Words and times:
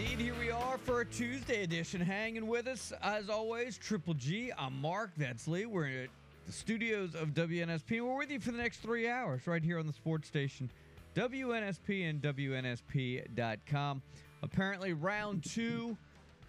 Indeed, 0.00 0.18
here 0.18 0.34
we 0.40 0.50
are 0.50 0.78
for 0.78 1.02
a 1.02 1.04
Tuesday 1.04 1.62
edition. 1.62 2.00
Hanging 2.00 2.46
with 2.46 2.66
us, 2.66 2.90
as 3.02 3.28
always, 3.28 3.76
Triple 3.76 4.14
G. 4.14 4.50
I'm 4.56 4.80
Mark. 4.80 5.10
That's 5.18 5.46
Lee. 5.46 5.66
We're 5.66 6.04
at 6.04 6.08
the 6.46 6.52
studios 6.52 7.14
of 7.14 7.34
WNSP. 7.34 8.00
We're 8.00 8.16
with 8.16 8.30
you 8.30 8.40
for 8.40 8.50
the 8.50 8.56
next 8.56 8.78
three 8.78 9.10
hours 9.10 9.46
right 9.46 9.62
here 9.62 9.78
on 9.78 9.86
the 9.86 9.92
sports 9.92 10.26
station, 10.26 10.70
WNSP 11.14 12.08
and 12.08 12.22
WNSP.com. 12.22 14.00
Apparently, 14.42 14.94
round 14.94 15.44
two 15.44 15.98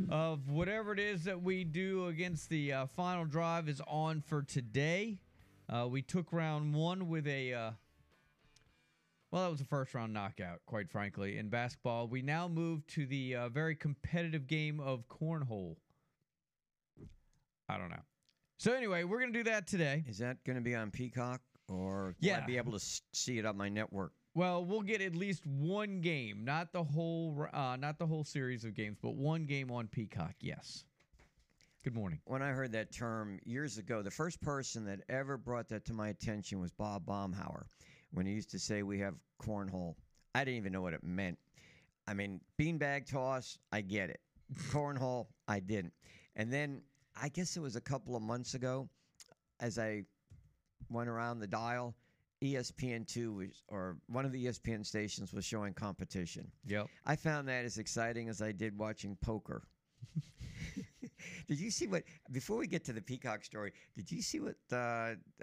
of 0.09 0.49
whatever 0.49 0.93
it 0.93 0.99
is 0.99 1.25
that 1.25 1.41
we 1.41 1.65
do 1.65 2.07
against 2.07 2.47
the 2.47 2.71
uh, 2.71 2.85
final 2.95 3.25
drive 3.25 3.67
is 3.67 3.81
on 3.85 4.21
for 4.21 4.43
today. 4.43 5.17
Uh, 5.67 5.87
we 5.89 6.01
took 6.01 6.31
round 6.31 6.73
one 6.73 7.09
with 7.09 7.27
a. 7.27 7.53
Uh, 7.53 7.71
well, 9.31 9.43
that 9.43 9.51
was 9.51 9.61
a 9.61 9.65
first 9.65 9.93
round 9.93 10.13
knockout, 10.13 10.59
quite 10.65 10.89
frankly, 10.89 11.37
in 11.37 11.49
basketball. 11.49 12.07
We 12.07 12.21
now 12.21 12.47
move 12.47 12.85
to 12.87 13.05
the 13.05 13.35
uh, 13.35 13.49
very 13.49 13.75
competitive 13.75 14.45
game 14.47 14.79
of 14.79 15.07
cornhole. 15.07 15.77
I 17.69 17.77
don't 17.77 17.89
know. 17.89 18.01
So, 18.57 18.73
anyway, 18.73 19.05
we're 19.05 19.19
going 19.19 19.31
to 19.31 19.39
do 19.39 19.49
that 19.49 19.67
today. 19.67 20.03
Is 20.07 20.17
that 20.19 20.43
going 20.43 20.57
to 20.57 20.61
be 20.61 20.75
on 20.75 20.91
Peacock, 20.91 21.41
or 21.69 22.07
will 22.07 22.13
Yeah. 22.19 22.41
I 22.43 22.45
be 22.45 22.57
able 22.57 22.73
to 22.77 22.85
see 23.13 23.39
it 23.39 23.45
on 23.45 23.57
my 23.57 23.69
network? 23.69 24.11
Well, 24.33 24.63
we'll 24.63 24.81
get 24.81 25.01
at 25.01 25.15
least 25.15 25.45
one 25.45 26.01
game, 26.01 26.43
not 26.43 26.71
the 26.71 26.83
whole, 26.83 27.47
uh, 27.53 27.77
not 27.79 27.97
the 27.97 28.05
whole 28.07 28.23
series 28.23 28.63
of 28.63 28.75
games, 28.75 28.97
but 29.01 29.15
one 29.15 29.45
game 29.45 29.71
on 29.71 29.87
Peacock. 29.87 30.35
Yes. 30.41 30.83
Good 31.83 31.95
morning. 31.95 32.19
When 32.25 32.41
I 32.43 32.49
heard 32.49 32.73
that 32.73 32.91
term 32.91 33.39
years 33.43 33.77
ago, 33.77 34.01
the 34.03 34.11
first 34.11 34.39
person 34.41 34.85
that 34.85 35.01
ever 35.09 35.37
brought 35.37 35.67
that 35.69 35.85
to 35.85 35.93
my 35.93 36.09
attention 36.09 36.59
was 36.59 36.71
Bob 36.71 37.05
Baumhower 37.05 37.63
when 38.11 38.25
he 38.25 38.33
used 38.33 38.51
to 38.51 38.59
say 38.59 38.83
we 38.83 38.99
have 38.99 39.15
cornhole. 39.41 39.95
I 40.35 40.43
didn't 40.43 40.57
even 40.57 40.71
know 40.71 40.81
what 40.81 40.93
it 40.93 41.03
meant. 41.03 41.37
I 42.07 42.13
mean, 42.13 42.41
beanbag 42.59 43.09
toss, 43.09 43.57
I 43.71 43.81
get 43.81 44.09
it. 44.09 44.19
Cornhole, 44.69 45.27
I 45.47 45.59
didn't. 45.59 45.93
And 46.35 46.51
then 46.51 46.81
I 47.19 47.29
guess 47.29 47.57
it 47.57 47.61
was 47.61 47.75
a 47.75 47.81
couple 47.81 48.15
of 48.15 48.21
months 48.21 48.53
ago, 48.53 48.89
as 49.59 49.77
I 49.77 50.03
went 50.89 51.09
around 51.09 51.39
the 51.39 51.47
dial, 51.47 51.95
E 52.43 52.55
ESPN2 52.55 53.35
was, 53.35 53.63
or 53.67 53.97
one 54.07 54.25
of 54.25 54.31
the 54.31 54.45
ESPN 54.45 54.85
stations 54.85 55.31
was 55.31 55.45
showing 55.45 55.73
competition. 55.73 56.51
Yep. 56.65 56.87
I 57.05 57.15
found 57.15 57.47
that 57.47 57.65
as 57.65 57.77
exciting 57.77 58.29
as 58.29 58.41
I 58.41 58.51
did 58.51 58.77
watching 58.77 59.15
poker. 59.21 59.63
did 61.47 61.59
you 61.59 61.71
see 61.71 61.87
what? 61.87 62.03
Before 62.31 62.57
we 62.57 62.67
get 62.67 62.85
to 62.85 62.93
the 62.93 63.01
Peacock 63.01 63.43
story, 63.43 63.73
did 63.95 64.11
you 64.11 64.21
see 64.21 64.39
what 64.39 64.55
uh, 64.71 64.75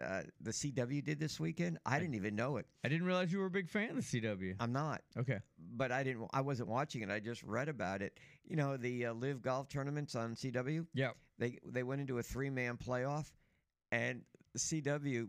uh, 0.03 0.23
the 0.41 0.51
CW 0.51 1.05
did 1.05 1.19
this 1.21 1.39
weekend? 1.41 1.79
I 1.87 1.99
didn't 1.99 2.15
even 2.15 2.35
know 2.37 2.57
it. 2.57 2.67
I 2.85 2.89
didn't 2.89 3.07
realize 3.07 3.33
you 3.33 3.39
were 3.39 3.47
a 3.47 3.51
big 3.51 3.69
fan 3.69 3.91
of 3.91 3.97
the 3.97 4.21
CW. 4.21 4.55
I'm 4.61 4.73
not, 4.73 5.03
Okay. 5.19 5.39
but 5.59 5.93
I 5.93 6.03
didn't. 6.03 6.29
I 6.33 6.41
wasn't 6.41 6.69
watching 6.69 7.03
it. 7.03 7.11
I 7.11 7.21
just 7.21 7.43
read 7.43 7.69
about 7.69 8.03
it. 8.03 8.19
You 8.47 8.57
know, 8.57 8.77
the 8.77 9.07
uh, 9.07 9.15
LIV 9.15 9.43
Golf 9.43 9.69
tournaments 9.69 10.15
on 10.15 10.35
CW. 10.35 10.87
Yep. 10.95 11.17
They 11.39 11.59
they 11.67 11.83
went 11.83 12.01
into 12.01 12.19
a 12.19 12.23
three 12.23 12.51
man 12.51 12.77
playoff, 12.77 13.31
and 13.93 14.23
CW 14.57 15.29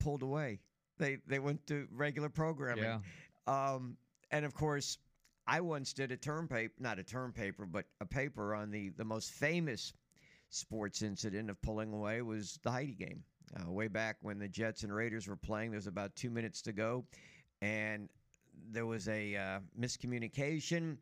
pulled 0.00 0.22
away. 0.22 0.60
They 0.98 1.18
they 1.26 1.38
went 1.38 1.66
to 1.68 1.86
regular 1.90 2.28
programming. 2.28 2.84
Yeah. 2.84 3.00
Um, 3.46 3.96
and 4.30 4.44
of 4.44 4.54
course, 4.54 4.98
I 5.46 5.60
once 5.60 5.92
did 5.92 6.12
a 6.12 6.16
term 6.16 6.48
paper, 6.48 6.74
not 6.78 6.98
a 6.98 7.02
term 7.02 7.32
paper, 7.32 7.66
but 7.66 7.86
a 8.00 8.06
paper 8.06 8.54
on 8.54 8.70
the, 8.70 8.90
the 8.90 9.04
most 9.04 9.32
famous 9.32 9.92
sports 10.50 11.02
incident 11.02 11.50
of 11.50 11.60
pulling 11.62 11.92
away 11.92 12.22
was 12.22 12.58
the 12.62 12.70
Heidi 12.70 12.94
game. 12.94 13.24
Uh, 13.56 13.70
way 13.70 13.88
back 13.88 14.16
when 14.22 14.38
the 14.38 14.48
Jets 14.48 14.82
and 14.82 14.94
Raiders 14.94 15.26
were 15.26 15.36
playing, 15.36 15.70
there 15.70 15.78
was 15.78 15.86
about 15.86 16.14
two 16.14 16.30
minutes 16.30 16.62
to 16.62 16.72
go, 16.72 17.04
and 17.60 18.08
there 18.70 18.86
was 18.86 19.08
a 19.08 19.36
uh, 19.36 19.58
miscommunication, 19.78 20.96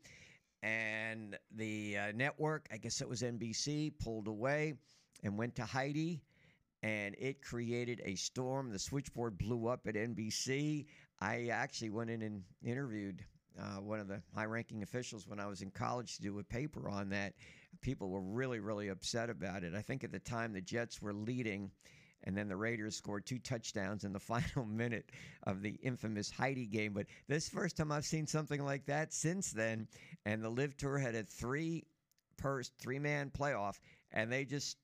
and 0.63 1.39
the 1.57 1.97
uh, 1.99 2.13
network, 2.15 2.67
I 2.73 2.77
guess 2.79 3.01
it 3.01 3.09
was 3.09 3.23
NBC, 3.23 3.93
pulled 4.03 4.27
away 4.27 4.75
and 5.23 5.39
went 5.39 5.55
to 5.57 5.65
Heidi, 5.65 6.23
and 6.83 7.15
it 7.19 7.43
created 7.43 8.01
a 8.05 8.15
storm. 8.15 8.71
The 8.71 8.79
switchboard 8.79 9.39
blew 9.39 9.69
up 9.69 9.87
at 9.87 9.95
NBC. 9.95 10.87
I 11.21 11.49
actually 11.49 11.91
went 11.91 12.11
in 12.11 12.23
and 12.23 12.43
interviewed 12.65 13.25
uh, 13.59 13.81
one 13.81 14.01
of 14.01 14.09
the 14.09 14.23
high 14.35 14.45
ranking 14.45 14.83
officials 14.83 15.27
when 15.27 15.41
I 15.41 15.47
was 15.47 15.63
in 15.63 15.71
college 15.71 16.17
to 16.17 16.23
do 16.23 16.39
a 16.39 16.45
paper 16.45 16.89
on 16.89 17.11
that. 17.11 17.35
People 17.81 18.11
were 18.11 18.21
really, 18.21 18.61
really 18.61 18.89
upset 18.89 19.31
about 19.31 19.65
it. 19.65 19.75
I 19.75 19.83
think 19.83 20.05
at 20.05 20.13
the 20.13 20.19
time 20.19 20.53
the 20.53 20.61
Jets 20.61 21.01
were 21.01 21.13
leading, 21.13 21.71
and 22.25 22.37
then 22.37 22.49
the 22.49 22.57
Raiders 22.57 22.97
scored 22.97 23.27
two 23.27 23.39
touchdowns 23.39 24.05
in 24.05 24.13
the 24.13 24.21
final 24.21 24.65
minute 24.65 25.11
of 25.45 25.63
the 25.63 25.79
infamous 25.83 26.31
Heidi 26.31 26.67
game. 26.67 26.93
But 26.93 27.07
this 27.29 27.49
first 27.49 27.77
time 27.77 27.93
I've 27.93 28.05
seen 28.05 28.27
something 28.27 28.65
like 28.65 28.87
that 28.87 29.13
since 29.13 29.53
then. 29.53 29.89
And 30.25 30.43
the 30.43 30.51
LIV 30.51 30.77
Tour 30.77 30.99
had 30.99 31.15
a 31.15 31.25
three 31.25 31.85
purse, 32.37 32.71
three 32.81 32.99
man 32.99 33.31
playoff, 33.31 33.79
and 34.13 34.33
they 34.33 34.45
just 34.45 34.77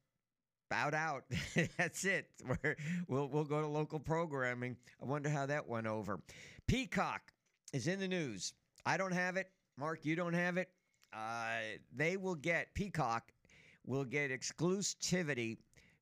bowed 0.69 0.95
out. 0.95 1.25
That's 1.79 2.05
it. 2.05 2.29
We're, 2.47 2.77
we'll 3.09 3.29
we'll 3.29 3.45
go 3.45 3.61
to 3.61 3.67
local 3.67 3.99
programming. 3.99 4.77
I 5.03 5.07
wonder 5.07 5.29
how 5.29 5.47
that 5.47 5.69
went 5.69 5.87
over. 5.87 6.21
Peacock 6.67 7.33
is 7.73 7.87
in 7.87 8.01
the 8.01 8.09
news. 8.09 8.55
I 8.85 8.97
don't 8.97 9.13
have 9.13 9.37
it. 9.37 9.51
Mark, 9.77 10.05
you 10.05 10.17
don't 10.17 10.35
have 10.35 10.57
it. 10.57 10.71
Uh, 11.13 11.59
they 11.95 12.17
will 12.17 12.35
get 12.35 12.75
Peacock 12.75 13.33
will 13.87 14.05
get 14.05 14.31
exclusivity 14.31 15.59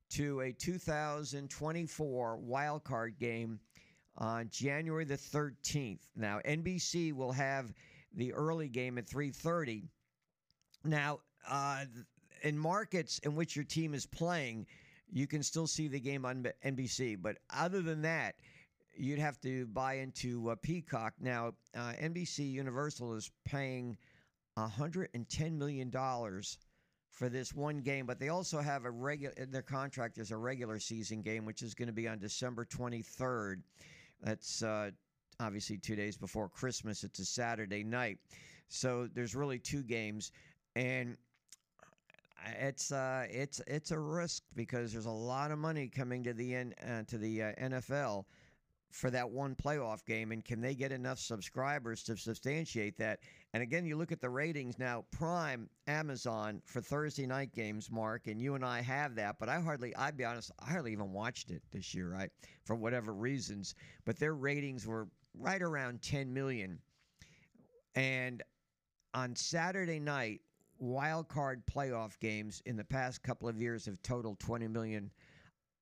to 0.09 0.41
a 0.41 0.51
2024 0.51 2.37
wild 2.37 2.83
card 2.83 3.17
game 3.19 3.59
on 4.17 4.49
January 4.49 5.05
the 5.05 5.17
13th. 5.17 5.99
Now 6.15 6.39
NBC 6.45 7.13
will 7.13 7.31
have 7.31 7.73
the 8.13 8.33
early 8.33 8.69
game 8.69 8.97
at 8.97 9.07
3:30. 9.07 9.89
Now, 10.83 11.19
uh, 11.47 11.85
in 12.43 12.57
markets 12.57 13.19
in 13.19 13.35
which 13.35 13.55
your 13.55 13.65
team 13.65 13.93
is 13.93 14.05
playing, 14.05 14.67
you 15.11 15.27
can 15.27 15.43
still 15.43 15.67
see 15.67 15.87
the 15.87 15.99
game 15.99 16.25
on 16.25 16.47
NBC. 16.63 17.15
But 17.15 17.37
other 17.49 17.81
than 17.81 18.01
that, 18.03 18.35
you'd 18.97 19.19
have 19.19 19.39
to 19.41 19.65
buy 19.67 19.95
into 19.95 20.49
uh, 20.49 20.55
Peacock. 20.61 21.13
Now, 21.19 21.53
uh, 21.75 21.93
NBC 22.01 22.51
Universal 22.51 23.15
is 23.15 23.31
paying 23.45 23.97
$110 24.57 25.57
million 25.57 25.91
for 27.09 27.29
this 27.29 27.53
one 27.53 27.77
game, 27.77 28.05
but 28.05 28.19
they 28.19 28.29
also 28.29 28.59
have 28.59 28.85
a 28.85 28.91
regular, 28.91 29.33
their 29.47 29.61
contract 29.61 30.17
is 30.17 30.31
a 30.31 30.37
regular 30.37 30.79
season 30.79 31.21
game, 31.21 31.45
which 31.45 31.61
is 31.61 31.73
going 31.73 31.87
to 31.87 31.93
be 31.93 32.07
on 32.07 32.19
December 32.19 32.65
23rd. 32.65 33.61
That's 34.21 34.63
uh, 34.63 34.91
obviously 35.39 35.77
two 35.77 35.95
days 35.95 36.17
before 36.17 36.49
Christmas. 36.49 37.03
It's 37.03 37.19
a 37.19 37.25
Saturday 37.25 37.83
night. 37.83 38.17
So 38.67 39.07
there's 39.13 39.35
really 39.35 39.59
two 39.59 39.83
games. 39.83 40.31
And 40.75 41.17
it's 42.59 42.91
uh, 42.91 43.25
it's 43.29 43.61
it's 43.67 43.91
a 43.91 43.99
risk 43.99 44.43
because 44.55 44.91
there's 44.91 45.05
a 45.05 45.11
lot 45.11 45.51
of 45.51 45.57
money 45.57 45.87
coming 45.87 46.23
to 46.23 46.33
the 46.33 46.55
N, 46.55 46.73
uh, 46.85 47.03
to 47.07 47.17
the 47.17 47.43
uh, 47.43 47.51
NFL 47.61 48.25
for 48.95 49.11
that 49.11 49.29
one 49.29 49.55
playoff 49.55 50.05
game, 50.05 50.31
and 50.31 50.45
can 50.45 50.61
they 50.61 50.73
get 50.73 50.93
enough 50.93 51.19
subscribers 51.19 52.01
to 52.03 52.15
substantiate 52.15 52.97
that? 52.97 53.19
And 53.53 53.61
again, 53.61 53.85
you 53.85 53.97
look 53.97 54.13
at 54.13 54.21
the 54.21 54.29
ratings 54.29 54.79
now. 54.79 55.03
Prime, 55.11 55.69
Amazon 55.87 56.61
for 56.63 56.79
Thursday 56.79 57.25
night 57.25 57.53
games, 57.53 57.91
Mark, 57.91 58.27
and 58.27 58.41
you 58.41 58.55
and 58.55 58.63
I 58.63 58.81
have 58.81 59.15
that, 59.15 59.35
but 59.37 59.49
I 59.49 59.59
hardly, 59.59 59.93
I'd 59.97 60.15
be 60.15 60.23
honest, 60.23 60.51
I 60.59 60.71
hardly 60.71 60.93
even 60.93 61.11
watched 61.11 61.51
it 61.51 61.61
this 61.73 61.93
year, 61.93 62.09
right? 62.09 62.31
For 62.63 62.75
whatever 62.75 63.13
reasons, 63.13 63.75
but 64.05 64.17
their 64.17 64.33
ratings 64.33 64.87
were 64.87 65.09
right 65.37 65.61
around 65.61 66.01
10 66.01 66.33
million, 66.33 66.79
and 67.95 68.41
on 69.13 69.35
Saturday 69.35 69.99
night 69.99 70.39
wild 70.79 71.27
card 71.27 71.63
playoff 71.65 72.17
games 72.21 72.61
in 72.65 72.77
the 72.77 72.83
past 72.83 73.23
couple 73.23 73.49
of 73.49 73.59
years 73.59 73.85
have 73.85 74.01
totaled 74.01 74.39
20 74.39 74.69
million. 74.69 75.11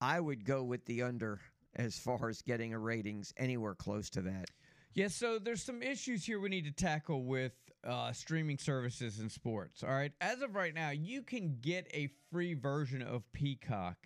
I 0.01 0.19
would 0.19 0.45
go 0.45 0.63
with 0.63 0.83
the 0.85 1.03
under 1.03 1.39
as 1.75 1.97
far 1.97 2.29
as 2.29 2.41
getting 2.41 2.73
a 2.73 2.79
ratings 2.79 3.33
anywhere 3.37 3.75
close 3.75 4.09
to 4.11 4.21
that. 4.21 4.49
Yeah, 4.93 5.07
so 5.07 5.39
there's 5.39 5.63
some 5.63 5.81
issues 5.81 6.23
here 6.23 6.39
we 6.39 6.49
need 6.49 6.65
to 6.65 6.71
tackle 6.71 7.23
with 7.23 7.53
uh, 7.83 8.11
streaming 8.11 8.59
services 8.59 9.19
and 9.19 9.31
sports. 9.31 9.83
All 9.83 9.89
right, 9.89 10.11
as 10.21 10.41
of 10.41 10.55
right 10.55 10.73
now, 10.73 10.91
you 10.91 11.23
can 11.23 11.57
get 11.61 11.87
a 11.93 12.09
free 12.31 12.53
version 12.53 13.01
of 13.01 13.23
Peacock, 13.33 13.97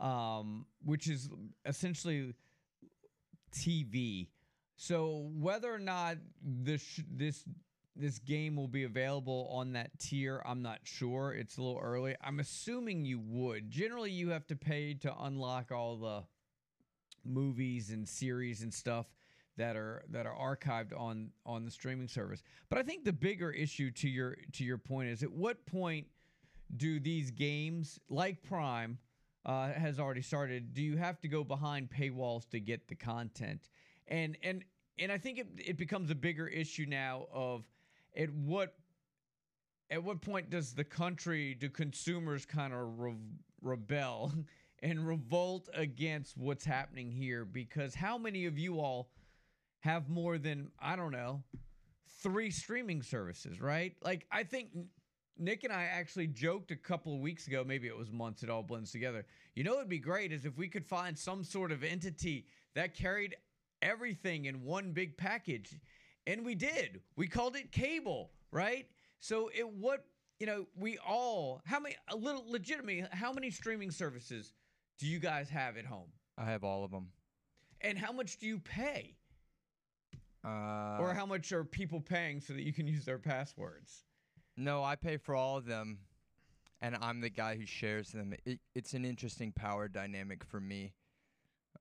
um, 0.00 0.66
which 0.84 1.06
is 1.06 1.28
essentially 1.66 2.34
TV. 3.54 4.28
So 4.76 5.30
whether 5.34 5.72
or 5.72 5.78
not 5.78 6.16
this 6.42 7.00
this 7.10 7.44
this 7.94 8.18
game 8.18 8.56
will 8.56 8.68
be 8.68 8.84
available 8.84 9.48
on 9.52 9.74
that 9.74 9.98
tier. 9.98 10.42
I'm 10.46 10.62
not 10.62 10.80
sure. 10.84 11.32
It's 11.32 11.58
a 11.58 11.62
little 11.62 11.80
early. 11.80 12.16
I'm 12.22 12.40
assuming 12.40 13.04
you 13.04 13.20
would. 13.20 13.70
Generally, 13.70 14.12
you 14.12 14.30
have 14.30 14.46
to 14.46 14.56
pay 14.56 14.94
to 14.94 15.14
unlock 15.20 15.70
all 15.70 15.96
the 15.98 16.22
movies 17.24 17.90
and 17.90 18.08
series 18.08 18.62
and 18.62 18.72
stuff 18.72 19.06
that 19.56 19.76
are 19.76 20.02
that 20.10 20.26
are 20.26 20.34
archived 20.56 20.98
on 20.98 21.30
on 21.44 21.64
the 21.64 21.70
streaming 21.70 22.08
service. 22.08 22.42
But 22.68 22.78
I 22.78 22.82
think 22.82 23.04
the 23.04 23.12
bigger 23.12 23.50
issue 23.50 23.90
to 23.92 24.08
your 24.08 24.36
to 24.52 24.64
your 24.64 24.78
point 24.78 25.08
is 25.08 25.22
at 25.22 25.32
what 25.32 25.64
point 25.66 26.06
do 26.76 26.98
these 26.98 27.30
games 27.30 27.98
like 28.08 28.42
Prime 28.42 28.98
uh, 29.44 29.72
has 29.72 29.98
already 29.98 30.22
started? 30.22 30.72
Do 30.72 30.82
you 30.82 30.96
have 30.96 31.20
to 31.20 31.28
go 31.28 31.44
behind 31.44 31.90
paywalls 31.90 32.48
to 32.50 32.60
get 32.60 32.88
the 32.88 32.94
content? 32.94 33.68
And 34.08 34.38
and 34.42 34.64
and 34.98 35.12
I 35.12 35.18
think 35.18 35.38
it 35.38 35.48
it 35.58 35.76
becomes 35.76 36.10
a 36.10 36.14
bigger 36.14 36.46
issue 36.46 36.86
now 36.88 37.26
of 37.32 37.64
at 38.16 38.30
what 38.30 38.74
at 39.90 40.02
what 40.02 40.22
point 40.22 40.48
does 40.48 40.72
the 40.72 40.84
country 40.84 41.54
do 41.54 41.68
consumers 41.68 42.46
kind 42.46 42.72
of 42.72 42.98
re- 42.98 43.14
rebel 43.60 44.32
and 44.82 45.06
revolt 45.06 45.68
against 45.74 46.36
what's 46.36 46.64
happening 46.64 47.10
here 47.10 47.44
because 47.44 47.94
how 47.94 48.18
many 48.18 48.46
of 48.46 48.58
you 48.58 48.80
all 48.80 49.10
have 49.80 50.08
more 50.08 50.38
than 50.38 50.70
I 50.80 50.96
don't 50.96 51.12
know 51.12 51.42
three 52.22 52.50
streaming 52.50 53.02
services, 53.02 53.60
right? 53.60 53.94
Like 54.02 54.26
I 54.30 54.42
think 54.44 54.70
Nick 55.38 55.64
and 55.64 55.72
I 55.72 55.84
actually 55.84 56.26
joked 56.28 56.70
a 56.70 56.76
couple 56.76 57.14
of 57.14 57.20
weeks 57.20 57.46
ago, 57.46 57.64
maybe 57.66 57.88
it 57.88 57.96
was 57.96 58.10
months, 58.10 58.42
it 58.42 58.50
all 58.50 58.62
blends 58.62 58.92
together. 58.92 59.24
You 59.54 59.64
know, 59.64 59.74
it'd 59.74 59.88
be 59.88 59.98
great 59.98 60.32
is 60.32 60.44
if 60.44 60.56
we 60.56 60.68
could 60.68 60.86
find 60.86 61.18
some 61.18 61.42
sort 61.42 61.72
of 61.72 61.82
entity 61.82 62.46
that 62.74 62.94
carried 62.94 63.36
everything 63.80 64.44
in 64.44 64.62
one 64.62 64.92
big 64.92 65.16
package, 65.16 65.78
and 66.26 66.44
we 66.44 66.54
did. 66.54 67.00
We 67.16 67.26
called 67.26 67.56
it 67.56 67.72
cable, 67.72 68.30
right? 68.52 68.86
So 69.20 69.50
it 69.54 69.68
what 69.68 70.04
you 70.38 70.46
know 70.46 70.66
we 70.76 70.98
all 70.98 71.62
how 71.64 71.80
many 71.80 71.96
a 72.08 72.16
little 72.16 72.44
legitimately 72.48 73.06
how 73.12 73.32
many 73.32 73.50
streaming 73.50 73.90
services 73.90 74.52
do 75.02 75.08
you 75.08 75.18
guys 75.18 75.50
have 75.50 75.76
at 75.76 75.84
home? 75.84 76.12
I 76.38 76.44
have 76.44 76.62
all 76.62 76.84
of 76.84 76.92
them. 76.92 77.08
And 77.80 77.98
how 77.98 78.12
much 78.12 78.38
do 78.38 78.46
you 78.46 78.60
pay? 78.60 79.16
Uh, 80.46 80.98
or 81.00 81.12
how 81.12 81.26
much 81.26 81.50
are 81.50 81.64
people 81.64 82.00
paying 82.00 82.40
so 82.40 82.52
that 82.52 82.62
you 82.62 82.72
can 82.72 82.86
use 82.86 83.04
their 83.04 83.18
passwords? 83.18 84.04
No, 84.56 84.84
I 84.84 84.94
pay 84.94 85.16
for 85.16 85.34
all 85.34 85.56
of 85.56 85.66
them, 85.66 85.98
and 86.80 86.96
I'm 87.00 87.20
the 87.20 87.30
guy 87.30 87.56
who 87.56 87.66
shares 87.66 88.10
them. 88.12 88.32
It, 88.46 88.60
it's 88.76 88.92
an 88.94 89.04
interesting 89.04 89.50
power 89.50 89.88
dynamic 89.88 90.44
for 90.44 90.60
me. 90.60 90.92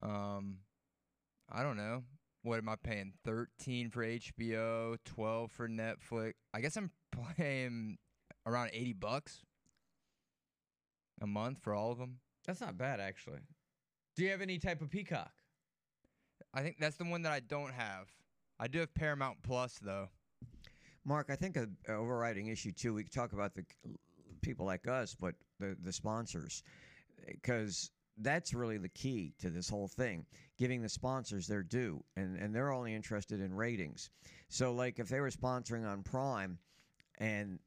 Um, 0.02 0.58
I 1.52 1.62
don't 1.62 1.78
know. 1.78 2.02
What 2.42 2.58
am 2.58 2.70
I 2.70 2.76
paying? 2.76 3.14
Thirteen 3.24 3.92
for 3.92 4.04
HBO, 4.04 4.98
twelve 5.06 5.52
for 5.52 5.70
Netflix. 5.70 6.34
I 6.56 6.62
guess 6.62 6.76
I'm 6.76 6.90
paying 7.38 8.00
around 8.48 8.72
eighty 8.74 8.94
bucks 8.94 9.44
a 11.22 11.28
month 11.28 11.60
for 11.62 11.76
all 11.76 11.92
of 11.92 12.00
them. 12.00 12.18
That's 12.46 12.62
not 12.62 12.78
bad, 12.78 13.00
actually. 13.00 13.40
Do 14.16 14.24
you 14.24 14.30
have 14.32 14.42
any 14.42 14.58
type 14.58 14.82
of 14.82 14.90
Peacock? 14.90 15.32
I 16.54 16.62
think 16.62 16.78
that's 16.80 16.98
the 16.98 17.06
one 17.06 17.22
that 17.22 17.32
I 17.32 17.40
don't 17.40 17.72
have. 17.72 18.08
I 18.60 18.68
do 18.68 18.80
have 18.80 18.94
Paramount 18.94 19.38
Plus 19.44 19.80
though. 19.82 20.10
Mark, 21.06 21.30
I 21.30 21.36
think 21.36 21.56
an 21.56 21.76
overriding 21.88 22.48
issue 22.48 22.72
too. 22.72 22.94
We 22.94 23.04
could 23.04 23.14
talk 23.14 23.34
about 23.34 23.56
the 23.56 23.64
people 24.42 24.66
like 24.66 24.88
us, 24.88 25.16
but 25.20 25.36
the 25.60 25.76
the 25.82 25.94
sponsors, 25.94 26.64
because 27.26 27.92
that's 28.18 28.54
really 28.54 28.78
the 28.78 28.90
key 28.90 29.34
to 29.40 29.50
this 29.50 29.70
whole 29.70 29.88
thing. 29.88 30.26
Giving 30.60 30.82
the 30.82 30.90
sponsors 30.90 31.48
their 31.48 31.64
due, 31.64 32.04
and 32.16 32.38
and 32.38 32.54
they're 32.54 32.72
only 32.72 32.94
interested 32.94 33.40
in 33.40 33.54
ratings. 33.54 34.10
So, 34.50 34.74
like 34.74 35.00
if 35.00 35.08
they 35.08 35.22
were 35.22 35.32
sponsoring 35.32 35.90
on 35.90 36.04
Prime, 36.04 36.60
and 37.18 37.60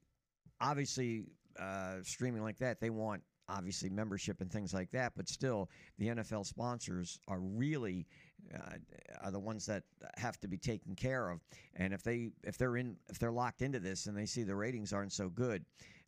obviously 0.61 1.25
uh, 1.59 1.97
streaming 2.03 2.43
like 2.43 2.59
that, 2.59 2.81
they 2.81 2.91
want 2.91 3.23
obviously 3.49 3.91
membership 3.91 4.41
and 4.41 4.51
things 4.51 4.73
like 4.73 4.91
that. 4.93 5.13
But 5.17 5.29
still, 5.29 5.69
the 5.99 6.09
NFL 6.09 6.47
sponsors 6.47 7.19
are 7.29 7.41
really 7.41 8.07
uh, 8.55 8.77
are 9.23 9.31
the 9.31 9.39
ones 9.39 9.67
that 9.67 9.85
have 10.17 10.39
to 10.41 10.49
be 10.49 10.59
taken 10.59 10.95
care 10.95 11.31
of. 11.31 11.41
And 11.77 11.93
if 11.93 12.03
they 12.03 12.31
if 12.43 12.59
they're 12.59 12.77
in 12.77 12.97
if 13.09 13.19
they're 13.19 13.33
locked 13.33 13.63
into 13.63 13.81
this 13.81 14.07
and 14.07 14.17
they 14.17 14.27
see 14.27 14.43
the 14.43 14.57
ratings 14.57 14.93
aren't 14.93 15.13
so 15.13 15.29
good, 15.29 15.65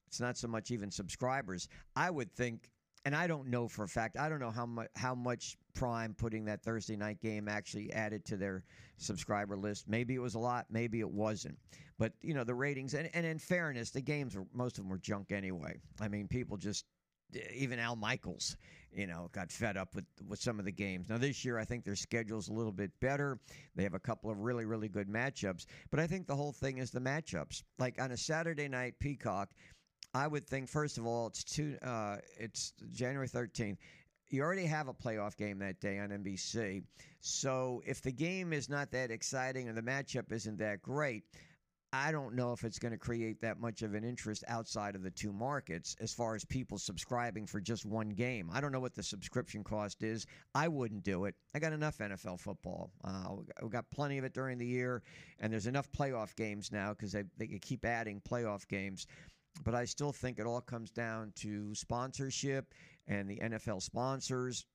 it's 0.06 0.20
not 0.20 0.36
so 0.36 0.48
much 0.48 0.70
even 0.70 0.90
subscribers. 0.90 1.68
I 1.94 2.10
would 2.10 2.32
think. 2.34 2.70
And 3.04 3.14
I 3.14 3.28
don't 3.28 3.46
know 3.46 3.68
for 3.68 3.84
a 3.84 3.88
fact. 3.88 4.16
I 4.18 4.28
don't 4.28 4.40
know 4.40 4.50
how 4.50 4.66
much 4.66 4.88
how 4.96 5.14
much 5.14 5.56
Prime 5.74 6.12
putting 6.12 6.44
that 6.46 6.62
Thursday 6.62 6.96
night 6.96 7.20
game 7.20 7.46
actually 7.48 7.92
added 7.92 8.24
to 8.24 8.36
their 8.36 8.64
subscriber 8.96 9.56
list. 9.56 9.88
Maybe 9.88 10.14
it 10.16 10.18
was 10.18 10.34
a 10.34 10.40
lot. 10.40 10.66
Maybe 10.70 10.98
it 10.98 11.10
wasn't. 11.10 11.56
But 11.98 12.12
you 12.20 12.34
know 12.34 12.42
the 12.42 12.54
ratings. 12.54 12.94
And, 12.94 13.08
and 13.14 13.24
in 13.24 13.38
fairness, 13.38 13.90
the 13.90 14.00
games 14.00 14.34
were 14.34 14.44
most 14.52 14.78
of 14.78 14.84
them 14.84 14.90
were 14.90 14.98
junk 14.98 15.30
anyway. 15.30 15.78
I 16.00 16.08
mean, 16.08 16.26
people 16.26 16.56
just 16.56 16.84
even 17.54 17.78
Al 17.78 17.96
Michaels, 17.96 18.56
you 18.92 19.06
know, 19.06 19.28
got 19.32 19.50
fed 19.50 19.76
up 19.76 19.94
with 19.94 20.04
with 20.26 20.40
some 20.40 20.58
of 20.58 20.64
the 20.64 20.72
games. 20.72 21.08
Now 21.08 21.18
this 21.18 21.44
year, 21.44 21.58
I 21.58 21.64
think 21.64 21.84
their 21.84 21.96
schedule's 21.96 22.48
a 22.48 22.52
little 22.52 22.72
bit 22.72 22.90
better. 23.00 23.38
They 23.74 23.82
have 23.82 23.94
a 23.94 23.98
couple 23.98 24.30
of 24.30 24.38
really 24.40 24.64
really 24.64 24.88
good 24.88 25.08
matchups, 25.08 25.66
but 25.90 26.00
I 26.00 26.06
think 26.06 26.26
the 26.26 26.36
whole 26.36 26.52
thing 26.52 26.78
is 26.78 26.90
the 26.90 27.00
matchups. 27.00 27.62
Like 27.78 28.00
on 28.00 28.12
a 28.12 28.16
Saturday 28.16 28.68
night 28.68 28.94
Peacock, 28.98 29.50
I 30.14 30.26
would 30.26 30.46
think 30.46 30.68
first 30.68 30.98
of 30.98 31.06
all 31.06 31.26
it's 31.26 31.44
two. 31.44 31.76
Uh, 31.82 32.16
it's 32.38 32.72
January 32.92 33.28
thirteenth. 33.28 33.78
You 34.28 34.42
already 34.42 34.66
have 34.66 34.88
a 34.88 34.94
playoff 34.94 35.36
game 35.36 35.60
that 35.60 35.80
day 35.80 35.98
on 36.00 36.08
NBC. 36.08 36.82
So 37.20 37.80
if 37.86 38.02
the 38.02 38.10
game 38.10 38.52
is 38.52 38.68
not 38.68 38.90
that 38.90 39.12
exciting 39.12 39.68
or 39.68 39.72
the 39.72 39.82
matchup 39.82 40.32
isn't 40.32 40.58
that 40.58 40.82
great, 40.82 41.22
I 41.92 42.12
don't 42.12 42.34
know 42.34 42.52
if 42.52 42.64
it's 42.64 42.78
going 42.78 42.92
to 42.92 42.98
create 42.98 43.40
that 43.40 43.60
much 43.60 43.82
of 43.82 43.94
an 43.94 44.04
interest 44.04 44.44
outside 44.48 44.94
of 44.96 45.02
the 45.02 45.10
two 45.10 45.32
markets 45.32 45.96
as 46.00 46.12
far 46.12 46.34
as 46.34 46.44
people 46.44 46.78
subscribing 46.78 47.46
for 47.46 47.60
just 47.60 47.86
one 47.86 48.10
game. 48.10 48.50
I 48.52 48.60
don't 48.60 48.72
know 48.72 48.80
what 48.80 48.94
the 48.94 49.02
subscription 49.02 49.62
cost 49.62 50.02
is. 50.02 50.26
I 50.54 50.68
wouldn't 50.68 51.04
do 51.04 51.24
it. 51.26 51.34
I 51.54 51.58
got 51.58 51.72
enough 51.72 51.98
NFL 51.98 52.40
football. 52.40 52.90
Uh, 53.04 53.36
we 53.62 53.68
got 53.68 53.88
plenty 53.90 54.18
of 54.18 54.24
it 54.24 54.34
during 54.34 54.58
the 54.58 54.66
year, 54.66 55.02
and 55.38 55.52
there's 55.52 55.66
enough 55.66 55.90
playoff 55.92 56.34
games 56.36 56.72
now 56.72 56.90
because 56.90 57.12
they, 57.12 57.24
they 57.38 57.46
keep 57.46 57.84
adding 57.84 58.20
playoff 58.28 58.66
games. 58.68 59.06
But 59.64 59.74
I 59.74 59.84
still 59.86 60.12
think 60.12 60.38
it 60.38 60.46
all 60.46 60.60
comes 60.60 60.90
down 60.90 61.32
to 61.36 61.74
sponsorship 61.74 62.74
and 63.06 63.28
the 63.28 63.36
NFL 63.36 63.80
sponsors 63.80 64.66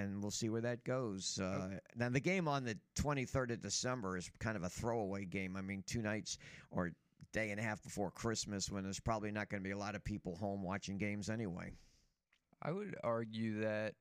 and 0.00 0.22
we'll 0.22 0.30
see 0.30 0.48
where 0.48 0.60
that 0.62 0.84
goes. 0.84 1.38
Uh, 1.40 1.78
now, 1.96 2.08
the 2.08 2.20
game 2.20 2.48
on 2.48 2.64
the 2.64 2.78
23rd 2.96 3.52
of 3.52 3.62
December 3.62 4.16
is 4.16 4.30
kind 4.38 4.56
of 4.56 4.62
a 4.62 4.68
throwaway 4.68 5.24
game. 5.24 5.56
I 5.56 5.60
mean, 5.62 5.82
two 5.86 6.02
nights 6.02 6.38
or 6.70 6.92
day 7.32 7.50
and 7.50 7.60
a 7.60 7.62
half 7.62 7.82
before 7.82 8.10
Christmas, 8.10 8.70
when 8.70 8.84
there's 8.84 9.00
probably 9.00 9.30
not 9.30 9.48
going 9.48 9.62
to 9.62 9.66
be 9.66 9.72
a 9.72 9.78
lot 9.78 9.94
of 9.94 10.04
people 10.04 10.36
home 10.36 10.62
watching 10.62 10.98
games 10.98 11.28
anyway. 11.28 11.72
I 12.62 12.72
would 12.72 12.96
argue 13.04 13.60
that 13.60 13.94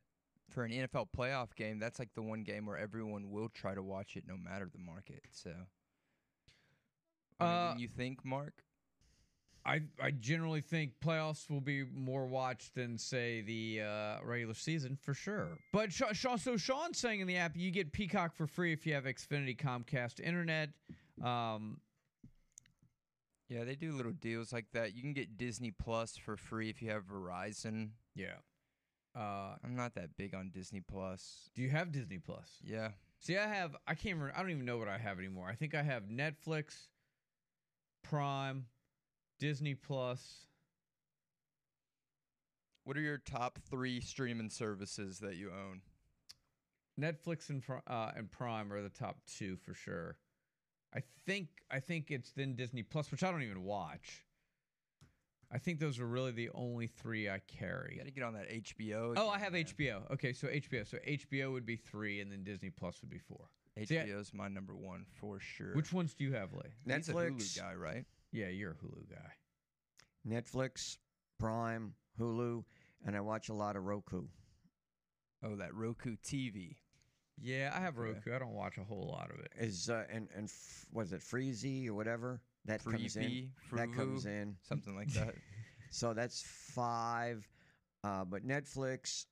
for 0.50 0.64
an 0.64 0.72
NFL 0.72 1.08
playoff 1.16 1.54
game, 1.56 1.78
that's 1.80 2.00
like 2.00 2.14
the 2.16 2.22
one 2.22 2.44
game 2.44 2.66
where 2.66 2.78
everyone 2.78 3.30
will 3.30 3.50
try 3.50 3.76
to 3.76 3.84
watch 3.84 4.16
it 4.16 4.24
no 4.28 4.38
matter 4.38 4.70
the 4.72 4.80
market. 4.80 5.22
So, 5.32 5.52
I 7.40 7.44
mean, 7.46 7.54
Uh, 7.54 7.76
you 7.78 7.88
think, 7.88 8.24
Mark? 8.26 8.64
I 9.68 9.82
I 10.02 10.12
generally 10.12 10.62
think 10.62 10.94
playoffs 11.04 11.50
will 11.50 11.60
be 11.62 11.84
more 11.84 12.26
watched 12.26 12.74
than 12.74 12.98
say 12.98 13.42
the 13.42 13.82
uh, 13.84 14.18
regular 14.24 14.54
season 14.54 14.98
for 15.02 15.14
sure. 15.14 15.58
But 15.74 15.92
Sha 15.92 16.14
so 16.38 16.56
Sean's 16.58 16.98
saying 16.98 17.20
in 17.20 17.28
the 17.28 17.36
app 17.38 17.56
you 17.56 17.70
get 17.72 17.92
Peacock 17.92 18.34
for 18.36 18.48
free 18.48 18.72
if 18.72 18.88
you 18.88 18.94
have 18.94 19.04
Xfinity 19.04 19.58
Comcast 19.58 20.20
internet. 20.22 20.70
Um, 21.22 21.82
Yeah, 23.50 23.64
they 23.66 23.76
do 23.76 23.92
little 23.94 24.12
deals 24.14 24.52
like 24.54 24.72
that. 24.74 24.96
You 24.96 25.02
can 25.02 25.14
get 25.14 25.38
Disney 25.38 25.72
Plus 25.72 26.18
for 26.18 26.36
free 26.38 26.70
if 26.70 26.82
you 26.82 26.90
have 26.92 27.04
Verizon. 27.04 27.90
yeah. 28.16 28.36
Uh, 29.16 29.56
I'm 29.64 29.76
not 29.76 29.96
that 29.96 30.16
big 30.16 30.36
on 30.36 30.52
Disney 30.54 30.80
Plus. 30.80 31.50
do 31.56 31.64
you 31.64 31.70
have 31.72 31.92
Disney 31.92 32.20
Plus? 32.20 32.60
Yeah. 32.64 32.90
See, 33.20 33.36
I 33.36 33.48
have. 33.48 33.76
I 33.88 33.96
can't. 33.96 34.16
Remember, 34.16 34.32
I 34.38 34.42
don't 34.42 34.52
even 34.52 34.66
know 34.66 34.78
what 34.78 34.88
I 34.88 35.00
have 35.00 35.18
anymore. 35.18 35.48
I 35.50 35.56
think 35.56 35.74
I 35.74 35.82
have 35.82 36.04
Netflix, 36.04 36.86
Prime, 38.04 38.68
Disney 39.40 39.76
Plus. 39.76 40.48
What 42.84 42.98
are 42.98 43.02
your 43.02 43.18
top 43.18 43.60
three 43.70 44.00
streaming 44.00 44.50
services 44.50 45.20
that 45.20 45.36
you 45.36 45.52
own? 45.52 45.82
Netflix 47.00 47.50
and 47.50 47.62
uh, 47.88 48.12
and 48.16 48.32
Prime 48.32 48.72
are 48.74 48.82
the 48.82 48.90
top 48.90 49.18
two 49.28 49.58
for 49.58 49.74
sure. 49.74 50.18
I 50.96 51.02
think 51.26 51.50
I 51.70 51.80
think 51.80 52.10
it's 52.12 52.32
then 52.32 52.56
Disney 52.56 52.82
Plus, 52.84 53.12
which 53.12 53.24
I 53.24 53.30
don't 53.32 53.44
even 53.44 53.64
watch. 53.64 54.24
I 55.52 55.60
think 55.60 55.80
those 55.80 56.00
are 56.00 56.06
really 56.06 56.32
the 56.32 56.50
only 56.54 56.88
three 56.88 57.30
I 57.30 57.36
You 57.36 57.42
carry. 57.48 57.96
got 57.98 58.06
to 58.06 58.12
get 58.12 58.24
on 58.24 58.34
that 58.34 58.50
HBO. 58.50 59.14
Oh, 59.16 59.30
I 59.30 59.38
have 59.40 59.54
man. 59.54 59.64
HBO. 59.64 60.12
Okay, 60.12 60.34
so 60.34 60.48
HBO. 60.48 60.86
So 60.90 60.98
HBO 61.08 61.54
would 61.54 61.66
be 61.66 61.76
three, 61.78 62.20
and 62.20 62.32
then 62.32 62.44
Disney 62.44 62.70
Plus 62.70 63.00
would 63.02 63.10
be 63.10 63.20
four. 63.20 63.48
See, 63.86 63.98
I- 64.00 64.04
HBO's 64.06 64.34
my 64.34 64.48
number 64.48 64.76
one 64.76 65.06
for 65.22 65.40
sure. 65.40 65.74
Which 65.74 65.94
ones 65.94 66.14
do 66.16 66.24
you 66.26 66.34
have, 66.34 66.52
Lee? 66.54 66.62
He's 66.86 67.10
a 67.10 67.14
Netflix. 67.14 67.32
Hulu 67.32 67.58
guy, 67.60 67.74
right? 67.76 68.06
Yeah, 68.38 68.50
you're 68.50 68.72
a 68.72 68.76
Hulu 68.76 69.10
guy. 69.10 69.32
Netflix, 70.28 70.98
Prime, 71.40 71.94
Hulu, 72.20 72.64
and 73.06 73.16
I 73.16 73.22
watch 73.22 73.50
a 73.50 73.54
lot 73.54 73.76
of 73.76 73.84
Roku. 73.84 74.24
Oh, 75.44 75.56
that 75.56 75.74
Roku 75.74 76.16
TV. 76.24 76.76
Yeah, 77.40 77.72
I 77.76 77.80
have. 77.80 77.98
Roku. 77.98 78.34
I 78.36 78.38
don't 78.40 78.54
watch 78.54 78.78
a 78.78 78.84
whole 78.84 79.08
lot 79.12 79.32
of 79.32 79.40
it. 79.40 79.52
Is 79.60 79.90
uh, 79.90 80.04
and 80.12 80.28
and 80.36 80.46
f- 80.50 80.86
was 80.92 81.14
it 81.14 81.22
Freezy 81.22 81.88
or 81.88 81.96
whatever? 81.96 82.42
That 82.66 82.84
comes 82.84 83.16
in. 83.16 83.24
Freebie, 83.24 83.50
That 83.74 83.94
comes 83.94 84.26
in. 84.26 84.56
something 84.64 84.96
like 84.96 85.12
that. 85.14 85.34
So 85.90 86.14
that's 86.14 86.44
five. 86.76 87.48
Uh, 88.04 88.26
but 88.26 88.46
Netflix, 88.46 89.26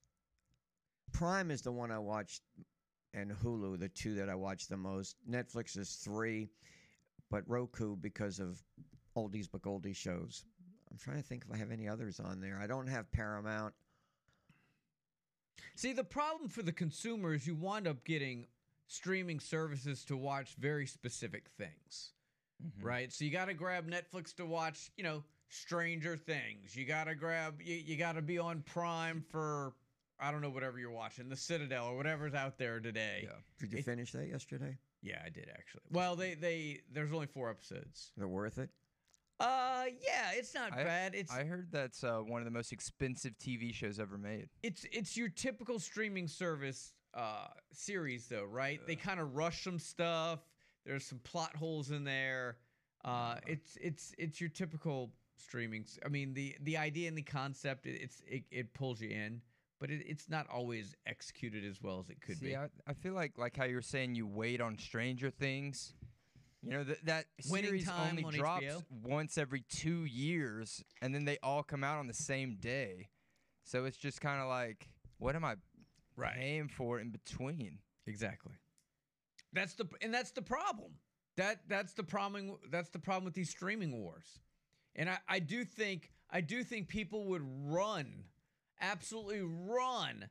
Prime 1.11 1.51
is 1.51 1.61
the 1.61 1.71
one 1.71 1.91
I 1.91 1.99
watched, 1.99 2.41
and 3.13 3.29
Hulu, 3.29 3.77
the 3.77 3.89
two 3.89 4.15
that 4.15 4.29
I 4.29 4.35
watch 4.35 4.67
the 4.69 4.77
most. 4.77 5.17
Netflix 5.29 5.77
is 5.77 5.95
three, 5.95 6.49
but 7.29 7.43
Roku 7.45 7.97
because 7.97 8.39
of 8.39 8.63
oldies 9.15 9.47
but 9.51 9.61
goldies 9.61 9.95
shows. 9.95 10.45
I'm 10.91 10.97
trying 10.97 11.17
to 11.17 11.23
think 11.23 11.43
if 11.47 11.53
I 11.53 11.57
have 11.57 11.71
any 11.71 11.87
others 11.87 12.19
on 12.19 12.39
there. 12.41 12.59
I 12.61 12.67
don't 12.67 12.87
have 12.87 13.11
Paramount. 13.11 13.73
See, 15.75 15.93
the 15.93 16.03
problem 16.03 16.49
for 16.49 16.61
the 16.61 16.71
consumer 16.71 17.33
is 17.33 17.45
you 17.47 17.55
wind 17.55 17.87
up 17.87 18.03
getting 18.05 18.47
streaming 18.87 19.39
services 19.39 20.05
to 20.05 20.15
watch 20.15 20.55
very 20.55 20.85
specific 20.85 21.49
things, 21.57 22.13
Mhm. 22.63 22.83
right? 22.83 23.11
So 23.11 23.25
you 23.25 23.31
got 23.31 23.45
to 23.45 23.53
grab 23.53 23.89
Netflix 23.89 24.33
to 24.35 24.45
watch, 24.45 24.91
you 24.95 25.03
know, 25.03 25.23
Stranger 25.49 26.15
Things. 26.17 26.75
You 26.75 26.85
got 26.85 27.05
to 27.05 27.15
grab, 27.15 27.61
you, 27.61 27.75
you 27.75 27.97
got 27.97 28.13
to 28.13 28.21
be 28.21 28.37
on 28.37 28.61
Prime 28.61 29.21
for, 29.21 29.73
I 30.19 30.31
don't 30.31 30.41
know, 30.41 30.49
whatever 30.49 30.79
you're 30.79 30.91
watching, 30.91 31.27
The 31.29 31.35
Citadel 31.35 31.87
or 31.87 31.97
whatever's 31.97 32.33
out 32.33 32.57
there 32.57 32.79
today. 32.79 33.21
Yeah. 33.23 33.39
Did 33.59 33.73
you 33.73 33.79
It- 33.79 33.85
finish 33.85 34.11
that 34.13 34.27
yesterday? 34.27 34.77
Yeah, 35.01 35.21
I 35.23 35.29
did 35.29 35.49
actually. 35.49 35.83
Well, 35.91 36.15
they 36.15 36.33
they 36.33 36.81
there's 36.89 37.11
only 37.13 37.27
four 37.27 37.49
episodes. 37.51 38.11
They're 38.17 38.27
worth 38.27 38.57
it? 38.57 38.71
Uh, 39.39 39.85
yeah, 40.01 40.31
it's 40.33 40.53
not 40.53 40.73
I- 40.73 40.83
bad. 40.83 41.15
It's 41.15 41.31
I 41.31 41.43
heard 41.43 41.67
that's 41.71 42.03
uh, 42.03 42.19
one 42.19 42.41
of 42.41 42.45
the 42.45 42.51
most 42.51 42.71
expensive 42.71 43.37
TV 43.37 43.73
shows 43.73 43.99
ever 43.99 44.17
made. 44.17 44.47
it's 44.63 44.85
it's 44.91 45.17
your 45.17 45.29
typical 45.29 45.79
streaming 45.79 46.27
service 46.27 46.93
uh 47.13 47.47
series 47.71 48.27
though, 48.27 48.43
right? 48.45 48.79
They 48.87 48.95
kind 48.95 49.19
of 49.19 49.35
rush 49.35 49.63
some 49.63 49.79
stuff. 49.79 50.39
There's 50.85 51.05
some 51.05 51.19
plot 51.19 51.55
holes 51.55 51.91
in 51.91 52.03
there. 52.03 52.57
Uh 53.03 53.35
it's 53.45 53.77
it's 53.81 54.13
it's 54.17 54.39
your 54.39 54.49
typical 54.49 55.11
streaming. 55.37 55.85
I 56.05 56.09
mean, 56.09 56.33
the 56.33 56.55
the 56.61 56.77
idea 56.77 57.07
and 57.07 57.17
the 57.17 57.21
concept 57.21 57.85
it, 57.87 57.99
it's 58.01 58.21
it, 58.27 58.43
it 58.51 58.73
pulls 58.73 59.01
you 59.01 59.09
in, 59.09 59.41
but 59.79 59.91
it, 59.91 60.01
it's 60.07 60.29
not 60.29 60.47
always 60.49 60.95
executed 61.05 61.65
as 61.65 61.81
well 61.81 61.99
as 61.99 62.09
it 62.09 62.21
could 62.21 62.37
See, 62.37 62.47
be. 62.47 62.55
I, 62.55 62.67
I 62.87 62.93
feel 62.93 63.13
like 63.13 63.37
like 63.37 63.55
how 63.57 63.65
you 63.65 63.75
were 63.75 63.81
saying 63.81 64.15
you 64.15 64.27
wait 64.27 64.61
on 64.61 64.77
Stranger 64.77 65.29
Things. 65.29 65.93
You 66.65 66.71
know 66.71 66.83
that 66.83 67.05
that 67.05 67.25
Winning 67.49 67.69
series 67.69 67.85
Time 67.85 68.09
only 68.11 68.23
on 68.23 68.33
drops 68.33 68.65
HBO? 68.65 68.83
once 69.03 69.37
every 69.37 69.63
two 69.69 70.05
years, 70.05 70.83
and 71.01 71.13
then 71.13 71.23
they 71.25 71.37
all 71.43 71.61
come 71.61 71.83
out 71.83 71.99
on 71.99 72.07
the 72.07 72.13
same 72.13 72.57
day. 72.59 73.09
So 73.63 73.85
it's 73.85 73.97
just 73.97 74.19
kind 74.19 74.41
of 74.41 74.47
like, 74.47 74.89
what 75.19 75.35
am 75.35 75.45
I 75.45 75.55
right. 76.17 76.33
paying 76.33 76.67
for 76.67 76.99
in 76.99 77.11
between? 77.11 77.79
Exactly. 78.07 78.53
That's 79.53 79.75
the 79.75 79.87
and 80.01 80.13
that's 80.13 80.31
the 80.31 80.41
problem. 80.41 80.93
That 81.37 81.59
that's 81.67 81.93
the 81.93 82.03
problem. 82.03 82.57
That's 82.71 82.89
the 82.89 82.99
problem 82.99 83.25
with 83.25 83.35
these 83.35 83.49
streaming 83.49 84.01
wars. 84.01 84.39
And 84.95 85.09
I, 85.09 85.17
I 85.27 85.39
do 85.39 85.63
think 85.65 86.11
I 86.31 86.41
do 86.41 86.63
think 86.63 86.87
people 86.87 87.25
would 87.25 87.43
run, 87.43 88.23
absolutely 88.81 89.41
run, 89.41 90.29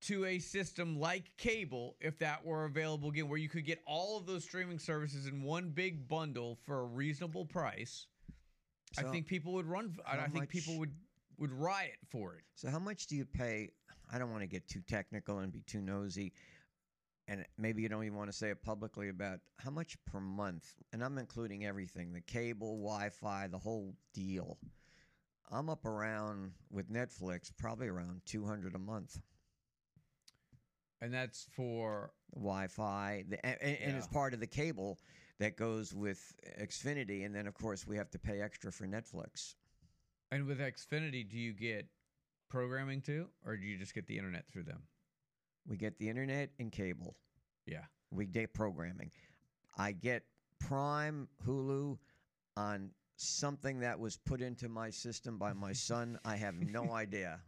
to 0.00 0.24
a 0.26 0.38
system 0.38 0.98
like 0.98 1.30
cable 1.36 1.96
if 2.00 2.18
that 2.18 2.44
were 2.44 2.64
available 2.64 3.08
again, 3.08 3.28
where 3.28 3.38
you 3.38 3.48
could 3.48 3.64
get 3.64 3.80
all 3.86 4.16
of 4.16 4.26
those 4.26 4.44
streaming 4.44 4.78
services 4.78 5.26
in 5.26 5.42
one 5.42 5.70
big 5.70 6.06
bundle 6.08 6.58
for 6.64 6.80
a 6.80 6.84
reasonable 6.84 7.44
price. 7.44 8.06
I 8.96 9.02
think 9.02 9.26
people 9.26 9.52
would 9.54 9.66
run. 9.66 9.96
I 10.06 10.28
think 10.28 10.48
people 10.48 10.78
would 10.78 10.92
would 11.38 11.52
riot 11.52 11.98
for 12.08 12.34
it. 12.34 12.42
So 12.54 12.68
how 12.70 12.78
much 12.78 13.06
do 13.06 13.16
you 13.16 13.24
pay? 13.24 13.70
I 14.12 14.18
don't 14.18 14.30
want 14.30 14.42
to 14.42 14.48
get 14.48 14.66
too 14.66 14.80
technical 14.88 15.40
and 15.40 15.52
be 15.52 15.60
too 15.66 15.80
nosy, 15.80 16.32
and 17.26 17.44
maybe 17.58 17.82
you 17.82 17.88
don't 17.88 18.04
even 18.04 18.16
want 18.16 18.30
to 18.30 18.36
say 18.36 18.50
it 18.50 18.62
publicly 18.62 19.08
about 19.10 19.40
how 19.58 19.70
much 19.70 19.96
per 20.06 20.20
month, 20.20 20.74
and 20.92 21.04
I'm 21.04 21.18
including 21.18 21.66
everything: 21.66 22.12
the 22.12 22.20
cable, 22.22 22.78
Wi-Fi, 22.78 23.48
the 23.48 23.58
whole 23.58 23.94
deal. 24.14 24.58
I'm 25.50 25.70
up 25.70 25.86
around 25.86 26.52
with 26.70 26.92
Netflix, 26.92 27.50
probably 27.56 27.88
around 27.88 28.20
200 28.26 28.74
a 28.74 28.78
month. 28.78 29.18
And 31.00 31.14
that's 31.14 31.46
for 31.52 32.10
Wi-Fi, 32.34 33.24
the, 33.28 33.46
and, 33.46 33.56
and 33.60 33.76
and 33.80 33.96
it's 33.96 34.08
part 34.08 34.34
of 34.34 34.40
the 34.40 34.46
cable 34.46 34.98
that 35.38 35.56
goes 35.56 35.94
with 35.94 36.34
Xfinity, 36.60 37.24
and 37.24 37.34
then 37.34 37.46
of 37.46 37.54
course 37.54 37.86
we 37.86 37.96
have 37.96 38.10
to 38.10 38.18
pay 38.18 38.40
extra 38.40 38.72
for 38.72 38.86
Netflix. 38.86 39.54
And 40.30 40.46
with 40.46 40.58
Xfinity, 40.58 41.28
do 41.28 41.38
you 41.38 41.52
get 41.52 41.86
programming 42.50 43.00
too, 43.00 43.28
or 43.46 43.56
do 43.56 43.64
you 43.64 43.78
just 43.78 43.94
get 43.94 44.06
the 44.06 44.16
internet 44.16 44.44
through 44.52 44.64
them? 44.64 44.82
We 45.66 45.76
get 45.76 45.98
the 45.98 46.08
internet 46.08 46.50
and 46.58 46.72
cable. 46.72 47.16
Yeah. 47.66 47.84
We 48.10 48.26
get 48.26 48.54
programming. 48.54 49.10
I 49.76 49.92
get 49.92 50.24
Prime, 50.58 51.28
Hulu 51.46 51.98
on 52.56 52.90
something 53.16 53.80
that 53.80 53.98
was 53.98 54.16
put 54.16 54.40
into 54.40 54.68
my 54.68 54.90
system 54.90 55.38
by 55.38 55.52
my 55.52 55.72
son. 55.74 56.18
I 56.24 56.36
have 56.36 56.54
no 56.54 56.92
idea. 56.92 57.40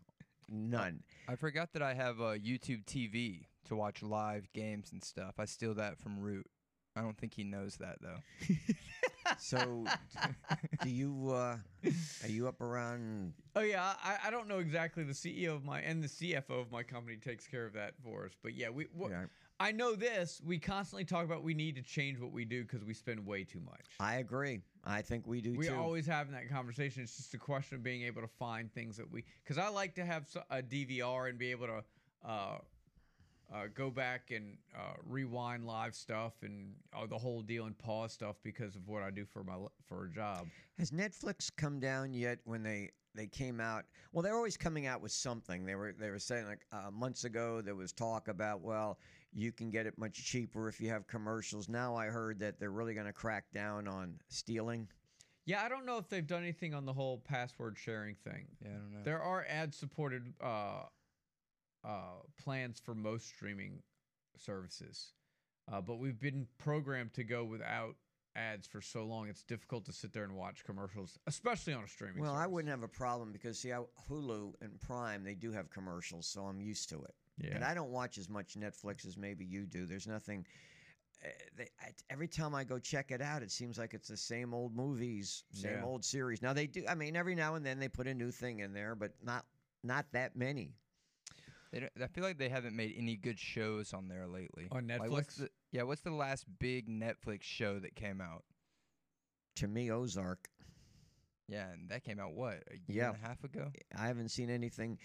None. 0.50 1.02
I 1.28 1.36
forgot 1.36 1.72
that 1.74 1.82
I 1.82 1.94
have 1.94 2.18
a 2.20 2.38
YouTube 2.38 2.84
TV 2.84 3.46
to 3.66 3.76
watch 3.76 4.02
live 4.02 4.52
games 4.52 4.90
and 4.92 5.02
stuff. 5.02 5.34
I 5.38 5.44
steal 5.44 5.74
that 5.74 5.98
from 5.98 6.18
Root. 6.18 6.46
I 6.96 7.02
don't 7.02 7.16
think 7.16 7.34
he 7.34 7.44
knows 7.44 7.76
that 7.76 7.98
though. 8.00 8.18
So, 9.38 9.84
do 10.82 10.88
you 10.90 11.30
uh, 11.30 11.56
are 12.24 12.28
you 12.28 12.48
up 12.48 12.60
around? 12.60 13.32
Oh 13.54 13.60
yeah, 13.60 13.92
I, 14.02 14.16
I 14.26 14.30
don't 14.30 14.48
know 14.48 14.58
exactly. 14.58 15.04
The 15.04 15.12
CEO 15.12 15.54
of 15.54 15.64
my 15.64 15.80
and 15.80 16.02
the 16.02 16.08
CFO 16.08 16.60
of 16.60 16.72
my 16.72 16.82
company 16.82 17.16
takes 17.16 17.46
care 17.46 17.64
of 17.64 17.72
that 17.74 17.94
for 18.02 18.24
us. 18.24 18.32
But 18.42 18.54
yeah, 18.54 18.70
we 18.70 18.86
wha- 18.94 19.10
Yeah, 19.10 19.24
I 19.60 19.70
know 19.72 19.94
this. 19.94 20.40
We 20.44 20.58
constantly 20.58 21.04
talk 21.04 21.24
about 21.24 21.44
we 21.44 21.54
need 21.54 21.76
to 21.76 21.82
change 21.82 22.18
what 22.18 22.32
we 22.32 22.44
do 22.44 22.62
because 22.62 22.84
we 22.84 22.92
spend 22.92 23.24
way 23.24 23.44
too 23.44 23.60
much. 23.60 23.86
I 24.00 24.16
agree. 24.16 24.60
I 24.84 25.02
think 25.02 25.26
we 25.26 25.40
do 25.40 25.54
we 25.54 25.68
too. 25.68 25.74
always 25.74 26.06
having 26.06 26.32
that 26.32 26.48
conversation. 26.48 27.02
It's 27.02 27.16
just 27.16 27.34
a 27.34 27.38
question 27.38 27.76
of 27.76 27.82
being 27.82 28.02
able 28.02 28.22
to 28.22 28.28
find 28.28 28.72
things 28.72 28.96
that 28.96 29.10
we. 29.10 29.24
Because 29.44 29.58
I 29.58 29.68
like 29.68 29.94
to 29.96 30.04
have 30.04 30.26
a 30.50 30.62
DVR 30.62 31.28
and 31.28 31.38
be 31.38 31.50
able 31.50 31.66
to 31.66 31.84
uh, 32.24 32.58
uh, 33.52 33.64
go 33.74 33.90
back 33.90 34.30
and 34.30 34.56
uh, 34.76 34.94
rewind 35.06 35.66
live 35.66 35.94
stuff 35.94 36.34
and 36.42 36.74
uh, 36.94 37.06
the 37.06 37.18
whole 37.18 37.42
deal 37.42 37.66
and 37.66 37.76
pause 37.76 38.12
stuff 38.12 38.36
because 38.42 38.76
of 38.76 38.88
what 38.88 39.02
I 39.02 39.10
do 39.10 39.24
for 39.24 39.44
my 39.44 39.54
for 39.86 40.06
a 40.06 40.10
job. 40.10 40.46
Has 40.78 40.90
Netflix 40.90 41.50
come 41.54 41.78
down 41.78 42.14
yet? 42.14 42.38
When 42.44 42.62
they 42.62 42.90
they 43.14 43.26
came 43.26 43.60
out, 43.60 43.84
well, 44.12 44.22
they're 44.22 44.36
always 44.36 44.56
coming 44.56 44.86
out 44.86 45.02
with 45.02 45.12
something. 45.12 45.64
They 45.64 45.74
were 45.74 45.92
they 45.98 46.10
were 46.10 46.18
saying 46.18 46.46
like 46.46 46.60
uh, 46.72 46.90
months 46.90 47.24
ago 47.24 47.60
there 47.60 47.74
was 47.74 47.92
talk 47.92 48.28
about 48.28 48.62
well 48.62 48.98
you 49.32 49.52
can 49.52 49.70
get 49.70 49.86
it 49.86 49.96
much 49.96 50.24
cheaper 50.24 50.68
if 50.68 50.80
you 50.80 50.88
have 50.88 51.06
commercials. 51.06 51.68
Now 51.68 51.94
I 51.94 52.06
heard 52.06 52.40
that 52.40 52.58
they're 52.58 52.70
really 52.70 52.94
going 52.94 53.06
to 53.06 53.12
crack 53.12 53.44
down 53.52 53.86
on 53.86 54.14
stealing. 54.28 54.88
Yeah, 55.46 55.62
I 55.64 55.68
don't 55.68 55.86
know 55.86 55.98
if 55.98 56.08
they've 56.08 56.26
done 56.26 56.42
anything 56.42 56.74
on 56.74 56.84
the 56.84 56.92
whole 56.92 57.18
password 57.18 57.76
sharing 57.78 58.14
thing. 58.14 58.46
Yeah, 58.62 58.68
I 58.68 58.72
don't 58.72 58.92
know. 58.92 59.02
There 59.04 59.22
are 59.22 59.46
ad 59.48 59.74
supported 59.74 60.32
uh, 60.40 60.82
uh, 61.84 62.20
plans 62.42 62.80
for 62.84 62.94
most 62.94 63.28
streaming 63.28 63.82
services, 64.36 65.12
uh, 65.72 65.80
but 65.80 65.96
we've 65.96 66.20
been 66.20 66.46
programmed 66.58 67.14
to 67.14 67.24
go 67.24 67.44
without 67.44 67.96
ads 68.36 68.66
for 68.66 68.80
so 68.80 69.04
long. 69.04 69.28
It's 69.28 69.42
difficult 69.42 69.86
to 69.86 69.92
sit 69.92 70.12
there 70.12 70.24
and 70.24 70.36
watch 70.36 70.64
commercials, 70.64 71.18
especially 71.26 71.72
on 71.72 71.84
a 71.84 71.88
streaming. 71.88 72.22
Well, 72.22 72.34
I 72.34 72.46
wouldn't 72.46 72.70
have 72.70 72.82
a 72.82 72.88
problem 72.88 73.32
because 73.32 73.58
see, 73.58 73.72
I, 73.72 73.82
Hulu 74.08 74.54
and 74.60 74.78
Prime 74.80 75.24
they 75.24 75.34
do 75.34 75.52
have 75.52 75.70
commercials, 75.70 76.26
so 76.26 76.42
I'm 76.42 76.60
used 76.60 76.88
to 76.90 77.02
it. 77.02 77.14
Yeah. 77.40 77.54
And 77.54 77.64
I 77.64 77.74
don't 77.74 77.90
watch 77.90 78.18
as 78.18 78.28
much 78.28 78.54
Netflix 78.54 79.06
as 79.06 79.16
maybe 79.16 79.44
you 79.44 79.66
do. 79.66 79.86
There's 79.86 80.06
nothing. 80.06 80.46
Uh, 81.24 81.28
they, 81.56 81.68
I, 81.80 81.90
every 82.08 82.28
time 82.28 82.54
I 82.54 82.64
go 82.64 82.78
check 82.78 83.10
it 83.10 83.20
out, 83.20 83.42
it 83.42 83.50
seems 83.50 83.78
like 83.78 83.92
it's 83.94 84.08
the 84.08 84.16
same 84.16 84.54
old 84.54 84.74
movies, 84.74 85.44
same 85.52 85.72
Yeah. 85.78 85.84
old 85.84 86.04
series. 86.04 86.40
Now 86.42 86.52
they 86.52 86.66
do. 86.66 86.84
I 86.88 86.94
mean, 86.94 87.16
every 87.16 87.34
now 87.34 87.54
and 87.56 87.64
then 87.64 87.78
they 87.78 87.88
put 87.88 88.06
a 88.06 88.14
new 88.14 88.30
thing 88.30 88.60
in 88.60 88.72
there, 88.72 88.94
but 88.94 89.12
not 89.22 89.44
not 89.82 90.06
that 90.12 90.36
many. 90.36 90.74
They 91.72 91.88
I 92.02 92.06
feel 92.08 92.24
like 92.24 92.38
they 92.38 92.48
haven't 92.48 92.74
made 92.74 92.94
any 92.96 93.16
good 93.16 93.38
shows 93.38 93.92
on 93.92 94.08
there 94.08 94.26
lately. 94.26 94.68
On 94.72 94.86
Like, 94.88 95.10
what's 95.10 95.34
Netflix? 95.34 95.38
the, 95.38 95.50
yeah, 95.72 95.82
what's 95.84 96.00
the 96.02 96.10
last 96.10 96.44
big 96.58 96.88
Netflix 96.88 97.42
show 97.42 97.78
that 97.78 97.94
came 97.94 98.20
out? 98.20 98.44
To 99.56 99.68
me, 99.68 99.90
Ozark. 99.90 100.48
Yeah, 101.48 101.70
and 101.72 101.88
that 101.90 102.02
came 102.04 102.18
out 102.20 102.32
what 102.34 102.62
a 102.70 102.76
year 102.92 103.02
Yeah. 103.02 103.08
and 103.10 103.16
a 103.22 103.26
half 103.26 103.42
ago. 103.44 103.70
I 103.96 104.06
haven't 104.06 104.28
seen 104.30 104.50
anything. 104.50 104.98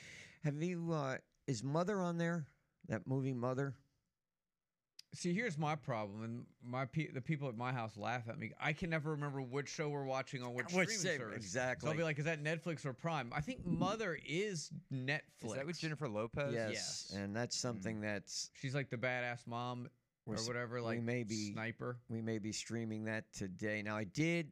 Have 0.44 0.62
you? 0.62 0.92
Uh, 0.92 1.18
is 1.48 1.64
Mother 1.64 2.00
on 2.00 2.18
there? 2.18 2.48
That 2.88 3.08
movie 3.08 3.34
Mother. 3.34 3.74
See, 5.14 5.34
here's 5.34 5.58
my 5.58 5.76
problem, 5.76 6.24
and 6.24 6.46
my 6.62 6.84
pe- 6.84 7.10
the 7.10 7.22
people 7.22 7.48
at 7.48 7.56
my 7.56 7.72
house 7.72 7.96
laugh 7.96 8.28
at 8.28 8.38
me. 8.38 8.52
I 8.60 8.74
can 8.74 8.90
never 8.90 9.12
remember 9.12 9.42
which 9.42 9.70
show 9.70 9.88
we're 9.88 10.04
watching 10.04 10.44
on 10.44 10.54
which 10.54 10.66
Which 10.74 10.90
streaming 10.90 10.98
same- 10.98 11.20
service. 11.20 11.36
So 11.36 11.38
exactly. 11.38 11.90
I'll 11.90 11.96
be 11.96 12.04
like, 12.04 12.20
"Is 12.20 12.26
that 12.26 12.44
Netflix 12.44 12.86
or 12.86 12.92
Prime?" 12.92 13.32
I 13.34 13.40
think 13.40 13.66
Mother 13.66 14.20
is 14.28 14.72
Netflix. 14.94 15.22
Is 15.46 15.54
that 15.54 15.66
with 15.66 15.80
Jennifer 15.80 16.10
Lopez? 16.10 16.54
Yes. 16.54 16.72
yes. 16.74 17.14
And 17.18 17.34
that's 17.34 17.58
something 17.58 18.02
that's 18.02 18.50
She's 18.56 18.76
like 18.76 18.90
the 18.90 18.98
badass 18.98 19.48
mom 19.48 19.88
or 20.26 20.36
s- 20.36 20.48
whatever, 20.48 20.76
we 20.76 20.82
like 20.82 21.02
may 21.02 21.24
be- 21.24 21.54
sniper. 21.54 21.98
we 22.10 22.22
may 22.22 22.38
be 22.38 22.52
streaming 22.52 23.06
that 23.06 23.32
today. 23.34 23.82
Now 23.84 23.96
I 23.96 24.04
did, 24.04 24.52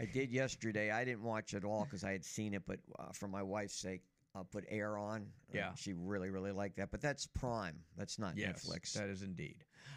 I 0.00 0.06
did 0.12 0.32
yesterday. 0.32 0.90
I 0.90 1.04
didn't 1.04 1.22
watch 1.22 1.54
it 1.54 1.62
all 1.64 1.84
because 1.84 2.02
I 2.02 2.10
had 2.10 2.24
seen 2.24 2.52
it, 2.54 2.62
but 2.66 2.80
uh, 2.98 3.12
for 3.12 3.28
my 3.28 3.44
wife's 3.44 3.76
sake, 3.76 4.02
uh, 4.34 4.42
put 4.42 4.64
air 4.68 4.96
on. 4.98 5.22
Uh, 5.22 5.56
Yeah. 5.56 5.74
she 5.74 5.92
really 5.92 6.30
really 6.30 6.52
liked 6.52 6.76
that. 6.76 6.90
But 6.90 7.00
that's 7.00 7.26
Prime. 7.26 7.76
That's 7.96 8.18
not 8.18 8.36
Netflix. 8.36 8.92
That 8.94 9.08
is 9.08 9.22
indeed. 9.22 9.56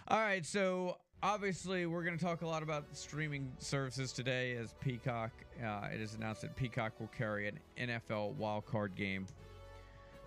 All 0.09 0.19
right, 0.19 0.45
so 0.45 0.97
obviously 1.21 1.85
we're 1.85 2.03
going 2.03 2.17
to 2.17 2.23
talk 2.23 2.41
a 2.41 2.47
lot 2.47 2.63
about 2.63 2.85
streaming 2.95 3.51
services 3.57 4.13
today 4.13 4.55
as 4.55 4.73
Peacock. 4.79 5.31
Uh, 5.61 5.87
it 5.93 5.99
is 5.99 6.13
announced 6.13 6.41
that 6.43 6.55
Peacock 6.55 6.93
will 6.99 7.07
carry 7.17 7.47
an 7.47 7.59
NFL 7.77 8.35
wildcard 8.37 8.95
game. 8.95 9.25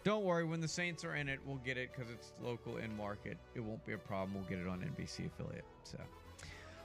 Don't 0.03 0.25
worry, 0.25 0.45
when 0.45 0.61
the 0.61 0.69
Saints 0.69 1.05
are 1.05 1.15
in 1.15 1.29
it, 1.29 1.39
we'll 1.45 1.59
get 1.59 1.77
it 1.77 1.91
because 1.95 2.11
it's 2.11 2.33
local 2.43 2.79
in 2.79 2.95
market. 2.97 3.37
It 3.55 3.61
won't 3.61 3.85
be 3.87 3.93
a 3.93 3.99
problem. 3.99 4.35
We'll 4.35 4.49
get 4.49 4.59
it 4.59 4.67
on 4.67 4.81
NBC 4.81 5.27
affiliate. 5.27 5.65
So. 5.85 5.99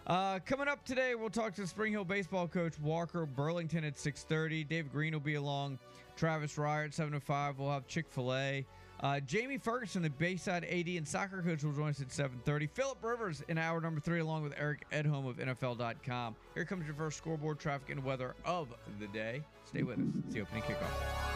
Uh, 0.07 0.39
coming 0.45 0.67
up 0.67 0.85
today, 0.85 1.15
we'll 1.15 1.29
talk 1.29 1.55
to 1.55 1.65
Spring 1.65 1.91
Hill 1.91 2.05
baseball 2.05 2.47
coach 2.47 2.77
Walker 2.79 3.25
Burlington 3.25 3.83
at 3.85 3.95
6:30. 3.97 4.63
Dave 4.67 4.91
Green 4.91 5.13
will 5.13 5.19
be 5.19 5.35
along. 5.35 5.79
Travis 6.15 6.57
Ryer 6.57 6.85
at 6.85 6.93
7:05. 6.93 7.57
We'll 7.57 7.71
have 7.71 7.87
Chick 7.87 8.07
Fil 8.09 8.33
A. 8.33 8.65
Uh, 9.01 9.19
Jamie 9.19 9.57
Ferguson, 9.57 10.01
the 10.01 10.09
Bayside 10.09 10.63
AD 10.63 10.87
and 10.87 11.07
soccer 11.07 11.41
coach, 11.41 11.63
will 11.63 11.73
join 11.73 11.89
us 11.89 12.01
at 12.01 12.11
7:30. 12.11 12.67
Philip 12.67 13.03
Rivers 13.03 13.43
in 13.49 13.57
hour 13.57 13.81
number 13.81 13.99
three, 13.99 14.19
along 14.19 14.43
with 14.43 14.53
Eric 14.57 14.85
Edholm 14.91 15.27
of 15.27 15.37
NFL.com. 15.37 16.35
Here 16.53 16.65
comes 16.65 16.85
your 16.85 16.95
first 16.95 17.17
scoreboard, 17.17 17.59
traffic, 17.59 17.89
and 17.89 18.03
weather 18.03 18.35
of 18.45 18.69
the 18.99 19.07
day. 19.07 19.43
Stay 19.65 19.83
with 19.83 19.99
us. 19.99 20.05
It's 20.25 20.33
the 20.33 20.41
opening 20.41 20.63
kickoff. 20.63 21.35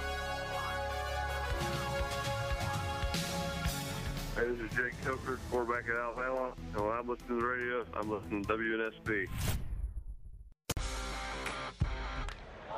Hey, 4.36 4.46
this 4.48 4.72
is 4.72 4.78
Jake 4.78 4.94
Coker, 5.04 5.38
quarterback 5.52 5.90
at 5.90 5.96
Alabama. 5.98 6.54
And 6.74 6.86
when 6.86 6.94
I'm 6.94 7.10
listening 7.10 7.28
to 7.28 7.42
the 7.42 7.46
radio, 7.46 7.86
I'm 7.94 8.10
listening 8.10 8.46
to 8.46 8.54
WNSP. 8.54 9.28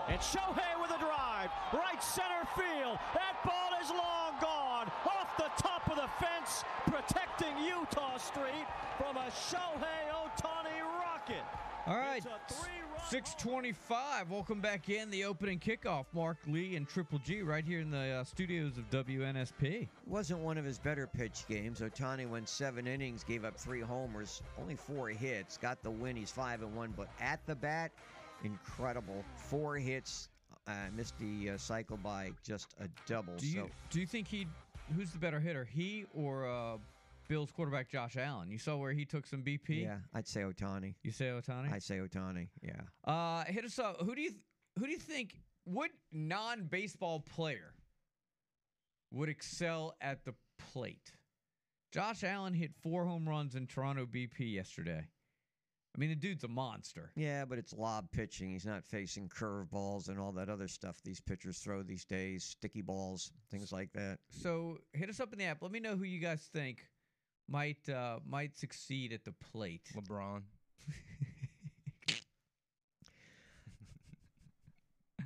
And 0.07 0.19
Shohei 0.19 0.80
with 0.80 0.80
a 0.80 0.80
drive, 1.01 1.49
right 1.73 2.01
center 2.03 2.45
field. 2.55 2.99
That 3.15 3.35
ball 3.43 3.71
is 3.81 3.89
long 3.89 4.33
gone, 4.39 4.91
off 5.05 5.35
the 5.37 5.49
top 5.57 5.89
of 5.89 5.95
the 5.95 6.07
fence, 6.23 6.63
protecting 6.85 7.57
Utah 7.65 8.17
Street 8.17 8.67
from 8.97 9.17
a 9.17 9.25
Shohei 9.31 10.13
Ohtani 10.13 10.79
rocket. 10.99 11.43
All 11.87 11.97
right, 11.97 12.17
It's 12.17 12.27
a 12.27 12.53
three-run 12.53 13.09
625. 13.09 14.29
Welcome 14.29 14.61
back 14.61 14.89
in 14.89 15.09
the 15.09 15.23
opening 15.23 15.57
kickoff. 15.59 16.05
Mark 16.13 16.37
Lee 16.45 16.75
and 16.75 16.87
Triple 16.87 17.17
G 17.25 17.41
right 17.41 17.65
here 17.65 17.79
in 17.79 17.89
the 17.89 18.19
uh, 18.19 18.23
studios 18.23 18.77
of 18.77 18.87
WNSP. 18.91 19.87
wasn't 20.05 20.39
one 20.41 20.59
of 20.59 20.65
his 20.65 20.77
better 20.77 21.07
pitch 21.07 21.45
games. 21.49 21.79
Ohtani 21.79 22.29
went 22.29 22.47
seven 22.47 22.85
innings, 22.85 23.23
gave 23.23 23.43
up 23.43 23.57
three 23.57 23.81
homers, 23.81 24.43
only 24.61 24.75
four 24.75 25.09
hits, 25.09 25.57
got 25.57 25.81
the 25.81 25.89
win. 25.89 26.15
He's 26.15 26.29
five 26.29 26.61
and 26.61 26.75
one, 26.75 26.93
but 26.95 27.09
at 27.19 27.43
the 27.47 27.55
bat, 27.55 27.91
incredible. 28.43 29.25
Four 29.35 29.77
hits, 29.77 30.29
uh, 30.67 30.71
missed 30.95 31.17
the 31.19 31.51
uh, 31.51 31.57
cycle 31.57 31.97
by 31.97 32.31
just 32.43 32.75
a 32.79 32.87
double. 33.07 33.35
Do 33.37 33.47
you 33.47 33.61
so 33.61 33.69
do 33.89 33.99
you 33.99 34.05
think 34.05 34.27
he 34.27 34.47
who's 34.95 35.11
the 35.11 35.19
better 35.19 35.39
hitter, 35.39 35.65
he 35.65 36.05
or 36.13 36.47
uh, 36.47 36.77
Bills 37.27 37.51
quarterback 37.51 37.89
Josh 37.89 38.17
Allen? 38.17 38.49
You 38.51 38.57
saw 38.57 38.77
where 38.77 38.91
he 38.91 39.05
took 39.05 39.25
some 39.25 39.41
BP. 39.41 39.83
yeah, 39.83 39.97
I'd 40.13 40.27
say 40.27 40.41
Ohtani. 40.41 40.95
You 41.03 41.11
say 41.11 41.25
Ohtani? 41.25 41.71
I'd 41.71 41.83
say 41.83 41.99
Ohtani. 41.99 42.47
Yeah. 42.61 42.81
Uh, 43.11 43.43
hit 43.45 43.65
us 43.65 43.79
up. 43.79 44.01
Who 44.01 44.15
do 44.15 44.21
you 44.21 44.31
who 44.77 44.85
do 44.85 44.91
you 44.91 44.99
think 44.99 45.35
what 45.63 45.91
non-baseball 46.11 47.21
player 47.21 47.73
would 49.11 49.29
excel 49.29 49.95
at 50.01 50.23
the 50.25 50.33
plate? 50.71 51.13
Josh 51.91 52.23
Allen 52.23 52.53
hit 52.53 52.71
four 52.81 53.05
home 53.05 53.27
runs 53.27 53.55
in 53.55 53.67
Toronto 53.67 54.05
BP 54.05 54.53
yesterday. 54.53 55.03
I 55.93 55.99
mean, 55.99 56.09
the 56.09 56.15
dude's 56.15 56.45
a 56.45 56.47
monster. 56.47 57.11
Yeah, 57.15 57.43
but 57.43 57.57
it's 57.57 57.73
lob 57.73 58.09
pitching. 58.11 58.51
He's 58.51 58.65
not 58.65 58.85
facing 58.85 59.27
curveballs 59.27 60.07
and 60.07 60.17
all 60.17 60.31
that 60.33 60.47
other 60.47 60.69
stuff 60.69 61.01
these 61.03 61.19
pitchers 61.19 61.59
throw 61.59 61.83
these 61.83 62.05
days, 62.05 62.45
sticky 62.45 62.81
balls, 62.81 63.31
things 63.49 63.73
like 63.73 63.91
that. 63.93 64.19
So 64.29 64.77
hit 64.93 65.09
us 65.09 65.19
up 65.19 65.33
in 65.33 65.39
the 65.39 65.45
app. 65.45 65.61
Let 65.61 65.71
me 65.71 65.81
know 65.81 65.97
who 65.97 66.05
you 66.05 66.19
guys 66.19 66.49
think 66.53 66.85
might 67.49 67.89
uh, 67.89 68.19
might 68.25 68.55
succeed 68.57 69.11
at 69.11 69.25
the 69.25 69.33
plate. 69.51 69.91
LeBron. 69.95 70.43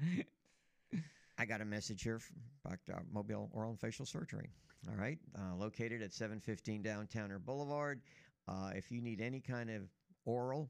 I 1.38 1.46
got 1.46 1.62
a 1.62 1.66
message 1.66 2.02
here 2.02 2.18
from 2.18 2.38
Dr. 2.68 3.04
Mobile 3.12 3.50
Oral 3.54 3.72
and 3.72 3.80
Facial 3.80 4.06
Surgery. 4.06 4.50
All 4.90 4.96
right, 4.96 5.20
uh, 5.38 5.56
located 5.56 6.02
at 6.02 6.14
715 6.14 6.84
Downtowner 6.84 7.40
Boulevard. 7.40 8.02
Uh, 8.48 8.72
if 8.76 8.92
you 8.92 9.02
need 9.02 9.20
any 9.22 9.40
kind 9.40 9.70
of 9.70 9.82
oral 10.26 10.70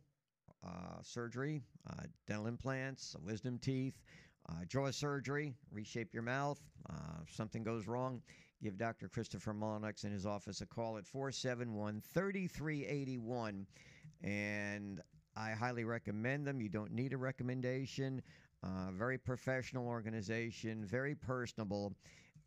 uh, 0.65 1.01
surgery, 1.01 1.61
uh, 1.89 2.03
dental 2.27 2.47
implants, 2.47 3.15
wisdom 3.23 3.57
teeth, 3.59 4.01
uh, 4.49 4.65
jaw 4.67 4.91
surgery, 4.91 5.53
reshape 5.71 6.13
your 6.13 6.23
mouth, 6.23 6.59
uh, 6.89 7.21
if 7.23 7.33
something 7.33 7.63
goes 7.63 7.87
wrong, 7.87 8.21
give 8.63 8.77
Dr. 8.77 9.07
Christopher 9.07 9.53
Molyneux 9.53 9.93
in 10.03 10.11
his 10.11 10.25
office 10.25 10.61
a 10.61 10.65
call 10.65 10.97
at 10.97 11.05
471 11.05 12.01
3381. 12.13 13.65
And 14.23 15.01
I 15.35 15.51
highly 15.51 15.83
recommend 15.83 16.47
them. 16.47 16.61
You 16.61 16.69
don't 16.69 16.91
need 16.91 17.13
a 17.13 17.17
recommendation. 17.17 18.21
Uh, 18.63 18.91
very 18.91 19.17
professional 19.17 19.87
organization, 19.87 20.83
very 20.85 21.13
personable, 21.13 21.93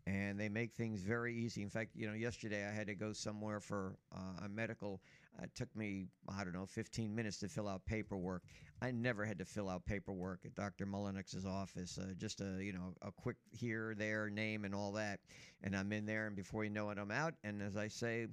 and 0.07 0.41
they 0.41 0.49
make 0.49 0.73
things 0.73 1.03
very 1.03 1.35
easy. 1.35 1.63
In 1.63 1.69
fact, 1.69 1.91
you 1.95 2.09
know, 2.09 2.15
yesterday 2.15 2.67
I 2.67 2.73
had 2.73 2.87
to 2.89 2.95
go 2.95 3.13
somewhere 3.13 3.61
for 3.61 3.97
uh, 4.13 4.45
a 4.45 4.49
medical. 4.49 5.01
It 5.43 5.55
took 5.55 5.75
me, 5.77 6.07
I 6.29 6.45
don't 6.45 6.53
know, 6.53 6.67
15 6.67 7.15
minutes 7.15 7.39
to 7.39 7.49
fill 7.49 7.69
out 7.69 7.85
paperwork. 7.87 8.43
I 8.83 8.91
never 8.91 9.25
had 9.25 9.39
to 9.39 9.45
fill 9.45 9.69
out 9.69 9.85
paperwork 9.85 10.41
at 10.45 10.55
Dr. 10.55 10.87
Mullinux's 10.87 11.47
office. 11.47 11.99
Uh, 11.99 12.13
just 12.17 12.41
a, 12.41 12.63
you 12.63 12.73
know, 12.73 12.95
a 13.03 13.13
quick 13.13 13.37
here, 13.51 13.95
there, 13.97 14.31
name, 14.31 14.65
and 14.65 14.75
all 14.75 14.93
that. 14.93 15.21
And 15.63 15.77
I'm 15.77 15.93
in 15.93 16.07
there, 16.07 16.27
and 16.27 16.37
before 16.37 16.65
you 16.65 16.71
know 16.71 16.91
it, 16.91 16.99
I'm 16.99 17.11
out. 17.11 17.35
And 17.45 17.63
as 17.63 17.77
I 17.77 17.89
say, 17.89 18.27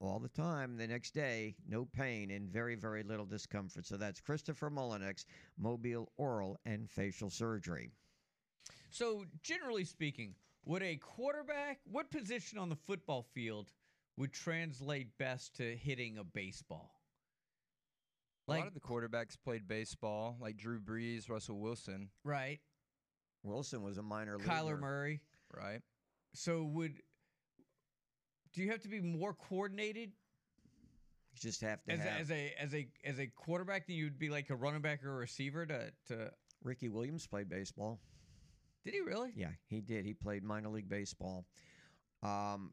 all 0.00 0.18
the 0.18 0.28
time 0.28 0.76
the 0.76 0.86
next 0.86 1.14
day, 1.14 1.54
no 1.68 1.86
pain 1.86 2.30
and 2.30 2.50
very, 2.50 2.74
very 2.74 3.02
little 3.02 3.26
discomfort. 3.26 3.86
So 3.86 3.96
that's 3.96 4.20
Christopher 4.20 4.70
Mullinex, 4.70 5.24
Mobile 5.58 6.10
Oral 6.16 6.58
and 6.66 6.90
Facial 6.90 7.30
Surgery. 7.30 7.90
So 8.90 9.24
generally 9.42 9.84
speaking, 9.84 10.34
would 10.64 10.82
a 10.82 10.96
quarterback, 10.96 11.80
what 11.90 12.10
position 12.10 12.58
on 12.58 12.68
the 12.68 12.76
football 12.76 13.22
field 13.34 13.72
would 14.16 14.32
translate 14.32 15.08
best 15.18 15.56
to 15.56 15.76
hitting 15.76 16.18
a 16.18 16.24
baseball? 16.24 16.92
a 18.48 18.52
lot 18.52 18.66
of 18.66 18.74
the 18.74 18.80
quarterbacks 18.80 19.36
played 19.42 19.66
baseball, 19.66 20.36
like 20.40 20.56
Drew 20.56 20.78
Brees, 20.78 21.30
Russell 21.30 21.58
Wilson, 21.58 22.10
right, 22.24 22.60
Wilson 23.42 23.82
was 23.82 23.98
a 23.98 24.02
minor 24.02 24.38
Kyler 24.38 24.64
leaguer. 24.64 24.76
Murray. 24.78 25.20
right? 25.56 25.80
So 26.34 26.64
would 26.64 27.00
do 28.52 28.62
you 28.62 28.70
have 28.70 28.80
to 28.82 28.88
be 28.88 29.00
more 29.00 29.34
coordinated 29.34 30.12
You 31.32 31.40
just 31.40 31.60
have 31.62 31.82
to 31.84 31.92
as 31.92 32.00
a, 32.00 32.02
have 32.02 32.20
as 32.20 32.30
a 32.30 32.54
as 32.58 32.74
a 32.74 32.88
as 33.04 33.18
a 33.18 33.26
quarterback 33.26 33.86
than 33.86 33.96
you'd 33.96 34.18
be 34.18 34.30
like 34.30 34.50
a 34.50 34.56
running 34.56 34.82
back 34.82 35.04
or 35.04 35.12
a 35.12 35.16
receiver 35.16 35.66
to 35.66 35.90
to 36.08 36.30
Ricky 36.62 36.88
Williams 36.88 37.26
played 37.26 37.48
baseball. 37.48 38.00
Did 38.84 38.94
he 38.94 39.00
really? 39.00 39.32
Yeah, 39.34 39.50
he 39.68 39.80
did. 39.80 40.04
He 40.04 40.12
played 40.12 40.42
minor 40.42 40.68
league 40.68 40.88
baseball. 40.88 41.46
Um, 42.22 42.72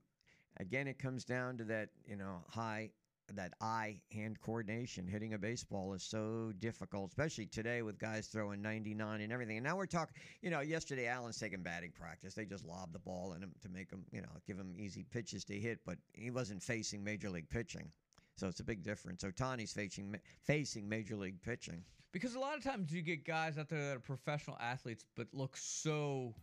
again, 0.57 0.87
it 0.87 0.99
comes 0.99 1.23
down 1.23 1.57
to 1.57 1.63
that, 1.65 1.89
you 2.05 2.15
know, 2.15 2.43
high 2.49 2.91
that 3.35 3.53
eye 3.61 3.99
hand 4.11 4.39
coordination. 4.41 5.07
Hitting 5.07 5.33
a 5.33 5.37
baseball 5.37 5.93
is 5.93 6.03
so 6.03 6.51
difficult, 6.59 7.09
especially 7.09 7.45
today 7.45 7.81
with 7.81 7.99
guys 7.99 8.27
throwing 8.27 8.61
99 8.61 9.21
and 9.21 9.31
everything. 9.31 9.57
And 9.57 9.63
now 9.63 9.77
we're 9.77 9.85
talking, 9.85 10.15
you 10.41 10.49
know, 10.49 10.61
yesterday 10.61 11.07
Allen's 11.07 11.39
taking 11.39 11.61
batting 11.61 11.91
practice. 11.91 12.33
They 12.33 12.45
just 12.45 12.65
lobbed 12.65 12.93
the 12.93 12.99
ball 12.99 13.33
in 13.33 13.41
him 13.41 13.51
to 13.61 13.69
make 13.69 13.89
him, 13.89 14.03
you 14.11 14.21
know, 14.21 14.29
give 14.47 14.57
him 14.57 14.73
easy 14.77 15.05
pitches 15.09 15.43
to 15.45 15.53
hit, 15.53 15.79
but 15.85 15.97
he 16.13 16.31
wasn't 16.31 16.61
facing 16.61 17.03
major 17.03 17.29
league 17.29 17.49
pitching. 17.49 17.91
So 18.37 18.47
it's 18.47 18.59
a 18.59 18.63
big 18.63 18.83
difference. 18.83 19.23
Ohtani's 19.23 19.73
facing 19.73 20.15
facing 20.43 20.87
major 20.87 21.15
league 21.15 21.41
pitching. 21.41 21.83
Because 22.11 22.35
a 22.35 22.39
lot 22.39 22.57
of 22.57 22.63
times 22.63 22.91
you 22.91 23.01
get 23.01 23.25
guys 23.25 23.57
out 23.57 23.69
there 23.69 23.79
that 23.79 23.95
are 23.95 23.99
professional 23.99 24.57
athletes 24.59 25.05
but 25.15 25.27
look 25.31 25.55
so 25.55 26.33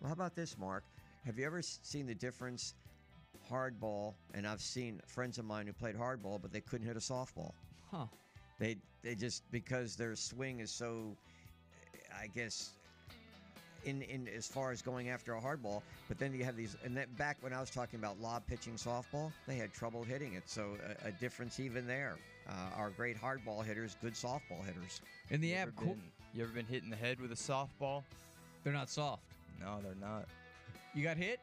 Well, 0.00 0.08
how 0.08 0.12
about 0.12 0.36
this, 0.36 0.56
Mark? 0.56 0.84
Have 1.26 1.38
you 1.38 1.46
ever 1.46 1.62
seen 1.62 2.06
the 2.06 2.14
difference? 2.14 2.74
Hardball, 3.50 4.14
and 4.34 4.46
I've 4.46 4.60
seen 4.60 5.00
friends 5.06 5.38
of 5.38 5.44
mine 5.44 5.66
who 5.66 5.72
played 5.72 5.96
hardball, 5.96 6.40
but 6.40 6.52
they 6.52 6.60
couldn't 6.60 6.86
hit 6.86 6.96
a 6.96 7.00
softball. 7.00 7.52
huh. 7.90 8.06
They 8.58 8.76
they 9.02 9.14
just 9.14 9.42
because 9.50 9.96
their 9.96 10.14
swing 10.14 10.60
is 10.60 10.70
so, 10.70 11.16
I 12.16 12.26
guess, 12.28 12.70
in 13.84 14.02
in 14.02 14.28
as 14.28 14.46
far 14.46 14.70
as 14.70 14.82
going 14.82 15.08
after 15.08 15.34
a 15.34 15.40
hardball. 15.40 15.82
But 16.08 16.18
then 16.18 16.34
you 16.34 16.44
have 16.44 16.56
these, 16.56 16.76
and 16.84 16.96
that 16.96 17.16
back 17.16 17.38
when 17.40 17.52
I 17.52 17.60
was 17.60 17.70
talking 17.70 17.98
about 17.98 18.20
lob 18.20 18.46
pitching 18.46 18.74
softball, 18.74 19.32
they 19.48 19.56
had 19.56 19.72
trouble 19.72 20.04
hitting 20.04 20.34
it. 20.34 20.44
So 20.46 20.76
a, 21.04 21.08
a 21.08 21.12
difference 21.12 21.58
even 21.58 21.86
there. 21.86 22.16
Uh, 22.48 22.76
our 22.76 22.90
great 22.90 23.20
hardball 23.20 23.64
hitters, 23.64 23.96
good 24.02 24.14
softball 24.14 24.64
hitters. 24.64 25.00
In 25.30 25.40
the 25.40 25.48
you, 25.48 25.54
app, 25.54 25.68
ever 25.68 25.72
qu- 25.76 25.84
been, 25.86 26.02
you 26.34 26.42
ever 26.42 26.52
been 26.52 26.66
hit 26.66 26.82
in 26.82 26.90
the 26.90 26.96
head 26.96 27.20
with 27.20 27.32
a 27.32 27.36
softball? 27.36 28.02
they're 28.62 28.72
not 28.72 28.90
soft. 28.90 29.22
No, 29.60 29.78
they're 29.82 29.94
not. 30.00 30.26
You 30.94 31.02
got 31.04 31.16
hit? 31.16 31.40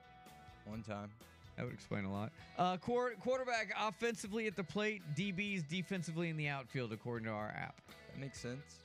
One 0.66 0.84
time. 0.84 1.10
That 1.56 1.66
would 1.66 1.74
explain 1.74 2.06
a 2.06 2.12
lot. 2.12 2.32
Uh, 2.58 2.78
quar- 2.78 3.16
quarterback 3.20 3.74
offensively 3.80 4.46
at 4.46 4.56
the 4.56 4.64
plate, 4.64 5.02
DBs 5.16 5.68
defensively 5.68 6.30
in 6.30 6.38
the 6.38 6.48
outfield, 6.48 6.94
according 6.94 7.26
to 7.26 7.32
our 7.32 7.48
app. 7.50 7.82
That 8.12 8.22
makes 8.22 8.40
sense. 8.40 8.80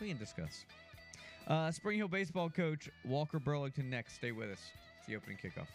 We 0.00 0.08
can 0.08 0.18
discuss. 0.18 0.64
Uh, 1.48 1.70
Spring 1.72 1.98
Hill 1.98 2.08
baseball 2.08 2.48
coach 2.48 2.88
Walker 3.04 3.40
Burlington 3.40 3.90
next. 3.90 4.14
Stay 4.14 4.30
with 4.30 4.50
us. 4.50 4.60
It's 4.98 5.08
the 5.08 5.16
opening 5.16 5.36
kickoff. 5.36 5.66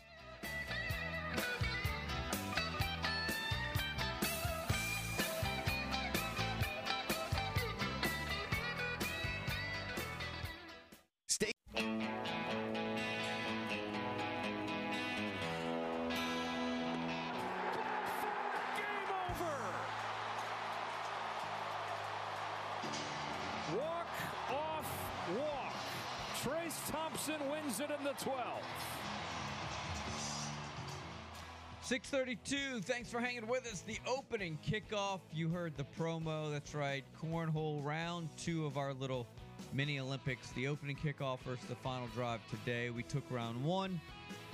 632. 32.46 32.82
Thanks 32.82 33.10
for 33.10 33.20
hanging 33.20 33.48
with 33.48 33.66
us. 33.72 33.82
The 33.82 34.00
opening 34.08 34.58
kickoff. 34.66 35.22
You 35.34 35.50
heard 35.50 35.76
the 35.78 35.86
promo. 35.98 36.52
That's 36.52 36.76
right. 36.76 37.04
Cornhole 37.22 37.84
round 37.84 38.30
two 38.38 38.66
of 38.66 38.78
our 38.78 38.94
little 38.94 39.28
mini 39.74 40.00
Olympics. 40.00 40.50
The 40.52 40.68
opening 40.68 40.96
kickoff 40.96 41.40
versus 41.40 41.66
the 41.68 41.76
final 41.76 42.08
drive 42.08 42.42
today. 42.50 42.90
We 42.90 43.04
took 43.04 43.24
round 43.30 43.64
one 43.64 44.00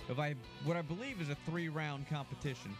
of 0.09 0.19
I 0.19 0.35
what 0.65 0.77
I 0.77 0.81
believe 0.81 1.21
is 1.21 1.29
a 1.29 1.35
three 1.47 1.69
round 1.69 2.07
competition. 2.09 2.75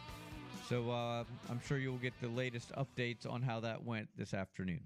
So 0.70 0.89
uh, 0.92 1.24
I'm 1.50 1.60
sure 1.66 1.78
you'll 1.78 1.98
get 1.98 2.13
the 2.22 2.30
latest 2.30 2.72
updates 2.74 3.30
on 3.30 3.42
how 3.42 3.60
that 3.62 3.84
went 3.84 4.08
this 4.18 4.34
afternoon. 4.34 4.82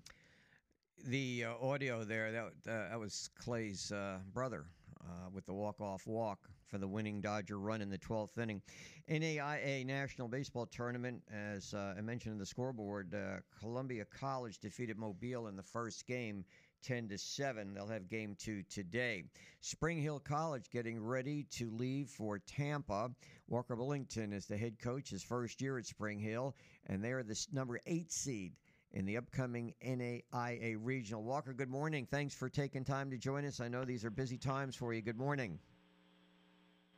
The 1.06 1.46
uh, 1.46 1.66
audio 1.66 2.04
there 2.04 2.32
that 2.32 2.46
uh, 2.46 2.90
that 2.90 3.00
was 3.00 3.30
Clay's 3.40 3.92
uh, 3.92 4.18
brother 4.34 4.66
uh, 5.02 5.30
with 5.34 5.46
the 5.46 5.54
walk-off 5.54 6.08
walk 6.08 6.50
for 6.68 6.78
the 6.78 6.88
winning 6.88 7.22
Dodger 7.22 7.58
run 7.58 7.82
in 7.82 7.90
the 7.90 7.98
12th 7.98 8.38
inning. 8.38 8.62
NAIA 9.10 9.86
National 9.86 10.28
Baseball 10.28 10.66
Tournament, 10.66 11.22
as 11.32 11.74
uh, 11.74 11.96
I 11.98 12.02
mentioned 12.02 12.34
in 12.34 12.40
the 12.40 12.46
scoreboard, 12.46 13.14
uh, 13.14 13.40
Columbia 13.60 14.06
College 14.06 14.60
defeated 14.60 14.98
Mobile 14.98 15.48
in 15.48 15.56
the 15.56 15.64
first 15.64 16.06
game. 16.06 16.46
10 16.84 17.10
to 17.10 17.18
7. 17.18 17.74
They'll 17.74 17.88
have 17.88 18.08
game 18.08 18.36
two 18.40 18.64
today. 18.70 19.24
Spring 19.62 20.02
Hill 20.02 20.20
College 20.20 20.70
getting 20.70 21.04
ready 21.04 21.48
to 21.52 21.72
leave 21.72 22.08
for 22.10 22.40
Tampa. 22.40 23.10
Walker 23.48 23.76
Billington 23.76 24.32
is 24.32 24.46
the 24.46 24.58
head 24.58 24.78
coach, 24.80 25.10
his 25.10 25.24
first 25.24 25.60
year 25.62 25.80
at 25.80 25.86
Spring 25.86 26.20
Hill, 26.20 26.56
and 26.86 27.04
they're 27.04 27.24
the 27.24 27.48
number 27.52 27.80
eight 27.88 28.12
seed 28.12 28.54
in 28.92 29.06
the 29.06 29.18
upcoming 29.18 29.74
NAIA 29.84 30.78
Regional. 30.80 31.24
Walker, 31.24 31.54
good 31.54 31.70
morning. 31.70 32.08
Thanks 32.10 32.36
for 32.36 32.50
taking 32.50 32.86
time 32.86 33.10
to 33.12 33.18
join 33.18 33.46
us. 33.46 33.60
I 33.60 33.68
know 33.68 33.84
these 33.84 34.06
are 34.06 34.12
busy 34.12 34.38
times 34.38 34.76
for 34.76 34.94
you. 34.94 35.02
Good 35.02 35.18
morning. 35.18 35.60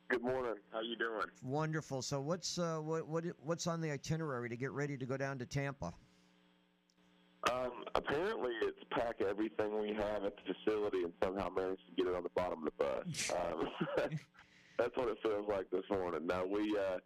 Good 0.10 0.24
morning. 0.24 0.56
How 0.72 0.82
you 0.82 0.96
doing? 0.96 1.28
Wonderful. 1.44 2.02
So 2.02 2.20
what's 2.20 2.58
uh, 2.58 2.78
what 2.78 3.08
what 3.08 3.26
what's 3.44 3.68
on 3.68 3.80
the 3.80 3.92
itinerary 3.92 4.50
to 4.50 4.58
get 4.58 4.72
ready 4.72 4.98
to 4.98 5.06
go 5.06 5.18
down 5.18 5.38
to 5.38 5.46
Tampa? 5.46 5.94
Um, 7.52 7.72
apparently, 7.94 8.52
it's 8.64 8.80
pack 8.90 9.22
everything 9.22 9.80
we 9.80 9.94
have 9.94 10.24
at 10.26 10.34
the 10.36 10.54
facility 10.54 11.04
and 11.04 11.14
somehow 11.24 11.50
manage 11.50 11.80
to 11.88 11.96
get 11.96 12.12
it 12.12 12.16
on 12.16 12.24
the 12.24 12.30
bottom 12.30 12.66
of 12.66 12.74
the 12.78 12.84
bus. 12.84 13.32
Um, 13.40 14.10
that's 14.80 14.96
what 14.98 15.10
it 15.10 15.18
feels 15.22 15.48
like 15.48 15.70
this 15.70 15.84
morning. 15.92 16.26
Now 16.26 16.44
we, 16.46 16.76
uh, 16.78 16.98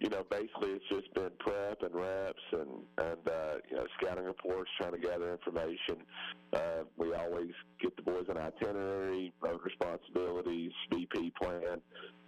you 0.00 0.08
know, 0.08 0.24
basically 0.30 0.70
it's 0.70 0.84
just 0.90 1.12
been 1.14 1.30
prep 1.38 1.82
and 1.82 1.94
reps 1.94 2.42
and 2.52 2.68
and 2.98 3.28
uh, 3.28 3.54
you 3.70 3.76
know 3.76 3.86
scouting 4.00 4.24
reports, 4.24 4.70
trying 4.78 4.92
to 4.92 4.98
gather 4.98 5.32
information. 5.32 6.04
Uh, 6.52 6.84
we 6.96 7.14
always 7.14 7.52
get 7.80 7.96
the 7.96 8.02
boys 8.02 8.26
an 8.28 8.36
itinerary, 8.36 9.32
road 9.40 9.60
responsibilities, 9.64 10.72
VP 10.90 11.32
plan, 11.40 11.80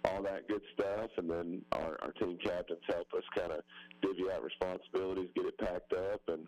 all 0.05 0.23
that 0.23 0.47
good 0.47 0.61
stuff, 0.73 1.09
and 1.17 1.29
then 1.29 1.61
our, 1.73 1.97
our 2.01 2.11
team 2.13 2.37
captains 2.43 2.79
help 2.87 3.07
us 3.15 3.23
kind 3.35 3.51
of 3.51 3.59
divvy 4.01 4.31
out 4.31 4.43
responsibilities, 4.43 5.29
get 5.35 5.45
it 5.45 5.57
packed 5.57 5.93
up, 5.93 6.21
and 6.27 6.47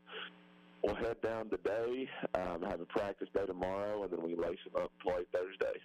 we'll 0.83 0.95
head 0.95 1.21
down 1.21 1.49
today, 1.49 2.07
um, 2.35 2.61
have 2.63 2.79
a 2.79 2.85
practice 2.85 3.27
day 3.33 3.45
tomorrow, 3.45 4.03
and 4.03 4.11
then 4.11 4.21
we 4.23 4.35
lace 4.35 4.59
them 4.71 4.81
up 4.81 4.91
play 5.01 5.23
Thursday. 5.33 5.79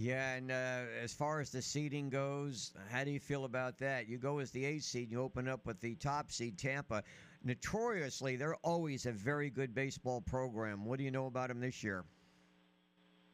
Yeah, 0.00 0.34
and 0.34 0.52
uh, 0.52 0.82
as 1.02 1.12
far 1.12 1.40
as 1.40 1.50
the 1.50 1.60
seeding 1.60 2.08
goes, 2.08 2.70
how 2.88 3.02
do 3.02 3.10
you 3.10 3.18
feel 3.18 3.44
about 3.44 3.78
that? 3.78 4.08
You 4.08 4.16
go 4.16 4.38
as 4.38 4.52
the 4.52 4.64
eighth 4.64 4.84
seed, 4.84 5.10
you 5.10 5.20
open 5.20 5.48
up 5.48 5.66
with 5.66 5.80
the 5.80 5.96
top 5.96 6.30
seed, 6.30 6.56
Tampa. 6.56 7.02
Notoriously, 7.42 8.36
they're 8.36 8.54
always 8.62 9.06
a 9.06 9.10
very 9.10 9.50
good 9.50 9.74
baseball 9.74 10.20
program. 10.20 10.84
What 10.84 10.98
do 10.98 11.04
you 11.04 11.10
know 11.10 11.26
about 11.26 11.48
them 11.48 11.58
this 11.58 11.82
year? 11.82 12.04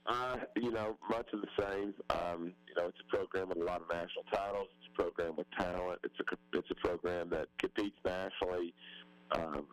Uh, 0.07 0.37
you 0.57 0.71
know, 0.71 0.97
much 1.11 1.29
of 1.35 1.43
the 1.43 1.49
same. 1.63 1.93
Um, 2.09 2.55
you 2.67 2.75
know, 2.79 2.89
it's 2.89 2.99
a 2.99 3.15
program 3.15 3.51
with 3.51 3.59
a 3.59 3.65
lot 3.65 3.83
of 3.83 3.89
national 3.91 4.25
titles. 4.33 4.69
It's 4.79 4.89
a 4.91 5.03
program 5.03 5.37
with 5.37 5.47
talent. 5.59 6.01
It's 6.03 6.19
a 6.19 6.59
it's 6.59 6.71
a 6.71 6.75
program 6.77 7.29
that 7.29 7.49
competes 7.59 7.99
nationally 8.07 8.73
um, 9.33 9.67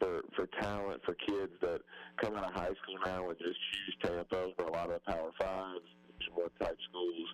for 0.00 0.22
for 0.34 0.46
talent 0.60 1.02
for 1.04 1.14
kids 1.14 1.52
that 1.60 1.80
come 2.20 2.34
out 2.36 2.48
of 2.48 2.54
high 2.54 2.74
school 2.82 2.98
now 3.04 3.28
and 3.28 3.38
just 3.38 3.58
choose 3.70 3.96
Tampa 4.02 4.36
over 4.36 4.68
a 4.68 4.72
lot 4.72 4.90
of 4.90 5.00
the 5.04 5.12
Power 5.12 5.30
Fives, 5.38 5.86
One 6.34 6.48
type 6.60 6.78
schools. 6.88 7.28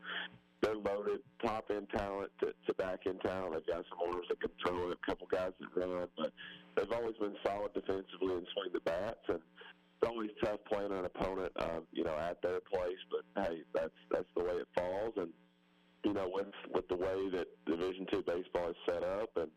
They're 0.61 0.75
loaded, 0.75 1.21
top 1.45 1.71
end 1.71 1.87
talent 1.95 2.31
to, 2.41 2.53
to 2.67 2.75
back 2.75 3.01
end 3.07 3.21
talent. 3.21 3.53
They've 3.53 3.75
got 3.75 3.85
some 3.89 3.99
owners 4.09 4.27
that 4.29 4.41
can 4.41 4.51
throw 4.65 4.91
it, 4.91 4.99
a 5.03 5.07
couple 5.07 5.27
guys 5.31 5.53
that 5.61 5.87
run, 5.87 6.09
but 6.17 6.33
they've 6.77 6.93
always 6.93 7.15
been 7.21 7.37
solid 7.45 7.73
defensively 7.75 8.35
and 8.35 8.47
swing 8.53 8.73
the 8.73 8.81
bats 8.81 9.21
and 9.29 9.41
it's 10.01 10.11
always 10.11 10.31
tough 10.43 10.61
playing 10.71 10.93
an 10.93 11.05
opponent, 11.05 11.53
uh, 11.57 11.81
you 11.93 12.05
know, 12.05 12.17
at 12.17 12.41
their 12.43 12.61
place. 12.61 12.99
But 13.11 13.45
hey, 13.45 13.63
that's 13.75 13.95
that's 14.11 14.29
the 14.37 14.45
way 14.45 14.53
it 14.53 14.69
falls, 14.77 15.15
and 15.17 15.29
you 16.05 16.13
know, 16.13 16.31
with 16.33 16.53
with 16.75 16.87
the 16.89 16.97
way 16.97 17.31
that 17.31 17.47
Division 17.67 18.07
Two 18.11 18.23
baseball 18.23 18.71
is 18.71 18.77
set 18.87 19.03
up, 19.03 19.31
and 19.37 19.51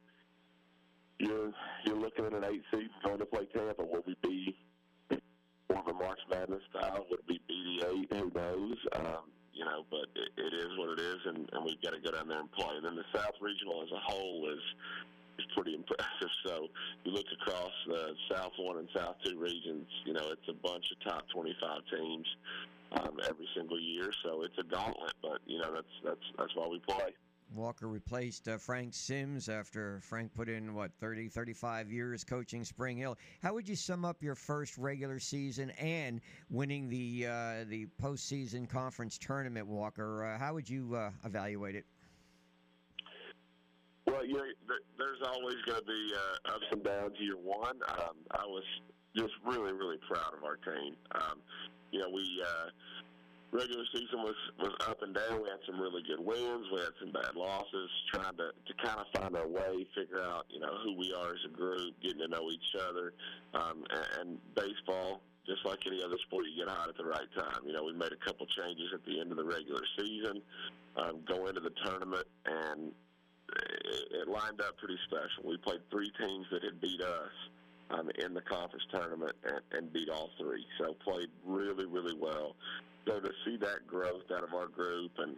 you're 1.20 1.52
you're 1.86 2.00
looking 2.00 2.26
at 2.26 2.34
an 2.34 2.44
eight 2.46 2.64
seed 2.74 2.90
going 3.04 3.20
to 3.20 3.26
play 3.26 3.48
Tampa. 3.54 3.84
Will 3.84 4.04
we 4.08 4.16
be 4.24 4.58
more 5.70 5.80
of 5.80 5.88
a 5.88 5.94
March 5.94 6.20
Madness 6.30 6.62
style? 6.70 7.06
Would 7.10 7.20
we 7.28 7.40
be 7.48 7.80
the 7.82 7.88
eight? 7.90 8.08
Who 8.12 8.32
knows? 8.34 8.78
Um, 8.96 9.32
you 9.54 9.66
know, 9.66 9.84
but 9.92 10.08
it, 10.16 10.32
it 10.38 10.54
is 10.54 10.72
what 10.78 10.98
it 10.98 11.00
is, 11.00 11.20
and, 11.26 11.50
and 11.52 11.66
we've 11.66 11.82
got 11.82 11.92
to 11.92 12.00
go 12.00 12.12
down 12.12 12.28
there 12.30 12.40
and 12.40 12.52
play. 12.52 12.76
And 12.78 12.86
then 12.86 12.96
the 12.96 13.04
South 13.14 13.36
Regional 13.42 13.84
as 13.84 13.92
a 13.92 14.00
whole 14.00 14.50
is 14.50 14.64
is 15.38 15.46
pretty 15.56 15.76
impressive. 15.76 16.32
So 16.46 16.68
you 17.04 17.12
look 17.12 17.28
across 17.42 17.72
the 17.88 18.14
South 18.32 18.54
One 18.58 18.78
and 18.78 18.88
South 18.96 19.16
Two 19.24 19.38
regions, 19.38 19.88
you 20.06 20.14
know, 20.14 20.32
it's 20.32 20.48
a 20.50 20.54
bunch 20.54 20.86
of 20.92 21.12
top 21.12 21.24
25 21.34 21.82
teams 21.96 22.28
um, 22.94 23.18
every 23.28 23.48
single 23.56 23.80
year. 23.80 24.12
So 24.24 24.44
it's 24.44 24.58
a 24.58 24.64
gauntlet, 24.64 25.14
but 25.22 25.40
you 25.46 25.60
know 25.60 25.74
that's 25.74 25.96
that's 26.04 26.26
that's 26.38 26.56
why 26.56 26.68
we 26.68 26.80
play. 26.80 27.14
Walker 27.54 27.88
replaced 27.88 28.48
uh, 28.48 28.58
Frank 28.58 28.94
Sims 28.94 29.50
after 29.50 30.00
Frank 30.04 30.34
put 30.34 30.50
in, 30.50 30.74
what, 30.74 30.92
30, 31.00 31.30
35 31.30 31.92
years 31.92 32.24
coaching 32.24 32.64
Spring 32.64 32.98
Hill. 32.98 33.18
How 33.42 33.54
would 33.54 33.68
you 33.68 33.76
sum 33.76 34.06
up 34.06 34.22
your 34.22 34.36
first 34.36 34.78
regular 34.78 35.20
season 35.20 35.72
and 35.72 36.22
winning 36.50 36.90
the 36.90 37.28
uh, 37.28 37.66
the 37.68 37.88
postseason 38.02 38.70
conference 38.70 39.18
tournament, 39.18 39.68
Walker? 39.68 40.26
Uh, 40.26 40.38
how 40.38 40.54
would 40.54 40.70
you 40.70 40.96
uh, 40.96 41.12
evaluate 41.26 41.76
it? 41.76 41.86
Well, 44.06 44.26
you 44.26 44.34
know, 44.34 44.44
there, 44.68 44.80
there's 44.98 45.22
always 45.24 45.58
going 45.66 45.80
to 45.80 45.86
be 45.86 46.14
uh, 46.16 46.56
ups 46.56 46.66
and 46.72 46.84
downs 46.84 47.14
year 47.20 47.38
one. 47.38 47.80
Um, 47.90 48.16
I 48.32 48.46
was 48.46 48.64
just 49.16 49.34
really, 49.46 49.74
really 49.74 49.98
proud 50.08 50.34
of 50.38 50.44
our 50.44 50.58
team. 50.58 50.96
Um, 51.14 51.42
you 51.92 52.00
know, 52.00 52.10
we 52.10 52.24
uh, 52.46 52.70
regular 53.52 53.84
season 53.94 54.22
was 54.22 54.36
was 54.60 54.74
up 54.88 55.02
and 55.02 55.14
down. 55.14 55.42
We 55.42 55.50
had 55.50 55.60
some 55.66 55.80
really 55.80 56.04
good 56.04 56.20
wins. 56.20 56.68
We 56.72 56.80
had 56.80 56.94
some 57.00 57.12
bad 57.12 57.36
losses. 57.36 57.90
Trying 58.14 58.38
to 58.38 58.52
to 58.54 58.74
kind 58.84 59.00
of 59.00 59.08
find 59.14 59.36
our 59.36 59.48
way, 59.48 59.86
figure 59.96 60.22
out 60.22 60.46
you 60.50 60.60
know 60.60 60.78
who 60.84 60.98
we 60.98 61.14
are 61.14 61.34
as 61.34 61.44
a 61.46 61.54
group, 61.56 61.96
getting 62.02 62.20
to 62.20 62.28
know 62.28 62.50
each 62.52 62.76
other, 62.76 63.14
um, 63.54 63.84
and, 63.90 64.08
and 64.20 64.56
baseball. 64.56 65.22
Just 65.48 65.66
like 65.66 65.80
any 65.88 66.04
other 66.04 66.18
sport, 66.28 66.46
you 66.46 66.64
get 66.64 66.70
hot 66.72 66.90
at 66.90 66.98
the 66.98 67.06
right 67.06 67.26
time. 67.34 67.66
You 67.66 67.74
know, 67.74 67.84
we 67.84 67.94
made 67.94 68.12
a 68.14 68.24
couple 68.24 68.46
changes 68.46 68.94
at 68.94 69.04
the 69.06 69.20
end 69.20 69.32
of 69.32 69.38
the 69.38 69.44
regular 69.44 69.82
season, 69.98 70.44
um, 70.96 71.22
go 71.26 71.48
into 71.48 71.60
the 71.60 71.72
tournament, 71.84 72.28
and 72.46 72.92
it, 73.50 74.08
it 74.12 74.28
lined 74.28 74.62
up 74.62 74.78
pretty 74.78 74.98
special. 75.08 75.50
We 75.50 75.58
played 75.58 75.82
three 75.90 76.12
teams 76.20 76.46
that 76.52 76.64
had 76.64 76.80
beat 76.80 77.02
us 77.02 77.34
um, 77.92 78.10
in 78.24 78.34
the 78.34 78.42
conference 78.42 78.84
tournament 78.92 79.34
and, 79.44 79.62
and 79.72 79.94
beat 79.94 80.10
all 80.10 80.30
three. 80.40 80.66
So 80.80 80.94
played 81.04 81.30
really, 81.46 81.86
really 81.86 82.16
well. 82.20 82.56
So 83.08 83.20
to 83.20 83.32
see 83.46 83.58
that 83.58 83.88
growth 83.88 84.30
out 84.36 84.44
of 84.44 84.54
our 84.54 84.68
group 84.68 85.12
and 85.18 85.36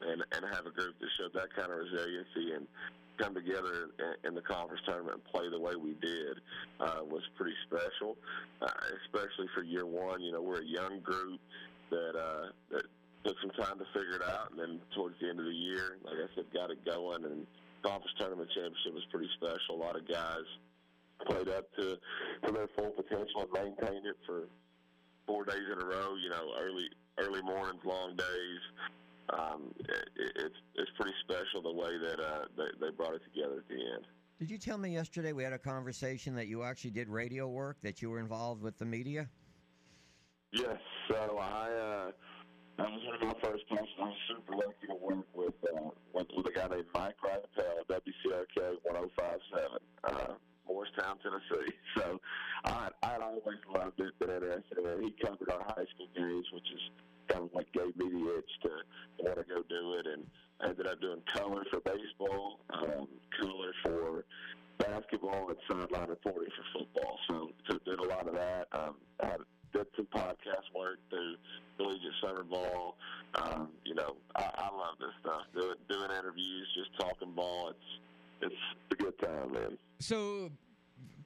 and 0.00 0.22
and 0.32 0.44
have 0.54 0.66
a 0.66 0.70
group 0.70 0.94
that 1.00 1.08
showed 1.18 1.32
that 1.34 1.54
kind 1.54 1.72
of 1.72 1.78
resiliency 1.78 2.54
and 2.54 2.66
come 3.18 3.34
together 3.34 3.90
in, 4.22 4.34
the 4.34 4.42
conference 4.42 4.80
tournament 4.86 5.14
and 5.14 5.24
play 5.24 5.50
the 5.50 5.58
way 5.58 5.74
we 5.74 5.94
did 6.00 6.38
uh, 6.78 7.02
was 7.02 7.22
pretty 7.36 7.54
special, 7.66 8.16
uh, 8.62 8.70
especially 9.02 9.50
for 9.54 9.64
year 9.64 9.86
one. 9.86 10.22
You 10.22 10.30
know, 10.30 10.40
we're 10.40 10.62
a 10.62 10.64
young 10.64 11.00
group 11.00 11.40
that 11.90 12.14
uh, 12.14 12.46
that 12.70 12.82
took 13.24 13.36
some 13.42 13.50
time 13.58 13.78
to 13.78 13.84
figure 13.92 14.14
it 14.14 14.22
out, 14.22 14.52
and 14.52 14.60
then 14.60 14.80
towards 14.94 15.18
the 15.20 15.28
end 15.28 15.40
of 15.40 15.46
the 15.46 15.54
year, 15.54 15.98
like 16.04 16.14
I 16.14 16.30
said, 16.36 16.44
got 16.54 16.70
it 16.70 16.84
going. 16.84 17.24
And 17.24 17.46
conference 17.82 18.14
tournament 18.18 18.50
championship 18.54 18.94
was 18.94 19.06
pretty 19.10 19.28
special. 19.34 19.74
A 19.74 19.82
lot 19.82 19.96
of 19.96 20.06
guys 20.06 20.46
played 21.26 21.48
up 21.48 21.64
to 21.76 21.96
to 22.46 22.52
their 22.52 22.68
full 22.76 22.90
potential 22.90 23.42
and 23.42 23.52
maintained 23.52 24.06
it 24.06 24.16
for 24.26 24.48
four 25.26 25.44
days 25.44 25.66
in 25.72 25.80
a 25.80 25.84
row. 25.84 26.14
You 26.16 26.30
know, 26.30 26.52
early 26.60 26.88
early 27.18 27.42
mornings, 27.42 27.84
long 27.84 28.16
days. 28.16 28.60
Um, 29.30 29.74
it, 29.80 30.08
it's 30.16 30.54
it's 30.74 30.90
pretty 30.96 31.14
special 31.24 31.62
the 31.62 31.72
way 31.72 31.98
that 31.98 32.20
uh, 32.20 32.44
they, 32.56 32.86
they 32.86 32.90
brought 32.90 33.14
it 33.14 33.22
together 33.32 33.58
at 33.58 33.68
the 33.68 33.74
end. 33.74 34.04
Did 34.38 34.50
you 34.50 34.58
tell 34.58 34.78
me 34.78 34.94
yesterday 34.94 35.32
we 35.32 35.42
had 35.42 35.52
a 35.52 35.58
conversation 35.58 36.34
that 36.36 36.46
you 36.46 36.62
actually 36.62 36.92
did 36.92 37.08
radio 37.08 37.48
work, 37.48 37.76
that 37.82 38.00
you 38.00 38.08
were 38.08 38.20
involved 38.20 38.62
with 38.62 38.78
the 38.78 38.84
media? 38.84 39.28
Yes. 40.52 40.78
So 41.08 41.38
I 41.40 41.70
uh, 41.70 42.10
that 42.78 42.86
was 42.88 43.00
one 43.04 43.14
of 43.16 43.22
my 43.22 43.48
first 43.48 43.68
passions. 43.68 43.88
I 44.00 44.04
was 44.04 44.16
super 44.28 44.56
lucky 44.56 44.86
to 44.86 44.94
work 44.94 45.26
with 45.34 45.54
uh, 45.64 45.90
with, 46.14 46.26
with 46.36 46.46
a 46.46 46.52
guy 46.52 46.68
named 46.68 46.86
Mike 46.94 47.16
Rappel 47.22 47.84
WCRK 47.90 48.78
1057, 48.84 49.78
uh, 50.04 50.34
Morristown, 50.68 51.18
Tennessee. 51.22 51.72
So 51.96 52.20
I 52.64 52.90
I'd 53.02 53.22
always 53.22 53.58
loved 53.74 53.98
it, 54.00 54.18
been 54.18 54.30
interested. 54.30 54.78
He 55.02 55.14
covered 55.24 55.50
our 55.50 55.64
high 55.64 55.86
school 55.94 56.06
games, 56.14 56.46
which 56.52 56.70
is 56.70 56.90
kind 57.28 57.44
of 57.44 57.50
like 57.54 57.72
gave 57.72 57.96
me 57.96 58.08
the 58.08 58.38
itch 58.38 58.50
to 58.62 58.70
want 59.24 59.38
to 59.38 59.44
go 59.44 59.62
do 59.68 59.94
it, 59.98 60.06
and 60.06 60.24
I 60.60 60.68
ended 60.68 60.86
up 60.86 61.00
doing 61.00 61.22
color 61.32 61.64
for 61.70 61.80
baseball, 61.80 62.60
um, 62.70 63.08
color 63.40 63.72
for 63.82 64.24
basketball, 64.78 65.48
and 65.48 65.58
sideline 65.68 66.08
reporting 66.08 66.50
for 66.54 66.78
football. 66.78 67.18
So, 67.28 67.50
so 67.68 67.78
did 67.84 67.98
a 67.98 68.08
lot 68.08 68.28
of 68.28 68.34
that. 68.34 68.68
Um, 68.72 68.94
had 69.20 69.38
did 69.72 69.86
some 69.96 70.06
podcast 70.06 70.66
work 70.74 70.98
through 71.10 71.36
collegiate 71.76 72.12
summer 72.22 72.44
ball. 72.44 72.96
Um, 73.34 73.68
you 73.84 73.94
know, 73.94 74.16
I, 74.34 74.50
I 74.56 74.76
love 74.76 74.96
this 74.98 75.12
stuff. 75.20 75.42
Doing, 75.54 75.76
doing 75.88 76.10
interviews, 76.10 76.66
just 76.74 76.98
talking 76.98 77.32
ball. 77.34 77.70
It's 77.70 77.90
it's 78.42 78.54
a 78.92 78.94
good 78.94 79.18
time, 79.18 79.52
man. 79.52 79.78
So, 80.00 80.50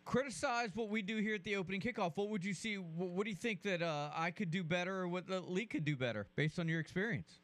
criticize 0.05 0.71
what 0.75 0.89
we 0.89 1.03
do 1.03 1.19
here 1.19 1.35
at 1.35 1.45
the 1.45 1.57
opening 1.57 1.81
kickoff. 1.81 2.13
What 2.17 2.29
would 2.29 2.45
you 2.45 2.55
see? 2.55 2.77
What, 2.77 3.11
what 3.11 3.25
do 3.25 3.31
you 3.31 3.37
think 3.37 3.63
that 3.63 3.83
uh, 3.83 4.11
I 4.15 4.31
could 4.31 4.51
do 4.51 4.65
better, 4.65 4.95
or 5.01 5.09
what 5.09 5.27
the 5.27 5.41
league 5.41 5.71
could 5.71 5.85
do 5.85 5.97
better, 5.97 6.27
based 6.37 6.59
on 6.59 6.69
your 6.69 6.81
experience? 6.81 7.41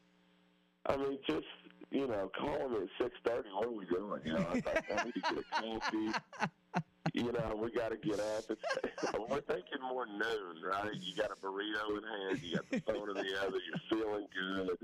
I 0.85 0.97
mean, 0.97 1.17
just 1.27 1.45
you 1.91 2.07
know, 2.07 2.31
call 2.37 2.69
me 2.69 2.77
at 2.77 2.89
six 3.01 3.15
thirty. 3.25 3.49
What 3.49 3.67
are 3.67 3.71
we 3.71 3.85
doing? 3.85 4.21
You 4.25 4.33
know, 4.33 4.47
I, 4.49 4.99
I 4.99 5.03
need 5.05 5.13
to 5.13 5.19
get 5.19 5.37
a 5.37 5.79
coffee. 5.79 6.11
you 7.13 7.31
know, 7.31 7.59
we 7.61 7.71
got 7.71 7.89
to 7.89 7.97
get 7.97 8.19
up. 8.19 8.43
It's, 8.49 9.13
we're 9.29 9.41
thinking 9.41 9.81
more 9.81 10.05
noon, 10.05 10.63
right? 10.63 10.93
You 10.93 11.15
got 11.15 11.31
a 11.31 11.35
burrito 11.35 11.97
in 11.97 12.03
hand, 12.03 12.41
you 12.43 12.55
got 12.55 12.69
the 12.69 12.79
phone 12.81 13.09
in 13.09 13.15
the 13.15 13.41
other, 13.41 13.57
you're 13.57 13.99
feeling 13.99 14.27
good. 14.33 14.77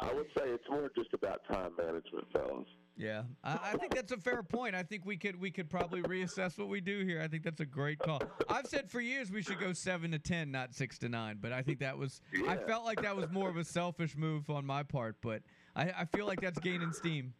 I 0.00 0.12
would 0.12 0.26
say 0.36 0.44
it's 0.46 0.68
more 0.70 0.90
just 0.96 1.12
about 1.12 1.42
time 1.50 1.72
management, 1.76 2.26
fellas. 2.32 2.66
Yeah, 2.98 3.24
I, 3.44 3.58
I 3.72 3.76
think 3.76 3.94
that's 3.94 4.12
a 4.12 4.16
fair 4.16 4.42
point. 4.42 4.74
I 4.74 4.82
think 4.82 5.04
we 5.04 5.18
could 5.18 5.38
we 5.38 5.50
could 5.50 5.68
probably 5.68 6.00
reassess 6.02 6.58
what 6.58 6.68
we 6.68 6.80
do 6.80 7.04
here. 7.04 7.20
I 7.20 7.28
think 7.28 7.42
that's 7.42 7.60
a 7.60 7.66
great 7.66 7.98
call. 7.98 8.22
I've 8.48 8.66
said 8.66 8.90
for 8.90 9.00
years 9.00 9.30
we 9.30 9.42
should 9.42 9.60
go 9.60 9.74
seven 9.74 10.10
to 10.12 10.18
ten, 10.18 10.50
not 10.50 10.74
six 10.74 10.98
to 11.00 11.08
nine. 11.10 11.36
But 11.40 11.52
I 11.52 11.60
think 11.60 11.78
that 11.80 11.98
was 11.98 12.22
I 12.48 12.56
felt 12.56 12.86
like 12.86 13.02
that 13.02 13.14
was 13.14 13.30
more 13.30 13.50
of 13.50 13.58
a 13.58 13.64
selfish 13.64 14.16
move 14.16 14.48
on 14.48 14.64
my 14.64 14.82
part. 14.82 15.16
But 15.20 15.42
I, 15.74 15.92
I 15.98 16.04
feel 16.06 16.26
like 16.26 16.40
that's 16.40 16.58
gaining 16.58 16.92
steam. 16.92 17.34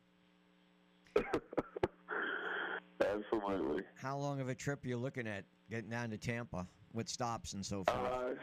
Absolutely. 3.00 3.82
How 3.94 4.16
long 4.18 4.40
of 4.40 4.48
a 4.48 4.54
trip 4.54 4.84
are 4.84 4.88
you 4.88 4.98
looking 4.98 5.26
at 5.26 5.44
getting 5.70 5.88
down 5.88 6.10
to 6.10 6.18
Tampa 6.18 6.66
with 6.92 7.08
stops 7.08 7.54
and 7.54 7.64
so 7.64 7.84
forth? 7.84 8.12
Uh, 8.12 8.34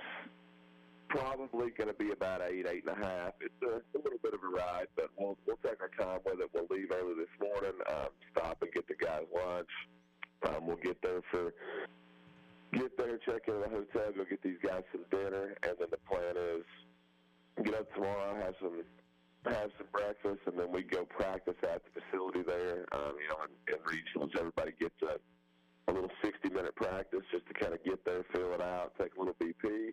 probably 1.13 1.69
going 1.77 1.87
to 1.87 1.93
be 1.93 2.11
about 2.11 2.41
eight, 2.41 2.65
eight 2.65 2.83
and 2.85 2.97
a 2.97 3.05
half. 3.05 3.33
It's 3.39 3.61
a, 3.61 3.85
a 3.97 3.99
little 4.01 4.17
bit 4.21 4.33
of 4.33 4.41
a 4.41 4.49
ride, 4.49 4.87
but 4.95 5.09
we'll 5.17 5.37
we'll 5.45 5.61
take 5.61 5.77
our 5.79 5.93
time 5.93 6.19
with 6.25 6.41
it. 6.41 6.49
We'll 6.53 6.67
leave 6.69 6.89
early 6.91 7.13
this 7.13 7.33
morning, 7.39 7.77
um, 7.93 8.09
stop 8.31 8.57
and 8.61 8.71
get 8.73 8.87
the 8.87 8.95
guys 8.95 9.29
lunch. 9.29 9.69
Um, 10.49 10.65
we'll 10.65 10.81
get 10.81 11.01
there 11.01 11.21
for 11.29 11.53
get 12.73 12.97
there, 12.97 13.17
check 13.21 13.45
into 13.47 13.61
the 13.61 13.69
hotel, 13.69 14.11
go 14.17 14.25
get 14.25 14.41
these 14.41 14.57
guys 14.65 14.81
some 14.91 15.05
dinner, 15.11 15.53
and 15.61 15.73
then 15.79 15.89
the 15.91 16.01
plan 16.09 16.33
is 16.35 16.65
get 17.63 17.75
up 17.75 17.93
tomorrow, 17.93 18.35
have 18.41 18.55
some 18.59 18.81
have 19.45 19.69
some 19.77 19.87
breakfast, 19.91 20.41
and 20.47 20.57
then 20.57 20.71
we 20.71 20.81
go 20.81 21.05
practice 21.05 21.59
at 21.61 21.81
the 21.85 22.01
facility 22.01 22.41
there. 22.41 22.87
Um, 22.91 23.13
you 23.21 23.29
know, 23.29 23.45
in, 23.45 23.53
in 23.69 23.79
regionals, 23.85 24.35
everybody 24.35 24.71
gets 24.79 24.97
a 25.03 25.21
a 25.87 25.91
little 25.91 26.09
60 26.23 26.49
minute 26.49 26.73
practice 26.75 27.19
just 27.29 27.45
to 27.47 27.53
kind 27.53 27.73
of 27.73 27.83
get 27.83 28.03
there, 28.05 28.23
feel 28.33 28.53
it 28.53 28.61
out, 28.61 28.93
take 28.97 29.13
a 29.15 29.19
little 29.19 29.35
BP. 29.35 29.91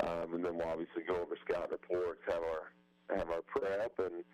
Um, 0.00 0.34
and 0.34 0.44
then 0.44 0.56
we'll 0.56 0.68
obviously 0.68 1.02
go 1.06 1.16
over 1.20 1.36
scout 1.44 1.70
reports, 1.70 2.20
have 2.26 2.42
our 2.42 2.72
have 3.16 3.28
our 3.28 3.42
prep, 3.42 3.92
and 3.98 4.24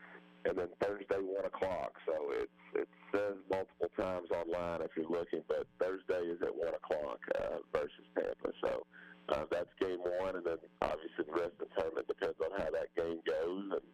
and 0.44 0.56
then 0.56 0.68
Thursday 0.80 1.18
one 1.18 1.44
o'clock. 1.44 1.92
So 2.06 2.14
it's 2.30 2.62
it 2.74 2.88
says 3.12 3.34
multiple 3.50 3.90
times 3.98 4.30
online 4.30 4.82
if 4.82 4.92
you're 4.96 5.10
looking, 5.10 5.42
but 5.48 5.66
Thursday 5.80 6.30
is 6.30 6.40
at 6.42 6.54
one 6.54 6.74
o'clock 6.74 7.18
uh, 7.34 7.58
versus 7.72 8.06
Tampa. 8.14 8.52
So 8.62 8.86
uh, 9.28 9.44
that's 9.50 9.70
game 9.80 9.98
one, 9.98 10.36
and 10.36 10.46
then 10.46 10.58
obviously 10.80 11.24
the 11.26 11.32
rest 11.32 11.58
of 11.60 11.68
the 11.68 11.74
tournament 11.76 12.06
depends 12.06 12.38
on 12.40 12.50
how 12.56 12.70
that 12.70 12.88
game 12.96 13.20
goes. 13.26 13.64
And 13.74 13.86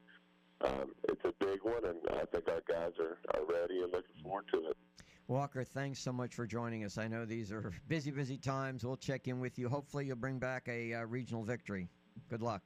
um, 0.61 0.89
it's 1.09 1.25
a 1.25 1.33
big 1.41 1.61
one, 1.63 1.85
and 1.85 1.99
I 2.13 2.25
think 2.31 2.49
our 2.49 2.63
guys 2.69 2.93
are, 3.01 3.19
are 3.35 3.45
ready 3.49 3.81
and 3.83 3.93
looking 3.93 4.23
forward 4.23 4.45
to 4.53 4.71
it. 4.71 4.77
Walker, 5.27 5.65
thanks 5.65 6.01
so 6.01 6.13
much 6.13 6.35
for 6.35 6.47
joining 6.47 6.85
us. 6.85 6.99
I 6.99 7.09
know 7.09 7.25
these 7.25 7.51
are 7.51 7.73
busy, 7.89 8.11
busy 8.11 8.37
times. 8.37 8.85
We'll 8.85 8.97
check 8.97 9.27
in 9.27 9.41
with 9.41 9.59
you. 9.59 9.69
Hopefully, 9.69 10.07
you'll 10.07 10.17
bring 10.17 10.39
back 10.39 10.69
a 10.69 10.95
uh, 10.95 11.05
regional 11.07 11.43
victory. 11.43 11.89
Good 12.29 12.43
luck. 12.43 12.63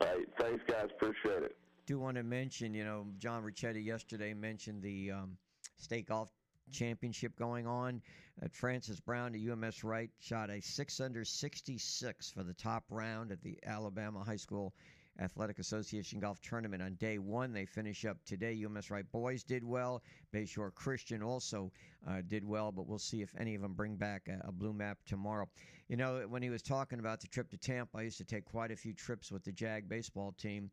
All 0.00 0.08
right, 0.08 0.26
thanks, 0.38 0.62
guys. 0.68 0.88
Appreciate 0.94 1.42
it. 1.42 1.56
Do 1.86 1.98
want 1.98 2.16
to 2.16 2.22
mention, 2.22 2.74
you 2.74 2.84
know, 2.84 3.06
John 3.18 3.42
Ricchetti 3.42 3.84
yesterday 3.84 4.34
mentioned 4.34 4.82
the 4.82 5.10
um, 5.12 5.36
state 5.78 6.06
golf 6.06 6.30
championship 6.70 7.34
going 7.36 7.66
on. 7.66 8.02
At 8.42 8.54
Francis 8.54 9.00
Brown 9.00 9.32
to 9.32 9.52
UMS 9.52 9.84
Wright 9.84 10.10
shot 10.18 10.50
a 10.50 10.60
6 10.60 11.00
under 11.00 11.24
66 11.24 12.30
for 12.30 12.42
the 12.42 12.54
top 12.54 12.84
round 12.90 13.32
at 13.32 13.42
the 13.42 13.58
Alabama 13.64 14.22
High 14.24 14.36
School 14.36 14.74
Athletic 15.20 15.58
Association 15.58 16.20
Golf 16.20 16.40
Tournament 16.40 16.82
on 16.82 16.94
day 16.94 17.18
one. 17.18 17.52
They 17.52 17.66
finish 17.66 18.04
up 18.04 18.18
today. 18.24 18.64
UMS 18.64 18.90
Wright 18.90 19.10
boys 19.12 19.42
did 19.44 19.64
well. 19.64 20.02
Bayshore 20.34 20.74
Christian 20.74 21.22
also 21.22 21.70
uh, 22.08 22.22
did 22.26 22.44
well, 22.44 22.72
but 22.72 22.86
we'll 22.86 22.98
see 22.98 23.22
if 23.22 23.34
any 23.38 23.54
of 23.54 23.62
them 23.62 23.74
bring 23.74 23.96
back 23.96 24.28
a, 24.28 24.48
a 24.48 24.52
blue 24.52 24.72
map 24.72 24.98
tomorrow. 25.06 25.48
You 25.88 25.96
know, 25.96 26.24
when 26.28 26.42
he 26.42 26.50
was 26.50 26.62
talking 26.62 26.98
about 26.98 27.20
the 27.20 27.28
trip 27.28 27.50
to 27.50 27.58
Tampa, 27.58 27.98
I 27.98 28.02
used 28.02 28.18
to 28.18 28.24
take 28.24 28.44
quite 28.44 28.70
a 28.70 28.76
few 28.76 28.94
trips 28.94 29.30
with 29.30 29.44
the 29.44 29.52
Jag 29.52 29.88
baseball 29.88 30.32
team. 30.38 30.70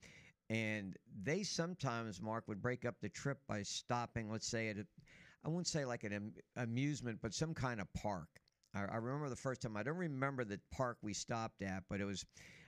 And 0.49 0.95
they 1.23 1.43
sometimes, 1.43 2.21
Mark, 2.21 2.47
would 2.47 2.62
break 2.62 2.86
up 2.86 2.95
the 3.02 3.10
trip 3.10 3.38
by 3.47 3.62
stopping, 3.62 4.32
let's 4.32 4.47
say, 4.47 4.69
at 4.69 4.78
a, 4.78 4.86
I 5.45 5.49
won't 5.49 5.67
say 5.67 5.86
like 5.86 6.04
an 6.04 6.13
am- 6.13 6.34
amusement, 6.56 7.19
but 7.21 7.34
some 7.34 7.54
kind 7.54 7.80
of 7.80 7.91
park. 7.93 8.30
I, 8.73 8.86
I 8.86 8.95
remember 8.95 9.30
the 9.30 9.36
first 9.36 9.62
time, 9.62 9.78
I 9.78 9.84
don't 9.84 9.97
remember 9.97 10.43
the 10.43 10.60
park 10.71 10.97
we 11.02 11.13
stopped 11.13 11.62
at, 11.62 11.84
but 11.89 12.02
it 12.02 12.06
was, 12.06 12.25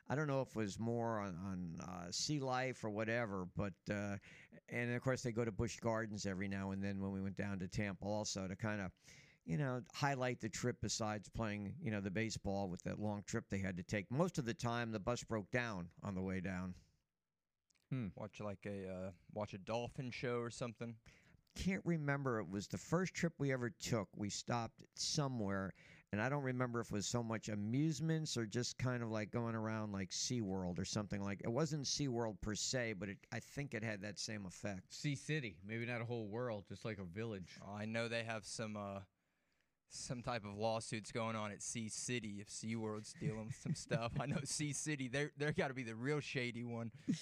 I 0.10 0.16
don't 0.16 0.28
know 0.28 0.42
if 0.42 0.50
it 0.50 0.56
was 0.56 0.80
more 0.80 1.20
on, 1.20 1.36
on 1.46 1.80
uh, 1.82 2.12
Sea 2.12 2.40
Life 2.40 2.84
or 2.84 2.90
whatever, 2.90 3.48
but, 3.56 3.74
uh, 3.90 4.18
and 4.70 4.94
of 4.94 5.02
course 5.02 5.22
they 5.22 5.32
go 5.32 5.46
to 5.46 5.52
Busch 5.52 5.80
Gardens 5.80 6.26
every 6.26 6.48
now 6.48 6.72
and 6.72 6.84
then 6.84 7.00
when 7.00 7.12
we 7.12 7.22
went 7.22 7.38
down 7.38 7.60
to 7.60 7.68
Tampa 7.68 8.06
also 8.06 8.48
to 8.48 8.56
kind 8.56 8.82
of, 8.82 8.92
you 9.46 9.58
know, 9.58 9.82
highlight 9.94 10.42
the 10.42 10.50
trip 10.50 10.78
besides 10.82 11.30
playing, 11.30 11.74
you 11.82 11.92
know, 11.92 12.02
the 12.02 12.12
baseball 12.12 12.70
with 12.70 12.84
that 12.84 13.00
long 13.00 13.24
trip 13.26 13.46
they 13.50 13.60
had 13.60 13.78
to 13.78 13.84
take. 13.84 14.12
Most 14.12 14.38
of 14.38 14.46
the 14.46 14.54
time 14.54 14.92
the 14.92 15.00
bus 15.00 15.24
broke 15.24 15.50
down 15.52 15.88
on 16.04 16.14
the 16.16 16.22
way 16.22 16.42
down. 16.42 16.74
Watch 18.16 18.40
like 18.40 18.66
a 18.66 18.88
uh, 18.88 19.12
watch 19.34 19.54
a 19.54 19.58
dolphin 19.58 20.12
show 20.12 20.38
or 20.40 20.50
something. 20.50 20.96
can't 21.56 21.82
remember. 21.86 22.40
It 22.40 22.50
was 22.50 22.68
the 22.68 22.78
first 22.78 23.14
trip 23.14 23.34
we 23.38 23.52
ever 23.52 23.70
took. 23.70 24.08
We 24.16 24.30
stopped 24.30 24.82
somewhere, 24.96 25.74
and 26.12 26.22
I 26.22 26.28
don't 26.28 26.44
remember 26.44 26.82
if 26.82 26.88
it 26.88 26.94
was 26.94 27.08
so 27.08 27.24
much 27.24 27.48
amusements 27.48 28.36
or 28.36 28.46
just 28.46 28.78
kind 28.78 29.02
of 29.02 29.10
like 29.10 29.32
going 29.32 29.56
around 29.56 29.94
like 29.94 30.10
SeaWorld 30.10 30.78
or 30.78 30.86
something 30.86 31.24
like. 31.24 31.42
It 31.44 31.52
wasn't 31.52 31.86
SeaWorld 31.86 32.42
per 32.42 32.54
se, 32.54 32.96
but 33.00 33.10
it, 33.10 33.18
I 33.32 33.40
think 33.40 33.74
it 33.74 33.84
had 33.84 34.02
that 34.02 34.20
same 34.20 34.46
effect. 34.46 34.94
Sea 34.94 35.16
City, 35.16 35.56
maybe 35.66 35.86
not 35.86 36.02
a 36.02 36.06
whole 36.06 36.28
world, 36.28 36.66
just 36.68 36.84
like 36.84 36.98
a 36.98 37.06
village. 37.06 37.58
Oh, 37.66 37.74
I 37.74 37.86
know 37.86 38.10
they 38.10 38.24
have 38.24 38.46
some 38.46 38.76
uh, 38.76 39.00
some 39.90 40.22
type 40.22 40.44
of 40.44 40.58
lawsuits 40.58 41.14
going 41.14 41.36
on 41.38 41.52
at 41.52 41.62
Sea 41.62 41.88
City 41.88 42.40
if 42.42 42.50
SeaWorld's 42.50 43.14
dealing 43.20 43.48
with 43.48 43.60
some 43.62 43.76
stuff. 43.76 44.12
I 44.20 44.26
know 44.26 44.40
Sea 44.44 44.74
City, 44.74 45.08
they're 45.08 45.32
they're 45.38 45.54
got 45.54 45.70
to 45.70 45.74
be 45.74 45.84
the 45.84 45.96
real 45.96 46.20
shady 46.20 46.64
one. 46.64 46.92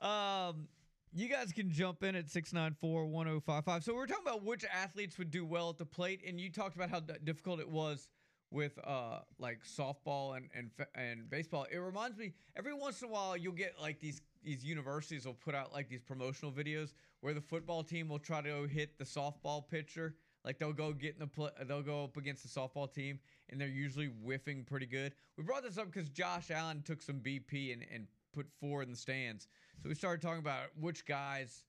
Um, 0.00 0.68
you 1.12 1.28
guys 1.28 1.52
can 1.52 1.70
jump 1.70 2.02
in 2.02 2.14
at 2.14 2.30
694 2.30 3.06
1055. 3.06 3.84
So, 3.84 3.94
we're 3.94 4.06
talking 4.06 4.24
about 4.26 4.44
which 4.44 4.64
athletes 4.64 5.18
would 5.18 5.30
do 5.30 5.44
well 5.44 5.70
at 5.70 5.78
the 5.78 5.86
plate, 5.86 6.22
and 6.26 6.40
you 6.40 6.50
talked 6.50 6.76
about 6.76 6.90
how 6.90 7.00
d- 7.00 7.14
difficult 7.24 7.60
it 7.60 7.68
was 7.68 8.08
with 8.50 8.78
uh 8.84 9.20
like 9.38 9.60
softball 9.62 10.36
and 10.36 10.48
and 10.54 10.70
and 10.94 11.28
baseball. 11.28 11.66
It 11.70 11.78
reminds 11.78 12.16
me 12.16 12.32
every 12.56 12.72
once 12.72 13.02
in 13.02 13.08
a 13.08 13.12
while 13.12 13.36
you'll 13.36 13.52
get 13.52 13.74
like 13.80 14.00
these 14.00 14.22
these 14.42 14.64
universities 14.64 15.26
will 15.26 15.34
put 15.34 15.54
out 15.54 15.72
like 15.72 15.88
these 15.88 16.00
promotional 16.00 16.50
videos 16.50 16.94
where 17.20 17.34
the 17.34 17.40
football 17.40 17.82
team 17.82 18.08
will 18.08 18.18
try 18.18 18.40
to 18.40 18.66
hit 18.66 18.98
the 18.98 19.04
softball 19.04 19.68
pitcher. 19.68 20.14
Like 20.44 20.58
they'll 20.58 20.72
go 20.72 20.92
get 20.92 21.14
in 21.14 21.20
the 21.20 21.26
pl- 21.26 21.50
they'll 21.66 21.82
go 21.82 22.04
up 22.04 22.16
against 22.16 22.42
the 22.42 22.48
softball 22.48 22.90
team 22.90 23.18
and 23.50 23.60
they're 23.60 23.68
usually 23.68 24.06
whiffing 24.06 24.64
pretty 24.64 24.86
good. 24.86 25.12
We 25.36 25.44
brought 25.44 25.64
this 25.64 25.76
up 25.76 25.92
because 25.92 26.08
Josh 26.08 26.50
Allen 26.50 26.82
took 26.82 27.02
some 27.02 27.16
BP 27.16 27.72
and, 27.72 27.84
and 27.92 28.06
put 28.32 28.46
four 28.60 28.82
in 28.82 28.90
the 28.90 28.96
stands. 28.96 29.48
So 29.82 29.88
we 29.88 29.94
started 29.94 30.20
talking 30.22 30.40
about 30.40 30.68
which 30.78 31.06
guys 31.06 31.64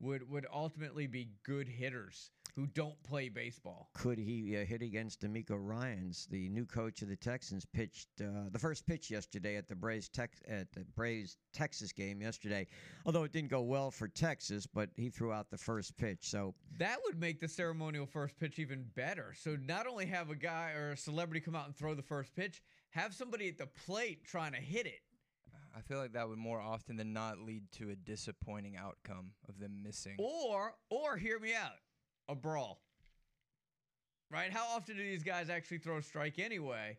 would 0.00 0.28
would 0.30 0.46
ultimately 0.52 1.06
be 1.06 1.30
good 1.44 1.68
hitters. 1.68 2.30
who 2.56 2.66
don't 2.68 3.02
play 3.02 3.28
baseball. 3.28 3.88
Could 3.94 4.16
he 4.18 4.56
uh, 4.56 4.64
hit 4.64 4.80
against 4.80 5.22
DeMeco 5.22 5.56
Ryans, 5.58 6.28
the 6.30 6.48
new 6.50 6.64
coach 6.66 7.02
of 7.02 7.08
the 7.08 7.16
Texans? 7.16 7.64
Pitched 7.64 8.08
uh, 8.20 8.48
the 8.52 8.58
first 8.60 8.86
pitch 8.86 9.10
yesterday 9.10 9.56
at 9.56 9.66
the 9.66 9.74
Braves 9.74 10.08
Tex- 10.08 10.40
at 10.46 10.70
the 10.72 10.84
Braves 10.94 11.36
Texas 11.52 11.90
game 11.92 12.20
yesterday. 12.22 12.66
Although 13.06 13.24
it 13.24 13.32
didn't 13.32 13.50
go 13.50 13.62
well 13.62 13.90
for 13.90 14.06
Texas, 14.06 14.66
but 14.66 14.90
he 14.96 15.10
threw 15.10 15.32
out 15.32 15.50
the 15.50 15.58
first 15.58 15.96
pitch. 15.96 16.28
So 16.28 16.54
That 16.78 16.98
would 17.04 17.18
make 17.18 17.40
the 17.40 17.48
ceremonial 17.48 18.06
first 18.06 18.38
pitch 18.38 18.58
even 18.60 18.84
better. 18.94 19.34
So 19.36 19.56
not 19.60 19.86
only 19.88 20.06
have 20.06 20.30
a 20.30 20.36
guy 20.36 20.72
or 20.76 20.92
a 20.92 20.96
celebrity 20.96 21.40
come 21.40 21.56
out 21.56 21.66
and 21.66 21.74
throw 21.74 21.94
the 21.94 22.02
first 22.02 22.36
pitch, 22.36 22.62
have 22.90 23.14
somebody 23.14 23.48
at 23.48 23.58
the 23.58 23.66
plate 23.66 24.24
trying 24.24 24.52
to 24.52 24.60
hit 24.60 24.86
it. 24.86 25.00
I 25.76 25.80
feel 25.80 25.98
like 25.98 26.12
that 26.12 26.28
would 26.28 26.38
more 26.38 26.60
often 26.60 26.96
than 26.96 27.12
not 27.12 27.38
lead 27.38 27.64
to 27.72 27.90
a 27.90 27.96
disappointing 27.96 28.76
outcome 28.76 29.32
of 29.48 29.58
them 29.58 29.82
missing. 29.82 30.16
Or 30.18 30.74
or 30.90 31.16
hear 31.16 31.38
me 31.38 31.54
out, 31.54 31.78
a 32.28 32.34
brawl. 32.34 32.80
Right? 34.30 34.50
How 34.52 34.76
often 34.76 34.96
do 34.96 35.02
these 35.02 35.22
guys 35.22 35.50
actually 35.50 35.78
throw 35.78 35.98
a 35.98 36.02
strike 36.02 36.38
anyway? 36.38 36.98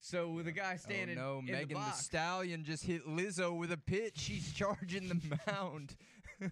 So 0.00 0.30
with 0.30 0.48
a 0.48 0.52
guy 0.52 0.76
standing 0.76 1.16
oh 1.18 1.34
no, 1.34 1.38
in 1.38 1.46
Megan 1.46 1.78
the 1.78 1.84
the, 1.84 1.92
Stallion 1.92 2.64
just 2.64 2.84
hit 2.84 3.06
Lizzo 3.06 3.56
with 3.56 3.70
a 3.72 3.76
pitch. 3.76 4.18
She's 4.18 4.52
charging 4.56 5.08
the 5.08 5.38
mound. 5.46 5.94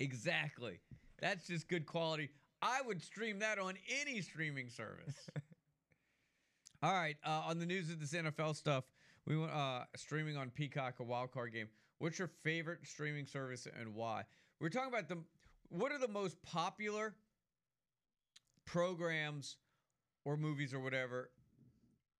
exactly. 0.00 0.80
That's 1.20 1.46
just 1.46 1.68
good 1.68 1.86
quality. 1.86 2.30
I 2.62 2.80
would 2.82 3.02
stream 3.02 3.40
that 3.40 3.58
on 3.58 3.74
any 4.00 4.20
streaming 4.22 4.68
service. 4.68 5.14
All 6.82 6.92
right, 6.92 7.16
uh, 7.24 7.42
on 7.46 7.58
the 7.58 7.66
news 7.66 7.90
of 7.90 8.00
this 8.00 8.12
NFL 8.12 8.54
stuff, 8.54 8.84
we 9.28 9.36
went 9.36 9.52
uh, 9.52 9.84
streaming 9.94 10.36
on 10.36 10.50
Peacock 10.50 10.94
a 11.00 11.04
wild 11.04 11.30
card 11.32 11.52
game. 11.52 11.68
What's 11.98 12.18
your 12.18 12.30
favorite 12.42 12.80
streaming 12.84 13.26
service 13.26 13.66
and 13.78 13.94
why? 13.94 14.22
We're 14.58 14.70
talking 14.70 14.88
about 14.88 15.08
the 15.08 15.18
what 15.68 15.92
are 15.92 15.98
the 15.98 16.08
most 16.08 16.40
popular 16.42 17.14
programs 18.64 19.56
or 20.24 20.36
movies 20.36 20.72
or 20.72 20.80
whatever 20.80 21.30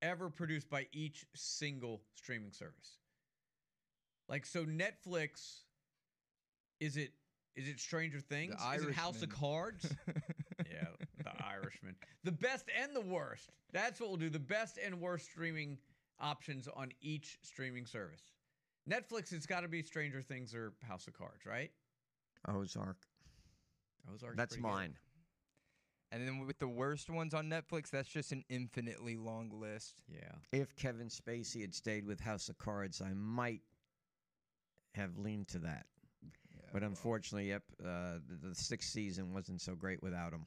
ever 0.02 0.28
produced 0.28 0.68
by 0.68 0.86
each 0.92 1.24
single 1.34 2.02
streaming 2.14 2.52
service. 2.52 2.98
Like 4.28 4.44
so 4.44 4.66
Netflix 4.66 5.60
is 6.78 6.96
it 6.96 7.12
is 7.56 7.68
it 7.68 7.80
Stranger 7.80 8.20
Things? 8.20 8.54
is 8.76 8.84
it 8.84 8.94
House 8.94 9.22
of 9.22 9.30
Cards? 9.30 9.92
yeah, 10.58 10.84
The 11.24 11.44
Irishman. 11.44 11.96
The 12.22 12.32
best 12.32 12.66
and 12.80 12.94
the 12.94 13.00
worst. 13.00 13.48
That's 13.72 13.98
what 13.98 14.10
we'll 14.10 14.18
do. 14.18 14.30
The 14.30 14.38
best 14.38 14.78
and 14.84 15.00
worst 15.00 15.24
streaming 15.24 15.78
options 16.20 16.68
on 16.74 16.90
each 17.00 17.38
streaming 17.42 17.86
service. 17.86 18.22
Netflix, 18.88 19.32
it's 19.32 19.46
got 19.46 19.60
to 19.60 19.68
be 19.68 19.82
Stranger 19.82 20.22
Things 20.22 20.54
or 20.54 20.72
House 20.86 21.06
of 21.06 21.12
Cards, 21.14 21.44
right? 21.46 21.70
Ozark. 22.48 22.96
Ozark's 24.12 24.36
That's 24.36 24.54
pretty 24.56 24.62
good. 24.62 24.74
mine. 24.74 24.94
and 26.12 26.26
then 26.26 26.46
with 26.46 26.58
the 26.58 26.68
worst 26.68 27.10
ones 27.10 27.34
on 27.34 27.50
Netflix, 27.50 27.90
that's 27.90 28.08
just 28.08 28.32
an 28.32 28.44
infinitely 28.48 29.16
long 29.16 29.50
list. 29.52 30.02
Yeah. 30.10 30.32
If 30.52 30.74
Kevin 30.76 31.08
Spacey 31.08 31.60
had 31.60 31.74
stayed 31.74 32.06
with 32.06 32.20
House 32.20 32.48
of 32.48 32.56
Cards, 32.58 33.02
I 33.02 33.12
might 33.12 33.60
have 34.94 35.18
leaned 35.18 35.48
to 35.48 35.58
that. 35.58 35.84
but 36.72 36.82
unfortunately, 36.82 37.48
yep, 37.50 37.62
uh, 37.84 38.18
the, 38.26 38.48
the 38.48 38.54
sixth 38.54 38.88
season 38.90 39.34
wasn't 39.34 39.60
so 39.60 39.74
great 39.74 40.02
without 40.02 40.32
him. 40.32 40.46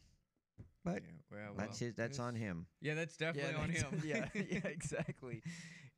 But 0.83 1.03
yeah, 1.31 1.37
well, 1.37 1.53
that's 1.57 1.79
well. 1.79 1.87
his. 1.87 1.95
That's 1.95 2.19
on 2.19 2.35
him. 2.35 2.65
Yeah, 2.81 2.95
that's 2.95 3.15
definitely 3.15 3.55
on 3.55 3.67
that's- 3.71 3.83
him. 3.83 4.01
yeah, 4.05 4.27
yeah, 4.33 4.67
exactly. 4.67 5.41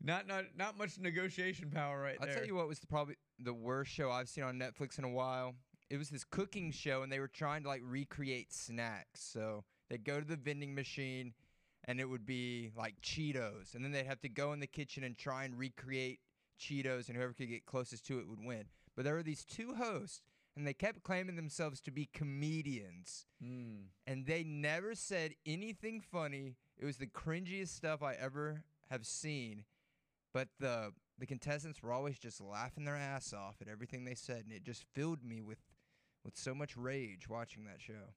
not 0.02 0.28
not 0.28 0.46
not 0.58 0.78
much 0.78 1.00
negotiation 1.00 1.69
power 1.69 2.02
right 2.02 2.19
there. 2.19 2.30
I'll 2.30 2.36
tell 2.36 2.46
you 2.46 2.56
what 2.56 2.67
was 2.67 2.80
the, 2.80 2.88
probably 2.88 3.15
the 3.39 3.54
worst 3.54 3.91
show 3.91 4.12
I've 4.12 4.30
seen 4.30 4.43
on 4.43 4.60
Netflix 4.60 4.98
in 4.98 5.06
a 5.06 5.10
while. 5.10 5.56
It 5.89 5.98
was 5.98 6.10
this 6.10 6.24
cooking 6.24 6.72
show, 6.72 7.04
and 7.04 7.12
they 7.12 7.19
were 7.19 7.28
trying 7.28 7.63
to 7.63 7.69
like 7.69 7.82
recreate 7.84 8.52
snacks. 8.52 9.24
So 9.24 9.63
they'd 9.89 10.04
go 10.04 10.19
to 10.19 10.26
the 10.26 10.36
vending 10.36 10.76
machine, 10.76 11.34
and 11.86 12.00
it 12.00 12.06
would 12.06 12.26
be 12.26 12.72
like 12.76 12.96
Cheetos, 13.02 13.76
and 13.76 13.84
then 13.84 13.91
they'd 13.91 14.06
have 14.06 14.22
to 14.22 14.30
go 14.30 14.54
in 14.54 14.60
the 14.60 14.67
kitchen 14.67 15.04
and 15.04 15.17
try 15.17 15.46
and 15.46 15.58
recreate 15.58 16.19
Cheetos, 16.60 17.08
and 17.08 17.17
whoever 17.17 17.34
could 17.34 17.50
get 17.50 17.65
closest 17.65 18.06
to 18.08 18.19
it 18.19 18.28
would 18.28 18.43
win. 18.43 18.65
But 18.96 19.06
there 19.06 19.15
were 19.15 19.24
these 19.24 19.43
two 19.43 19.74
hosts, 19.76 20.22
and 20.56 20.66
they 20.68 20.74
kept 20.74 21.04
claiming 21.04 21.36
themselves 21.36 21.82
to 21.82 21.92
be 21.92 22.06
comedians, 22.13 23.26
Mm. 23.44 23.88
and 24.08 24.26
they 24.26 24.44
never 24.44 24.96
said 24.96 25.36
anything 25.46 26.02
funny. 26.02 26.56
It 26.78 26.86
was 26.86 26.98
the 26.98 27.08
cringiest 27.08 27.70
stuff 27.70 28.02
I 28.04 28.13
ever 28.16 28.63
have 28.89 29.06
seen. 29.06 29.66
But 30.34 30.50
the 30.60 30.94
the 31.20 31.28
contestants 31.28 31.82
were 31.84 31.92
always 31.92 32.18
just 32.18 32.42
laughing 32.42 32.86
their 32.86 32.96
ass 32.96 33.34
off 33.34 33.62
at 33.62 33.68
everything 33.68 34.04
they 34.04 34.16
said, 34.16 34.46
and 34.46 34.52
it 34.52 34.63
just 34.63 34.84
filled 34.94 35.24
me 35.24 35.42
with 35.42 35.60
with 36.24 36.36
so 36.36 36.56
much 36.56 36.76
rage 36.76 37.28
watching 37.30 37.66
that 37.66 37.82
show. 37.82 38.13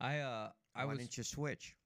I 0.00 0.20
uh 0.20 0.50
I 0.74 0.84
Why 0.84 0.92
was 0.92 0.98
didn't 0.98 1.16
you 1.18 1.24
switch? 1.24 1.76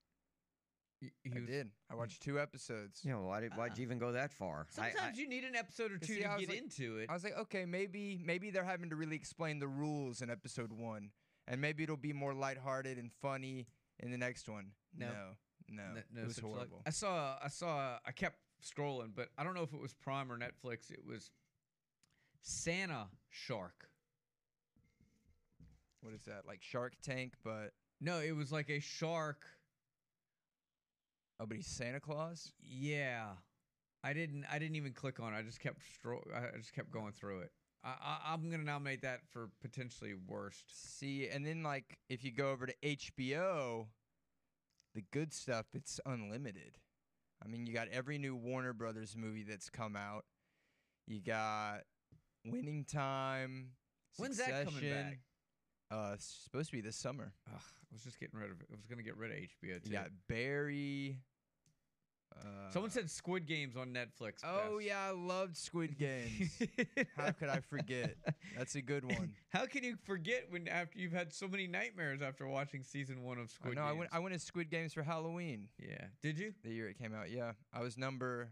Y- 1.03 1.11
he 1.25 1.31
I 1.37 1.41
did. 1.41 1.71
I 1.91 1.95
watched 1.95 2.23
two 2.23 2.39
episodes. 2.41 3.01
You 3.05 3.13
know, 3.13 3.23
why 3.23 3.41
did, 3.41 3.55
why'd 3.55 3.73
Ah. 3.73 3.75
you 3.77 3.83
even 3.83 3.99
go 3.99 4.13
that 4.13 4.33
far? 4.33 4.67
I- 4.79 4.91
Sometimes 4.91 5.19
I, 5.19 5.21
you 5.21 5.29
need 5.29 5.45
an 5.45 5.55
episode 5.57 5.93
or 5.93 5.99
two 5.99 6.07
see, 6.15 6.23
to 6.23 6.37
get 6.39 6.49
like- 6.49 6.59
into 6.59 6.99
it. 6.99 7.09
I 7.11 7.15
was 7.15 7.25
like, 7.25 7.37
okay, 7.39 7.65
maybe 7.65 8.21
maybe 8.25 8.51
they're 8.51 8.65
having 8.65 8.91
to 8.91 8.97
really 8.97 9.17
explain 9.17 9.59
the 9.59 9.69
rules 9.69 10.23
in 10.23 10.31
episode 10.31 10.73
one, 10.73 11.11
and 11.47 11.61
maybe 11.61 11.83
it'll 11.83 11.97
be 11.97 12.13
more 12.13 12.35
lighthearted 12.35 12.99
and 12.99 13.13
funny 13.13 13.69
in 14.01 14.11
the 14.11 14.19
next 14.19 14.49
one. 14.49 14.73
No. 14.97 15.09
no, 15.69 15.83
no, 15.95 16.03
no 16.13 16.23
it 16.23 16.27
was 16.27 16.35
such 16.37 16.45
luck. 16.45 16.55
horrible. 16.55 16.83
I 16.87 16.91
saw 16.91 17.39
I 17.43 17.49
saw 17.49 17.99
I 18.05 18.13
kept 18.13 18.39
scrolling, 18.63 19.15
but 19.15 19.29
I 19.39 19.45
don't 19.45 19.55
know 19.55 19.63
if 19.63 19.73
it 19.73 19.81
was 19.81 19.95
Prime 19.95 20.33
or 20.33 20.39
Netflix. 20.39 20.91
It 20.91 21.05
was 21.05 21.31
Santa 22.41 23.09
Shark. 23.31 23.89
What 26.01 26.15
is 26.15 26.23
that? 26.25 26.47
Like 26.47 26.63
Shark 26.63 26.95
Tank, 27.03 27.35
but 27.45 27.73
No, 28.01 28.21
it 28.21 28.33
was 28.33 28.53
like 28.53 28.71
a 28.71 28.79
shark. 28.81 29.45
Oh, 31.40 31.46
but 31.46 31.57
he's 31.57 31.66
Santa 31.66 32.01
Claus. 32.01 32.53
Yeah, 32.61 33.27
I 34.05 34.12
didn't. 34.12 34.44
I 34.51 34.59
didn't 34.59 34.77
even 34.77 34.92
click 34.92 35.20
on. 35.20 35.35
it. 35.35 35.38
I 35.38 35.42
just 35.42 35.61
kept. 35.61 35.81
Stro- 35.81 36.35
I 36.35 36.57
just 36.59 36.72
kept 36.72 36.90
going 36.90 37.12
through 37.12 37.40
it. 37.40 37.53
I, 37.85 37.88
I, 37.88 38.33
I'm 38.33 38.51
gonna 38.51 38.64
nominate 38.64 39.03
that 39.03 39.20
for 39.31 39.51
potentially 39.61 40.14
worst. 40.27 40.98
See, 40.98 41.29
and 41.29 41.46
then 41.46 41.62
like 41.62 41.98
if 42.09 42.24
you 42.24 42.33
go 42.33 42.51
over 42.51 42.66
to 42.66 42.74
HBO, 42.85 43.87
the 44.94 45.05
good 45.12 45.33
stuff 45.33 45.66
it's 45.74 46.01
unlimited. 46.05 46.79
I 47.44 47.48
mean, 47.48 47.66
you 47.66 47.72
got 47.72 47.88
every 47.88 48.18
new 48.18 48.35
Warner 48.35 48.72
Brothers 48.72 49.14
movie 49.16 49.44
that's 49.44 49.70
come 49.70 49.94
out. 49.94 50.24
You 51.07 51.20
got 51.20 51.83
Winning 52.44 52.85
Time. 52.85 53.70
When's 54.16 54.38
that 54.38 54.64
coming 54.64 54.90
back? 54.90 55.18
Uh, 55.90 56.11
it's 56.14 56.40
supposed 56.44 56.70
to 56.70 56.77
be 56.77 56.83
this 56.83 56.96
summer. 56.96 57.33
Ugh, 57.46 57.61
I 57.62 57.94
was 57.94 58.03
just 58.03 58.18
getting 58.18 58.38
rid 58.38 58.51
of. 58.51 58.61
It. 58.61 58.66
I 58.70 58.74
was 58.74 58.87
gonna 58.87 59.03
get 59.03 59.16
rid 59.16 59.31
of 59.31 59.37
HBO 59.38 59.83
too. 59.83 59.90
You 59.90 59.92
got 59.92 60.11
Barry. 60.29 61.20
Uh, 62.37 62.71
Someone 62.71 62.91
said 62.91 63.11
Squid 63.11 63.47
Games 63.47 63.77
on 63.77 63.88
Netflix. 63.93 64.41
"Oh 64.45 64.77
best. 64.77 64.87
yeah, 64.87 65.01
I 65.09 65.11
loved 65.11 65.57
Squid 65.57 65.99
Games. 65.99 66.59
How 67.17 67.31
could 67.33 67.49
I 67.49 67.61
forget? 67.61 68.17
That's 68.57 68.75
a 68.75 68.83
good 68.83 69.05
one." 69.05 69.33
How 69.49 69.67
can 69.67 69.83
you 69.83 69.97
forget 70.05 70.47
when 70.51 70.69
after 70.69 70.99
you've 70.99 71.12
had 71.12 71.33
so 71.33 71.49
many 71.49 71.67
nightmares 71.67 72.21
after 72.23 72.47
watching 72.47 72.83
season 72.83 73.23
one 73.23 73.38
of 73.38 73.45
I 73.45 73.47
Squid 73.47 73.75
know. 73.77 73.83
I 73.85 73.88
Games? 73.88 73.99
went. 73.99 74.11
I 74.14 74.19
went 74.21 74.35
to 74.35 74.38
Squid 74.41 74.71
Games 74.71 74.93
for 74.93 75.03
Halloween 75.03 75.69
yeah. 75.79 76.05
Did 76.23 76.38
you? 76.38 76.53
the 76.62 76.71
year 76.71 76.88
it 76.88 76.99
came 76.99 77.14
out. 77.14 77.31
Yeah, 77.31 77.53
I 77.73 77.83
was 77.83 77.97
number. 77.97 78.51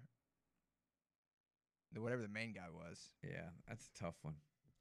The 1.93 2.01
whatever 2.01 2.23
the 2.23 2.29
main 2.29 2.53
guy 2.53 2.67
was. 2.73 3.11
Yeah, 3.23 3.49
that's 3.69 3.89
a 3.95 3.99
tough 4.03 4.17
one. 4.23 4.35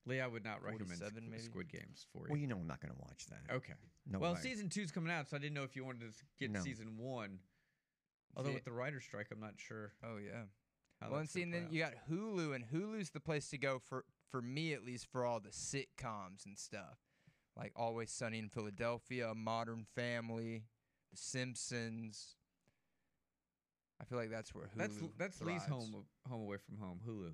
Lee, 0.08 0.22
I 0.22 0.28
would 0.28 0.44
not 0.44 0.64
recommend 0.64 1.00
47 1.00 1.24
Squ- 1.24 1.30
maybe? 1.32 1.44
Squid 1.44 1.72
Games 1.72 2.06
for 2.14 2.20
you. 2.20 2.26
well, 2.30 2.36
you. 2.38 2.44
you 2.44 2.48
know 2.48 2.58
I'm 2.58 2.68
not 2.68 2.80
going 2.80 2.94
to 2.94 3.00
watch 3.02 3.26
that. 3.28 3.56
Okay. 3.56 3.74
No 4.08 4.20
well, 4.20 4.34
way. 4.34 4.40
season 4.40 4.70
two's 4.70 4.92
coming 4.92 5.12
out, 5.12 5.28
so 5.28 5.36
I 5.36 5.40
didn't 5.40 5.56
know 5.56 5.64
if 5.64 5.76
you 5.76 5.84
wanted 5.84 6.02
to 6.02 6.24
get 6.40 6.52
No. 6.52 6.60
season 6.60 6.98
one. 6.98 7.40
Although 8.36 8.50
See- 8.50 8.56
with 8.56 8.66
the 8.66 8.72
writer's 8.72 9.04
strike, 9.04 9.28
I'm 9.32 9.40
not 9.40 9.54
sure. 9.58 9.94
Oh 10.04 10.18
yeah. 10.18 10.44
Well, 11.02 11.20
and 11.20 11.24
that's 11.24 11.34
see, 11.34 11.44
and 11.44 11.54
then 11.54 11.68
play 11.68 11.78
you 11.78 11.84
got 11.84 11.94
Hulu, 12.10 12.56
and 12.56 12.66
Hulu's 12.66 13.10
the 13.12 13.20
place 13.20 13.50
to 13.50 13.58
go 13.58 13.80
for 13.80 14.06
for 14.32 14.42
me 14.42 14.74
at 14.74 14.84
least 14.84 15.08
for 15.12 15.26
all 15.26 15.40
the 15.40 15.50
sitcoms 15.50 16.46
and 16.46 16.58
stuff, 16.58 16.98
like 17.58 17.74
Always 17.76 18.12
Sunny 18.12 18.40
in 18.40 18.50
Philadelphia, 18.50 19.34
Modern 19.36 19.86
Family, 19.96 20.64
The 21.12 21.18
Simpsons. 21.18 22.36
I 24.02 24.06
feel 24.06 24.18
like 24.18 24.30
that's 24.32 24.54
where 24.54 24.66
Hulu. 24.66 24.78
that's 24.78 24.98
that's 25.18 25.42
Lee's 25.42 25.66
home 25.66 26.06
home 26.30 26.42
away 26.42 26.58
from 26.58 26.78
home. 26.78 27.00
Hulu. 27.08 27.34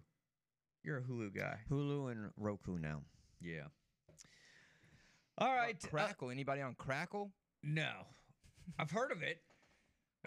You're 0.83 0.97
a 0.97 1.01
Hulu 1.01 1.35
guy. 1.35 1.57
Hulu 1.69 2.11
and 2.11 2.31
Roku 2.37 2.77
now. 2.77 3.01
Yeah. 3.39 3.65
All 5.37 5.47
right. 5.47 5.47
What 5.47 5.47
about 5.47 5.57
right. 5.57 5.85
uh, 5.85 5.87
Crackle. 5.87 6.29
Anybody 6.29 6.61
on 6.61 6.75
Crackle? 6.75 7.31
no, 7.63 7.91
I've 8.79 8.91
heard 8.91 9.11
of 9.11 9.21
it. 9.23 9.41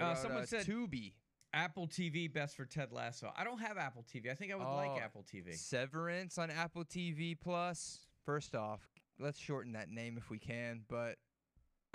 Uh, 0.01 0.15
someone 0.15 0.43
uh, 0.43 0.47
said 0.47 0.67
Tubi. 0.67 1.13
Apple 1.53 1.87
TV 1.87 2.33
best 2.33 2.57
for 2.57 2.65
Ted 2.65 2.91
Lasso. 2.91 3.33
I 3.37 3.45
don't 3.45 3.61
have 3.61 3.79
Apple 3.79 4.05
TV. 4.13 4.29
I 4.29 4.35
think 4.35 4.51
I 4.51 4.57
would 4.57 4.67
Oh, 4.67 4.75
like 4.75 5.01
Apple 5.01 5.23
TV. 5.23 5.55
Severance 5.55 6.37
on 6.37 6.51
Apple 6.51 6.85
TV 6.85 7.37
Plus. 7.41 8.01
First 8.27 8.57
off, 8.57 8.81
let's 9.21 9.39
shorten 9.39 9.73
that 9.75 9.89
name 9.89 10.17
if 10.19 10.31
we 10.31 10.39
can, 10.39 10.81
but 10.89 11.15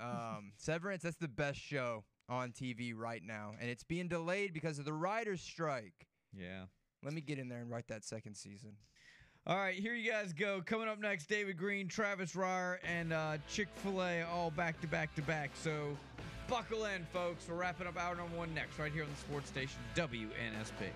um, 0.00 0.52
Severance 0.56 1.02
that's 1.02 1.16
the 1.16 1.28
best 1.28 1.58
show 1.60 2.04
on 2.30 2.52
TV 2.52 2.94
right 2.96 3.22
now, 3.22 3.52
and 3.60 3.68
it's 3.68 3.82
being 3.84 4.08
delayed 4.08 4.54
because 4.54 4.78
of 4.78 4.86
the 4.86 4.92
writers' 4.94 5.42
strike. 5.42 6.06
Yeah. 6.32 6.62
Let 7.02 7.12
me 7.12 7.20
get 7.20 7.38
in 7.38 7.48
there 7.48 7.58
and 7.60 7.70
write 7.70 7.88
that 7.88 8.04
second 8.04 8.36
season. 8.36 8.76
All 9.46 9.56
right, 9.56 9.74
here 9.74 9.94
you 9.94 10.10
guys 10.10 10.32
go. 10.32 10.62
Coming 10.64 10.86
up 10.88 11.00
next, 11.00 11.26
David 11.26 11.56
Green, 11.58 11.88
Travis 11.88 12.32
Reier, 12.32 12.76
and 12.84 13.12
uh, 13.12 13.38
Chick 13.48 13.68
fil 13.76 14.02
A 14.02 14.22
all 14.22 14.50
back 14.50 14.80
to 14.82 14.86
back 14.86 15.14
to 15.16 15.22
back. 15.22 15.50
So 15.54 15.96
buckle 16.50 16.86
in, 16.86 17.06
folks. 17.12 17.46
We're 17.48 17.54
wrapping 17.54 17.86
up 17.86 17.96
hour 17.96 18.16
number 18.16 18.36
one 18.36 18.52
next, 18.52 18.76
right 18.80 18.92
here 18.92 19.04
on 19.04 19.08
the 19.08 19.16
sports 19.16 19.48
station 19.48 19.78
WNSP. 19.94 20.90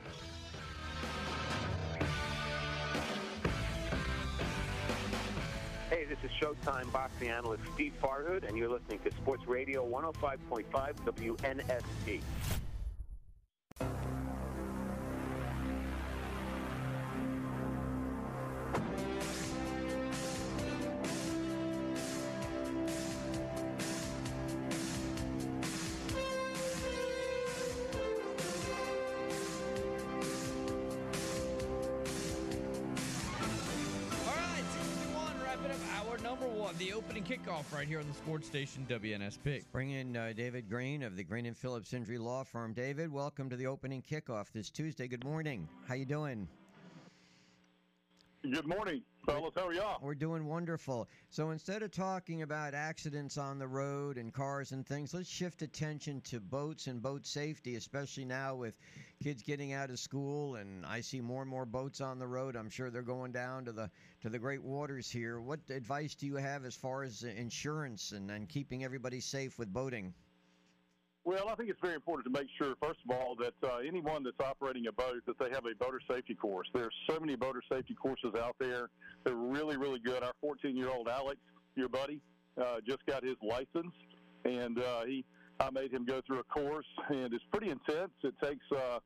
Hey, 5.89 6.07
this 6.07 6.19
is 6.25 6.31
Showtime 6.43 6.93
boxing 6.93 7.29
analyst 7.29 7.63
Steve 7.75 7.93
Farhood, 8.03 8.49
and 8.49 8.57
you're 8.59 8.69
listening 8.69 8.99
to 9.05 9.13
Sports 9.13 9.47
Radio 9.47 9.89
105.5 9.89 10.67
WNSP. 11.07 12.21
Sports 38.15 38.47
station 38.47 38.87
WNSP. 38.89 39.65
Bring 39.73 39.91
in 39.91 40.17
uh, 40.17 40.33
David 40.37 40.69
Green 40.69 41.03
of 41.03 41.17
the 41.17 41.25
Green 41.25 41.47
and 41.47 41.57
Phillips 41.57 41.93
Injury 41.93 42.19
Law 42.19 42.45
Firm. 42.45 42.73
David, 42.73 43.13
welcome 43.13 43.51
to 43.51 43.57
the 43.57 43.67
opening 43.67 44.03
kickoff 44.03 44.53
this 44.53 44.71
Tuesday. 44.71 45.09
Good 45.09 45.25
morning. 45.25 45.69
How 45.89 45.95
you 45.95 46.05
doing? 46.05 46.49
Good 48.43 48.67
morning, 48.67 49.03
fellas. 49.25 49.55
How 49.57 49.69
are 49.69 49.73
y'all? 49.73 49.99
We're 50.03 50.15
doing 50.15 50.47
wonderful. 50.47 51.09
So 51.31 51.51
instead 51.51 51.83
of 51.83 51.91
talking 51.91 52.43
about 52.43 52.75
accidents 52.75 53.39
on 53.39 53.59
the 53.59 53.67
road 53.67 54.19
and 54.19 54.33
cars 54.33 54.73
and 54.73 54.87
things, 54.87 55.15
let's 55.15 55.29
shift 55.29 55.63
attention 55.63 56.21
to 56.23 56.41
boats 56.41 56.87
and 56.87 57.03
boat 57.03 57.27
safety, 57.27 57.77
especially 57.77 58.25
now 58.25 58.55
with 58.55 58.75
kids 59.23 59.43
getting 59.43 59.73
out 59.73 59.91
of 59.91 59.99
school 59.99 60.57
and 60.57 60.85
I 60.85 61.01
see 61.01 61.21
more 61.21 61.43
and 61.43 61.51
more 61.51 61.65
boats 61.65 62.01
on 62.01 62.19
the 62.19 62.27
road. 62.27 62.57
I'm 62.57 62.71
sure 62.71 62.91
they're 62.91 63.03
going 63.03 63.33
down 63.33 63.65
to 63.65 63.73
the 63.73 63.91
to 64.23 64.29
the 64.29 64.39
great 64.39 64.63
waters 64.63 65.11
here. 65.11 65.41
What 65.41 65.61
advice 65.71 66.15
do 66.15 66.27
you 66.27 66.37
have 66.37 66.65
as 66.65 66.75
far 66.75 67.03
as 67.03 67.23
insurance 67.23 68.13
and, 68.13 68.31
and 68.31 68.49
keeping 68.49 68.85
everybody 68.85 69.21
safe 69.21 69.59
with 69.59 69.73
boating? 69.73 70.13
Well, 71.25 71.49
I 71.49 71.55
think 71.55 71.71
it's 71.71 71.81
very 71.81 71.95
important 71.95 72.27
to 72.33 72.39
make 72.39 72.51
sure, 72.59 72.75
first 72.83 73.01
of 73.09 73.17
all, 73.17 73.35
that 73.37 73.55
uh, 73.67 73.79
anyone 73.79 74.23
that's 74.23 74.39
operating 74.41 74.87
a 74.89 74.93
boat 74.93 75.23
that 75.27 75.39
they 75.39 75.49
have 75.51 75.65
a 75.65 75.75
boater 75.75 76.01
safety 76.11 76.35
course. 76.35 76.69
There's 76.75 76.95
so 77.09 77.19
many 77.19 77.35
boater 77.35 77.63
safety 77.73 77.95
courses 77.95 78.35
out 78.39 78.57
there. 78.61 78.91
They're 79.25 79.35
really, 79.35 79.79
really 79.79 80.01
good. 80.01 80.23
Our 80.23 80.33
14-year-old 80.45 81.09
Alex, 81.09 81.39
your 81.77 81.89
buddy, 81.89 82.21
uh, 82.61 82.77
just 82.87 83.07
got 83.07 83.25
his 83.25 83.37
license, 83.43 83.95
and 84.45 84.79
uh, 84.79 85.05
he 85.07 85.25
I 85.61 85.71
made 85.71 85.93
him 85.93 86.05
go 86.05 86.21
through 86.27 86.41
a 86.41 86.45
course, 86.45 86.87
and 87.09 87.33
it's 87.33 87.45
pretty 87.51 87.71
intense. 87.71 88.13
It 88.23 88.35
takes 88.43 88.65
uh, 88.77 88.99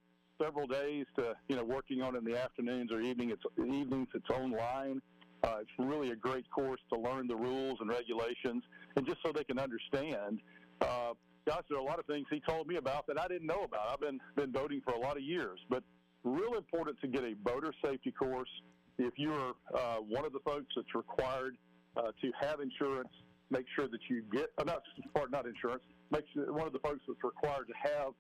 several 0.43 0.67
days 0.67 1.07
to 1.19 1.35
you 1.49 1.55
know 1.55 1.65
working 1.65 2.03
on 2.03 2.17
it 2.17 2.19
in 2.19 2.25
the 2.25 2.37
afternoons 2.37 2.91
or 2.91 3.01
evening. 3.01 3.31
It's 3.31 3.43
evenings. 3.59 4.09
It's 4.15 4.31
online. 4.31 5.01
Uh, 5.45 5.59
it's 5.61 5.71
really 5.79 6.11
a 6.11 6.17
great 6.17 6.51
course 6.51 6.81
to 6.93 6.99
learn 6.99 7.29
the 7.29 7.37
rules 7.37 7.79
and 7.81 7.89
regulations, 7.89 8.65
and 8.97 9.07
just 9.07 9.19
so 9.25 9.31
they 9.31 9.45
can 9.45 9.59
understand. 9.59 10.41
Uh, 10.81 11.13
gosh, 11.49 11.63
there 11.71 11.79
are 11.79 11.81
a 11.81 11.85
lot 11.85 11.99
of 11.99 12.05
things 12.05 12.27
he 12.31 12.41
told 12.47 12.67
me 12.67 12.77
about 12.77 13.07
that 13.07 13.19
I 13.19 13.27
didn't 13.27 13.47
know 13.47 13.63
about. 13.65 13.89
I've 13.91 14.01
been 14.01 14.21
been 14.37 14.53
boating 14.53 14.83
for 14.85 14.93
a 14.93 14.99
lot 14.99 15.17
of 15.17 15.23
years, 15.23 15.59
but 15.71 15.83
real 16.23 16.55
important 16.57 17.01
to 17.01 17.09
get 17.09 17.25
a 17.25 17.35
boater 17.35 17.73
safety 17.83 18.13
course. 18.13 18.51
If 18.99 19.15
you're 19.17 19.55
uh, 19.75 19.97
one 19.97 20.27
of 20.27 20.33
the 20.33 20.41
folks 20.45 20.67
that's 20.77 20.95
required 20.95 21.57
uh, 21.97 22.13
to 22.21 22.33
have 22.39 22.61
insurance, 22.61 23.09
make 23.51 23.65
sure 23.75 23.89
that 23.89 24.01
you 24.11 24.25
get 24.31 24.49
uh, 24.59 24.65
not 24.65 24.83
pardon, 25.15 25.31
not 25.33 25.47
insurance. 25.47 25.83
Make 26.11 26.25
sure 26.35 26.53
one 26.53 26.67
of 26.67 26.75
the 26.75 26.81
folks 26.81 27.01
that's 27.09 27.25
required 27.25 27.67
to 27.69 27.89
have. 27.89 28.13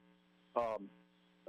Um, 0.56 0.88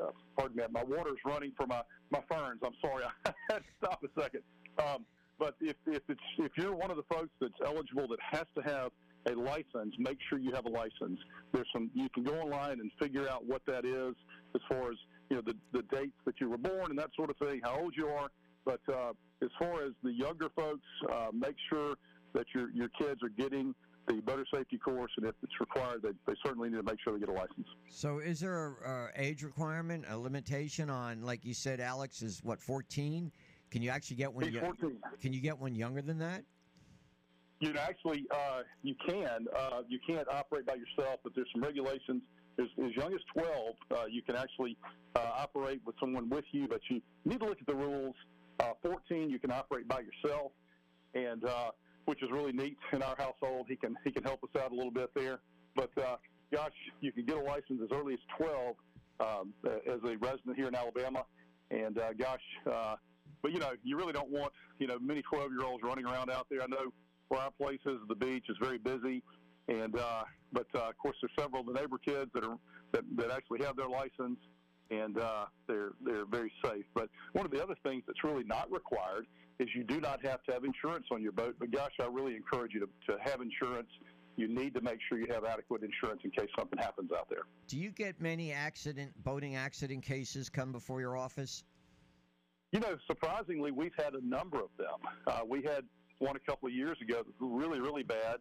uh, 0.02 0.12
pardon 0.38 0.58
me, 0.58 0.64
my 0.72 0.84
water's 0.84 1.20
running 1.26 1.54
for 1.56 1.66
my 1.66 1.82
my 2.12 2.20
ferns. 2.30 2.60
I'm 2.62 2.76
sorry, 2.82 3.06
I 3.26 3.34
had 3.50 3.60
to 3.60 3.72
stop 3.82 4.04
a 4.04 4.22
second. 4.22 4.42
Um, 4.78 5.06
but 5.38 5.56
if 5.62 5.78
if 5.88 6.02
it's 6.10 6.20
if 6.40 6.52
you're 6.58 6.76
one 6.76 6.92
of 6.92 6.98
the 6.98 7.04
folks 7.04 7.32
that's 7.40 7.54
eligible 7.66 8.10
that 8.10 8.20
has 8.32 8.46
to 8.56 8.62
have 8.64 8.92
a 9.28 9.34
license, 9.34 9.94
make 9.98 10.18
sure 10.30 10.40
you 10.40 10.52
have 10.54 10.66
a 10.66 10.70
license. 10.70 11.20
There's 11.52 11.68
some 11.74 11.90
you 11.94 12.10
can 12.10 12.24
go 12.24 12.36
online 12.40 12.80
and 12.80 12.92
figure 13.02 13.28
out 13.30 13.46
what 13.46 13.62
that 13.68 13.86
is 13.86 14.16
as 14.56 14.62
far 14.70 14.92
as 14.92 14.98
you 15.30 15.38
know 15.38 15.42
the 15.46 15.56
the 15.74 15.84
dates 15.96 16.18
that 16.26 16.36
you 16.40 16.50
were 16.50 16.58
born 16.58 16.90
and 16.90 17.00
that 17.00 17.10
sort 17.16 17.30
of 17.30 17.38
thing, 17.38 17.62
how 17.64 17.80
old 17.80 17.94
you 17.96 18.08
are. 18.08 18.30
But 18.66 18.82
uh, 18.88 19.12
as 19.42 19.50
far 19.58 19.84
as 19.84 19.92
the 20.04 20.12
younger 20.12 20.50
folks, 20.56 20.86
uh, 21.12 21.28
make 21.34 21.56
sure 21.70 21.96
that 22.34 22.46
your 22.54 22.70
your 22.72 22.90
kids 23.00 23.22
are 23.24 23.30
getting 23.30 23.74
the 24.08 24.22
boater 24.22 24.46
safety 24.52 24.78
course, 24.78 25.12
and 25.18 25.26
if 25.28 25.36
it's 25.44 25.60
required, 25.60 26.02
they, 26.02 26.10
they 26.26 26.34
certainly 26.44 26.70
need 26.70 26.78
to 26.78 26.84
make 26.84 26.98
sure 27.04 27.14
they 27.14 27.20
get 27.20 27.30
a 27.30 27.34
license. 27.34 27.68
So, 27.90 28.20
is 28.20 28.40
there 28.40 28.68
a, 28.84 29.10
a 29.10 29.10
age 29.16 29.44
requirement, 29.44 30.06
a 30.10 30.18
limitation 30.18 30.90
on, 30.90 31.22
like 31.22 31.46
you 31.46 31.54
said, 31.54 31.80
Alex 31.80 32.24
is 32.24 32.44
what 32.44 32.60
14? 32.60 33.32
Can 33.70 33.82
you 33.84 33.92
actually 33.92 34.16
get 34.18 34.34
one? 34.34 34.46
He's 34.46 34.54
yo- 34.56 34.62
14. 34.62 34.98
Can 35.22 35.32
you 35.32 35.42
get 35.42 35.60
one 35.60 35.76
younger 35.76 36.02
than 36.02 36.18
that? 36.20 36.44
You 37.60 37.74
know, 37.74 37.82
actually, 37.82 38.26
uh, 38.32 38.62
you 38.84 38.96
can. 39.06 39.46
Uh, 39.56 39.82
you 39.88 40.00
can't 40.08 40.28
operate 40.30 40.66
by 40.66 40.76
yourself, 40.76 41.20
but 41.24 41.34
there's 41.36 41.48
some 41.54 41.62
regulations. 41.62 42.22
As, 42.58 42.68
as 42.84 42.92
young 42.96 43.14
as 43.14 43.20
12, 43.34 43.76
uh, 43.92 44.06
you 44.10 44.22
can 44.22 44.36
actually 44.36 44.78
uh, 45.16 45.32
operate 45.38 45.82
with 45.86 45.96
someone 46.00 46.30
with 46.30 46.46
you, 46.52 46.68
but 46.68 46.80
you 46.90 47.02
need 47.26 47.40
to 47.40 47.46
look 47.46 47.60
at 47.60 47.68
the 47.68 47.76
rules. 47.76 48.16
Uh, 48.60 48.72
14, 48.82 49.30
you 49.30 49.40
can 49.40 49.52
operate 49.52 49.88
by 49.88 50.02
yourself, 50.02 50.52
and 51.14 51.44
uh, 51.46 51.72
which 52.06 52.22
is 52.24 52.30
really 52.32 52.52
neat 52.54 52.78
in 52.94 53.02
our 53.02 53.16
household. 53.18 53.66
He 53.70 53.76
can 53.76 53.96
he 54.04 54.12
can 54.12 54.24
help 54.24 54.44
us 54.44 54.62
out 54.62 54.72
a 54.72 54.76
little 54.76 54.92
bit 54.92 55.10
there. 55.16 55.40
But 55.76 55.92
gosh, 56.54 56.72
you 57.02 57.12
can 57.12 57.26
get 57.26 57.38
a 57.38 57.42
license 57.42 57.82
as 57.84 57.90
early 57.92 58.14
as 58.14 58.20
12 58.38 58.76
um, 59.20 59.54
as 59.66 60.00
a 60.04 60.18
resident 60.18 60.56
here 60.56 60.68
in 60.68 60.76
Alabama, 60.76 61.26
and 61.72 61.98
gosh, 62.18 62.42
but 62.66 63.52
you 63.52 63.60
know, 63.60 63.72
you 63.84 63.98
really 63.98 64.14
don't 64.14 64.30
want 64.30 64.52
you 64.80 64.88
know 64.88 65.00
many 65.00 65.22
12 65.22 65.52
year 65.52 65.66
olds 65.66 65.84
running 65.84 66.06
around 66.06 66.30
out 66.30 66.48
there. 66.50 66.62
I 66.62 66.68
know 66.68 66.92
where 67.30 67.42
our 67.42 67.52
place 67.52 67.80
is, 67.86 67.98
the 68.08 68.16
beach 68.16 68.46
is 68.50 68.58
very 68.62 68.78
busy, 68.78 69.24
and 69.68 69.98
uh, 69.98 70.24
but 70.52 70.68
uh, 70.76 70.90
of 70.90 70.98
course 70.98 71.16
there's 71.22 71.32
several 71.40 71.62
of 71.62 71.68
the 71.68 71.74
neighbor 71.74 71.98
kids 71.98 72.30
that 72.34 72.44
are 72.44 72.58
that, 72.92 73.04
that 73.16 73.32
actually 73.32 73.64
have 73.64 73.76
their 73.78 73.88
license, 73.88 74.40
and 74.92 75.18
uh, 75.18 75.46
they're 75.68 75.92
they're 76.04 76.26
very 76.26 76.52
safe. 76.64 76.86
But 76.94 77.10
one 77.34 77.46
of 77.46 77.52
the 77.52 77.64
other 77.64 77.76
things 77.84 78.04
that's 78.06 78.24
really 78.24 78.44
not 78.44 78.72
required 78.72 79.26
is 79.60 79.68
you 79.76 79.84
do 79.84 80.00
not 80.00 80.26
have 80.26 80.44
to 80.44 80.54
have 80.54 80.64
insurance 80.64 81.06
on 81.12 81.22
your 81.22 81.32
boat. 81.32 81.56
But 81.60 81.72
gosh, 81.72 81.92
I 82.02 82.06
really 82.06 82.36
encourage 82.36 82.74
you 82.74 82.80
to, 82.82 83.14
to 83.14 83.18
have 83.24 83.42
insurance. 83.42 83.90
You 84.38 84.48
need 84.48 84.74
to 84.76 84.82
make 84.82 85.00
sure 85.08 85.20
you 85.20 85.28
have 85.32 85.44
adequate 85.44 85.84
insurance 85.84 86.22
in 86.24 86.32
case 86.32 86.48
something 86.58 86.80
happens 86.80 87.12
out 87.12 87.30
there. 87.30 87.42
Do 87.68 87.78
you 87.78 87.92
get 87.92 88.22
many 88.22 88.54
accident 88.54 89.12
boating 89.24 89.56
accident 89.56 90.04
cases 90.04 90.50
come 90.50 90.72
before 90.72 91.02
your 91.02 91.18
office? 91.18 91.66
You 92.72 92.80
know, 92.80 92.96
surprisingly, 93.08 93.72
we've 93.72 93.96
had 93.98 94.14
a 94.14 94.26
number 94.26 94.60
of 94.60 94.70
them. 94.78 95.00
Uh, 95.28 95.42
we 95.48 95.62
had 95.64 95.84
one 96.20 96.36
a 96.36 96.40
couple 96.40 96.68
of 96.68 96.74
years 96.74 96.98
ago 97.02 97.24
really, 97.40 97.80
really 97.80 98.04
bad, 98.04 98.38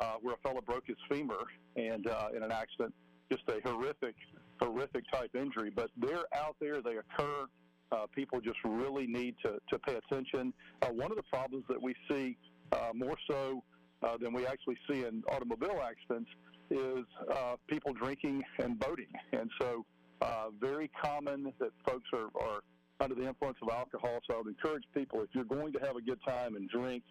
uh, 0.00 0.14
where 0.22 0.34
a 0.34 0.48
fellow 0.48 0.60
broke 0.60 0.86
his 0.86 0.96
femur 1.10 1.44
and 1.76 2.08
uh, 2.08 2.28
in 2.34 2.42
an 2.42 2.52
accident. 2.52 2.94
Just 3.30 3.42
a 3.48 3.60
horrific, 3.68 4.14
horrific 4.60 5.04
type 5.12 5.34
injury. 5.34 5.70
But 5.74 5.90
they're 5.96 6.24
out 6.34 6.56
there; 6.60 6.80
they 6.80 6.96
occur. 6.96 7.46
Uh, 7.92 8.06
people 8.14 8.40
just 8.40 8.58
really 8.64 9.06
need 9.06 9.34
to, 9.44 9.58
to 9.70 9.78
pay 9.78 9.94
attention. 9.94 10.52
Uh, 10.82 10.88
one 10.88 11.10
of 11.10 11.16
the 11.16 11.22
problems 11.24 11.64
that 11.68 11.80
we 11.80 11.94
see 12.10 12.36
uh, 12.72 12.90
more 12.94 13.16
so 13.30 13.62
uh, 14.02 14.16
than 14.20 14.32
we 14.32 14.46
actually 14.46 14.76
see 14.90 15.04
in 15.04 15.22
automobile 15.30 15.80
accidents 15.82 16.28
is 16.70 17.04
uh, 17.32 17.54
people 17.68 17.92
drinking 17.92 18.42
and 18.58 18.78
boating. 18.78 19.06
And 19.32 19.50
so, 19.60 19.84
uh, 20.20 20.46
very 20.60 20.90
common 21.00 21.52
that 21.60 21.70
folks 21.86 22.08
are, 22.12 22.28
are 22.42 22.60
under 23.00 23.14
the 23.14 23.26
influence 23.26 23.58
of 23.62 23.68
alcohol. 23.68 24.18
So 24.28 24.34
I 24.34 24.38
would 24.38 24.48
encourage 24.48 24.84
people 24.94 25.20
if 25.20 25.28
you're 25.32 25.44
going 25.44 25.72
to 25.74 25.78
have 25.80 25.96
a 25.96 26.00
good 26.00 26.18
time 26.26 26.56
and 26.56 26.68
drink, 26.68 27.02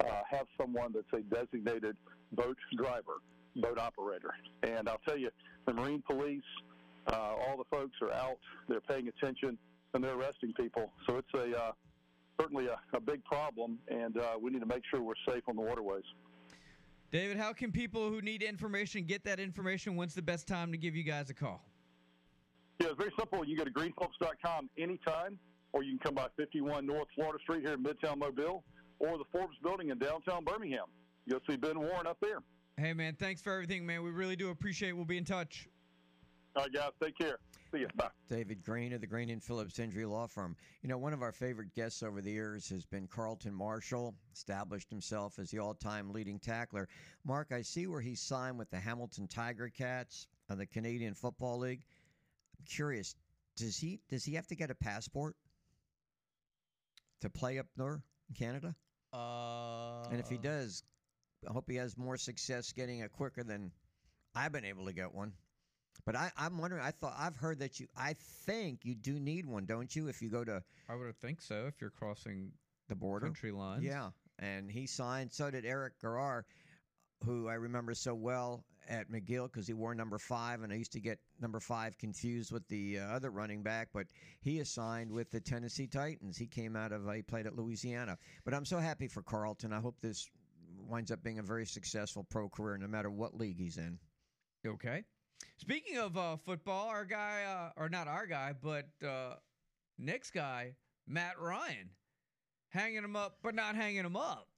uh, 0.00 0.22
have 0.30 0.46
someone 0.58 0.92
that's 0.92 1.12
a 1.12 1.34
designated 1.34 1.96
boat 2.32 2.56
driver, 2.76 3.20
boat 3.56 3.78
operator. 3.78 4.34
And 4.62 4.88
I'll 4.88 5.00
tell 5.06 5.16
you, 5.16 5.30
the 5.66 5.72
Marine 5.72 6.02
Police, 6.06 6.42
uh, 7.06 7.16
all 7.16 7.56
the 7.56 7.64
folks 7.70 7.96
are 8.00 8.12
out, 8.12 8.38
they're 8.68 8.80
paying 8.80 9.08
attention, 9.08 9.58
and 9.94 10.02
they're 10.02 10.14
arresting 10.14 10.52
people. 10.54 10.90
So 11.06 11.16
it's 11.16 11.34
a 11.34 11.58
uh, 11.58 11.72
certainly 12.40 12.66
a, 12.66 12.78
a 12.96 13.00
big 13.00 13.24
problem, 13.24 13.78
and 13.88 14.16
uh, 14.18 14.32
we 14.40 14.50
need 14.50 14.60
to 14.60 14.66
make 14.66 14.82
sure 14.90 15.02
we're 15.02 15.14
safe 15.28 15.42
on 15.48 15.56
the 15.56 15.62
waterways. 15.62 16.04
David, 17.10 17.36
how 17.36 17.52
can 17.52 17.70
people 17.70 18.08
who 18.08 18.22
need 18.22 18.42
information 18.42 19.04
get 19.04 19.22
that 19.24 19.38
information? 19.38 19.96
When's 19.96 20.14
the 20.14 20.22
best 20.22 20.48
time 20.48 20.72
to 20.72 20.78
give 20.78 20.96
you 20.96 21.02
guys 21.02 21.28
a 21.28 21.34
call? 21.34 21.62
Yeah, 22.80 22.88
it's 22.88 22.96
very 22.96 23.12
simple. 23.18 23.44
You 23.44 23.54
can 23.56 23.66
go 23.66 23.70
to 23.70 23.90
greenfolks.com 23.90 24.70
anytime, 24.78 25.38
or 25.72 25.82
you 25.82 25.90
can 25.90 25.98
come 25.98 26.14
by 26.14 26.28
51 26.36 26.86
North 26.86 27.08
Florida 27.14 27.38
Street 27.42 27.62
here 27.64 27.74
in 27.74 27.82
Midtown 27.82 28.16
Mobile, 28.16 28.64
or 29.02 29.18
the 29.18 29.24
Forbes 29.32 29.56
Building 29.62 29.90
in 29.90 29.98
downtown 29.98 30.44
Birmingham. 30.44 30.86
You'll 31.26 31.40
see 31.48 31.56
Ben 31.56 31.78
Warren 31.78 32.06
up 32.06 32.18
there. 32.20 32.38
Hey, 32.76 32.92
man, 32.92 33.14
thanks 33.18 33.42
for 33.42 33.52
everything, 33.52 33.84
man. 33.84 34.02
We 34.02 34.10
really 34.10 34.36
do 34.36 34.50
appreciate 34.50 34.90
it. 34.90 34.92
We'll 34.94 35.04
be 35.04 35.18
in 35.18 35.24
touch. 35.24 35.68
All 36.54 36.62
right, 36.62 36.72
guys, 36.72 36.90
take 37.02 37.16
care. 37.16 37.38
See 37.72 37.80
you. 37.80 37.88
Bye. 37.96 38.08
David 38.28 38.62
Green 38.62 38.92
of 38.92 39.00
the 39.00 39.06
Green 39.06 39.30
and 39.30 39.42
Phillips 39.42 39.78
Injury 39.78 40.04
Law 40.04 40.26
Firm. 40.26 40.54
You 40.82 40.88
know, 40.88 40.98
one 40.98 41.12
of 41.12 41.22
our 41.22 41.32
favorite 41.32 41.74
guests 41.74 42.02
over 42.02 42.20
the 42.20 42.30
years 42.30 42.68
has 42.68 42.84
been 42.84 43.06
Carlton 43.06 43.54
Martial, 43.54 44.14
established 44.34 44.90
himself 44.90 45.38
as 45.38 45.50
the 45.50 45.58
all 45.58 45.74
time 45.74 46.12
leading 46.12 46.38
tackler. 46.38 46.88
Mark, 47.24 47.52
I 47.52 47.62
see 47.62 47.86
where 47.86 48.02
he 48.02 48.14
signed 48.14 48.58
with 48.58 48.70
the 48.70 48.78
Hamilton 48.78 49.26
Tiger 49.26 49.70
Cats 49.70 50.26
of 50.50 50.58
the 50.58 50.66
Canadian 50.66 51.14
Football 51.14 51.58
League. 51.58 51.84
I'm 52.58 52.66
curious, 52.66 53.14
does 53.56 53.78
he 53.78 54.00
does 54.10 54.24
he 54.24 54.34
have 54.34 54.46
to 54.48 54.54
get 54.54 54.70
a 54.70 54.74
passport 54.74 55.34
to 57.20 57.30
play 57.30 57.58
up 57.58 57.66
there 57.76 58.02
in 58.28 58.34
Canada? 58.34 58.74
Uh, 59.12 60.02
And 60.10 60.20
if 60.20 60.28
he 60.28 60.38
does, 60.38 60.82
I 61.48 61.52
hope 61.52 61.64
he 61.68 61.76
has 61.76 61.96
more 61.96 62.16
success 62.16 62.72
getting 62.72 63.00
it 63.00 63.12
quicker 63.12 63.42
than 63.42 63.70
I've 64.34 64.52
been 64.52 64.64
able 64.64 64.86
to 64.86 64.92
get 64.92 65.14
one. 65.14 65.32
But 66.04 66.16
I, 66.16 66.32
I'm 66.36 66.58
wondering. 66.58 66.82
I 66.82 66.90
thought 66.90 67.14
I've 67.18 67.36
heard 67.36 67.58
that 67.60 67.78
you. 67.78 67.86
I 67.96 68.14
think 68.46 68.80
you 68.82 68.94
do 68.94 69.20
need 69.20 69.46
one, 69.46 69.66
don't 69.66 69.94
you? 69.94 70.08
If 70.08 70.22
you 70.22 70.30
go 70.30 70.42
to 70.42 70.62
I 70.88 70.94
would 70.94 71.16
think 71.20 71.40
so 71.42 71.66
if 71.68 71.80
you're 71.80 71.90
crossing 71.90 72.52
the 72.88 72.96
border, 72.96 73.26
country 73.26 73.52
lines. 73.52 73.84
Yeah, 73.84 74.10
and 74.38 74.70
he 74.70 74.86
signed. 74.86 75.32
So 75.32 75.50
did 75.50 75.64
Eric 75.64 75.94
Garror, 76.02 76.42
who 77.24 77.48
I 77.48 77.54
remember 77.54 77.94
so 77.94 78.14
well 78.14 78.64
at 78.88 79.10
McGill 79.10 79.44
because 79.44 79.66
he 79.66 79.72
wore 79.72 79.94
number 79.94 80.18
five, 80.18 80.62
and 80.62 80.72
I 80.72 80.76
used 80.76 80.92
to 80.92 81.00
get 81.00 81.18
number 81.40 81.60
five 81.60 81.98
confused 81.98 82.52
with 82.52 82.66
the 82.68 82.98
uh, 82.98 83.04
other 83.04 83.30
running 83.30 83.62
back. 83.62 83.88
But 83.92 84.06
he 84.40 84.58
is 84.58 84.70
signed 84.70 85.10
with 85.10 85.30
the 85.30 85.40
Tennessee 85.40 85.86
Titans. 85.86 86.36
He 86.36 86.46
came 86.46 86.76
out 86.76 86.92
of. 86.92 87.08
Uh, 87.08 87.12
he 87.12 87.22
played 87.22 87.46
at 87.46 87.56
Louisiana. 87.56 88.18
But 88.44 88.54
I'm 88.54 88.64
so 88.64 88.78
happy 88.78 89.08
for 89.08 89.22
Carlton. 89.22 89.72
I 89.72 89.80
hope 89.80 89.96
this 90.00 90.28
winds 90.88 91.10
up 91.10 91.22
being 91.22 91.38
a 91.38 91.42
very 91.42 91.66
successful 91.66 92.24
pro 92.28 92.48
career, 92.48 92.76
no 92.78 92.88
matter 92.88 93.10
what 93.10 93.36
league 93.36 93.58
he's 93.58 93.78
in. 93.78 93.98
Okay. 94.66 95.04
Speaking 95.56 95.98
of 95.98 96.16
uh, 96.16 96.36
football, 96.36 96.88
our 96.88 97.04
guy, 97.04 97.42
uh, 97.44 97.80
or 97.80 97.88
not 97.88 98.08
our 98.08 98.26
guy, 98.26 98.52
but 98.60 98.86
uh, 99.06 99.34
Nick's 99.98 100.30
guy, 100.30 100.74
Matt 101.06 101.38
Ryan, 101.40 101.90
hanging 102.68 103.04
him 103.04 103.16
up, 103.16 103.38
but 103.42 103.54
not 103.54 103.74
hanging 103.74 104.04
him 104.04 104.16
up. 104.16 104.48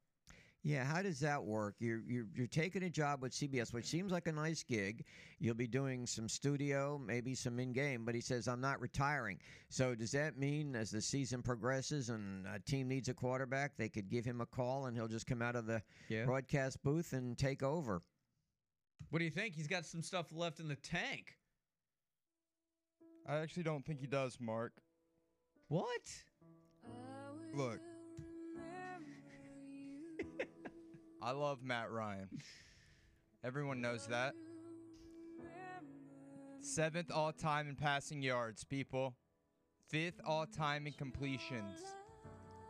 Yeah, 0.66 0.82
how 0.82 1.02
does 1.02 1.20
that 1.20 1.44
work? 1.44 1.74
You're, 1.78 2.00
you're 2.08 2.24
you're 2.34 2.46
taking 2.46 2.84
a 2.84 2.88
job 2.90 3.20
with 3.20 3.32
CBS, 3.32 3.74
which 3.74 3.84
seems 3.84 4.10
like 4.10 4.26
a 4.28 4.32
nice 4.32 4.62
gig. 4.62 5.04
You'll 5.38 5.54
be 5.54 5.66
doing 5.66 6.06
some 6.06 6.26
studio, 6.26 6.98
maybe 7.04 7.34
some 7.34 7.60
in 7.60 7.74
game, 7.74 8.06
but 8.06 8.14
he 8.14 8.22
says 8.22 8.48
I'm 8.48 8.62
not 8.62 8.80
retiring. 8.80 9.38
So 9.68 9.94
does 9.94 10.10
that 10.12 10.38
mean 10.38 10.74
as 10.74 10.90
the 10.90 11.02
season 11.02 11.42
progresses 11.42 12.08
and 12.08 12.46
a 12.46 12.58
team 12.60 12.88
needs 12.88 13.10
a 13.10 13.14
quarterback, 13.14 13.76
they 13.76 13.90
could 13.90 14.08
give 14.08 14.24
him 14.24 14.40
a 14.40 14.46
call 14.46 14.86
and 14.86 14.96
he'll 14.96 15.06
just 15.06 15.26
come 15.26 15.42
out 15.42 15.54
of 15.54 15.66
the 15.66 15.82
Yeah. 16.08 16.24
broadcast 16.24 16.82
booth 16.82 17.12
and 17.12 17.36
take 17.36 17.62
over? 17.62 18.00
What 19.10 19.18
do 19.18 19.26
you 19.26 19.30
think? 19.30 19.54
He's 19.54 19.68
got 19.68 19.84
some 19.84 20.00
stuff 20.00 20.32
left 20.32 20.60
in 20.60 20.68
the 20.68 20.76
tank. 20.76 21.34
I 23.28 23.36
actually 23.36 23.64
don't 23.64 23.84
think 23.84 24.00
he 24.00 24.06
does, 24.06 24.38
Mark. 24.40 24.72
What? 25.68 26.00
Look. 27.52 27.80
I 31.24 31.30
love 31.30 31.62
Matt 31.62 31.90
Ryan. 31.90 32.28
Everyone 33.42 33.80
knows 33.80 34.06
that. 34.08 34.34
Seventh 36.60 37.10
all 37.10 37.32
time 37.32 37.66
in 37.66 37.76
passing 37.76 38.20
yards, 38.20 38.62
people. 38.62 39.14
Fifth 39.88 40.20
all 40.26 40.44
time 40.44 40.86
in 40.86 40.92
completions. 40.92 41.80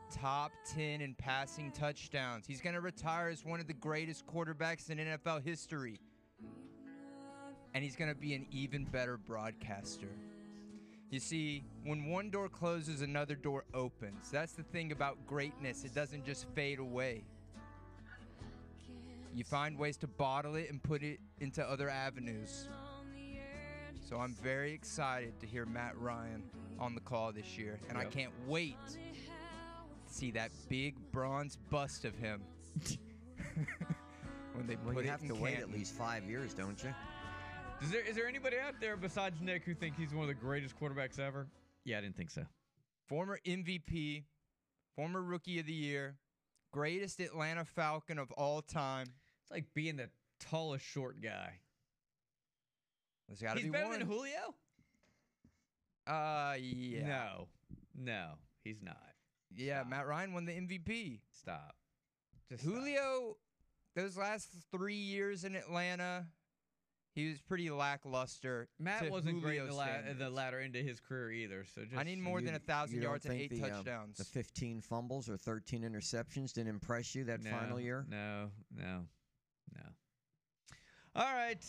Top 0.09 0.53
10 0.73 1.01
in 1.01 1.17
passing 1.17 1.73
touchdowns. 1.73 2.47
He's 2.47 2.61
going 2.61 2.77
to 2.77 2.81
retire 2.81 3.29
as 3.29 3.45
one 3.45 3.59
of 3.59 3.67
the 3.67 3.75
greatest 3.75 4.25
quarterbacks 4.25 4.89
in 4.89 4.99
NFL 4.99 5.43
history. 5.43 5.99
And 7.75 7.83
he's 7.83 7.97
going 7.97 8.11
to 8.11 8.17
be 8.17 8.35
an 8.35 8.47
even 8.53 8.85
better 8.85 9.17
broadcaster. 9.17 10.15
You 11.11 11.19
see, 11.19 11.65
when 11.83 12.07
one 12.07 12.31
door 12.31 12.49
closes, 12.49 13.03
another 13.03 13.35
door 13.35 13.65
opens. 13.75 14.31
That's 14.31 14.53
the 14.53 14.63
thing 14.63 14.93
about 14.93 15.27
greatness, 15.27 15.83
it 15.83 15.93
doesn't 15.93 16.25
just 16.25 16.47
fade 16.55 16.79
away. 16.79 17.25
You 19.35 19.43
find 19.45 19.77
ways 19.77 19.97
to 19.99 20.07
bottle 20.07 20.55
it 20.55 20.71
and 20.71 20.83
put 20.83 21.03
it 21.03 21.19
into 21.41 21.63
other 21.65 21.91
avenues. 21.91 22.69
So 24.09 24.19
I'm 24.19 24.35
very 24.35 24.73
excited 24.73 25.41
to 25.41 25.47
hear 25.47 25.67
Matt 25.67 25.99
Ryan 25.99 26.45
on 26.79 26.95
the 26.95 27.01
call 27.01 27.33
this 27.33 27.59
year, 27.59 27.81
and 27.89 27.99
I 27.99 28.05
can't 28.05 28.33
wait 28.47 28.77
to 28.89 28.99
see 30.07 30.31
that 30.33 30.51
big 30.69 30.95
bronze 31.11 31.57
bust 31.71 32.05
of 32.05 32.17
him 32.17 32.43
when 34.55 34.67
they 34.67 34.77
Well, 34.85 34.95
put 34.95 35.05
you 35.05 35.09
it 35.09 35.13
have 35.13 35.23
in 35.23 35.29
to 35.29 35.35
wait 35.35 35.59
at 35.59 35.71
least 35.73 35.95
five 35.95 36.25
years, 36.25 36.55
don't 36.55 36.81
you? 36.85 36.95
Is 37.83 37.91
there 37.91 38.03
is 38.03 38.15
there 38.15 38.29
anybody 38.29 38.57
out 38.59 38.75
there 38.81 38.97
besides 38.97 39.41
Nick 39.41 39.65
who 39.65 39.75
think 39.75 39.97
he's 39.97 40.13
one 40.15 40.23
of 40.23 40.29
the 40.29 40.35
greatest 40.35 40.79
quarterbacks 40.79 41.19
ever? 41.19 41.49
Yeah, 41.85 41.99
I 41.99 42.03
didn't 42.03 42.17
think 42.17 42.31
so. 42.31 42.45
former 43.09 43.41
MVP, 43.45 44.23
former 44.95 45.23
Rookie 45.23 45.59
of 45.59 45.67
the 45.67 45.73
Year, 45.73 46.15
greatest 46.73 47.21
Atlanta 47.21 47.65
Falcon 47.65 48.19
of 48.19 48.31
all 48.33 48.63
time. 48.63 49.07
It's 49.45 49.51
like 49.51 49.67
being 49.75 49.97
the 49.97 50.09
tallest 50.41 50.85
short 50.85 51.21
guy. 51.23 51.61
There's 53.29 53.41
got 53.41 53.55
to 53.55 53.61
He's 53.61 53.65
be 53.67 53.71
better 53.71 53.89
one. 53.89 53.99
than 54.01 54.09
Julio? 54.09 54.55
Uh, 56.07 56.55
yeah, 56.61 57.07
No, 57.07 57.49
no, 57.99 58.31
he's 58.63 58.83
not. 58.83 58.99
yeah. 59.55 59.81
Stop. 59.81 59.91
Matt 59.91 60.07
Ryan 60.07 60.35
won 60.35 60.45
the 60.45 60.53
MVP. 60.53 61.21
Stop. 61.33 61.77
Just 62.51 62.63
stop. 62.63 62.75
Julio, 62.75 63.37
those 63.97 64.17
last 64.19 64.51
three 64.71 64.97
years 64.97 65.45
in 65.45 65.55
Atlanta, 65.57 66.27
he 67.15 67.31
was 67.31 67.41
pretty 67.41 67.71
lackluster. 67.71 68.69
Matt 68.79 69.11
wasn't 69.11 69.41
great 69.41 69.61
in 69.61 69.69
the, 69.69 69.75
la- 69.75 69.87
in 70.11 70.19
the 70.19 70.29
latter 70.29 70.61
end 70.61 70.77
of 70.77 70.85
his 70.85 71.01
career 71.01 71.31
either. 71.33 71.65
So 71.75 71.85
just 71.87 71.97
I 71.97 72.03
need 72.03 72.19
more 72.19 72.41
You- 72.41 72.47
than 72.47 72.55
a 72.57 72.59
thousand 72.59 73.01
yards 73.01 73.25
and 73.25 73.33
think 73.39 73.51
eight 73.53 73.59
the, 73.63 73.65
um, 73.65 73.71
touchdowns. 73.71 74.19
The 74.19 74.25
15 74.25 74.83
fumbles 74.83 75.31
or 75.31 75.39
13 75.39 75.83
interceptions 75.85 76.53
didn't 76.53 76.69
impress 76.69 77.15
you 77.15 77.25
that 77.25 77.41
no, 77.43 77.51
final 77.51 77.81
year? 77.81 78.05
No, 78.11 78.51
no, 78.77 78.83
no. 78.85 79.01
All 81.17 81.25
right. 81.25 81.65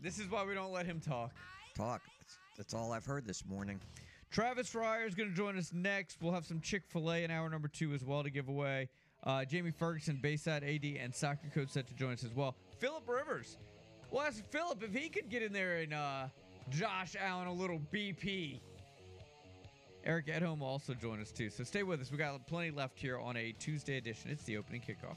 This 0.00 0.18
is 0.18 0.30
why 0.30 0.44
we 0.44 0.54
don't 0.54 0.72
let 0.72 0.84
him 0.84 1.00
talk. 1.00 1.32
Talk. 1.74 2.02
That's, 2.20 2.38
that's 2.56 2.74
all 2.74 2.92
I've 2.92 3.06
heard 3.06 3.26
this 3.26 3.44
morning. 3.46 3.80
Travis 4.30 4.74
Reier 4.74 5.06
is 5.06 5.14
going 5.14 5.30
to 5.30 5.34
join 5.34 5.56
us 5.56 5.72
next. 5.72 6.18
We'll 6.20 6.32
have 6.32 6.44
some 6.44 6.60
Chick 6.60 6.82
fil 6.88 7.10
A 7.10 7.24
in 7.24 7.30
hour 7.30 7.48
number 7.48 7.68
two 7.68 7.94
as 7.94 8.04
well 8.04 8.22
to 8.22 8.30
give 8.30 8.48
away. 8.48 8.88
Uh, 9.22 9.44
Jamie 9.46 9.70
Ferguson, 9.70 10.18
Bayside 10.20 10.62
AD, 10.62 10.84
and 11.00 11.14
soccer 11.14 11.48
coach 11.54 11.70
set 11.70 11.86
to 11.86 11.94
join 11.94 12.12
us 12.12 12.24
as 12.24 12.34
well. 12.34 12.56
Philip 12.78 13.08
Rivers. 13.08 13.56
We'll 14.10 14.22
ask 14.22 14.44
Philip 14.50 14.82
if 14.82 14.92
he 14.92 15.08
could 15.08 15.30
get 15.30 15.42
in 15.42 15.52
there 15.52 15.78
and 15.78 15.94
uh, 15.94 16.24
Josh 16.68 17.16
Allen 17.18 17.46
a 17.46 17.52
little 17.52 17.80
BP. 17.92 18.60
Eric 20.04 20.26
Edholm 20.26 20.58
will 20.58 20.66
also 20.66 20.92
join 20.92 21.22
us 21.22 21.32
too. 21.32 21.48
So 21.48 21.64
stay 21.64 21.82
with 21.82 22.02
us. 22.02 22.12
We 22.12 22.18
got 22.18 22.46
plenty 22.46 22.70
left 22.70 22.98
here 22.98 23.18
on 23.18 23.38
a 23.38 23.52
Tuesday 23.52 23.96
edition. 23.96 24.30
It's 24.30 24.44
the 24.44 24.58
opening 24.58 24.82
kickoff. 24.82 25.16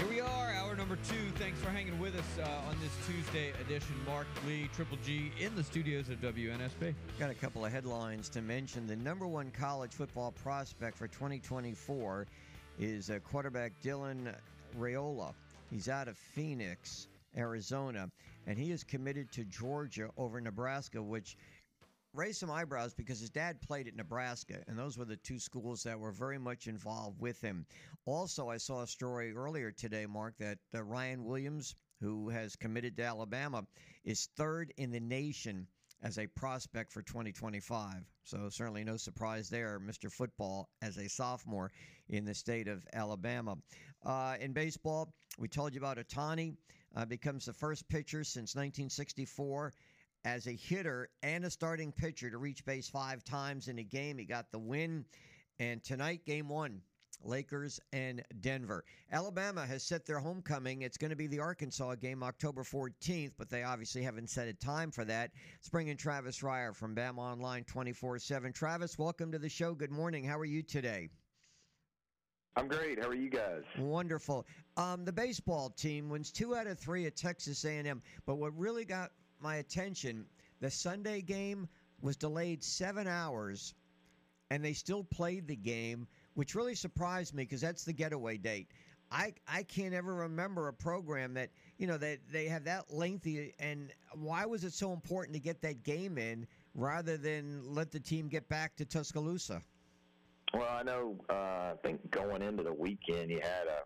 Here 0.00 0.08
we 0.08 0.20
are, 0.20 0.50
hour 0.52 0.74
number 0.76 0.96
two. 1.10 1.28
Thanks 1.34 1.60
for 1.60 1.68
hanging 1.68 2.00
with 2.00 2.16
us 2.16 2.38
uh, 2.38 2.70
on 2.70 2.76
this 2.80 2.90
Tuesday 3.06 3.52
edition. 3.60 3.94
Mark 4.06 4.26
Lee, 4.46 4.70
Triple 4.74 4.96
G, 5.04 5.30
in 5.38 5.54
the 5.54 5.62
studios 5.62 6.08
of 6.08 6.22
WNSP. 6.22 6.94
Got 7.18 7.28
a 7.28 7.34
couple 7.34 7.66
of 7.66 7.70
headlines 7.70 8.30
to 8.30 8.40
mention. 8.40 8.86
The 8.86 8.96
number 8.96 9.26
one 9.26 9.50
college 9.50 9.92
football 9.92 10.32
prospect 10.42 10.96
for 10.96 11.06
2024 11.06 12.26
is 12.78 13.10
uh, 13.10 13.18
quarterback 13.18 13.72
Dylan 13.84 14.34
Raiola. 14.78 15.34
He's 15.70 15.90
out 15.90 16.08
of 16.08 16.16
Phoenix. 16.16 17.08
Arizona, 17.36 18.10
and 18.48 18.58
he 18.58 18.72
is 18.72 18.82
committed 18.82 19.30
to 19.32 19.44
Georgia 19.44 20.10
over 20.16 20.40
Nebraska, 20.40 21.00
which 21.00 21.36
raised 22.12 22.40
some 22.40 22.50
eyebrows 22.50 22.94
because 22.94 23.20
his 23.20 23.30
dad 23.30 23.60
played 23.60 23.86
at 23.86 23.94
Nebraska, 23.94 24.62
and 24.66 24.78
those 24.78 24.98
were 24.98 25.04
the 25.04 25.16
two 25.16 25.38
schools 25.38 25.84
that 25.84 25.98
were 25.98 26.12
very 26.12 26.38
much 26.38 26.66
involved 26.66 27.20
with 27.20 27.40
him. 27.40 27.66
Also, 28.04 28.48
I 28.48 28.56
saw 28.56 28.82
a 28.82 28.86
story 28.86 29.32
earlier 29.34 29.70
today, 29.70 30.06
Mark, 30.06 30.34
that 30.38 30.58
uh, 30.74 30.82
Ryan 30.82 31.24
Williams, 31.24 31.74
who 32.00 32.28
has 32.30 32.56
committed 32.56 32.96
to 32.96 33.04
Alabama, 33.04 33.64
is 34.04 34.28
third 34.36 34.72
in 34.76 34.90
the 34.90 35.00
nation 35.00 35.68
as 36.02 36.18
a 36.18 36.26
prospect 36.26 36.92
for 36.92 37.02
2025. 37.02 37.92
So, 38.24 38.48
certainly 38.48 38.84
no 38.84 38.96
surprise 38.96 39.48
there, 39.50 39.78
Mr. 39.78 40.10
Football 40.10 40.68
as 40.82 40.96
a 40.96 41.08
sophomore 41.08 41.70
in 42.08 42.24
the 42.24 42.34
state 42.34 42.68
of 42.68 42.84
Alabama. 42.92 43.56
Uh, 44.04 44.36
in 44.40 44.52
baseball, 44.52 45.12
we 45.38 45.48
told 45.48 45.74
you 45.74 45.80
about 45.80 45.98
Ohtani. 45.98 46.56
Uh, 46.96 47.04
becomes 47.04 47.46
the 47.46 47.52
first 47.52 47.88
pitcher 47.88 48.24
since 48.24 48.56
1964 48.56 49.72
as 50.24 50.46
a 50.46 50.52
hitter 50.52 51.08
and 51.22 51.44
a 51.44 51.50
starting 51.50 51.92
pitcher 51.92 52.30
to 52.30 52.38
reach 52.38 52.64
base 52.64 52.88
five 52.88 53.24
times 53.24 53.68
in 53.68 53.78
a 53.78 53.82
game. 53.82 54.18
He 54.18 54.24
got 54.24 54.50
the 54.50 54.58
win. 54.58 55.04
And 55.58 55.82
tonight, 55.82 56.24
game 56.24 56.48
one, 56.48 56.80
Lakers 57.22 57.80
and 57.92 58.22
Denver. 58.40 58.84
Alabama 59.12 59.66
has 59.66 59.82
set 59.82 60.06
their 60.06 60.18
homecoming. 60.18 60.82
It's 60.82 60.96
going 60.96 61.10
to 61.10 61.16
be 61.16 61.26
the 61.26 61.40
Arkansas 61.40 61.96
game 61.96 62.22
October 62.22 62.62
14th, 62.62 63.32
but 63.38 63.50
they 63.50 63.62
obviously 63.62 64.02
haven't 64.02 64.30
set 64.30 64.48
a 64.48 64.54
time 64.54 64.90
for 64.90 65.04
that. 65.04 65.30
Let's 65.58 65.68
bring 65.68 65.88
in 65.88 65.96
Travis 65.96 66.40
Reier 66.40 66.74
from 66.74 66.94
Bama 66.94 67.18
Online 67.18 67.64
24 67.64 68.18
7. 68.18 68.52
Travis, 68.52 68.98
welcome 68.98 69.32
to 69.32 69.38
the 69.38 69.48
show. 69.48 69.74
Good 69.74 69.92
morning. 69.92 70.24
How 70.24 70.38
are 70.38 70.46
you 70.46 70.62
today? 70.62 71.10
I'm 72.56 72.66
great. 72.66 73.00
How 73.00 73.08
are 73.08 73.14
you 73.14 73.30
guys? 73.30 73.62
Wonderful. 73.78 74.44
Um, 74.76 75.04
the 75.04 75.12
baseball 75.12 75.70
team 75.70 76.08
wins 76.08 76.32
two 76.32 76.56
out 76.56 76.66
of 76.66 76.78
three 76.78 77.06
at 77.06 77.16
Texas 77.16 77.64
A&M. 77.64 78.02
But 78.26 78.36
what 78.36 78.56
really 78.58 78.84
got 78.84 79.12
my 79.42 79.56
attention, 79.56 80.26
the 80.60 80.70
Sunday 80.70 81.20
game 81.20 81.68
was 82.00 82.16
delayed 82.16 82.62
seven 82.62 83.06
hours, 83.06 83.74
and 84.50 84.64
they 84.64 84.72
still 84.72 85.04
played 85.04 85.46
the 85.46 85.56
game, 85.56 86.06
which 86.34 86.54
really 86.54 86.74
surprised 86.74 87.34
me 87.34 87.44
because 87.44 87.60
that's 87.60 87.84
the 87.84 87.92
getaway 87.92 88.36
date. 88.36 88.68
I 89.12 89.34
I 89.48 89.64
can't 89.64 89.92
ever 89.92 90.14
remember 90.14 90.68
a 90.68 90.72
program 90.72 91.34
that 91.34 91.50
you 91.78 91.86
know 91.86 91.98
that 91.98 92.18
they 92.30 92.46
have 92.46 92.64
that 92.64 92.92
lengthy. 92.92 93.54
And 93.58 93.92
why 94.14 94.46
was 94.46 94.62
it 94.64 94.72
so 94.72 94.92
important 94.92 95.34
to 95.34 95.40
get 95.40 95.60
that 95.62 95.82
game 95.82 96.16
in 96.16 96.46
rather 96.74 97.16
than 97.16 97.74
let 97.74 97.90
the 97.90 98.00
team 98.00 98.28
get 98.28 98.48
back 98.48 98.76
to 98.76 98.84
Tuscaloosa? 98.84 99.62
Well, 100.54 100.68
I 100.68 100.82
know. 100.82 101.16
Uh, 101.28 101.32
I 101.32 101.74
think 101.82 102.08
going 102.10 102.42
into 102.42 102.62
the 102.62 102.72
weekend, 102.72 103.30
you 103.30 103.40
had 103.40 103.66
a 103.66 103.82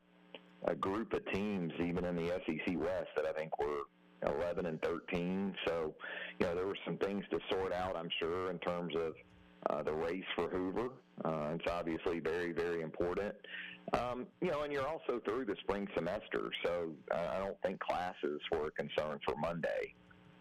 a 0.67 0.75
group 0.75 1.13
of 1.13 1.21
teams, 1.33 1.73
even 1.79 2.05
in 2.05 2.17
the 2.17 2.29
SEC 2.47 2.75
West, 2.77 3.09
that 3.17 3.27
I 3.27 3.33
think 3.33 3.59
were 3.59 3.83
11 4.27 4.67
and 4.67 4.81
13. 4.83 5.55
So, 5.67 5.95
you 6.39 6.47
know, 6.47 6.55
there 6.55 6.67
were 6.67 6.79
some 6.85 6.97
things 6.99 7.25
to 7.31 7.39
sort 7.51 7.73
out, 7.73 7.97
I'm 7.97 8.11
sure, 8.19 8.51
in 8.51 8.59
terms 8.59 8.95
of 8.97 9.15
uh, 9.71 9.83
the 9.83 9.93
race 9.93 10.25
for 10.35 10.49
Hoover. 10.49 10.89
Uh, 11.25 11.55
it's 11.55 11.71
obviously 11.71 12.21
very, 12.21 12.53
very 12.53 12.83
important. 12.83 13.35
Um, 13.93 14.27
you 14.41 14.51
know, 14.51 14.63
and 14.63 14.73
you're 14.73 14.87
also 14.87 15.21
through 15.25 15.45
the 15.45 15.57
spring 15.61 15.87
semester, 15.95 16.51
so 16.65 16.91
I 17.15 17.39
don't 17.39 17.61
think 17.63 17.81
classes 17.81 18.41
were 18.51 18.67
a 18.67 18.71
concern 18.73 19.21
for 19.25 19.37
Monday 19.37 19.95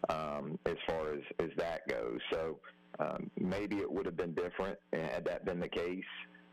um, 0.08 0.58
as 0.66 0.76
far 0.86 1.12
as, 1.12 1.20
as 1.38 1.50
that 1.56 1.86
goes. 1.88 2.18
So 2.32 2.58
um, 2.98 3.30
maybe 3.38 3.76
it 3.76 3.90
would 3.90 4.06
have 4.06 4.16
been 4.16 4.34
different 4.34 4.78
had 4.92 5.24
that 5.24 5.44
been 5.44 5.60
the 5.60 5.68
case. 5.68 6.04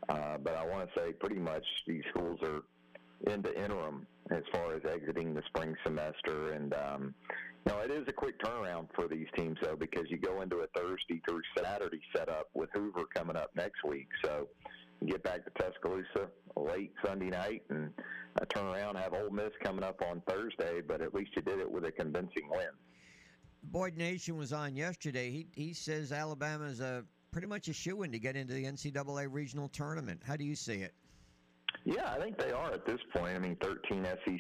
Uh, 0.10 0.38
but 0.38 0.56
I 0.56 0.66
want 0.66 0.90
to 0.90 1.00
say 1.00 1.14
pretty 1.14 1.40
much 1.40 1.64
these 1.88 2.04
schools 2.10 2.40
are 2.44 2.62
into 3.28 3.54
interim 3.62 4.08
as 4.32 4.44
far 4.54 4.74
as 4.74 4.82
exiting 4.86 5.34
the 5.34 5.42
spring 5.48 5.76
semester. 5.86 6.54
And, 6.54 6.74
um, 6.74 7.14
you 7.66 7.74
know, 7.74 7.80
it 7.80 7.92
is 7.92 8.08
a 8.08 8.14
quick 8.14 8.40
turnaround 8.40 8.88
for 8.96 9.08
these 9.08 9.28
teams, 9.36 9.58
though, 9.62 9.76
because 9.76 10.06
you 10.10 10.18
go 10.18 10.42
into 10.42 10.58
a 10.58 10.68
Thursday 10.76 11.22
through 11.28 11.42
Saturday 11.58 12.02
setup 12.16 12.50
with 12.54 12.70
Hoover 12.74 13.06
coming 13.14 13.36
up 13.36 13.52
next 13.56 13.84
week. 13.84 14.08
So 14.24 14.48
get 15.06 15.24
back 15.24 15.44
to 15.46 15.52
Tuscaloosa 15.52 16.30
late 16.56 16.94
Sunday 17.06 17.30
night 17.30 17.64
and 17.70 17.92
uh, 18.40 18.46
turn 18.46 18.66
around, 18.66 18.96
have 18.96 19.14
Ole 19.14 19.30
Miss 19.30 19.52
coming 19.64 19.84
up 19.84 20.02
on 20.10 20.22
Thursday, 20.28 20.82
but 20.82 21.02
at 21.02 21.14
least 21.14 21.32
you 21.36 21.42
did 21.42 21.60
it 21.60 21.70
with 21.70 21.86
a 21.86 21.92
convincing 21.92 22.50
win. 22.50 22.70
Boyd 23.64 23.98
Nation 23.98 24.38
was 24.38 24.54
on 24.54 24.76
yesterday. 24.76 25.30
He 25.30 25.48
he 25.54 25.74
says 25.74 26.12
Alabama 26.12 26.66
is 26.66 26.80
a 26.80 27.04
pretty 27.32 27.48
much 27.48 27.68
a 27.68 27.74
shoe 27.74 28.04
in 28.04 28.12
to 28.12 28.20
get 28.20 28.36
into 28.36 28.54
the 28.54 28.66
NCAA 28.66 29.28
regional 29.32 29.70
tournament. 29.70 30.22
How 30.26 30.36
do 30.36 30.44
you 30.44 30.56
see 30.56 30.82
it? 30.82 30.94
Yeah, 31.86 32.14
I 32.14 32.20
think 32.20 32.38
they 32.38 32.52
are 32.52 32.72
at 32.72 32.86
this 32.86 33.00
point. 33.16 33.36
I 33.36 33.40
mean, 33.40 33.58
13 33.62 34.06
SEC 34.06 34.40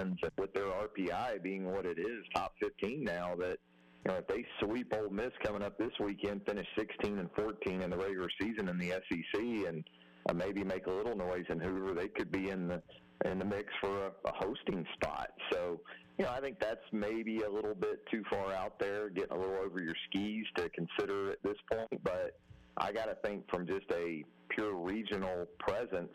and 0.00 0.18
with 0.38 0.52
their 0.54 0.66
RPI 0.66 1.42
being 1.42 1.64
what 1.64 1.86
it 1.86 1.98
is, 1.98 2.24
top 2.34 2.54
15 2.62 3.02
now, 3.02 3.34
that 3.36 3.58
you 4.04 4.12
know 4.12 4.18
if 4.18 4.26
they 4.28 4.44
sweep 4.60 4.92
Ole 4.94 5.10
Miss 5.10 5.32
coming 5.42 5.62
up 5.62 5.76
this 5.78 5.92
weekend, 6.00 6.42
finish 6.46 6.66
16 6.78 7.18
and 7.18 7.28
14 7.36 7.82
in 7.82 7.90
the 7.90 7.96
regular 7.96 8.28
season 8.40 8.68
in 8.68 8.78
the 8.78 8.90
SEC, 8.90 9.40
and 9.68 9.84
uh, 10.28 10.32
maybe 10.32 10.62
make 10.64 10.86
a 10.86 10.90
little 10.90 11.16
noise 11.16 11.44
in 11.48 11.58
Hoover, 11.58 11.94
they 11.94 12.08
could 12.08 12.30
be 12.30 12.50
in 12.50 12.68
the 12.68 12.82
in 13.24 13.38
the 13.38 13.44
mix 13.44 13.66
for 13.80 14.06
a, 14.06 14.10
a 14.26 14.32
hosting 14.32 14.86
spot. 14.94 15.30
So, 15.50 15.80
you 16.18 16.24
know, 16.24 16.30
I 16.30 16.40
think 16.40 16.60
that's 16.60 16.84
maybe 16.92 17.40
a 17.40 17.50
little 17.50 17.74
bit 17.74 17.98
too 18.08 18.22
far 18.30 18.52
out 18.52 18.78
there, 18.78 19.10
getting 19.10 19.36
a 19.36 19.38
little 19.38 19.56
over 19.56 19.80
your 19.80 19.96
skis 20.08 20.46
to 20.56 20.68
consider 20.70 21.32
at 21.32 21.42
this 21.42 21.56
point. 21.68 22.00
But 22.04 22.38
I 22.78 22.92
got 22.92 23.06
to 23.06 23.16
think 23.24 23.48
from 23.50 23.66
just 23.66 23.86
a 23.92 24.24
pure 24.48 24.74
regional 24.74 25.46
presence 25.58 26.12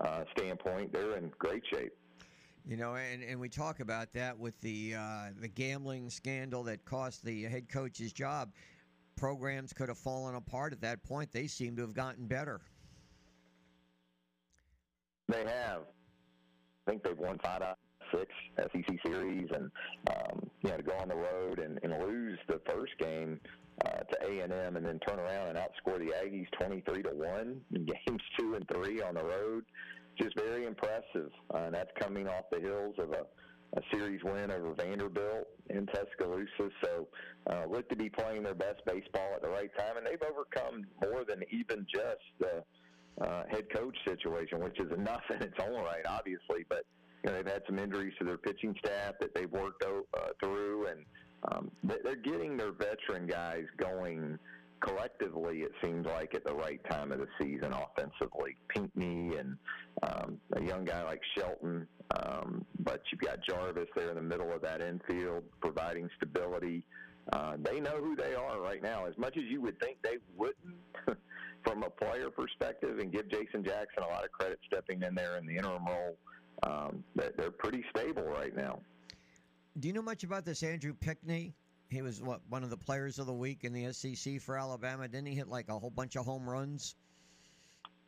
uh, 0.00 0.24
standpoint, 0.36 0.92
they're 0.92 1.16
in 1.16 1.30
great 1.38 1.62
shape. 1.72 1.92
You 2.66 2.76
know, 2.76 2.96
and, 2.96 3.22
and 3.22 3.40
we 3.40 3.48
talk 3.48 3.80
about 3.80 4.12
that 4.12 4.38
with 4.38 4.60
the 4.60 4.94
uh, 4.94 5.30
the 5.40 5.48
gambling 5.48 6.10
scandal 6.10 6.62
that 6.64 6.84
cost 6.84 7.24
the 7.24 7.44
head 7.44 7.68
coach's 7.68 8.12
job. 8.12 8.52
Programs 9.16 9.72
could 9.72 9.88
have 9.88 9.98
fallen 9.98 10.34
apart 10.34 10.72
at 10.72 10.80
that 10.82 11.02
point. 11.02 11.32
They 11.32 11.46
seem 11.46 11.74
to 11.76 11.82
have 11.82 11.94
gotten 11.94 12.26
better. 12.26 12.60
They 15.28 15.44
have. 15.44 15.82
I 16.86 16.90
think 16.90 17.02
they've 17.02 17.18
won 17.18 17.38
five 17.42 17.62
out 17.62 17.78
of 18.12 18.18
six 18.18 18.32
SEC 18.58 18.96
series, 19.04 19.48
and 19.54 19.70
um, 20.10 20.50
you 20.62 20.70
know 20.70 20.76
to 20.76 20.82
go 20.82 20.92
on 20.92 21.08
the 21.08 21.16
road 21.16 21.58
and, 21.58 21.80
and 21.82 21.92
lose 22.06 22.38
the 22.48 22.60
first 22.66 22.92
game 22.98 23.40
uh, 23.84 24.00
to 24.00 24.26
A 24.26 24.40
and 24.40 24.52
M, 24.52 24.76
and 24.76 24.84
then 24.84 24.98
turn 25.00 25.18
around 25.18 25.48
and 25.48 25.58
outscore 25.58 25.98
the 25.98 26.12
Aggies 26.12 26.50
twenty-three 26.58 27.02
to 27.02 27.10
one 27.10 27.60
in 27.74 27.86
games 28.06 28.22
two 28.38 28.54
and 28.54 28.66
three 28.72 29.02
on 29.02 29.14
the 29.14 29.24
road. 29.24 29.64
Just 30.20 30.36
very 30.36 30.66
impressive, 30.66 31.30
uh, 31.54 31.58
and 31.58 31.74
that's 31.74 31.90
coming 32.00 32.26
off 32.26 32.44
the 32.50 32.58
heels 32.60 32.96
of 32.98 33.12
a, 33.12 33.22
a 33.78 33.82
series 33.92 34.20
win 34.24 34.50
over 34.50 34.74
Vanderbilt 34.74 35.46
in 35.70 35.86
Tuscaloosa. 35.86 36.70
So, 36.82 37.08
uh, 37.48 37.66
look 37.70 37.88
to 37.90 37.96
be 37.96 38.08
playing 38.08 38.42
their 38.42 38.54
best 38.54 38.84
baseball 38.84 39.34
at 39.36 39.42
the 39.42 39.48
right 39.48 39.70
time, 39.78 39.96
and 39.96 40.06
they've 40.06 40.28
overcome 40.28 40.84
more 41.04 41.24
than 41.24 41.44
even 41.52 41.86
just 41.88 42.24
the 42.40 42.64
uh, 43.24 43.44
head 43.48 43.66
coach 43.72 43.96
situation, 44.06 44.60
which 44.60 44.78
is 44.80 44.90
enough 44.96 45.22
in 45.30 45.42
its 45.42 45.56
own 45.62 45.84
right, 45.84 46.04
obviously. 46.08 46.64
But 46.68 46.84
you 47.24 47.30
know, 47.30 47.36
they've 47.36 47.52
had 47.52 47.62
some 47.66 47.78
injuries 47.78 48.14
to 48.18 48.24
their 48.24 48.38
pitching 48.38 48.74
staff 48.84 49.14
that 49.20 49.34
they've 49.34 49.50
worked 49.50 49.84
uh, 49.84 50.20
through, 50.40 50.88
and 50.88 51.04
um, 51.44 51.70
they're 51.82 52.16
getting 52.16 52.56
their 52.56 52.72
veteran 52.72 53.26
guys 53.26 53.64
going 53.76 54.38
collectively. 54.80 55.58
It 55.58 55.72
seems 55.82 56.06
like 56.06 56.34
at 56.34 56.44
the 56.44 56.54
right 56.54 56.80
time 56.90 57.12
of 57.12 57.18
the 57.18 57.28
season 57.40 57.72
offensively. 57.72 58.56
Pinckney 58.68 59.36
and 59.36 59.56
um, 60.02 60.40
a 60.54 60.62
young 60.62 60.84
guy 60.84 61.02
like 61.04 61.20
Shelton, 61.36 61.86
um, 62.16 62.64
but 62.80 63.02
you've 63.10 63.20
got 63.20 63.38
Jarvis 63.48 63.88
there 63.94 64.10
in 64.10 64.16
the 64.16 64.22
middle 64.22 64.52
of 64.52 64.62
that 64.62 64.80
infield 64.80 65.44
providing 65.60 66.08
stability. 66.16 66.84
Uh, 67.32 67.56
they 67.62 67.80
know 67.80 67.98
who 67.98 68.16
they 68.16 68.34
are 68.34 68.60
right 68.60 68.82
now. 68.82 69.06
As 69.06 69.16
much 69.18 69.36
as 69.36 69.44
you 69.44 69.60
would 69.60 69.78
think 69.80 69.98
they 70.02 70.16
wouldn't, 70.36 70.76
from 71.64 71.82
a 71.82 71.90
player 71.90 72.30
perspective, 72.30 72.98
and 73.00 73.12
give 73.12 73.28
Jason 73.28 73.64
Jackson 73.64 74.02
a 74.02 74.06
lot 74.06 74.24
of 74.24 74.32
credit 74.32 74.58
stepping 74.66 75.02
in 75.02 75.14
there 75.14 75.36
in 75.36 75.46
the 75.46 75.56
interim 75.56 75.84
role, 75.86 76.16
um, 76.62 77.04
they're 77.14 77.50
pretty 77.50 77.84
stable 77.94 78.22
right 78.22 78.56
now. 78.56 78.80
Do 79.78 79.86
you 79.86 79.94
know 79.94 80.02
much 80.02 80.24
about 80.24 80.44
this 80.44 80.62
Andrew 80.62 80.92
Pinckney? 80.92 81.54
He 81.88 82.02
was 82.02 82.20
what 82.20 82.40
one 82.48 82.64
of 82.64 82.70
the 82.70 82.76
players 82.76 83.18
of 83.18 83.26
the 83.26 83.32
week 83.32 83.64
in 83.64 83.72
the 83.72 83.92
SEC 83.92 84.40
for 84.40 84.58
Alabama. 84.58 85.06
Didn't 85.06 85.28
he 85.28 85.34
hit 85.34 85.48
like 85.48 85.68
a 85.68 85.78
whole 85.78 85.90
bunch 85.90 86.16
of 86.16 86.24
home 86.24 86.48
runs? 86.48 86.96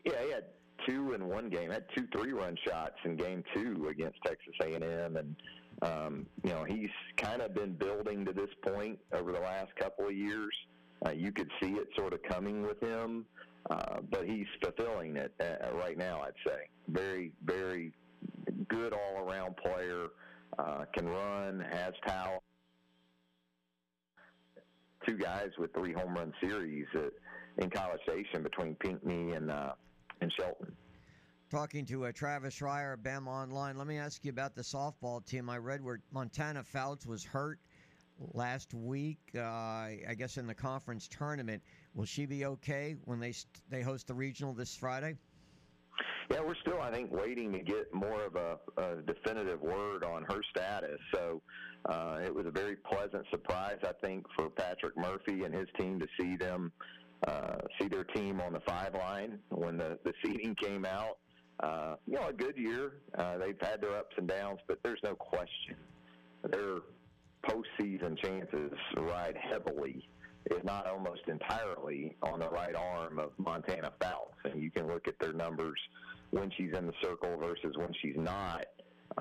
Yeah, 0.04 0.22
he 0.24 0.30
had 0.32 0.44
two 0.86 1.12
in 1.12 1.28
one 1.28 1.48
game. 1.48 1.70
Had 1.70 1.84
two 1.94 2.06
three-run 2.12 2.56
shots 2.66 2.96
in 3.04 3.16
game 3.16 3.44
two 3.54 3.88
against 3.88 4.18
Texas 4.24 4.54
A&M, 4.62 5.16
and 5.16 5.36
um, 5.82 6.26
you 6.42 6.50
know 6.50 6.64
he's 6.64 6.90
kind 7.16 7.40
of 7.40 7.54
been 7.54 7.72
building 7.72 8.24
to 8.24 8.32
this 8.32 8.50
point 8.66 8.98
over 9.12 9.32
the 9.32 9.40
last 9.40 9.74
couple 9.76 10.06
of 10.06 10.14
years. 10.14 10.52
Uh, 11.06 11.10
you 11.10 11.30
could 11.30 11.50
see 11.62 11.70
it 11.72 11.88
sort 11.96 12.12
of 12.12 12.22
coming 12.22 12.62
with 12.62 12.80
him, 12.80 13.24
uh, 13.70 14.00
but 14.10 14.26
he's 14.26 14.46
fulfilling 14.62 15.16
it 15.16 15.32
uh, 15.40 15.72
right 15.74 15.96
now. 15.96 16.20
I'd 16.22 16.32
say 16.46 16.68
very, 16.88 17.32
very 17.44 17.92
good 18.68 18.92
all-around 18.92 19.56
player. 19.56 20.08
Uh, 20.59 20.84
can 20.94 21.07
run, 21.07 21.64
has 21.70 21.94
talent. 22.07 22.42
Two 25.07 25.16
guys 25.16 25.48
with 25.59 25.72
three 25.72 25.92
home 25.92 26.14
run 26.14 26.32
series 26.42 26.86
at, 26.94 27.12
in 27.62 27.70
College 27.70 28.01
Station 28.03 28.42
between 28.42 28.74
Pinckney 28.76 29.32
and 29.32 29.51
uh, 29.51 29.72
and 30.20 30.32
Shelton. 30.38 30.72
Talking 31.51 31.84
to 31.86 32.05
uh, 32.05 32.12
Travis 32.12 32.59
Reier, 32.61 32.96
Bama 32.96 33.28
Online. 33.28 33.76
Let 33.76 33.86
me 33.86 33.98
ask 33.98 34.24
you 34.24 34.30
about 34.30 34.55
the 34.55 34.62
softball 34.62 35.24
team. 35.24 35.48
I 35.48 35.57
read 35.57 35.82
where 35.82 36.01
Montana 36.12 36.62
Fouts 36.62 37.07
was 37.07 37.24
hurt 37.24 37.59
last 38.34 38.74
week. 38.74 39.18
Uh, 39.34 39.40
I 39.40 40.14
guess 40.16 40.36
in 40.36 40.46
the 40.46 40.55
conference 40.55 41.09
tournament. 41.09 41.62
Will 41.94 42.05
she 42.05 42.26
be 42.26 42.44
okay 42.44 42.96
when 43.05 43.18
they 43.18 43.32
st- 43.32 43.62
they 43.68 43.82
host 43.82 44.07
the 44.07 44.14
regional 44.14 44.53
this 44.53 44.76
Friday? 44.76 45.16
Yeah, 46.30 46.42
we're 46.42 46.54
still, 46.60 46.80
I 46.80 46.92
think, 46.92 47.10
waiting 47.10 47.52
to 47.52 47.58
get 47.58 47.92
more 47.92 48.24
of 48.24 48.36
a, 48.36 48.58
a 48.76 49.02
definitive 49.02 49.60
word 49.60 50.04
on 50.04 50.24
her 50.28 50.40
status. 50.50 51.00
So 51.12 51.42
uh, 51.86 52.20
it 52.24 52.32
was 52.32 52.46
a 52.46 52.52
very 52.52 52.76
pleasant 52.76 53.26
surprise, 53.30 53.78
I 53.82 53.92
think, 54.00 54.26
for 54.36 54.48
Patrick 54.48 54.96
Murphy 54.96 55.42
and 55.42 55.52
his 55.52 55.66
team 55.76 55.98
to 55.98 56.06
see 56.20 56.36
them 56.36 56.72
uh, 57.26 57.56
see 57.78 57.86
their 57.88 58.04
team 58.04 58.40
on 58.40 58.52
the 58.54 58.60
five 58.60 58.94
line 58.94 59.40
when 59.50 59.76
the 59.76 59.98
the 60.04 60.12
seeding 60.24 60.54
came 60.54 60.84
out. 60.86 61.18
Uh, 61.62 61.96
you 62.06 62.14
know, 62.14 62.28
a 62.28 62.32
good 62.32 62.56
year. 62.56 62.92
Uh, 63.18 63.36
they've 63.36 63.60
had 63.60 63.82
their 63.82 63.96
ups 63.96 64.14
and 64.16 64.26
downs, 64.26 64.60
but 64.68 64.78
there's 64.82 65.00
no 65.02 65.14
question 65.14 65.76
their 66.50 66.76
postseason 67.44 68.16
chances 68.22 68.72
ride 68.96 69.36
heavily 69.36 70.08
if 70.46 70.64
not 70.64 70.86
almost 70.86 71.22
entirely, 71.28 72.16
on 72.22 72.40
the 72.40 72.48
right 72.48 72.74
arm 72.74 73.18
of 73.18 73.32
Montana 73.38 73.92
Fouts. 74.00 74.34
And 74.44 74.62
you 74.62 74.70
can 74.70 74.86
look 74.86 75.06
at 75.06 75.18
their 75.20 75.32
numbers 75.32 75.78
when 76.30 76.50
she's 76.56 76.72
in 76.76 76.86
the 76.86 76.92
circle 77.02 77.36
versus 77.36 77.76
when 77.76 77.92
she's 78.00 78.16
not, 78.16 78.66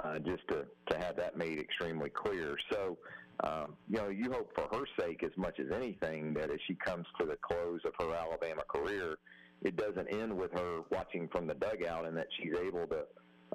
uh, 0.03 0.19
just 0.19 0.47
to, 0.49 0.65
to 0.89 0.97
have 0.97 1.15
that 1.15 1.37
made 1.37 1.59
extremely 1.59 2.09
clear. 2.09 2.57
So, 2.71 2.97
um, 3.43 3.75
you 3.89 3.97
know, 3.97 4.09
you 4.09 4.31
hope 4.31 4.51
for 4.53 4.67
her 4.75 4.85
sake 4.99 5.23
as 5.23 5.31
much 5.37 5.59
as 5.59 5.67
anything 5.73 6.33
that 6.35 6.49
as 6.49 6.59
she 6.67 6.75
comes 6.75 7.05
to 7.19 7.25
the 7.25 7.37
close 7.37 7.81
of 7.85 7.93
her 7.99 8.13
Alabama 8.13 8.63
career, 8.67 9.17
it 9.61 9.75
doesn't 9.75 10.07
end 10.07 10.35
with 10.35 10.51
her 10.53 10.81
watching 10.91 11.27
from 11.29 11.47
the 11.47 11.55
dugout 11.55 12.05
and 12.05 12.15
that 12.15 12.27
she's 12.37 12.53
able 12.55 12.85
to 12.87 13.05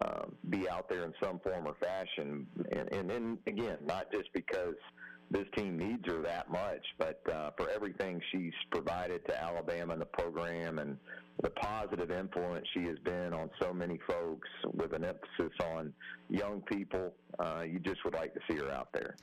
um, 0.02 0.34
be 0.50 0.68
out 0.68 0.88
there 0.88 1.04
in 1.04 1.14
some 1.22 1.38
form 1.38 1.66
or 1.66 1.74
fashion. 1.80 2.46
And, 2.72 2.92
and 2.92 3.08
then, 3.08 3.38
again, 3.46 3.78
not 3.84 4.10
just 4.12 4.32
because– 4.32 4.74
this 5.30 5.46
team 5.56 5.78
needs 5.78 6.02
her 6.06 6.22
that 6.22 6.50
much. 6.50 6.84
But 6.98 7.20
uh, 7.32 7.50
for 7.56 7.70
everything 7.70 8.20
she's 8.32 8.52
provided 8.70 9.24
to 9.26 9.42
Alabama 9.42 9.92
and 9.92 10.02
the 10.02 10.06
program 10.06 10.78
and 10.78 10.96
the 11.42 11.50
positive 11.50 12.10
influence 12.10 12.66
she 12.74 12.84
has 12.84 12.98
been 13.00 13.34
on 13.34 13.50
so 13.60 13.72
many 13.72 13.98
folks 14.06 14.48
with 14.72 14.92
an 14.92 15.04
emphasis 15.04 15.52
on 15.62 15.92
young 16.28 16.60
people, 16.62 17.12
uh, 17.38 17.62
you 17.62 17.78
just 17.80 18.04
would 18.04 18.14
like 18.14 18.32
to 18.34 18.40
see 18.48 18.56
her 18.56 18.70
out 18.70 18.88
there. 18.92 19.16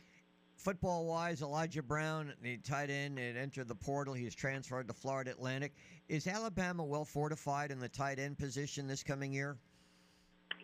Football 0.57 1.05
wise, 1.05 1.41
Elijah 1.41 1.81
Brown, 1.81 2.33
the 2.43 2.57
tight 2.57 2.91
end, 2.91 3.17
had 3.17 3.35
entered 3.35 3.67
the 3.67 3.73
portal. 3.75 4.13
He's 4.13 4.35
transferred 4.35 4.87
to 4.89 4.93
Florida 4.93 5.31
Atlantic. 5.31 5.73
Is 6.07 6.27
Alabama 6.27 6.83
well 6.83 7.05
fortified 7.05 7.71
in 7.71 7.79
the 7.79 7.89
tight 7.89 8.19
end 8.19 8.37
position 8.37 8.87
this 8.87 9.01
coming 9.01 9.33
year? 9.33 9.57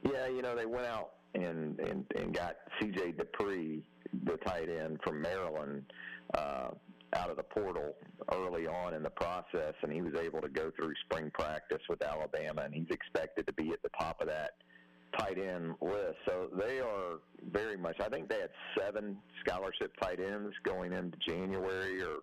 Yeah, 0.04 0.28
you 0.28 0.44
know, 0.44 0.56
they 0.56 0.68
went 0.68 0.86
out 0.86 1.14
and, 1.34 1.80
and, 1.80 2.06
and 2.16 2.34
got 2.34 2.58
C.J. 2.80 3.14
Dippre 3.14 3.82
the 4.26 4.38
tight 4.38 4.70
end 4.70 5.00
from 5.04 5.22
Maryland 5.22 5.84
uh, 6.34 6.70
out 7.14 7.30
of 7.30 7.38
the 7.38 7.44
portal 7.44 7.96
early 8.34 8.68
on 8.68 8.94
in 8.94 9.04
the 9.04 9.10
process, 9.10 9.74
and 9.82 9.92
he 9.92 10.02
was 10.02 10.14
able 10.16 10.42
to 10.42 10.50
go 10.50 10.72
through 10.76 10.94
spring 11.06 11.32
practice 11.34 11.82
with 11.90 12.02
Alabama, 12.02 12.64
and 12.64 12.74
he's 12.74 12.90
expected 12.90 13.48
to 13.48 13.54
be 13.54 13.72
at 13.72 13.82
the 13.82 13.90
top 13.98 14.22
of 14.22 14.28
that 14.28 14.52
tight 15.18 15.38
end 15.38 15.76
list. 15.82 16.18
So 16.26 16.50
they 16.58 16.80
are 16.80 17.20
very 17.52 17.78
much. 17.78 17.98
I 18.00 18.10
think 18.10 18.30
they 18.30 18.42
had 18.42 18.50
seven 18.78 19.18
scholarship 19.46 19.94
tight 20.02 20.20
ends 20.20 20.54
going 20.64 20.94
into 20.94 21.18
January 21.28 22.02
or 22.02 22.18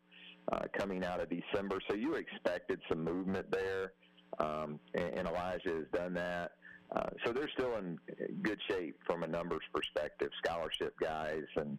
uh, 0.52 0.62
coming 0.76 1.04
out 1.04 1.20
of 1.20 1.28
December. 1.30 1.78
So 1.88 1.96
you 1.96 2.14
expected 2.14 2.80
some 2.88 3.02
movement 3.02 3.50
there, 3.50 3.92
um, 4.38 4.78
and, 4.94 5.18
and 5.18 5.28
Elijah 5.28 5.70
has 5.70 5.86
done 5.94 6.14
that. 6.14 6.52
Uh, 6.94 7.10
so 7.24 7.32
they're 7.32 7.50
still 7.54 7.76
in 7.76 7.98
good 8.42 8.58
shape 8.68 8.96
from 9.04 9.24
a 9.24 9.26
numbers 9.26 9.62
perspective, 9.72 10.30
scholarship 10.44 10.94
guys, 11.00 11.42
and 11.56 11.76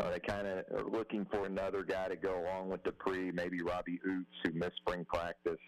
uh, 0.00 0.10
they 0.10 0.18
kind 0.18 0.46
of 0.46 0.64
are 0.74 0.90
looking 0.90 1.24
for 1.30 1.46
another 1.46 1.82
guy 1.82 2.08
to 2.08 2.16
go 2.16 2.40
along 2.42 2.68
with 2.68 2.82
Dippre, 2.82 3.32
maybe 3.32 3.62
Robbie 3.62 4.00
Ouzts, 4.06 4.24
who 4.44 4.52
missed 4.52 4.76
spring 4.76 5.04
practice 5.04 5.60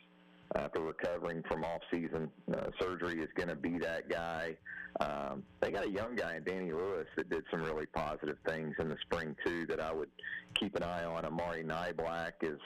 after 0.57 0.80
recovering 0.80 1.42
from 1.46 1.62
off-season 1.62 2.30
uh, 2.53 2.70
surgery, 2.80 3.20
is 3.20 3.28
going 3.36 3.49
to 3.49 3.55
be 3.55 3.78
that 3.78 4.09
guy. 4.09 4.57
Um, 5.01 5.44
they 5.61 5.70
got 5.70 5.86
a 5.86 5.90
young 5.90 6.16
guy 6.16 6.36
in 6.36 6.44
Danny 6.44 6.72
Lewis 6.72 7.07
that 7.16 7.28
did 7.30 7.44
some 7.51 7.62
really 7.62 7.86
positive 7.86 8.38
things 8.46 8.74
in 8.78 8.88
the 8.88 8.96
spring 9.03 9.36
too. 9.44 9.66
That 9.66 9.78
I 9.78 9.92
would 9.92 10.09
keep 10.55 10.74
an 10.74 10.82
eye 10.82 11.05
on. 11.05 11.24
Amari 11.24 11.62
Niblack 11.62 12.32
is 12.42 12.59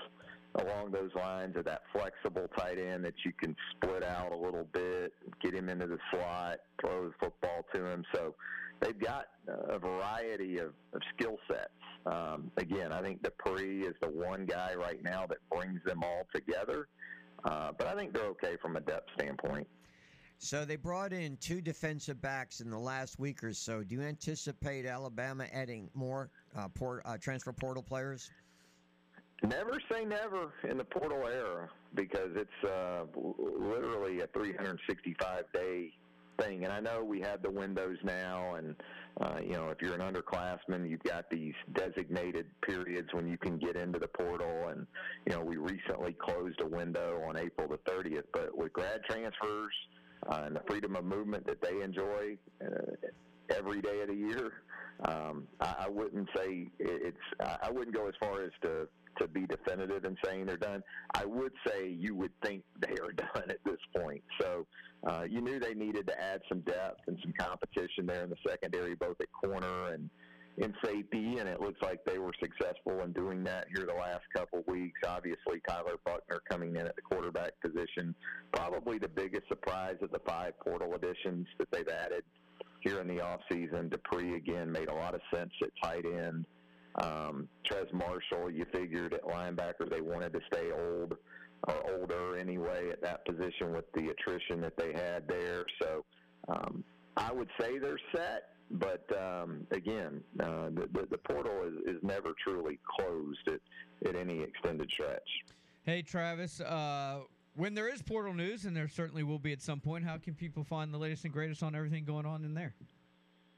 along 0.57 0.91
those 0.91 1.11
lines 1.15 1.57
of 1.57 1.65
that 1.65 1.83
flexible 1.93 2.49
tight 2.57 2.79
end 2.79 3.05
that 3.05 3.15
you 3.25 3.33
can 3.33 3.57
split 3.75 4.03
out 4.03 4.33
a 4.33 4.37
little 4.37 4.67
bit, 4.73 5.13
get 5.43 5.55
him 5.55 5.69
into 5.69 5.87
the 5.87 5.99
slot, 6.11 6.59
throw 6.81 7.09
the 7.09 7.15
football 7.19 7.65
to 7.75 7.87
him. 7.87 8.05
So 8.15 8.35
they've 8.81 8.99
got 8.99 9.27
a 9.49 9.79
variety 9.79 10.59
of, 10.59 10.73
of 10.93 11.01
skill 11.17 11.39
sets. 11.49 11.71
Um, 12.05 12.51
again, 12.57 12.93
I 12.93 13.01
think 13.01 13.23
Dippre 13.23 13.83
is 13.83 13.95
the 14.01 14.09
one 14.09 14.45
guy 14.45 14.75
right 14.75 15.03
now 15.03 15.27
that 15.27 15.39
brings 15.51 15.81
them 15.85 16.03
all 16.03 16.27
together. 16.35 16.89
Uh, 17.45 17.73
but 17.77 17.87
I 17.87 17.95
think 17.95 18.13
they're 18.13 18.27
okay 18.27 18.57
from 18.61 18.77
a 18.77 18.81
depth 18.81 19.09
standpoint. 19.19 19.67
So 20.39 20.65
they 20.65 20.75
brought 20.75 21.13
in 21.13 21.37
two 21.37 21.61
defensive 21.61 22.21
backs 22.21 22.61
in 22.61 22.69
the 22.69 22.79
last 22.79 23.21
week 23.21 23.45
or 23.45 23.53
so. 23.53 23.85
Do 23.85 23.95
you 23.95 24.03
anticipate 24.03 24.87
Alabama 24.87 25.47
adding 25.53 25.89
more 25.95 26.31
uh, 26.57 26.67
port, 26.67 27.03
uh, 27.05 27.17
transfer 27.17 27.53
portal 27.53 27.83
players? 27.83 28.29
Never 29.43 29.81
say 29.91 30.05
never 30.05 30.53
in 30.69 30.79
the 30.79 30.85
portal 30.85 31.27
era 31.27 31.69
because 31.95 32.31
it's 32.37 32.65
uh, 32.65 33.05
literally 33.15 34.21
a 34.21 34.29
365 34.29 35.45
day 35.53 35.93
thing. 36.39 36.65
And 36.65 36.73
I 36.73 36.79
know 36.79 37.03
we 37.03 37.21
have 37.21 37.43
the 37.43 37.51
windows 37.51 37.97
now, 38.05 38.55
and 38.55 38.77
uh, 39.21 39.39
you 39.43 39.53
know 39.53 39.71
if 39.71 39.83
you're 39.83 39.95
an 39.95 40.01
underclassman, 40.01 40.89
you've 40.89 41.03
got 41.03 41.29
these 41.29 41.55
designated 41.75 42.47
periods 42.63 43.09
when 43.13 43.27
you 43.27 43.37
can 43.37 43.59
get 43.59 43.77
into 43.77 43.99
the 43.99 44.07
portal. 44.07 44.69
And 44.69 44.87
you 45.27 45.33
know 45.33 45.41
we 45.41 45.57
recently 45.57 46.13
closed 46.13 46.61
a 46.61 46.67
window 46.67 47.21
on 47.29 47.37
April 47.37 47.67
the 47.69 47.79
30th, 47.91 48.25
but 48.33 48.57
with 48.57 48.73
grad 48.73 49.01
transfers 49.11 49.73
uh, 50.31 50.43
and 50.47 50.55
the 50.55 50.63
freedom 50.69 50.95
of 50.95 51.05
movement 51.05 51.47
that 51.47 51.61
they 51.61 51.83
enjoy. 51.83 52.37
Uh, 52.65 52.93
every 53.51 53.81
day 53.81 54.01
of 54.01 54.09
the 54.09 54.15
year. 54.15 54.53
Um, 55.05 55.49
I, 55.61 55.87
I 55.87 55.89
wouldn't 55.89 56.29
say 56.37 56.69
it's. 56.79 57.17
I 57.41 57.71
wouldn't 57.71 57.95
go 57.95 58.07
as 58.09 58.15
far 58.21 58.43
as 58.43 58.51
to 58.63 58.89
to 59.19 59.29
be 59.29 59.47
definitive 59.47 60.05
in 60.05 60.17
saying 60.25 60.47
they're 60.47 60.57
done. 60.57 60.83
I 61.15 61.25
would 61.25 61.53
say 61.67 61.89
you 61.89 62.15
would 62.17 62.33
think 62.43 62.63
they 62.81 62.95
are 62.95 63.13
done 63.17 63.51
at 63.51 63.59
this 63.65 63.79
point. 63.97 64.23
So 64.41 64.67
uh, 65.07 65.25
you 65.29 65.41
knew 65.41 65.59
they 65.59 65.75
needed 65.75 66.07
to 66.07 66.21
add 66.21 66.41
some 66.49 66.61
depth 66.61 67.01
and 67.07 67.19
some 67.23 67.33
competition 67.39 68.07
there 68.07 68.25
in 68.25 68.31
the 68.31 68.37
secondary, 68.47 68.95
both 68.95 69.21
at 69.21 69.27
corner 69.33 69.93
and 69.93 70.09
in 70.59 70.75
safety, 70.85 71.39
and 71.39 71.49
it 71.49 71.61
looks 71.61 71.81
like 71.83 72.05
they 72.05 72.19
were 72.19 72.33
successful 72.39 73.01
in 73.01 73.13
doing 73.13 73.43
that 73.43 73.67
here 73.75 73.87
the 73.87 73.95
last 73.95 74.25
couple 74.35 74.63
weeks. 74.67 75.01
Obviously, 75.07 75.61
Tyler 75.67 75.97
Buchner 76.05 76.43
coming 76.51 76.77
in 76.77 76.87
at 76.87 76.95
the 76.95 77.03
quarterback 77.03 77.53
position, 77.65 78.15
probably 78.53 78.99
the 78.99 79.09
biggest 79.09 79.49
surprise 79.49 79.97
of 80.03 80.11
the 80.11 80.21
five 80.27 80.53
portal 80.61 80.95
additions 80.95 81.47
that 81.59 81.69
they've 81.71 81.89
added 81.89 82.23
here 82.83 83.01
in 83.01 83.09
the 83.09 83.23
offseason. 83.23 83.89
Dippre, 83.89 84.37
again, 84.37 84.71
made 84.71 84.89
a 84.89 84.95
lot 84.95 85.15
of 85.15 85.21
sense 85.33 85.53
at 85.63 85.71
tight 85.83 86.05
end. 86.05 86.47
Um, 86.97 87.49
Trez 87.71 87.93
Marshall, 87.93 88.51
you 88.51 88.67
figured 88.73 89.15
at 89.15 89.23
linebacker 89.23 89.89
they 89.89 90.01
wanted 90.01 90.33
to 90.35 90.41
stay 90.53 90.71
old 90.73 91.17
or 91.69 91.91
older 91.91 92.37
anyway 92.37 92.91
at 92.91 93.01
that 93.03 93.25
position 93.25 93.73
with 93.73 93.91
the 93.95 94.09
attrition 94.09 94.61
that 94.61 94.77
they 94.77 94.93
had 94.93 95.27
there. 95.29 95.65
So 95.81 96.05
um, 96.49 96.85
I 97.17 97.33
would 97.33 97.49
say 97.61 97.79
they're 97.79 97.99
set. 98.15 98.49
But 98.71 99.05
um, 99.19 99.67
again, 99.71 100.23
uh, 100.41 100.71
the, 100.71 100.89
the, 100.93 101.07
the, 101.11 101.19
portal 101.19 101.63
is, 101.67 101.97
is 101.97 102.03
never 102.03 102.33
truly 102.43 102.79
closed 102.97 103.47
at, 103.49 104.09
at 104.09 104.17
any 104.17 104.41
extended 104.41 104.91
stretch. 104.91 105.29
Hey, 105.85 106.01
Travis, 106.01 106.59
uh, 106.61 107.21
when 107.55 107.75
there 107.75 107.93
is 107.93 108.03
portal 108.03 108.35
news, 108.35 108.65
and 108.65 108.77
there 108.77 108.89
certainly 108.89 109.23
will 109.23 109.39
be 109.39 109.53
at 109.53 109.63
some 109.63 109.81
point, 109.81 110.05
how 110.05 110.19
can 110.19 110.35
people 110.35 110.65
find 110.65 110.93
the 110.93 110.99
latest 110.99 111.25
and 111.25 111.33
greatest 111.33 111.63
on 111.63 111.75
everything 111.75 112.05
going 112.05 112.27
on 112.27 112.45
in 112.45 112.53
there? 112.55 112.75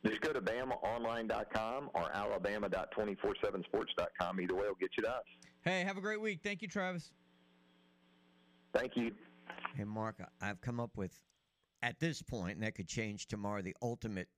Just 0.05 0.21
go 0.21 0.33
to 0.33 0.41
BamaOnline.com 0.41 1.91
or 1.95 2.11
Alabama.247sports.com. 2.13 4.41
Either 4.41 4.55
way 4.55 4.67
will 4.67 4.75
get 4.75 4.91
you 4.97 5.03
to 5.05 5.11
us. 5.11 5.25
Hey, 5.63 5.83
have 5.83 5.97
a 5.97 6.03
great 6.03 6.21
week. 6.21 6.41
Thank 6.43 6.61
you, 6.61 6.69
Travis. 6.69 7.13
Thank 8.75 8.97
you. 8.97 9.13
Hey, 9.77 9.85
Mark, 9.85 10.17
I've 10.43 10.61
come 10.61 10.81
up 10.81 10.91
with, 10.97 11.19
at 11.83 11.99
this 12.01 12.21
point, 12.21 12.57
and 12.57 12.63
that 12.65 12.75
could 12.75 12.89
change 12.89 13.29
tomorrow, 13.29 13.63
the 13.63 13.77
ultimate 13.81 14.29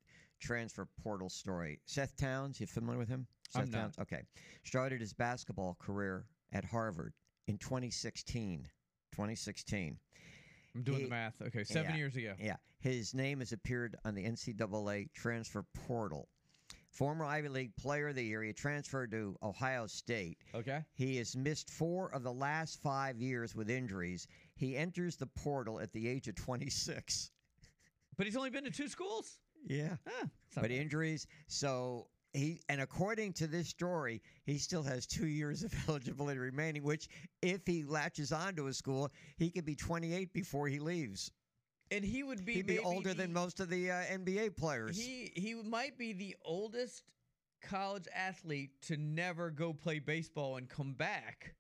transfer 0.41 0.87
portal 1.03 1.29
story. 1.29 1.81
Seth 1.87 2.17
Towns, 2.17 2.61
you 2.61 2.67
familiar 2.67 2.99
with 2.99 3.09
him? 3.09 3.27
Seth 3.51 3.63
I'm 3.63 3.73
Towns? 3.73 3.99
Okay. 3.99 4.23
Started 4.65 5.01
his 5.01 5.15
basketball 5.15 5.77
career 5.81 6.27
at 6.53 6.65
Harvard 6.65 7.15
in 7.49 7.59
2016. 7.59 8.69
2016. 9.17 9.97
I'm 10.75 10.83
doing 10.83 10.99
he, 10.99 11.05
the 11.05 11.11
math. 11.11 11.41
Okay, 11.41 11.65
seven 11.65 11.93
yeah, 11.93 11.97
years 11.97 12.17
ago. 12.17 12.35
Yeah. 12.39 12.57
His 12.81 13.15
name 13.15 13.39
has 13.41 13.53
appeared 13.53 13.97
on 14.05 14.15
the 14.15 14.23
NCAA 14.25 15.11
transfer 15.15 15.65
portal. 15.87 16.29
Former 16.91 17.25
Ivy 17.25 17.49
League 17.49 17.77
Player 17.77 18.09
of 18.09 18.15
the 18.15 18.23
Year. 18.23 18.43
He 18.43 18.53
transferred 18.53 19.11
to 19.13 19.37
Ohio 19.43 19.87
State. 19.87 20.39
Okay. 20.55 20.85
He 20.93 21.17
has 21.17 21.35
missed 21.35 21.71
four 21.71 22.13
of 22.15 22.23
the 22.23 22.33
last 22.33 22.83
five 22.83 23.19
years 23.19 23.55
with 23.55 23.71
injuries. 23.71 24.27
He 24.55 24.77
enters 24.77 25.17
the 25.17 25.27
portal 25.27 25.81
at 25.81 25.93
the 25.93 26.07
age 26.09 26.29
of 26.29 26.35
26. 26.37 27.31
But 28.17 28.27
he's 28.27 28.37
only 28.37 28.51
been 28.51 28.65
to 28.65 28.71
two 28.71 28.89
schools. 28.89 29.39
Yeah. 29.67 29.97
Huh, 30.07 30.27
But 30.55 30.63
bad. 30.63 30.71
injuries. 30.73 31.27
So 31.49 32.09
he 32.37 32.61
and 32.69 32.81
according 32.81 33.33
to 33.35 33.47
this 33.47 33.69
story, 33.69 34.23
he 34.45 34.59
still 34.59 34.83
has 34.83 35.07
two 35.07 35.27
years 35.27 35.63
of 35.63 35.73
eligibility 35.89 36.39
remaining. 36.39 36.83
Which, 36.83 37.09
if 37.43 37.67
he 37.67 37.85
latches 37.85 38.33
onto 38.33 38.67
a 38.67 38.73
school, 38.73 39.11
he 39.37 39.51
could 39.51 39.65
be 39.65 39.75
28 39.75 40.33
before 40.33 40.69
he 40.69 40.79
leaves. 40.79 41.33
and 41.91 42.05
he 42.05 42.23
would 42.23 42.45
be 42.45 42.55
He'd 42.55 42.67
be 42.67 42.79
older 42.79 43.15
than 43.15 43.33
most 43.33 43.61
of 43.61 43.69
the 43.71 43.91
uh, 43.91 43.95
NBA 44.11 44.57
players. 44.57 44.97
He 44.99 45.33
he 45.35 45.55
might 45.55 45.97
be 45.99 46.13
the 46.13 46.37
oldest 46.45 47.03
college 47.63 48.07
athlete 48.15 48.71
to 48.83 48.97
never 48.97 49.51
go 49.51 49.73
play 49.73 49.99
baseball 49.99 50.57
and 50.57 50.69
come 50.69 50.93
back 50.93 51.55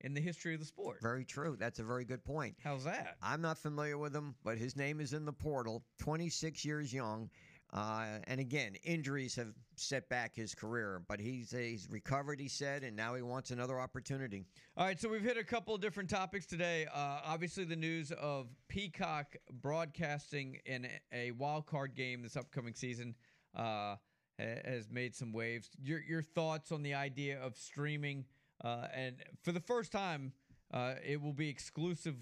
in 0.00 0.12
the 0.12 0.20
history 0.20 0.52
of 0.54 0.60
the 0.60 0.66
sport. 0.66 0.98
very 1.00 1.24
true. 1.24 1.56
That's 1.58 1.78
a 1.78 1.82
very 1.84 2.04
good 2.04 2.22
point. 2.24 2.56
How's 2.62 2.84
that? 2.84 3.16
I'm 3.22 3.40
not 3.40 3.56
familiar 3.58 3.96
with 3.96 4.14
him, 4.14 4.34
but 4.44 4.58
his 4.58 4.76
name 4.76 5.00
is 5.00 5.14
in 5.14 5.24
the 5.24 5.32
portal. 5.32 5.82
26 6.00 6.62
years 6.64 6.92
young, 6.92 7.30
uh, 7.74 8.06
and 8.28 8.38
again, 8.38 8.76
injuries 8.84 9.34
have 9.34 9.52
set 9.74 10.08
back 10.08 10.36
his 10.36 10.54
career. 10.54 11.02
But 11.08 11.18
he's 11.18 11.50
he's 11.50 11.88
recovered, 11.90 12.40
he 12.40 12.48
said, 12.48 12.84
and 12.84 12.96
now 12.96 13.16
he 13.16 13.22
wants 13.22 13.50
another 13.50 13.80
opportunity. 13.80 14.44
All 14.76 14.86
right, 14.86 15.00
so 15.00 15.08
we've 15.08 15.22
hit 15.22 15.36
a 15.36 15.44
couple 15.44 15.74
of 15.74 15.80
different 15.80 16.08
topics 16.08 16.46
today. 16.46 16.86
Uh, 16.94 17.18
obviously, 17.24 17.64
the 17.64 17.76
news 17.76 18.12
of 18.12 18.46
Peacock 18.68 19.34
broadcasting 19.60 20.60
in 20.66 20.86
a 21.12 21.32
wild 21.32 21.66
card 21.66 21.96
game 21.96 22.22
this 22.22 22.36
upcoming 22.36 22.74
season 22.74 23.16
uh, 23.56 23.96
has 24.38 24.88
made 24.88 25.16
some 25.16 25.32
waves. 25.32 25.68
Your 25.82 26.00
your 26.00 26.22
thoughts 26.22 26.70
on 26.70 26.84
the 26.84 26.94
idea 26.94 27.40
of 27.40 27.56
streaming, 27.56 28.24
uh, 28.62 28.86
and 28.94 29.16
for 29.42 29.50
the 29.50 29.60
first 29.60 29.90
time, 29.90 30.32
uh, 30.72 30.94
it 31.04 31.20
will 31.20 31.32
be 31.32 31.48
exclusive 31.48 32.14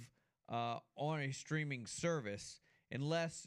uh, 0.51 0.79
on 0.97 1.21
a 1.21 1.31
streaming 1.31 1.85
service, 1.85 2.61
unless 2.91 3.47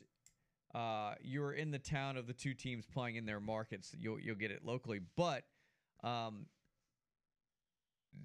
uh, 0.75 1.15
you're 1.21 1.53
in 1.53 1.71
the 1.71 1.79
town 1.79 2.17
of 2.17 2.27
the 2.27 2.33
two 2.33 2.53
teams 2.53 2.85
playing 2.85 3.15
in 3.15 3.25
their 3.25 3.39
markets. 3.39 3.95
You'll 3.97 4.19
you'll 4.19 4.35
get 4.35 4.51
it 4.51 4.65
locally, 4.65 4.99
but 5.15 5.43
um, 6.03 6.47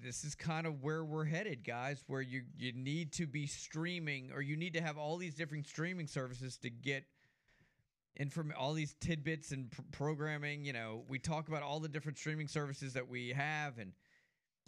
this 0.03 0.25
is 0.25 0.35
kind 0.35 0.67
of 0.67 0.83
where 0.83 1.05
we're 1.05 1.25
headed, 1.25 1.65
guys. 1.65 2.03
Where 2.09 2.21
you 2.21 2.43
you 2.59 2.73
need 2.73 3.13
to 3.15 3.27
be 3.27 3.47
streaming, 3.47 4.33
or 4.35 4.43
you 4.43 4.57
need 4.57 4.75
to 4.75 4.81
have 4.81 4.99
all 4.99 5.17
these 5.17 5.35
different 5.37 5.67
streaming 5.69 6.09
services 6.09 6.57
to 6.59 6.71
get 6.71 7.05
inform 8.17 8.53
all 8.59 8.75
these 8.75 8.95
tidbits 9.01 9.53
and 9.53 9.71
pr- 9.71 9.83
programming. 9.93 10.65
You 10.65 10.73
know, 10.73 11.05
we 11.09 11.21
talk 11.21 11.47
about 11.47 11.63
all 11.63 11.79
the 11.79 11.89
different 11.89 12.19
streaming 12.19 12.49
services 12.49 12.95
that 12.95 13.09
we 13.09 13.29
have, 13.29 13.79
and 13.79 13.93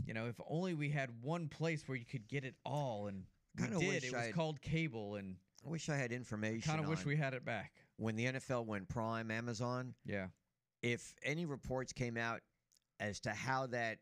you 0.06 0.14
know, 0.14 0.26
if 0.26 0.36
only 0.48 0.74
we 0.74 0.90
had 0.90 1.10
one 1.20 1.48
place 1.48 1.82
where 1.88 1.98
you 1.98 2.04
could 2.04 2.28
get 2.28 2.44
it 2.44 2.54
all. 2.64 3.08
And 3.08 3.24
we 3.58 3.66
did. 3.80 4.04
It 4.04 4.12
was 4.12 4.22
I'd- 4.22 4.32
called 4.32 4.60
cable, 4.62 5.16
and 5.16 5.34
I 5.64 5.68
wish 5.70 5.88
I 5.88 5.96
had 5.96 6.12
information. 6.12 6.62
kind 6.70 6.80
of 6.80 6.88
wish 6.88 7.04
we 7.04 7.16
had 7.16 7.34
it 7.34 7.44
back. 7.44 7.72
when 7.96 8.16
the 8.16 8.26
NFL 8.26 8.66
went 8.66 8.88
Prime, 8.88 9.30
Amazon. 9.30 9.94
Yeah. 10.04 10.26
if 10.82 11.14
any 11.22 11.44
reports 11.46 11.92
came 11.92 12.16
out 12.16 12.40
as 13.00 13.20
to 13.20 13.30
how 13.30 13.66
that 13.68 13.98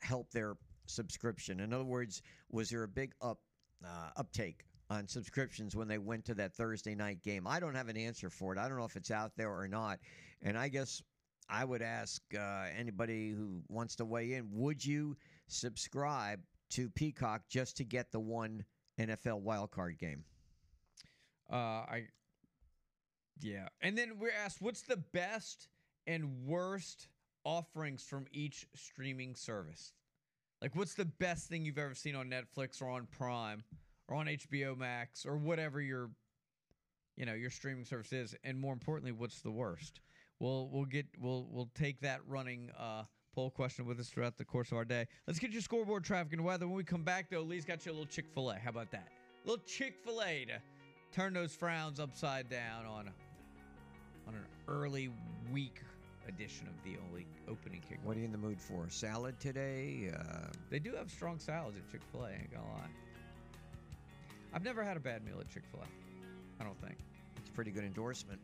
helped 0.00 0.32
their 0.32 0.56
subscription. 0.86 1.60
In 1.60 1.72
other 1.72 1.84
words, 1.84 2.22
was 2.50 2.70
there 2.70 2.82
a 2.82 2.88
big 2.88 3.12
up 3.20 3.38
uh, 3.84 4.10
uptake 4.16 4.64
on 4.90 5.06
subscriptions 5.06 5.76
when 5.76 5.86
they 5.86 5.98
went 5.98 6.24
to 6.26 6.34
that 6.34 6.54
Thursday 6.54 6.94
night 6.94 7.22
game? 7.22 7.46
I 7.46 7.60
don't 7.60 7.74
have 7.74 7.88
an 7.88 7.96
answer 7.96 8.30
for 8.30 8.52
it. 8.52 8.58
I 8.58 8.68
don't 8.68 8.78
know 8.78 8.84
if 8.84 8.96
it's 8.96 9.10
out 9.10 9.32
there 9.36 9.50
or 9.50 9.68
not. 9.68 9.98
And 10.42 10.56
I 10.56 10.68
guess 10.68 11.02
I 11.48 11.64
would 11.64 11.82
ask 11.82 12.22
uh, 12.36 12.66
anybody 12.76 13.30
who 13.30 13.60
wants 13.68 13.96
to 13.96 14.04
weigh 14.04 14.34
in: 14.34 14.48
Would 14.52 14.84
you 14.84 15.16
subscribe 15.46 16.40
to 16.70 16.88
Peacock 16.90 17.42
just 17.48 17.76
to 17.78 17.84
get 17.84 18.10
the 18.12 18.20
one 18.20 18.64
NFL 18.98 19.42
wildcard 19.42 19.98
game? 19.98 20.24
Uh, 21.50 21.56
I. 21.56 22.02
Yeah, 23.40 23.68
and 23.80 23.96
then 23.96 24.18
we're 24.18 24.32
asked, 24.32 24.60
what's 24.60 24.82
the 24.82 24.96
best 24.96 25.68
and 26.06 26.44
worst 26.44 27.08
offerings 27.44 28.02
from 28.02 28.26
each 28.32 28.66
streaming 28.74 29.34
service? 29.36 29.92
Like, 30.60 30.74
what's 30.74 30.94
the 30.94 31.04
best 31.04 31.48
thing 31.48 31.64
you've 31.64 31.78
ever 31.78 31.94
seen 31.94 32.16
on 32.16 32.28
Netflix 32.28 32.82
or 32.82 32.90
on 32.90 33.06
Prime 33.16 33.62
or 34.08 34.16
on 34.16 34.26
HBO 34.26 34.76
Max 34.76 35.24
or 35.24 35.36
whatever 35.36 35.80
your, 35.80 36.10
you 37.16 37.26
know, 37.26 37.34
your 37.34 37.50
streaming 37.50 37.84
service 37.84 38.12
is? 38.12 38.34
And 38.42 38.58
more 38.58 38.72
importantly, 38.72 39.12
what's 39.12 39.40
the 39.40 39.52
worst? 39.52 40.00
We'll 40.40 40.68
we'll 40.68 40.84
get 40.84 41.06
we'll 41.18 41.46
we'll 41.50 41.70
take 41.74 42.00
that 42.00 42.20
running 42.26 42.70
uh, 42.78 43.04
poll 43.34 43.50
question 43.50 43.86
with 43.86 44.00
us 44.00 44.08
throughout 44.08 44.36
the 44.36 44.44
course 44.44 44.72
of 44.72 44.78
our 44.78 44.84
day. 44.84 45.06
Let's 45.26 45.38
get 45.38 45.52
your 45.52 45.62
scoreboard, 45.62 46.04
traffic, 46.04 46.32
and 46.32 46.44
weather. 46.44 46.66
When 46.66 46.76
we 46.76 46.84
come 46.84 47.04
back, 47.04 47.30
though, 47.30 47.42
Lee's 47.42 47.64
got 47.64 47.86
you 47.86 47.92
a 47.92 47.94
little 47.94 48.06
Chick 48.06 48.26
Fil 48.34 48.50
A. 48.50 48.58
How 48.58 48.70
about 48.70 48.90
that? 48.90 49.08
A 49.44 49.48
little 49.48 49.64
Chick 49.64 49.94
Fil 50.04 50.22
A 50.22 50.44
to 50.46 50.60
turn 51.12 51.32
those 51.34 51.54
frowns 51.54 52.00
upside 52.00 52.48
down 52.48 52.86
on 52.86 53.10
on 54.26 54.34
an 54.34 54.44
early 54.68 55.10
week 55.52 55.80
edition 56.28 56.66
of 56.66 56.74
the 56.84 56.98
only 57.08 57.26
opening 57.48 57.80
kick. 57.88 57.98
What 58.04 58.16
are 58.16 58.20
you 58.20 58.26
in 58.26 58.32
the 58.32 58.38
mood 58.38 58.60
for? 58.60 58.86
Salad 58.90 59.40
today? 59.40 60.12
Uh, 60.14 60.48
They 60.70 60.78
do 60.78 60.94
have 60.94 61.10
strong 61.10 61.38
salads 61.38 61.76
at 61.78 61.90
Chick 61.90 62.02
Fil 62.12 62.24
A. 62.24 62.30
Ain't 62.30 62.50
gonna 62.52 62.64
lie. 62.66 62.90
I've 64.52 64.64
never 64.64 64.82
had 64.82 64.96
a 64.96 65.00
bad 65.00 65.24
meal 65.24 65.36
at 65.40 65.48
Chick 65.48 65.62
Fil 65.70 65.80
A. 65.80 66.62
I 66.62 66.64
don't 66.66 66.78
think. 66.82 66.96
it's 67.38 67.48
a 67.48 67.52
pretty 67.52 67.70
good 67.70 67.84
endorsement. 67.84 68.40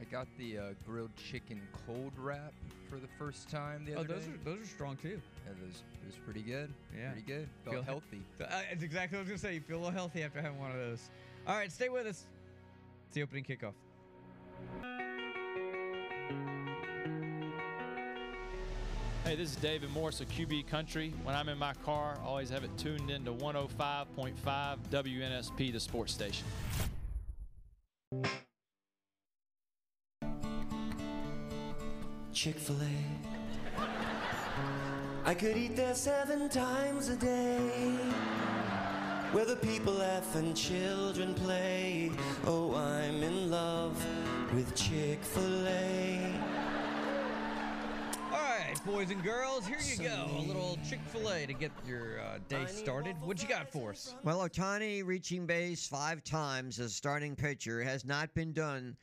I 0.00 0.04
got 0.04 0.26
the 0.38 0.58
uh, 0.58 0.62
grilled 0.86 1.10
chicken 1.16 1.60
cold 1.86 2.12
wrap 2.18 2.52
for 2.90 2.96
the 2.96 3.06
first 3.18 3.48
time 3.48 3.84
the 3.84 3.94
Oh, 3.94 4.02
those 4.04 4.24
day. 4.24 4.32
are 4.32 4.44
those 4.44 4.60
are 4.62 4.66
strong 4.66 4.96
too. 4.96 5.20
It 5.46 5.56
was 5.66 5.82
it 6.02 6.06
was 6.06 6.16
pretty 6.24 6.42
good. 6.42 6.72
Yeah. 6.98 7.12
pretty 7.12 7.26
good. 7.26 7.48
Feel 7.64 7.72
Felt 7.74 7.84
he- 7.84 7.90
healthy. 7.90 8.22
Uh, 8.40 8.44
That's 8.70 8.82
exactly 8.82 9.18
what 9.18 9.26
I 9.28 9.30
was 9.32 9.42
gonna 9.42 9.52
say. 9.52 9.54
You 9.54 9.60
feel 9.60 9.76
a 9.76 9.78
little 9.78 9.90
healthy 9.92 10.22
after 10.22 10.40
having 10.40 10.58
one 10.58 10.70
of 10.72 10.78
those. 10.78 11.10
All 11.46 11.54
right, 11.54 11.70
stay 11.70 11.90
with 11.90 12.06
us. 12.06 12.24
It's 13.06 13.14
the 13.14 13.22
opening 13.22 13.44
kickoff. 13.44 13.74
Hey, 19.24 19.36
this 19.36 19.50
is 19.50 19.56
David 19.56 19.90
Morris 19.90 20.22
of 20.22 20.28
QB 20.28 20.68
Country. 20.68 21.12
When 21.22 21.34
I'm 21.34 21.50
in 21.50 21.58
my 21.58 21.74
car, 21.84 22.16
I 22.22 22.26
always 22.26 22.48
have 22.48 22.64
it 22.64 22.70
tuned 22.78 23.10
into 23.10 23.32
105.5 23.32 24.34
WNSP, 24.90 25.70
the 25.70 25.80
sports 25.80 26.14
station. 26.14 26.46
Chick 32.32 32.58
fil 32.58 32.76
A. 32.76 32.88
I 35.26 35.34
could 35.34 35.58
eat 35.58 35.76
there 35.76 35.94
seven 35.94 36.48
times 36.48 37.10
a 37.10 37.16
day. 37.16 37.96
Where 39.34 39.44
the 39.44 39.56
people 39.56 39.94
laugh 39.94 40.36
and 40.36 40.56
children 40.56 41.34
play. 41.34 42.12
Oh, 42.46 42.72
I'm 42.76 43.20
in 43.20 43.50
love 43.50 44.00
with 44.54 44.72
Chick 44.76 45.24
fil 45.24 45.66
A. 45.66 46.40
All 48.30 48.38
right, 48.38 48.76
boys 48.86 49.10
and 49.10 49.20
girls, 49.24 49.66
here 49.66 49.80
you 49.84 49.96
go. 49.96 50.30
A 50.36 50.42
little 50.42 50.78
Chick 50.88 51.00
Fil 51.06 51.28
A 51.32 51.46
to 51.46 51.52
get 51.52 51.72
your 51.84 52.20
uh, 52.20 52.38
day 52.48 52.64
started. 52.66 53.16
What 53.22 53.42
you 53.42 53.48
got 53.48 53.72
for 53.72 53.90
us? 53.90 54.14
Well, 54.22 54.48
Ohtani 54.48 55.04
reaching 55.04 55.46
base 55.46 55.84
five 55.84 56.22
times 56.22 56.78
as 56.78 56.94
starting 56.94 57.34
pitcher 57.34 57.82
has 57.82 58.04
not 58.04 58.32
been 58.34 58.52
done 58.52 58.96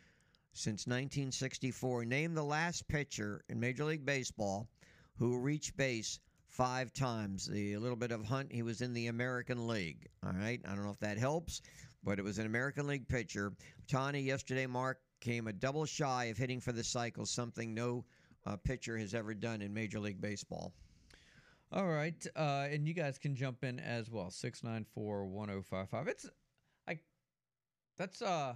since 0.53 0.87
1964. 0.87 2.05
Name 2.05 2.33
the 2.33 2.41
last 2.41 2.87
pitcher 2.87 3.43
in 3.49 3.59
Major 3.59 3.83
League 3.83 4.05
Baseball 4.05 4.69
who 5.17 5.39
reached 5.39 5.75
base 5.75 6.21
five 6.51 6.93
times. 6.93 7.47
The 7.47 7.77
little 7.77 7.95
bit 7.95 8.11
of 8.11 8.25
hunt. 8.25 8.51
He 8.51 8.61
was 8.61 8.81
in 8.81 8.93
the 8.93 9.07
American 9.07 9.67
League. 9.67 10.07
All 10.23 10.33
right, 10.33 10.61
I 10.67 10.75
don't 10.75 10.83
know 10.83 10.91
if 10.91 10.99
that 10.99 11.17
helps, 11.17 11.61
but 12.03 12.19
it 12.19 12.23
was 12.23 12.37
an 12.37 12.45
American 12.45 12.87
League 12.87 13.07
pitcher. 13.07 13.53
Ohtani 13.87 14.23
yesterday, 14.23 14.67
Mark 14.67 14.99
came 15.21 15.47
a 15.47 15.53
double 15.53 15.85
shy 15.85 16.25
of 16.25 16.37
hitting 16.37 16.59
for 16.59 16.73
the 16.73 16.83
cycle, 16.83 17.25
something 17.25 17.73
no 17.73 18.05
uh, 18.45 18.57
pitcher 18.57 18.97
has 18.97 19.13
ever 19.13 19.33
done 19.33 19.61
in 19.61 19.73
Major 19.73 19.99
League 19.99 20.19
Baseball. 20.19 20.73
All 21.71 21.87
right, 21.87 22.27
uh, 22.35 22.67
and 22.69 22.85
you 22.85 22.93
guys 22.93 23.17
can 23.17 23.33
jump 23.33 23.63
in 23.63 23.79
as 23.79 24.11
well. 24.11 24.29
Six 24.29 24.61
nine 24.61 24.85
four 24.93 25.25
one 25.25 25.47
zero 25.47 25.61
five 25.61 25.89
five. 25.89 26.07
It's 26.07 26.29
I. 26.87 26.99
That's 27.97 28.21
uh. 28.21 28.55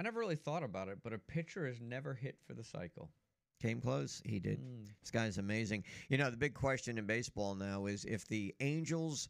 I 0.00 0.02
never 0.02 0.18
really 0.18 0.36
thought 0.36 0.64
about 0.64 0.88
it, 0.88 0.98
but 1.04 1.12
a 1.12 1.18
pitcher 1.18 1.66
has 1.66 1.80
never 1.80 2.14
hit 2.14 2.38
for 2.44 2.54
the 2.54 2.64
cycle. 2.64 3.10
Came 3.62 3.80
close. 3.80 4.20
He 4.24 4.40
did. 4.40 4.58
Mm. 4.58 4.88
This 5.00 5.12
guy's 5.12 5.38
amazing. 5.38 5.84
You 6.08 6.18
know, 6.18 6.30
the 6.30 6.36
big 6.36 6.52
question 6.52 6.98
in 6.98 7.06
baseball 7.06 7.54
now 7.54 7.86
is 7.86 8.04
if 8.04 8.26
the 8.26 8.52
Angels 8.58 9.28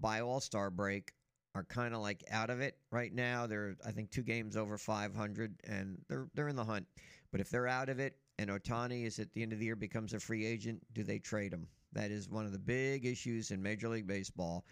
by 0.00 0.20
All 0.20 0.40
Star 0.40 0.70
break 0.70 1.12
are 1.54 1.64
kind 1.64 1.94
of 1.94 2.00
like 2.00 2.22
out 2.30 2.50
of 2.50 2.60
it 2.60 2.76
right 2.90 3.12
now. 3.14 3.46
They're 3.46 3.76
I 3.84 3.90
think 3.90 4.10
two 4.10 4.22
games 4.22 4.56
over 4.56 4.76
500, 4.76 5.54
and 5.64 5.98
they're 6.08 6.28
they're 6.34 6.48
in 6.48 6.56
the 6.56 6.64
hunt. 6.64 6.86
But 7.32 7.40
if 7.40 7.50
they're 7.50 7.66
out 7.66 7.88
of 7.88 7.98
it, 7.98 8.16
and 8.38 8.50
Ohtani 8.50 9.04
is 9.04 9.18
at 9.18 9.32
the 9.32 9.42
end 9.42 9.52
of 9.52 9.58
the 9.58 9.64
year 9.64 9.76
becomes 9.76 10.12
a 10.12 10.20
free 10.20 10.44
agent, 10.44 10.80
do 10.92 11.02
they 11.02 11.18
trade 11.18 11.52
him? 11.52 11.66
That 11.92 12.10
is 12.10 12.28
one 12.28 12.44
of 12.44 12.52
the 12.52 12.58
big 12.58 13.06
issues 13.06 13.50
in 13.50 13.62
Major 13.62 13.88
League 13.88 14.06
Baseball. 14.06 14.64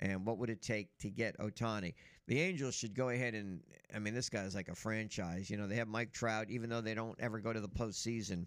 And 0.00 0.24
what 0.24 0.38
would 0.38 0.48
it 0.48 0.62
take 0.62 0.96
to 0.98 1.10
get 1.10 1.36
Ohtani? 1.38 1.94
The 2.28 2.40
Angels 2.40 2.74
should 2.74 2.94
go 2.94 3.08
ahead 3.08 3.34
and 3.34 3.60
I 3.94 3.98
mean, 3.98 4.14
this 4.14 4.28
guy's 4.28 4.54
like 4.54 4.68
a 4.68 4.74
franchise. 4.74 5.48
You 5.48 5.56
know, 5.56 5.66
they 5.66 5.76
have 5.76 5.88
Mike 5.88 6.12
Trout, 6.12 6.50
even 6.50 6.68
though 6.68 6.82
they 6.82 6.94
don't 6.94 7.18
ever 7.18 7.40
go 7.40 7.52
to 7.52 7.60
the 7.60 7.68
postseason. 7.68 8.46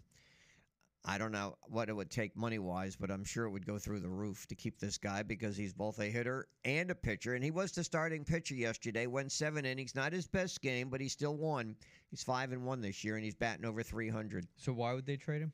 I 1.04 1.18
don't 1.18 1.32
know 1.32 1.56
what 1.62 1.88
it 1.88 1.96
would 1.96 2.10
take 2.10 2.36
money 2.36 2.60
wise, 2.60 2.94
but 2.94 3.10
I'm 3.10 3.24
sure 3.24 3.44
it 3.44 3.50
would 3.50 3.66
go 3.66 3.76
through 3.76 3.98
the 3.98 4.08
roof 4.08 4.46
to 4.46 4.54
keep 4.54 4.78
this 4.78 4.98
guy 4.98 5.24
because 5.24 5.56
he's 5.56 5.72
both 5.72 5.98
a 5.98 6.04
hitter 6.04 6.46
and 6.64 6.92
a 6.92 6.94
pitcher. 6.94 7.34
And 7.34 7.42
he 7.42 7.50
was 7.50 7.72
the 7.72 7.82
starting 7.82 8.24
pitcher 8.24 8.54
yesterday. 8.54 9.08
Went 9.08 9.32
seven 9.32 9.64
innings, 9.64 9.96
not 9.96 10.12
his 10.12 10.28
best 10.28 10.62
game, 10.62 10.88
but 10.88 11.00
he 11.00 11.08
still 11.08 11.36
won. 11.36 11.74
He's 12.10 12.22
five 12.22 12.52
and 12.52 12.64
one 12.64 12.80
this 12.80 13.02
year, 13.02 13.16
and 13.16 13.24
he's 13.24 13.34
batting 13.34 13.64
over 13.64 13.82
300. 13.82 14.46
So 14.56 14.72
why 14.72 14.92
would 14.92 15.06
they 15.06 15.16
trade 15.16 15.42
him? 15.42 15.52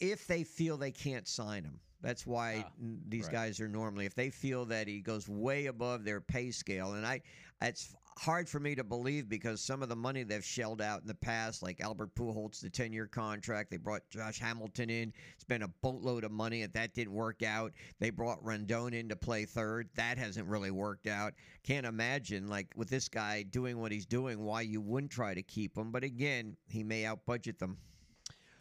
If 0.00 0.26
they 0.26 0.42
feel 0.42 0.76
they 0.76 0.90
can't 0.90 1.28
sign 1.28 1.62
him, 1.62 1.78
that's 2.04 2.26
why 2.26 2.64
Ah, 2.66 2.70
these 3.08 3.24
right. 3.24 3.32
guys 3.32 3.60
are 3.60 3.68
normally. 3.68 4.04
If 4.06 4.14
they 4.14 4.30
feel 4.30 4.66
that 4.66 4.86
he 4.86 5.00
goes 5.00 5.28
way 5.28 5.66
above 5.66 6.04
their 6.04 6.20
pay 6.20 6.50
scale, 6.50 6.92
and 6.92 7.06
I, 7.06 7.22
it's 7.62 7.96
hard 8.18 8.48
for 8.48 8.60
me 8.60 8.76
to 8.76 8.84
believe 8.84 9.28
because 9.28 9.60
some 9.60 9.82
of 9.82 9.88
the 9.88 9.96
money 9.96 10.22
they've 10.22 10.44
shelled 10.44 10.80
out 10.80 11.00
in 11.00 11.08
the 11.08 11.14
past, 11.14 11.62
like 11.62 11.80
Albert 11.80 12.14
Pujols, 12.14 12.60
the 12.60 12.70
ten-year 12.70 13.06
contract, 13.06 13.70
they 13.70 13.76
brought 13.76 14.08
Josh 14.10 14.38
Hamilton 14.38 14.90
in, 14.90 15.12
spent 15.38 15.62
a 15.64 15.68
boatload 15.82 16.22
of 16.24 16.30
money, 16.30 16.62
and 16.62 16.72
that 16.74 16.94
didn't 16.94 17.14
work 17.14 17.42
out. 17.42 17.72
They 17.98 18.10
brought 18.10 18.44
Rendon 18.44 18.92
in 18.92 19.08
to 19.08 19.16
play 19.16 19.46
third, 19.46 19.88
that 19.96 20.18
hasn't 20.18 20.46
really 20.46 20.70
worked 20.70 21.06
out. 21.06 21.32
Can't 21.64 21.86
imagine 21.86 22.46
like 22.48 22.68
with 22.76 22.88
this 22.90 23.08
guy 23.08 23.42
doing 23.42 23.80
what 23.80 23.90
he's 23.90 24.06
doing, 24.06 24.38
why 24.44 24.60
you 24.60 24.80
wouldn't 24.80 25.10
try 25.10 25.32
to 25.34 25.42
keep 25.42 25.76
him. 25.76 25.90
But 25.90 26.04
again, 26.04 26.56
he 26.68 26.84
may 26.84 27.02
outbudget 27.04 27.58
them. 27.58 27.78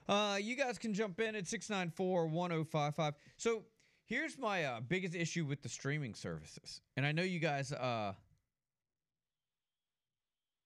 Uh, 0.07 0.37
you 0.41 0.55
guys 0.55 0.77
can 0.77 0.93
jump 0.93 1.19
in 1.19 1.35
at 1.35 1.47
694 1.47 2.27
1055. 2.27 3.13
So 3.37 3.63
here's 4.05 4.37
my 4.37 4.65
uh, 4.65 4.81
biggest 4.81 5.15
issue 5.15 5.45
with 5.45 5.61
the 5.61 5.69
streaming 5.69 6.13
services. 6.13 6.81
And 6.97 7.05
I 7.05 7.11
know 7.11 7.23
you 7.23 7.39
guys 7.39 7.71
uh 7.71 8.13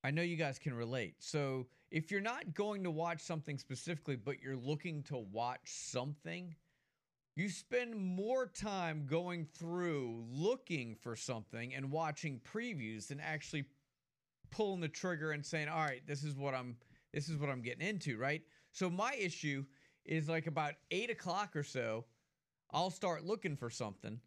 I 0.03 0.11
know 0.11 0.21
you 0.21 0.37
guys 0.37 0.57
can 0.57 0.73
relate. 0.73 1.15
So 1.19 1.67
if 1.91 2.11
you're 2.11 2.21
not 2.21 2.53
going 2.53 2.83
to 2.83 2.91
watch 2.91 3.21
something 3.21 3.57
specifically, 3.57 4.15
but 4.15 4.41
you're 4.41 4.55
looking 4.55 5.03
to 5.03 5.17
watch 5.17 5.61
something, 5.65 6.55
you 7.35 7.49
spend 7.49 7.95
more 7.95 8.47
time 8.47 9.05
going 9.05 9.45
through 9.45 10.23
looking 10.29 10.95
for 10.95 11.15
something 11.15 11.73
and 11.73 11.91
watching 11.91 12.39
previews 12.39 13.07
than 13.07 13.19
actually 13.19 13.65
pulling 14.49 14.81
the 14.81 14.87
trigger 14.87 15.31
and 15.31 15.45
saying, 15.45 15.67
"All 15.67 15.83
right, 15.83 16.05
this 16.07 16.23
is 16.23 16.35
what 16.35 16.53
I'm 16.53 16.77
this 17.13 17.29
is 17.29 17.37
what 17.37 17.49
I'm 17.49 17.61
getting 17.61 17.87
into." 17.87 18.17
Right. 18.17 18.43
So 18.77 18.91
my 18.91 19.15
issue 19.19 19.65
is 20.05 20.29
like 20.29 20.45
about 20.45 20.73
eight 20.91 21.09
o'clock 21.09 21.55
or 21.55 21.63
so, 21.63 22.05
I'll 22.69 22.91
start 22.91 23.25
looking 23.25 23.55
for 23.55 23.71
something, 23.71 24.19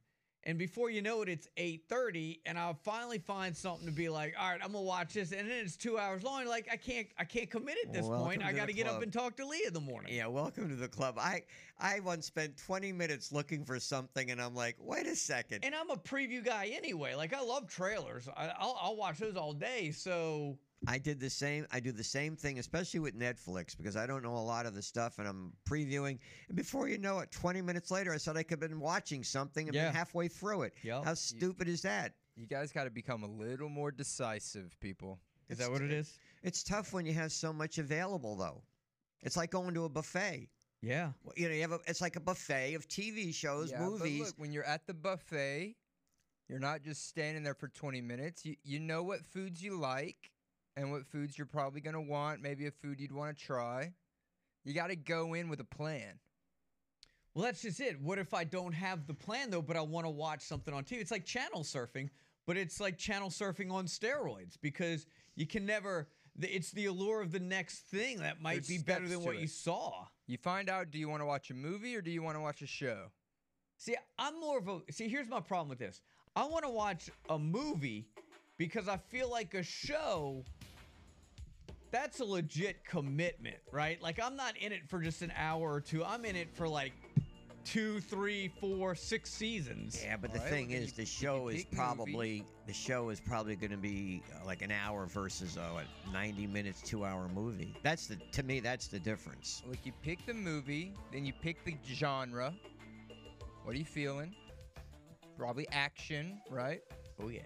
and 0.42 0.58
before 0.58 0.90
you 0.90 1.02
know 1.02 1.22
it, 1.22 1.28
it's 1.28 1.46
eight 1.56 1.84
thirty, 1.88 2.40
and 2.44 2.58
I'll 2.58 2.74
finally 2.82 3.18
find 3.20 3.56
something 3.56 3.86
to 3.86 3.92
be 3.92 4.08
like, 4.08 4.34
"All 4.36 4.50
right, 4.50 4.60
I'm 4.60 4.72
gonna 4.72 4.82
watch 4.82 5.14
this," 5.14 5.30
and 5.30 5.48
then 5.48 5.58
it's 5.64 5.76
two 5.76 5.98
hours 5.98 6.24
long. 6.24 6.46
Like 6.46 6.68
I 6.72 6.76
can't 6.76 7.06
I 7.16 7.26
can't 7.26 7.48
commit 7.48 7.76
at 7.86 7.92
this 7.92 8.04
Welcome 8.04 8.26
point. 8.26 8.44
I 8.44 8.52
got 8.52 8.66
to 8.66 8.72
get 8.72 8.88
up 8.88 9.00
and 9.00 9.12
talk 9.12 9.36
to 9.36 9.46
Lee 9.46 9.62
in 9.68 9.72
the 9.72 9.80
morning. 9.80 10.12
Yeah, 10.12 10.26
welcome 10.26 10.68
to 10.68 10.74
the 10.74 10.88
club. 10.88 11.16
I 11.16 11.44
I 11.78 12.00
once 12.00 12.26
spent 12.26 12.56
20 12.56 12.90
minutes 12.90 13.30
looking 13.30 13.64
for 13.64 13.78
something, 13.78 14.32
and 14.32 14.42
I'm 14.42 14.56
like, 14.56 14.74
wait 14.80 15.06
a 15.06 15.14
second. 15.14 15.64
And 15.64 15.76
I'm 15.76 15.90
a 15.90 15.96
preview 15.96 16.44
guy 16.44 16.72
anyway. 16.74 17.14
Like 17.14 17.32
I 17.32 17.40
love 17.40 17.68
trailers. 17.68 18.28
I, 18.36 18.50
I'll, 18.58 18.76
I'll 18.82 18.96
watch 18.96 19.18
those 19.18 19.36
all 19.36 19.52
day. 19.52 19.92
So 19.92 20.58
I 20.86 20.98
did 20.98 21.20
the 21.20 21.28
same. 21.30 21.66
I 21.70 21.80
do 21.80 21.92
the 21.92 22.02
same 22.04 22.36
thing, 22.36 22.58
especially 22.58 23.00
with 23.00 23.14
Netflix, 23.18 23.76
because 23.76 23.96
I 23.96 24.06
don't 24.06 24.22
know 24.22 24.34
a 24.34 24.38
lot 24.38 24.64
of 24.66 24.74
the 24.74 24.82
stuff, 24.82 25.18
and 25.18 25.28
I'm 25.28 25.52
previewing. 25.68 26.18
And 26.48 26.56
before 26.56 26.88
you 26.88 26.96
know 26.98 27.18
it, 27.18 27.30
20 27.30 27.60
minutes 27.60 27.90
later, 27.90 28.12
I 28.12 28.16
said 28.16 28.36
I 28.36 28.42
could 28.42 28.62
have 28.62 28.70
been 28.70 28.80
watching 28.80 29.22
something 29.22 29.68
and 29.68 29.74
Yeah. 29.74 29.86
been 29.88 29.94
halfway 29.94 30.28
through 30.28 30.62
it. 30.62 30.74
Yep. 30.82 31.04
How 31.04 31.14
stupid 31.14 31.68
is 31.68 31.82
that? 31.82 32.14
You 32.36 32.46
guys 32.46 32.72
got 32.72 32.84
to 32.84 32.90
become 32.90 33.22
a 33.24 33.26
little 33.28 33.68
more 33.68 33.90
decisive, 33.90 34.74
people. 34.80 35.20
Is 35.50 35.58
that 35.58 35.70
what 35.70 35.82
it 35.82 35.92
is? 35.92 36.18
It's 36.42 36.62
tough 36.62 36.92
when 36.94 37.04
you 37.04 37.12
have 37.12 37.32
so 37.32 37.52
much 37.52 37.76
available, 37.78 38.36
though. 38.36 38.62
It's 39.22 39.36
like 39.36 39.50
going 39.50 39.74
to 39.74 39.84
a 39.84 39.88
buffet. 39.90 40.48
Yeah. 40.80 41.12
Well, 41.22 41.34
You 41.36 41.48
know, 41.48 41.54
you 41.54 41.60
have 41.60 41.72
a, 41.72 41.80
it's 41.86 42.00
like 42.00 42.16
a 42.16 42.20
buffet 42.20 42.72
of 42.74 42.88
TV 42.88 43.34
shows, 43.34 43.70
Yeah, 43.70 43.80
but 43.80 43.90
movies. 43.90 44.20
look, 44.20 44.34
when 44.38 44.50
you're 44.52 44.64
at 44.64 44.86
the 44.86 44.94
buffet, 44.94 45.76
you're 46.48 46.58
not 46.58 46.82
just 46.82 47.06
standing 47.06 47.42
there 47.42 47.52
for 47.54 47.68
20 47.68 48.00
minutes. 48.00 48.46
You 48.46 48.56
you 48.64 48.80
know 48.80 49.02
what 49.02 49.22
foods 49.26 49.62
you 49.62 49.78
like 49.78 50.30
and 50.80 50.90
what 50.90 51.06
foods 51.06 51.36
you're 51.36 51.46
probably 51.46 51.80
going 51.80 51.94
to 51.94 52.00
want, 52.00 52.40
maybe 52.40 52.66
a 52.66 52.70
food 52.70 53.00
you'd 53.00 53.12
want 53.12 53.36
to 53.36 53.44
try. 53.44 53.92
You 54.64 54.72
got 54.72 54.88
to 54.88 54.96
go 54.96 55.34
in 55.34 55.48
with 55.48 55.60
a 55.60 55.64
plan. 55.64 56.18
Well, 57.34 57.44
that's 57.44 57.62
just 57.62 57.80
it. 57.80 58.00
What 58.00 58.18
if 58.18 58.32
I 58.32 58.44
don't 58.44 58.72
have 58.72 59.06
the 59.06 59.14
plan 59.14 59.50
though, 59.50 59.62
but 59.62 59.76
I 59.76 59.82
want 59.82 60.06
to 60.06 60.10
watch 60.10 60.40
something 60.40 60.72
on 60.72 60.84
TV? 60.84 61.00
It's 61.00 61.10
like 61.10 61.24
channel 61.24 61.62
surfing, 61.62 62.08
but 62.46 62.56
it's 62.56 62.80
like 62.80 62.98
channel 62.98 63.28
surfing 63.28 63.70
on 63.70 63.86
steroids 63.86 64.56
because 64.60 65.06
you 65.36 65.46
can 65.46 65.66
never. 65.66 66.08
It's 66.40 66.70
the 66.70 66.86
allure 66.86 67.20
of 67.20 67.30
the 67.30 67.40
next 67.40 67.80
thing 67.80 68.18
that 68.20 68.40
might 68.40 68.54
There's 68.54 68.68
be 68.68 68.78
better 68.78 69.06
than 69.06 69.22
what 69.22 69.36
it. 69.36 69.42
you 69.42 69.48
saw. 69.48 70.06
You 70.26 70.38
find 70.38 70.68
out 70.70 70.90
do 70.90 70.98
you 70.98 71.08
want 71.08 71.20
to 71.20 71.26
watch 71.26 71.50
a 71.50 71.54
movie 71.54 71.94
or 71.94 72.00
do 72.00 72.10
you 72.10 72.22
want 72.22 72.36
to 72.36 72.40
watch 72.40 72.62
a 72.62 72.66
show? 72.66 73.10
See, 73.76 73.96
I'm 74.18 74.40
more 74.40 74.58
of 74.58 74.68
a. 74.68 74.80
See, 74.90 75.08
here's 75.08 75.28
my 75.28 75.40
problem 75.40 75.68
with 75.68 75.78
this. 75.78 76.00
I 76.34 76.44
want 76.46 76.64
to 76.64 76.70
watch 76.70 77.10
a 77.28 77.38
movie 77.38 78.06
because 78.60 78.88
I 78.88 78.98
feel 78.98 79.30
like 79.30 79.54
a 79.54 79.62
show. 79.62 80.44
That's 81.90 82.20
a 82.20 82.24
legit 82.24 82.84
commitment, 82.84 83.56
right? 83.72 84.00
Like 84.00 84.20
I'm 84.22 84.36
not 84.36 84.56
in 84.56 84.72
it 84.72 84.88
for 84.88 85.00
just 85.00 85.22
an 85.22 85.32
hour 85.36 85.72
or 85.72 85.80
two. 85.80 86.04
I'm 86.04 86.24
in 86.24 86.36
it 86.36 86.48
for 86.54 86.68
like 86.68 86.92
two, 87.64 88.00
three, 88.00 88.52
four, 88.60 88.94
six 88.94 89.30
seasons. 89.30 90.00
Yeah, 90.02 90.16
but 90.16 90.32
the 90.32 90.38
thing 90.38 90.70
is, 90.70 90.92
the 90.92 91.04
show 91.04 91.48
is 91.48 91.64
probably 91.64 92.44
the 92.66 92.72
show 92.72 93.10
is 93.10 93.20
probably 93.20 93.56
going 93.56 93.72
to 93.72 93.76
be 93.76 94.22
uh, 94.34 94.46
like 94.46 94.62
an 94.62 94.70
hour 94.70 95.06
versus 95.06 95.56
uh, 95.56 95.68
what, 95.72 95.84
90 96.12 96.46
minutes, 96.46 96.80
two 96.80 97.04
hour 97.04 97.28
movie. 97.28 97.74
That's 97.82 98.06
the 98.06 98.16
to 98.32 98.42
me 98.42 98.60
that's 98.60 98.86
the 98.86 99.00
difference. 99.00 99.62
Like 99.66 99.84
you 99.84 99.92
pick 100.02 100.24
the 100.26 100.34
movie, 100.34 100.94
then 101.12 101.24
you 101.24 101.32
pick 101.32 101.64
the 101.64 101.76
genre. 101.92 102.54
What 103.64 103.74
are 103.74 103.78
you 103.78 103.84
feeling? 103.84 104.34
Probably 105.36 105.66
action, 105.70 106.40
right? 106.50 106.80
Oh 107.20 107.28
yeah. 107.28 107.40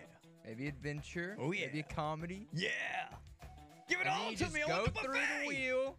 Maybe 0.47 0.69
adventure. 0.69 1.37
Oh, 1.41 1.53
yeah. 1.53 1.67
Maybe 1.67 1.81
a 1.81 1.95
comedy. 1.95 2.47
Yeah. 2.53 2.69
Give 3.89 4.01
it 4.01 4.07
And 4.07 4.11
all 4.11 4.31
you 4.31 4.37
to 4.37 4.45
just 4.45 4.55
me. 4.55 4.63
I 4.63 4.69
Go 4.69 4.75
want 4.83 4.95
the 4.95 5.01
through 5.01 5.15
the 5.15 5.49
wheel, 5.49 5.97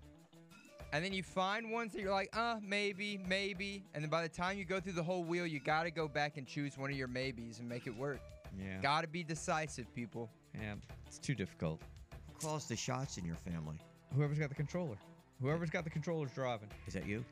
and 0.91 1.03
then 1.03 1.13
you 1.13 1.23
find 1.23 1.71
ones 1.71 1.93
that 1.93 2.01
you're 2.01 2.11
like, 2.11 2.35
uh, 2.35 2.55
maybe, 2.61 3.19
maybe, 3.27 3.83
and 3.93 4.03
then 4.03 4.09
by 4.09 4.21
the 4.21 4.29
time 4.29 4.57
you 4.57 4.65
go 4.65 4.79
through 4.79 4.93
the 4.93 5.03
whole 5.03 5.23
wheel, 5.23 5.45
you 5.45 5.59
got 5.59 5.83
to 5.83 5.91
go 5.91 6.07
back 6.07 6.37
and 6.37 6.47
choose 6.47 6.77
one 6.77 6.89
of 6.89 6.97
your 6.97 7.07
maybes 7.07 7.59
and 7.59 7.67
make 7.67 7.85
it 7.87 7.95
work. 7.95 8.19
Yeah. 8.57 8.79
Got 8.81 9.01
to 9.01 9.07
be 9.07 9.23
decisive, 9.23 9.93
people. 9.93 10.29
Yeah, 10.53 10.75
it's 11.05 11.19
too 11.19 11.35
difficult. 11.35 11.81
Who 12.27 12.47
calls 12.47 12.67
the 12.67 12.75
shots 12.75 13.17
in 13.17 13.25
your 13.25 13.35
family? 13.35 13.77
Whoever's 14.15 14.39
got 14.39 14.49
the 14.49 14.55
controller. 14.55 14.95
Whoever's 15.41 15.69
got 15.69 15.83
the 15.83 15.89
controller's 15.89 16.31
driving. 16.31 16.69
Is 16.87 16.93
that 16.93 17.05
you? 17.05 17.25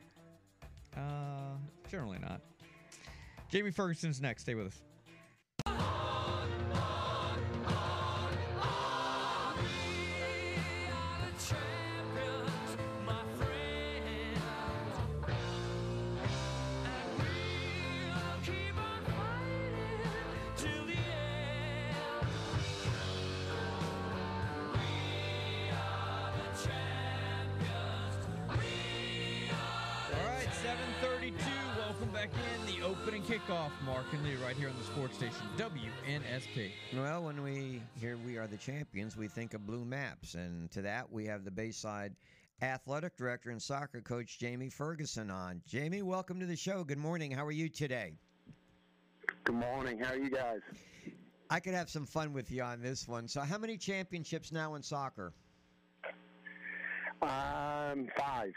Uh, 0.96 1.56
generally 1.90 2.18
not. 2.18 2.40
Jamie 3.48 3.70
Ferguson's 3.70 4.20
next. 4.20 4.42
Stay 4.42 4.54
with 4.54 4.66
us. 4.66 4.82
WNSP. 36.54 36.70
Well, 36.96 37.24
when 37.24 37.42
we 37.42 37.82
hear 38.00 38.16
we 38.16 38.36
are 38.36 38.46
the 38.46 38.56
champions, 38.56 39.16
we 39.16 39.28
think 39.28 39.54
of 39.54 39.66
blue 39.66 39.84
maps, 39.84 40.34
and 40.34 40.70
to 40.72 40.82
that 40.82 41.10
we 41.10 41.26
have 41.26 41.44
the 41.44 41.50
Bayside 41.50 42.14
athletic 42.62 43.16
director 43.16 43.50
and 43.50 43.60
soccer 43.60 44.00
coach 44.00 44.38
Jamie 44.38 44.70
Ferguson 44.70 45.30
on. 45.30 45.60
Jamie, 45.66 46.02
welcome 46.02 46.38
to 46.40 46.46
the 46.46 46.56
show. 46.56 46.84
Good 46.84 46.98
morning. 46.98 47.30
How 47.30 47.44
are 47.44 47.52
you 47.52 47.68
today? 47.68 48.14
Good 49.44 49.56
morning. 49.56 49.98
How 49.98 50.12
are 50.12 50.16
you 50.16 50.30
guys? 50.30 50.60
I 51.50 51.60
could 51.60 51.74
have 51.74 51.90
some 51.90 52.06
fun 52.06 52.32
with 52.32 52.50
you 52.50 52.62
on 52.62 52.80
this 52.80 53.06
one. 53.06 53.28
So, 53.28 53.40
how 53.40 53.58
many 53.58 53.76
championships 53.76 54.52
now 54.52 54.74
in 54.74 54.82
soccer? 54.82 55.32
Um, 57.20 58.08
five. 58.16 58.52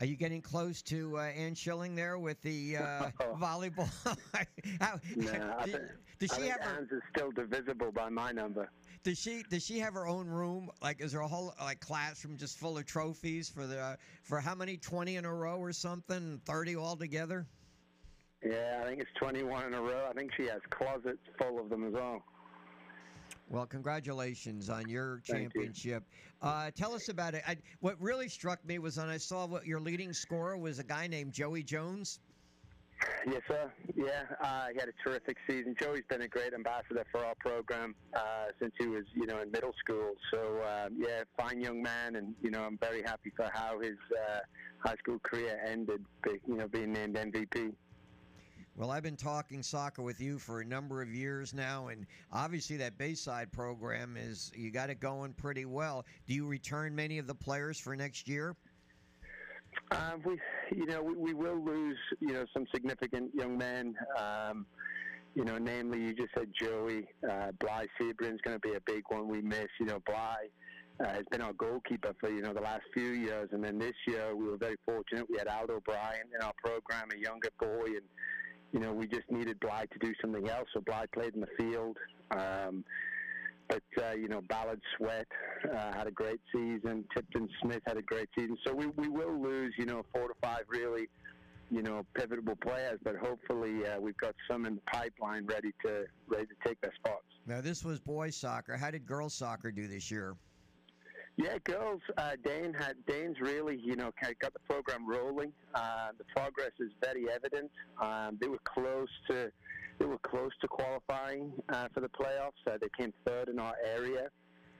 Are 0.00 0.06
you 0.06 0.16
getting 0.16 0.40
close 0.40 0.80
to 0.82 1.18
uh, 1.18 1.22
Ann 1.24 1.54
Schilling 1.54 1.94
there 1.94 2.18
with 2.18 2.40
the 2.40 2.78
uh, 2.78 3.10
volleyball? 3.38 3.88
How- 4.80 4.98
Nah, 5.16 5.56
I 5.58 5.64
do- 5.66 5.72
think, 5.72 5.84
does 6.18 6.34
she 6.36 6.46
have 6.48 6.60
her, 6.62 6.82
is 6.90 7.02
still 7.14 7.30
divisible 7.32 7.92
by 7.92 8.08
my 8.08 8.32
number. 8.32 8.70
does 9.04 9.18
she 9.18 9.42
does 9.50 9.64
she 9.64 9.78
have 9.78 9.94
her 9.94 10.06
own 10.06 10.26
room? 10.26 10.70
Like, 10.82 11.00
is 11.02 11.12
there 11.12 11.20
a 11.20 11.28
whole 11.28 11.54
like 11.60 11.80
classroom 11.80 12.36
just 12.38 12.58
full 12.58 12.76
of 12.78 12.86
trophies 12.86 13.48
for 13.50 13.66
the 13.66 13.96
for 14.22 14.40
how 14.40 14.54
many 14.54 14.76
twenty 14.78 15.16
in 15.16 15.24
a 15.26 15.34
row 15.34 15.58
or 15.58 15.72
something? 15.72 16.40
Thirty 16.46 16.76
altogether? 16.76 17.46
Yeah, 18.42 18.80
I 18.82 18.86
think 18.88 19.00
it's 19.02 19.10
21 19.18 19.66
in 19.66 19.74
a 19.74 19.82
row. 19.82 20.06
I 20.08 20.14
think 20.14 20.30
she 20.34 20.44
has 20.44 20.62
closets 20.70 21.18
full 21.38 21.60
of 21.60 21.68
them 21.68 21.86
as 21.86 21.92
well. 21.92 22.22
Well, 23.50 23.66
congratulations 23.66 24.70
on 24.70 24.88
your 24.88 25.20
Thank 25.26 25.28
you. 25.28 25.62
championship. 25.62 26.04
Uh, 26.40 26.70
tell 26.70 26.94
us 26.94 27.08
about 27.08 27.34
it. 27.34 27.42
I, 27.46 27.56
what 27.80 28.00
really 28.00 28.28
struck 28.28 28.64
me 28.64 28.78
was 28.78 28.96
when 28.96 29.08
I 29.08 29.16
saw 29.16 29.44
what 29.44 29.66
your 29.66 29.80
leading 29.80 30.12
scorer 30.12 30.56
was 30.56 30.78
a 30.78 30.84
guy 30.84 31.08
named 31.08 31.32
Joey 31.32 31.64
Jones. 31.64 32.20
Yes, 33.26 33.40
sir. 33.48 33.72
Yeah, 33.96 34.22
uh, 34.40 34.66
he 34.72 34.78
had 34.78 34.88
a 34.88 34.92
terrific 35.08 35.36
season. 35.48 35.74
Joey's 35.80 36.04
been 36.08 36.22
a 36.22 36.28
great 36.28 36.54
ambassador 36.54 37.04
for 37.10 37.24
our 37.24 37.34
program 37.40 37.94
uh, 38.14 38.46
since 38.60 38.72
he 38.78 38.86
was, 38.86 39.04
you 39.14 39.26
know, 39.26 39.40
in 39.40 39.50
middle 39.50 39.74
school. 39.80 40.12
So, 40.30 40.62
um, 40.62 40.96
yeah, 40.96 41.22
fine 41.36 41.60
young 41.60 41.82
man, 41.82 42.16
and 42.16 42.34
you 42.42 42.50
know, 42.50 42.62
I'm 42.62 42.78
very 42.78 43.02
happy 43.02 43.32
for 43.34 43.50
how 43.52 43.80
his 43.80 43.96
uh, 44.16 44.40
high 44.86 44.96
school 44.96 45.18
career 45.22 45.60
ended. 45.66 46.04
You 46.46 46.56
know, 46.56 46.68
being 46.68 46.92
named 46.92 47.16
MVP. 47.16 47.72
Well, 48.76 48.90
I've 48.90 49.02
been 49.02 49.16
talking 49.16 49.62
soccer 49.62 50.00
with 50.00 50.20
you 50.20 50.38
for 50.38 50.60
a 50.60 50.64
number 50.64 51.02
of 51.02 51.12
years 51.12 51.52
now, 51.52 51.88
and 51.88 52.06
obviously 52.32 52.76
that 52.78 52.96
Bayside 52.96 53.52
program 53.52 54.16
is 54.16 54.50
you 54.54 54.70
got 54.70 54.90
it 54.90 55.00
going 55.00 55.32
pretty 55.34 55.64
well. 55.64 56.06
Do 56.26 56.34
you 56.34 56.46
return 56.46 56.94
many 56.94 57.18
of 57.18 57.26
the 57.26 57.34
players 57.34 57.78
for 57.78 57.94
next 57.94 58.28
year? 58.28 58.56
Um, 59.90 60.22
we, 60.24 60.38
you 60.74 60.86
know, 60.86 61.02
we, 61.02 61.14
we 61.14 61.34
will 61.34 61.62
lose, 61.62 61.98
you 62.20 62.32
know, 62.32 62.46
some 62.54 62.66
significant 62.72 63.34
young 63.34 63.58
men. 63.58 63.94
Um, 64.18 64.66
you 65.34 65.44
know, 65.44 65.58
namely, 65.58 66.00
you 66.00 66.14
just 66.14 66.30
said 66.36 66.48
Joey. 66.58 67.06
Uh, 67.28 67.52
Bly 67.60 67.86
Sebrin's 68.00 68.40
going 68.42 68.58
to 68.58 68.60
be 68.60 68.74
a 68.74 68.80
big 68.86 69.02
one 69.08 69.28
we 69.28 69.40
miss. 69.42 69.68
You 69.78 69.86
know, 69.86 69.98
Bly 70.06 70.36
uh, 71.00 71.08
has 71.08 71.24
been 71.30 71.40
our 71.40 71.52
goalkeeper 71.52 72.14
for, 72.18 72.30
you 72.30 72.40
know, 72.40 72.52
the 72.52 72.60
last 72.60 72.82
few 72.94 73.10
years. 73.10 73.50
And 73.52 73.62
then 73.62 73.78
this 73.78 73.94
year, 74.06 74.34
we 74.34 74.46
were 74.48 74.56
very 74.56 74.76
fortunate. 74.86 75.26
We 75.30 75.38
had 75.38 75.48
Aldo 75.48 75.80
Bryan 75.84 76.26
in 76.34 76.40
our 76.44 76.54
program, 76.64 77.08
a 77.14 77.18
younger 77.18 77.50
boy. 77.60 77.86
And, 77.86 78.06
you 78.72 78.80
know, 78.80 78.92
we 78.92 79.06
just 79.06 79.30
needed 79.30 79.58
Bly 79.60 79.86
to 79.92 79.98
do 79.98 80.12
something 80.20 80.48
else. 80.48 80.68
So 80.74 80.80
Bly 80.80 81.06
played 81.12 81.34
in 81.34 81.40
the 81.40 81.48
field. 81.58 81.96
Um, 82.30 82.84
but, 83.68 83.82
uh, 84.02 84.12
you 84.12 84.28
know, 84.28 84.40
Ballard 84.40 84.80
Sweat 84.96 85.28
uh, 85.72 85.92
had 85.92 86.06
a 86.06 86.10
great 86.10 86.40
season. 86.52 87.04
Tipton 87.14 87.48
Smith 87.62 87.82
had 87.86 87.96
a 87.96 88.02
great 88.02 88.28
season. 88.36 88.56
So 88.66 88.74
we, 88.74 88.86
we 88.88 89.08
will 89.08 89.40
lose, 89.40 89.74
you 89.78 89.86
know, 89.86 90.04
four 90.12 90.28
to 90.28 90.34
five 90.42 90.62
really, 90.68 91.08
you 91.70 91.82
know, 91.82 92.04
pivotal 92.14 92.56
players. 92.56 92.98
But 93.04 93.16
hopefully 93.16 93.86
uh, 93.86 94.00
we've 94.00 94.16
got 94.16 94.34
some 94.50 94.66
in 94.66 94.74
the 94.76 94.80
pipeline 94.92 95.46
ready 95.46 95.70
to 95.84 96.04
ready 96.28 96.46
to 96.46 96.54
take 96.66 96.80
their 96.80 96.92
spots. 96.96 97.24
Now, 97.46 97.60
this 97.60 97.84
was 97.84 98.00
boys 98.00 98.36
soccer. 98.36 98.76
How 98.76 98.90
did 98.90 99.06
girls 99.06 99.34
soccer 99.34 99.70
do 99.70 99.86
this 99.86 100.10
year? 100.10 100.34
Yeah, 101.36 101.56
girls. 101.64 102.00
Uh, 102.18 102.32
Dane 102.44 102.74
had 102.74 102.96
Dane's 103.06 103.36
really, 103.40 103.80
you 103.82 103.96
know, 103.96 104.10
got 104.40 104.52
the 104.52 104.58
program 104.68 105.08
rolling. 105.08 105.52
Uh, 105.74 106.08
the 106.18 106.24
progress 106.36 106.72
is 106.78 106.90
very 107.02 107.30
evident. 107.30 107.70
Um, 108.00 108.36
they 108.40 108.48
were 108.48 108.60
close 108.64 109.08
to, 109.28 109.50
they 109.98 110.06
were 110.06 110.18
close 110.18 110.50
to 110.60 110.68
qualifying 110.68 111.52
uh, 111.70 111.88
for 111.94 112.00
the 112.00 112.08
playoffs. 112.08 112.60
Uh, 112.66 112.76
they 112.80 112.88
came 112.98 113.12
third 113.24 113.48
in 113.48 113.58
our 113.58 113.74
area, 113.84 114.28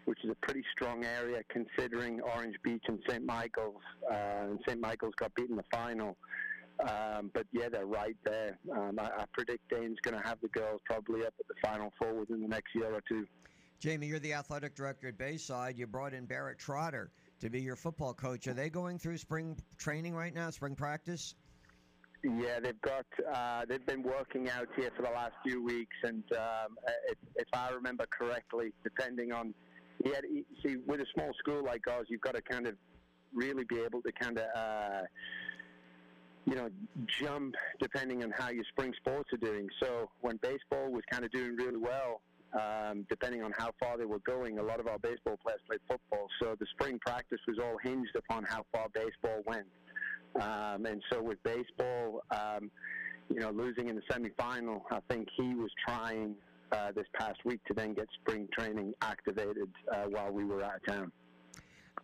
which 0.05 0.18
is 0.24 0.30
a 0.30 0.34
pretty 0.46 0.62
strong 0.72 1.05
area 1.05 1.40
considering 1.48 2.20
Orange 2.20 2.57
Beach 2.62 2.84
and 2.88 2.98
St. 3.09 3.24
Michael's. 3.24 3.82
Uh, 4.11 4.51
and 4.51 4.59
St. 4.68 4.80
Michael's 4.80 5.14
got 5.16 5.34
beaten 5.34 5.53
in 5.53 5.57
the 5.57 5.64
final. 5.72 6.16
Um, 6.88 7.30
but 7.34 7.46
yeah, 7.53 7.68
they're 7.70 7.86
right 7.86 8.16
there. 8.24 8.59
Um, 8.72 8.98
I, 8.98 9.05
I 9.05 9.24
predict 9.32 9.68
Dane's 9.70 9.98
going 10.03 10.20
to 10.20 10.26
have 10.26 10.38
the 10.40 10.48
girls 10.48 10.80
probably 10.84 11.24
up 11.26 11.34
at 11.38 11.46
the 11.48 11.55
final 11.62 11.92
four 11.98 12.14
within 12.14 12.40
the 12.42 12.48
next 12.48 12.74
year 12.74 12.92
or 12.92 13.03
two. 13.09 13.26
Jamie, 13.80 14.06
you're 14.06 14.18
the 14.18 14.34
athletic 14.34 14.74
director 14.74 15.08
at 15.08 15.16
Bayside. 15.16 15.78
You 15.78 15.86
brought 15.86 16.12
in 16.12 16.26
Barrett 16.26 16.58
Trotter 16.58 17.10
to 17.40 17.48
be 17.48 17.62
your 17.62 17.76
football 17.76 18.12
coach. 18.12 18.46
Are 18.46 18.52
they 18.52 18.68
going 18.68 18.98
through 18.98 19.16
spring 19.16 19.56
training 19.78 20.14
right 20.14 20.34
now, 20.34 20.50
spring 20.50 20.74
practice? 20.74 21.34
Yeah, 22.22 22.60
they've 22.60 22.80
got 22.82 23.06
uh, 23.32 23.64
they've 23.66 23.84
been 23.86 24.02
working 24.02 24.50
out 24.50 24.68
here 24.76 24.90
for 24.94 25.02
the 25.02 25.08
last 25.08 25.32
few 25.42 25.64
weeks, 25.64 25.96
and 26.02 26.22
um, 26.32 26.76
if, 27.08 27.16
if 27.36 27.48
I 27.54 27.70
remember 27.70 28.04
correctly, 28.10 28.74
depending 28.84 29.32
on 29.32 29.54
yeah, 30.04 30.20
see 30.62 30.76
with 30.86 31.00
a 31.00 31.06
small 31.14 31.30
school 31.38 31.64
like 31.64 31.88
ours, 31.88 32.06
you've 32.10 32.20
got 32.20 32.34
to 32.34 32.42
kind 32.42 32.66
of 32.66 32.74
really 33.32 33.64
be 33.64 33.80
able 33.80 34.02
to 34.02 34.12
kind 34.12 34.38
of 34.38 34.44
uh, 34.54 35.02
you 36.44 36.54
know 36.54 36.68
jump 37.18 37.54
depending 37.80 38.22
on 38.22 38.30
how 38.30 38.50
your 38.50 38.64
spring 38.64 38.92
sports 38.98 39.30
are 39.32 39.38
doing. 39.38 39.70
So 39.82 40.10
when 40.20 40.36
baseball 40.36 40.92
was 40.92 41.02
kind 41.10 41.24
of 41.24 41.30
doing 41.30 41.56
really 41.56 41.78
well. 41.78 42.20
Um, 42.53 43.07
depending 43.09 43.44
on 43.44 43.53
how 43.57 43.70
far 43.78 43.96
they 43.96 44.07
were 44.07 44.18
going, 44.20 44.59
a 44.59 44.62
lot 44.62 44.80
of 44.80 44.88
our 44.88 44.98
baseball 44.98 45.38
players 45.40 45.61
played 45.68 45.80
football. 45.88 46.26
So 46.42 46.57
the 46.59 46.66
spring 46.72 46.98
practice 46.98 47.38
was 47.46 47.59
all 47.59 47.76
hinged 47.82 48.16
upon 48.16 48.42
how 48.44 48.64
far 48.72 48.88
baseball 48.92 49.42
went. 49.46 49.66
Um, 50.34 50.86
and 50.86 51.03
so 51.12 51.22
with 51.22 51.40
baseball, 51.44 52.22
um, 52.30 52.70
you 53.28 53.38
know, 53.38 53.51
losing 53.51 53.88
in 53.88 53.94
the 53.94 54.03
semifinal, 54.11 54.82
I 54.90 54.98
think 55.09 55.28
he 55.36 55.55
was 55.55 55.70
trying 55.86 56.34
uh, 56.72 56.92
this 56.92 57.07
past 57.14 57.38
week 57.44 57.61
to 57.66 57.74
then 57.74 57.94
get 57.94 58.09
spring 58.20 58.48
training 58.57 58.94
activated 59.03 59.68
uh, 59.92 60.05
while 60.05 60.32
we 60.32 60.44
were 60.44 60.62
out 60.62 60.76
of 60.76 60.86
town. 60.86 61.12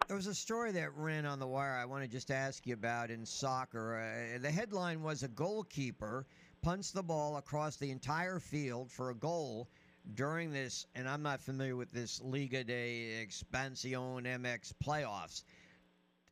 There 0.07 0.17
was 0.17 0.27
a 0.29 0.35
story 0.35 0.73
that 0.73 0.95
ran 0.95 1.27
on 1.27 1.41
the 1.41 1.47
wire 1.47 1.73
I 1.73 1.85
want 1.85 2.05
to 2.05 2.09
just 2.09 2.31
ask 2.31 2.67
you 2.67 2.75
about 2.75 3.11
in 3.11 3.25
soccer. 3.27 3.97
Uh, 3.97 4.39
the 4.39 4.51
headline 4.51 5.03
was 5.03 5.23
a 5.23 5.29
goalkeeper 5.29 6.27
punts 6.63 6.91
the 6.91 7.03
ball 7.03 7.37
across 7.37 7.77
the 7.77 7.91
entire 7.91 8.39
field 8.39 8.91
for 8.91 9.11
a 9.11 9.15
goal 9.15 9.69
during 10.15 10.53
this, 10.53 10.87
and 10.95 11.09
I'm 11.09 11.23
not 11.23 11.41
familiar 11.41 11.77
with 11.77 11.91
this 11.91 12.21
Liga 12.23 12.65
de 12.65 13.25
Expansión 13.25 14.25
MX 14.25 14.73
playoffs. 14.85 15.45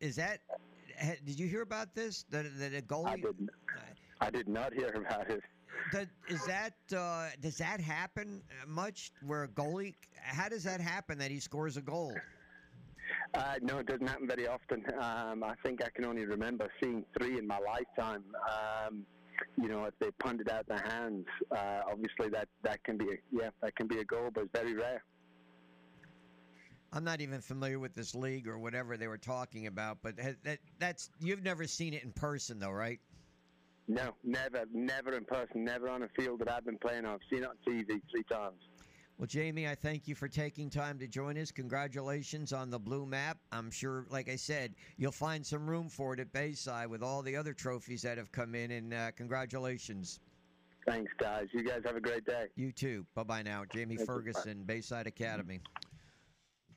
Is 0.01 0.17
that? 0.17 0.41
Did 1.25 1.39
you 1.39 1.49
hear 1.49 1.63
about 1.63 1.95
this? 1.95 2.25
That 2.31 2.47
that 2.59 2.75
a 2.75 2.83
goalie? 2.83 3.09
I 3.09 3.17
did, 3.17 3.51
I 4.21 4.31
did 4.31 4.49
not 4.49 4.73
hear 4.73 4.89
about 4.89 5.31
it. 5.31 5.43
That, 5.93 6.09
is 6.29 6.45
that 6.47 6.75
uh, 6.97 7.31
does 7.41 7.59
that 7.59 7.81
happen 7.81 8.43
much? 8.67 9.13
Where 9.27 9.45
a 9.45 9.49
goalie? 9.49 9.95
How 10.23 10.49
does 10.49 10.65
that 10.65 10.81
happen 10.81 11.19
that 11.19 11.31
he 11.31 11.41
scores 11.41 11.77
a 11.77 11.83
goal? 11.83 12.15
Uh, 13.35 13.55
no, 13.61 13.79
it 13.79 13.87
doesn't 13.87 14.07
happen 14.07 14.27
very 14.27 14.47
often. 14.47 14.85
Um, 15.01 15.43
I 15.43 15.55
think 15.65 15.83
I 15.83 15.91
can 15.91 16.05
only 16.05 16.25
remember 16.25 16.69
seeing 16.83 17.05
three 17.19 17.39
in 17.39 17.47
my 17.47 17.59
lifetime. 17.59 18.25
Um, 18.49 19.05
you 19.61 19.69
know, 19.69 19.85
if 19.85 19.95
they 19.99 20.11
punt 20.23 20.41
it 20.41 20.51
out 20.51 20.67
their 20.67 20.83
hands, 20.87 21.27
uh, 21.51 21.83
obviously 21.91 22.29
that, 22.31 22.49
that 22.63 22.83
can 22.85 22.97
be 22.97 23.07
a, 23.07 23.17
yeah 23.31 23.51
that 23.63 23.75
can 23.77 23.87
be 23.87 23.99
a 23.99 24.05
goal, 24.05 24.31
but 24.33 24.45
it's 24.45 24.53
very 24.55 24.75
rare. 24.75 25.03
I'm 26.93 27.03
not 27.03 27.21
even 27.21 27.41
familiar 27.41 27.81
with 27.81 27.95
this 27.95 28.15
league 28.15 28.47
or 28.47 28.57
whatever 28.59 28.97
they 28.97 29.09
were 29.09 29.19
talking 29.19 29.67
about, 29.67 29.99
but 30.03 30.17
that 30.45 30.59
that's 30.79 31.11
you've 31.21 31.43
never 31.43 31.67
seen 31.67 31.93
it 31.93 32.05
in 32.05 32.13
person 32.13 32.61
though, 32.61 32.71
right? 32.71 33.01
No, 33.89 34.15
never, 34.23 34.65
never 34.73 35.17
in 35.17 35.25
person, 35.25 35.65
never 35.65 35.89
on 35.89 36.05
a 36.05 36.09
field 36.17 36.41
that 36.41 36.51
I've 36.51 36.65
been 36.65 36.79
playing 36.79 37.05
on. 37.05 37.15
I've 37.15 37.21
seen 37.31 37.43
it 37.43 37.49
on 37.49 37.57
TV 37.67 38.01
three 38.11 38.23
times. 38.31 38.61
Well, 39.17 39.27
Jamie, 39.29 39.69
I 39.69 39.77
thank 39.77 40.09
you 40.09 40.17
for 40.17 40.27
taking 40.27 40.69
time 40.69 40.99
to 40.99 41.07
join 41.07 41.39
us. 41.39 41.53
Congratulations 41.53 42.53
on 42.53 42.69
the 42.69 42.81
blue 42.81 43.07
map. 43.07 43.39
I'm 43.53 43.71
sure, 43.71 44.07
like 44.11 44.29
I 44.29 44.35
said, 44.35 44.75
you'll 44.97 45.13
find 45.13 45.47
some 45.47 45.69
room 45.71 45.89
for 45.89 46.15
it 46.15 46.21
at 46.21 46.33
Bayside 46.33 46.89
with 46.89 47.03
all 47.03 47.23
the 47.23 47.37
other 47.37 47.53
trophies 47.53 48.03
that 48.03 48.19
have 48.19 48.33
come 48.33 48.57
in, 48.57 48.73
and 48.73 48.93
uh, 48.93 49.11
congratulations. 49.13 50.19
Thanks, 50.87 51.13
guys. 51.19 51.47
You 51.53 51.63
guys 51.63 51.83
have 51.87 51.95
a 51.95 52.01
great 52.01 52.27
day. 52.27 52.47
You 52.57 52.73
too. 52.73 53.07
Bye 53.15 53.23
bye 53.23 53.43
now. 53.43 53.63
Jamie 53.73 53.97
Thank 53.97 54.01
you. 54.01 54.15
Ferguson, 54.15 54.65
Bayside 54.65 55.07
Academy. 55.07 55.61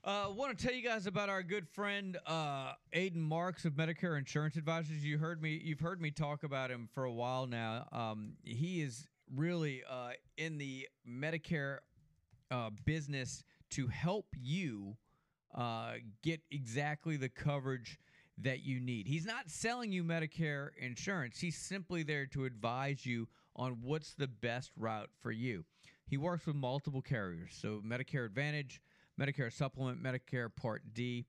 Uh, 0.04 0.28
want 0.34 0.58
to 0.58 0.66
tell 0.66 0.74
you 0.74 0.84
guys 0.84 1.08
about 1.08 1.28
our 1.28 1.44
good 1.44 1.68
friend 1.68 2.18
uh, 2.28 2.74
Aiden 2.96 3.16
Marks 3.16 3.66
of 3.66 3.74
Medicare 3.74 4.18
Insurance 4.18 4.56
Advisors. 4.56 5.04
You 5.04 5.18
heard 5.18 5.42
me. 5.42 5.60
You've 5.62 5.82
heard 5.82 6.00
me 6.00 6.12
talk 6.12 6.44
about 6.44 6.70
him 6.70 6.88
for 6.94 7.04
a 7.04 7.12
while 7.12 7.48
now. 7.48 7.88
Um, 7.92 8.34
he 8.44 8.82
is 8.82 9.08
really 9.36 9.82
uh, 9.90 10.12
in 10.38 10.60
the 10.60 10.88
Medicare 11.10 11.80
uh, 12.52 12.70
business 12.86 13.43
to 13.72 13.88
help 13.88 14.28
you 14.39 14.98
uh, 15.56 15.93
get 16.24 16.41
exactly 16.52 17.18
the 17.18 17.30
coverage 17.30 18.00
that 18.38 18.64
you 18.64 18.80
need. 18.80 19.08
He's 19.08 19.26
not 19.26 19.50
selling 19.50 19.91
you 19.91 20.04
Medicare 20.04 20.70
insurance. 20.80 21.39
He's 21.39 21.58
simply 21.58 22.04
there 22.04 22.26
to 22.28 22.45
advise 22.45 23.06
you 23.06 23.28
on 23.56 23.80
what's 23.82 24.14
the 24.14 24.28
best 24.28 24.72
route 24.78 25.10
for 25.22 25.32
you. 25.32 25.66
He 26.06 26.18
works 26.18 26.45
with 26.45 26.56
multiple 26.56 27.02
carriers, 27.02 27.57
so 27.60 27.82
Medicare 27.86 28.26
Advantage. 28.26 28.82
Medicare 29.19 29.52
Supplement, 29.52 30.02
Medicare 30.02 30.56
Part 30.56 30.94
D, 30.94 31.26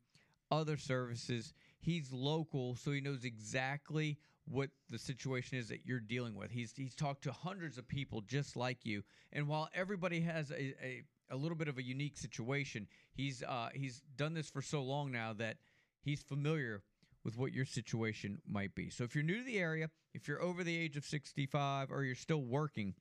other 0.50 0.76
services. 0.76 1.54
He's 1.80 2.12
local, 2.12 2.74
so 2.74 2.92
he 2.92 3.00
knows 3.00 3.24
exactly 3.24 4.18
what 4.50 4.70
the 4.88 4.98
situation 4.98 5.58
is 5.58 5.68
that 5.68 5.84
you're 5.84 6.00
dealing 6.00 6.34
with. 6.34 6.50
He's 6.50 6.72
he's 6.76 6.94
talked 6.94 7.24
to 7.24 7.32
hundreds 7.32 7.78
of 7.78 7.86
people 7.86 8.22
just 8.22 8.56
like 8.56 8.84
you, 8.84 9.02
and 9.32 9.48
while 9.48 9.68
everybody 9.74 10.20
has 10.20 10.50
a 10.50 10.74
a, 10.84 11.02
a 11.30 11.36
little 11.36 11.56
bit 11.56 11.68
of 11.68 11.78
a 11.78 11.82
unique 11.82 12.16
situation, 12.16 12.86
he's 13.12 13.42
uh, 13.42 13.68
he's 13.74 14.02
done 14.16 14.34
this 14.34 14.48
for 14.48 14.62
so 14.62 14.82
long 14.82 15.12
now 15.12 15.32
that 15.34 15.56
he's 16.00 16.22
familiar 16.22 16.82
with 17.24 17.36
what 17.36 17.52
your 17.52 17.64
situation 17.64 18.40
might 18.46 18.74
be. 18.74 18.88
So 18.90 19.04
if 19.04 19.14
you're 19.14 19.24
new 19.24 19.38
to 19.38 19.44
the 19.44 19.58
area, 19.58 19.90
if 20.14 20.28
you're 20.28 20.40
over 20.40 20.64
the 20.64 20.76
age 20.76 20.96
of 20.96 21.04
65 21.04 21.90
or 21.90 22.04
you're 22.04 22.14
still 22.14 22.42
working 22.42 22.94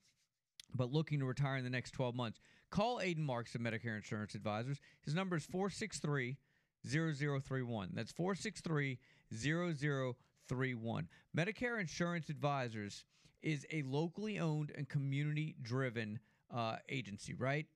but 0.75 0.91
looking 0.91 1.19
to 1.19 1.25
retire 1.25 1.55
in 1.55 1.63
the 1.63 1.69
next 1.69 1.91
12 1.91 2.13
months, 2.13 2.39
call 2.69 2.99
Aiden 2.99 3.19
Marks 3.19 3.55
of 3.55 3.61
Medicare 3.61 3.95
Insurance 3.95 4.35
Advisors. 4.35 4.79
His 5.05 5.13
number 5.13 5.37
is 5.37 5.45
463 5.45 6.37
0031. 6.85 7.91
That's 7.93 8.11
463 8.11 8.99
0031. 9.33 10.15
Medicare 10.55 11.79
Insurance 11.79 12.29
Advisors 12.29 13.05
is 13.41 13.65
a 13.71 13.81
locally 13.83 14.39
owned 14.39 14.71
and 14.75 14.87
community 14.89 15.55
driven 15.61 16.19
uh, 16.53 16.77
agency, 16.89 17.33
right? 17.33 17.67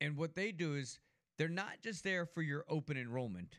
and 0.00 0.16
what 0.16 0.34
they 0.34 0.52
do 0.52 0.74
is 0.74 0.98
they're 1.38 1.48
not 1.48 1.80
just 1.82 2.04
there 2.04 2.26
for 2.26 2.42
your 2.42 2.64
open 2.68 2.96
enrollment; 2.96 3.58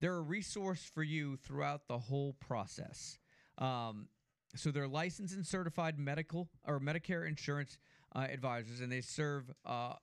they're 0.00 0.16
a 0.16 0.22
resource 0.22 0.90
for 0.94 1.02
you 1.02 1.36
throughout 1.36 1.86
the 1.88 1.98
whole 1.98 2.34
process. 2.34 3.18
Um, 3.58 4.08
so 4.54 4.70
they're 4.70 4.88
licensed 4.88 5.34
and 5.34 5.46
certified 5.46 5.98
medical 5.98 6.48
or 6.66 6.80
Medicare 6.80 7.26
insurance 7.26 7.78
uh, 8.14 8.26
advisors, 8.30 8.80
and 8.80 8.90
they 8.90 9.00
serve 9.00 9.50
uh, 9.64 9.94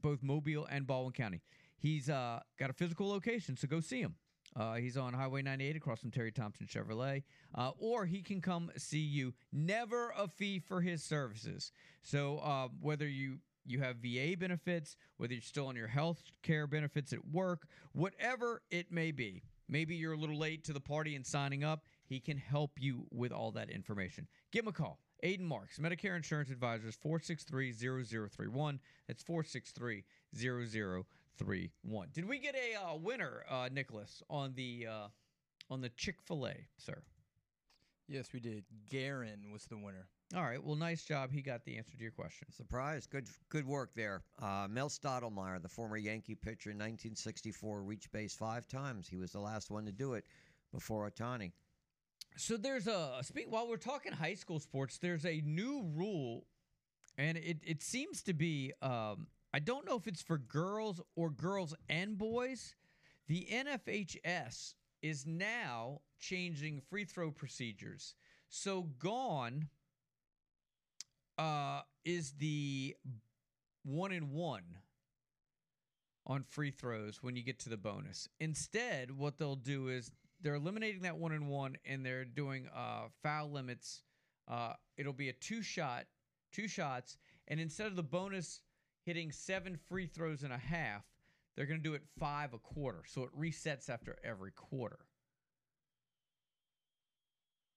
both 0.00 0.22
Mobile 0.22 0.66
and 0.70 0.86
Baldwin 0.86 1.12
County. 1.12 1.40
He's 1.78 2.08
uh, 2.08 2.40
got 2.58 2.70
a 2.70 2.74
physical 2.74 3.08
location, 3.08 3.56
so 3.56 3.66
go 3.66 3.80
see 3.80 4.00
him. 4.00 4.16
Uh, 4.56 4.74
he's 4.74 4.96
on 4.96 5.12
Highway 5.12 5.42
98 5.42 5.76
across 5.76 6.00
from 6.00 6.10
Terry 6.10 6.32
Thompson 6.32 6.66
Chevrolet, 6.66 7.22
uh, 7.54 7.70
or 7.78 8.04
he 8.04 8.20
can 8.22 8.40
come 8.40 8.70
see 8.76 8.98
you. 8.98 9.32
Never 9.52 10.12
a 10.18 10.26
fee 10.26 10.58
for 10.58 10.80
his 10.80 11.02
services. 11.02 11.72
So 12.02 12.38
uh, 12.38 12.68
whether 12.80 13.08
you 13.08 13.38
you 13.66 13.80
have 13.80 13.96
VA 13.96 14.36
benefits, 14.38 14.96
whether 15.18 15.34
you're 15.34 15.42
still 15.42 15.66
on 15.66 15.76
your 15.76 15.86
health 15.86 16.22
care 16.42 16.66
benefits 16.66 17.12
at 17.12 17.24
work, 17.28 17.66
whatever 17.92 18.62
it 18.70 18.90
may 18.90 19.12
be, 19.12 19.42
maybe 19.68 19.94
you're 19.94 20.14
a 20.14 20.18
little 20.18 20.38
late 20.38 20.64
to 20.64 20.72
the 20.72 20.80
party 20.80 21.14
and 21.14 21.24
signing 21.24 21.62
up. 21.62 21.84
He 22.06 22.18
can 22.18 22.36
help 22.36 22.72
you 22.78 23.06
with 23.12 23.30
all 23.32 23.52
that 23.52 23.70
information. 23.70 24.26
Give 24.50 24.64
him 24.64 24.68
a 24.68 24.72
call. 24.72 24.98
Aiden 25.22 25.42
Marks, 25.42 25.78
Medicare 25.78 26.16
Insurance 26.16 26.50
Advisors, 26.50 26.96
463 26.96 27.72
0031. 27.72 28.80
That's 29.06 29.22
463 29.22 30.04
0031. 30.34 31.04
Did 32.12 32.28
we 32.28 32.38
get 32.38 32.54
a 32.54 32.84
uh, 32.84 32.96
winner, 32.96 33.44
uh, 33.48 33.68
Nicholas, 33.72 34.22
on 34.28 34.52
the 34.54 34.86
uh, 34.90 35.08
on 35.70 35.80
the 35.80 35.88
Chick 35.90 36.16
fil 36.26 36.46
A, 36.46 36.54
sir? 36.76 37.02
Yes, 38.08 38.32
we 38.32 38.40
did. 38.40 38.64
Garen 38.88 39.52
was 39.52 39.64
the 39.64 39.76
winner. 39.78 40.08
All 40.36 40.42
right. 40.42 40.62
Well, 40.62 40.76
nice 40.76 41.04
job. 41.04 41.32
He 41.32 41.42
got 41.42 41.64
the 41.64 41.76
answer 41.76 41.96
to 41.96 42.02
your 42.02 42.12
question. 42.12 42.50
Surprise. 42.52 43.06
Good 43.06 43.28
good 43.48 43.66
work 43.66 43.90
there. 43.94 44.22
Uh, 44.40 44.66
Mel 44.68 44.88
Stottlemyre, 44.88 45.60
the 45.60 45.68
former 45.68 45.96
Yankee 45.96 46.34
pitcher 46.34 46.70
in 46.70 46.76
1964, 46.76 47.82
reached 47.82 48.12
base 48.12 48.34
five 48.34 48.68
times. 48.68 49.08
He 49.08 49.16
was 49.16 49.32
the 49.32 49.40
last 49.40 49.70
one 49.70 49.86
to 49.86 49.92
do 49.92 50.14
it 50.14 50.24
before 50.72 51.10
Ohtani. 51.10 51.52
So 52.36 52.56
there's 52.56 52.86
a 52.86 53.18
speak 53.22 53.46
while 53.48 53.68
we're 53.68 53.76
talking 53.76 54.12
high 54.12 54.34
school 54.34 54.60
sports. 54.60 54.98
There's 54.98 55.26
a 55.26 55.40
new 55.44 55.84
rule, 55.94 56.46
and 57.18 57.36
it 57.36 57.58
it 57.64 57.82
seems 57.82 58.22
to 58.22 58.32
be. 58.32 58.72
Um, 58.82 59.26
I 59.52 59.58
don't 59.58 59.86
know 59.86 59.96
if 59.96 60.06
it's 60.06 60.22
for 60.22 60.38
girls 60.38 61.00
or 61.16 61.30
girls 61.30 61.74
and 61.88 62.16
boys. 62.16 62.76
The 63.26 63.48
NFHS 63.52 64.74
is 65.02 65.26
now 65.26 66.00
changing 66.18 66.82
free 66.88 67.04
throw 67.04 67.30
procedures. 67.30 68.14
So 68.48 68.82
gone 68.98 69.68
uh, 71.38 71.80
is 72.04 72.32
the 72.32 72.96
one 73.84 74.12
in 74.12 74.32
one 74.32 74.78
on 76.26 76.42
free 76.42 76.70
throws 76.70 77.22
when 77.22 77.34
you 77.34 77.42
get 77.42 77.58
to 77.60 77.68
the 77.68 77.76
bonus. 77.76 78.28
Instead, 78.38 79.10
what 79.10 79.38
they'll 79.38 79.56
do 79.56 79.88
is 79.88 80.12
they're 80.40 80.54
eliminating 80.54 81.02
that 81.02 81.16
one 81.16 81.32
in 81.32 81.48
one 81.48 81.76
and 81.84 82.04
they're 82.04 82.24
doing 82.24 82.68
uh, 82.74 83.04
foul 83.22 83.50
limits. 83.50 84.02
Uh, 84.46 84.74
it'll 84.96 85.12
be 85.12 85.28
a 85.28 85.32
two 85.32 85.62
shot, 85.62 86.04
two 86.52 86.68
shots, 86.68 87.16
and 87.48 87.58
instead 87.58 87.86
of 87.86 87.96
the 87.96 88.02
bonus 88.02 88.60
hitting 89.04 89.32
seven 89.32 89.76
free 89.88 90.06
throws 90.06 90.42
and 90.42 90.52
a 90.52 90.58
half, 90.58 91.04
they're 91.56 91.66
going 91.66 91.80
to 91.80 91.84
do 91.88 91.94
it 91.94 92.02
five 92.18 92.52
a 92.54 92.58
quarter. 92.58 93.02
So 93.06 93.22
it 93.22 93.30
resets 93.38 93.88
after 93.90 94.16
every 94.24 94.52
quarter. 94.52 94.98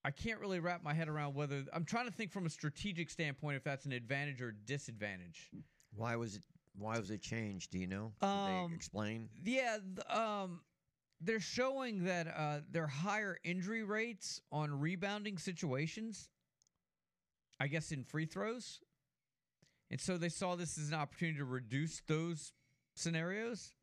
I 0.05 0.11
can't 0.11 0.39
really 0.41 0.59
wrap 0.59 0.83
my 0.83 0.93
head 0.93 1.07
around 1.07 1.33
whether 1.33 1.63
I'm 1.71 1.85
trying 1.85 2.05
to 2.07 2.11
think 2.11 2.31
from 2.31 2.45
a 2.45 2.49
strategic 2.49 3.09
standpoint 3.09 3.55
if 3.55 3.63
that's 3.63 3.85
an 3.85 3.93
advantage 3.93 4.41
or 4.41 4.51
disadvantage. 4.51 5.49
Why 5.95 6.15
was 6.17 6.35
it? 6.35 6.41
Why 6.75 6.97
was 6.99 7.09
it 7.11 7.21
changed? 7.21 7.71
Do 7.71 7.79
you 7.79 7.87
know? 7.87 8.11
Did 8.19 8.27
Um, 8.27 8.69
they 8.69 8.75
explain? 8.75 9.29
Yeah, 9.45 9.77
um, 10.09 10.59
they're 11.21 11.39
showing 11.39 12.03
that 12.05 12.27
uh, 12.27 12.59
there 12.69 12.83
are 12.83 12.87
higher 12.87 13.37
injury 13.43 13.83
rates 13.83 14.41
on 14.51 14.77
rebounding 14.79 15.37
situations. 15.37 16.29
I 17.59 17.67
guess 17.67 17.91
in 17.93 18.03
free 18.03 18.25
throws, 18.25 18.81
and 19.91 19.99
so 19.99 20.17
they 20.17 20.29
saw 20.29 20.55
this 20.55 20.77
as 20.77 20.89
an 20.89 20.95
opportunity 20.95 21.37
to 21.37 21.45
reduce 21.45 22.01
those 22.07 22.53
scenarios 22.95 23.73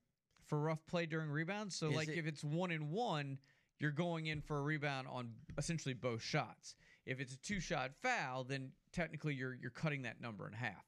for 0.46 0.58
rough 0.58 0.84
play 0.86 1.06
during 1.06 1.30
rebounds. 1.30 1.76
So, 1.76 1.88
Is 1.90 1.96
like 1.96 2.08
it- 2.08 2.18
if 2.18 2.26
it's 2.26 2.42
one 2.42 2.70
in 2.70 2.90
one, 2.90 3.38
you're 3.78 3.92
going 3.92 4.26
in 4.26 4.40
for 4.42 4.58
a 4.58 4.62
rebound 4.62 5.08
on 5.08 5.32
essentially 5.56 5.94
both 5.94 6.22
shots. 6.22 6.74
If 7.06 7.20
it's 7.20 7.34
a 7.34 7.38
two 7.38 7.60
shot 7.60 7.92
foul, 8.02 8.44
then 8.44 8.72
technically 8.92 9.34
you're 9.34 9.54
you're 9.54 9.70
cutting 9.70 10.02
that 10.02 10.20
number 10.20 10.46
in 10.46 10.52
half. 10.52 10.84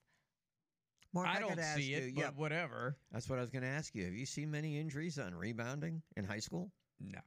Mark, 1.15 1.29
I 1.29 1.37
I 1.37 1.41
don't 1.41 1.61
see 1.63 1.95
it, 1.95 2.05
you, 2.05 2.15
but 2.15 2.21
yeah. 2.21 2.31
whatever. 2.31 2.97
That's 3.11 3.29
what 3.29 3.39
I 3.39 3.43
was 3.43 3.51
going 3.51 3.63
to 3.63 3.69
ask 3.69 3.95
you. 3.95 4.05
Have 4.05 4.15
you 4.15 4.25
seen 4.25 4.51
many 4.51 4.79
injuries 4.79 5.19
on 5.19 5.35
rebounding 5.35 6.03
in 6.17 6.25
high 6.25 6.39
school? 6.39 6.73
No. 7.01 7.21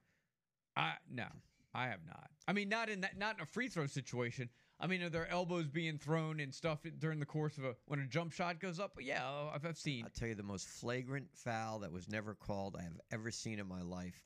I 0.75 0.95
no, 1.09 1.27
I 1.73 1.87
have 1.87 2.05
not. 2.05 2.29
I 2.47 2.53
mean, 2.53 2.67
not 2.69 2.89
in 2.89 3.01
that, 3.01 3.17
not 3.17 3.35
in 3.35 3.41
a 3.41 3.45
free 3.45 3.69
throw 3.69 3.85
situation. 3.87 4.49
I 4.80 4.88
mean, 4.88 5.02
are 5.03 5.10
their 5.10 5.30
elbows 5.30 5.68
being 5.68 5.97
thrown 5.97 6.39
and 6.39 6.53
stuff 6.53 6.80
during 6.99 7.19
the 7.19 7.26
course 7.26 7.57
of 7.57 7.64
a 7.64 7.76
when 7.88 7.99
a 7.99 8.07
jump 8.07 8.34
shot 8.34 8.60
goes 8.60 8.80
up? 8.80 8.97
Yeah, 8.99 9.23
oh, 9.26 9.52
I've, 9.53 9.65
I've 9.65 9.77
seen. 9.77 10.03
I'll 10.03 10.11
tell 10.11 10.27
you 10.27 10.35
the 10.35 10.43
most 10.43 10.68
flagrant 10.68 11.27
foul 11.34 11.80
that 11.80 11.91
was 11.91 12.10
never 12.10 12.34
called 12.34 12.76
I 12.77 12.84
have 12.84 12.99
ever 13.11 13.31
seen 13.31 13.60
in 13.60 13.68
my 13.68 13.81
life. 13.81 14.22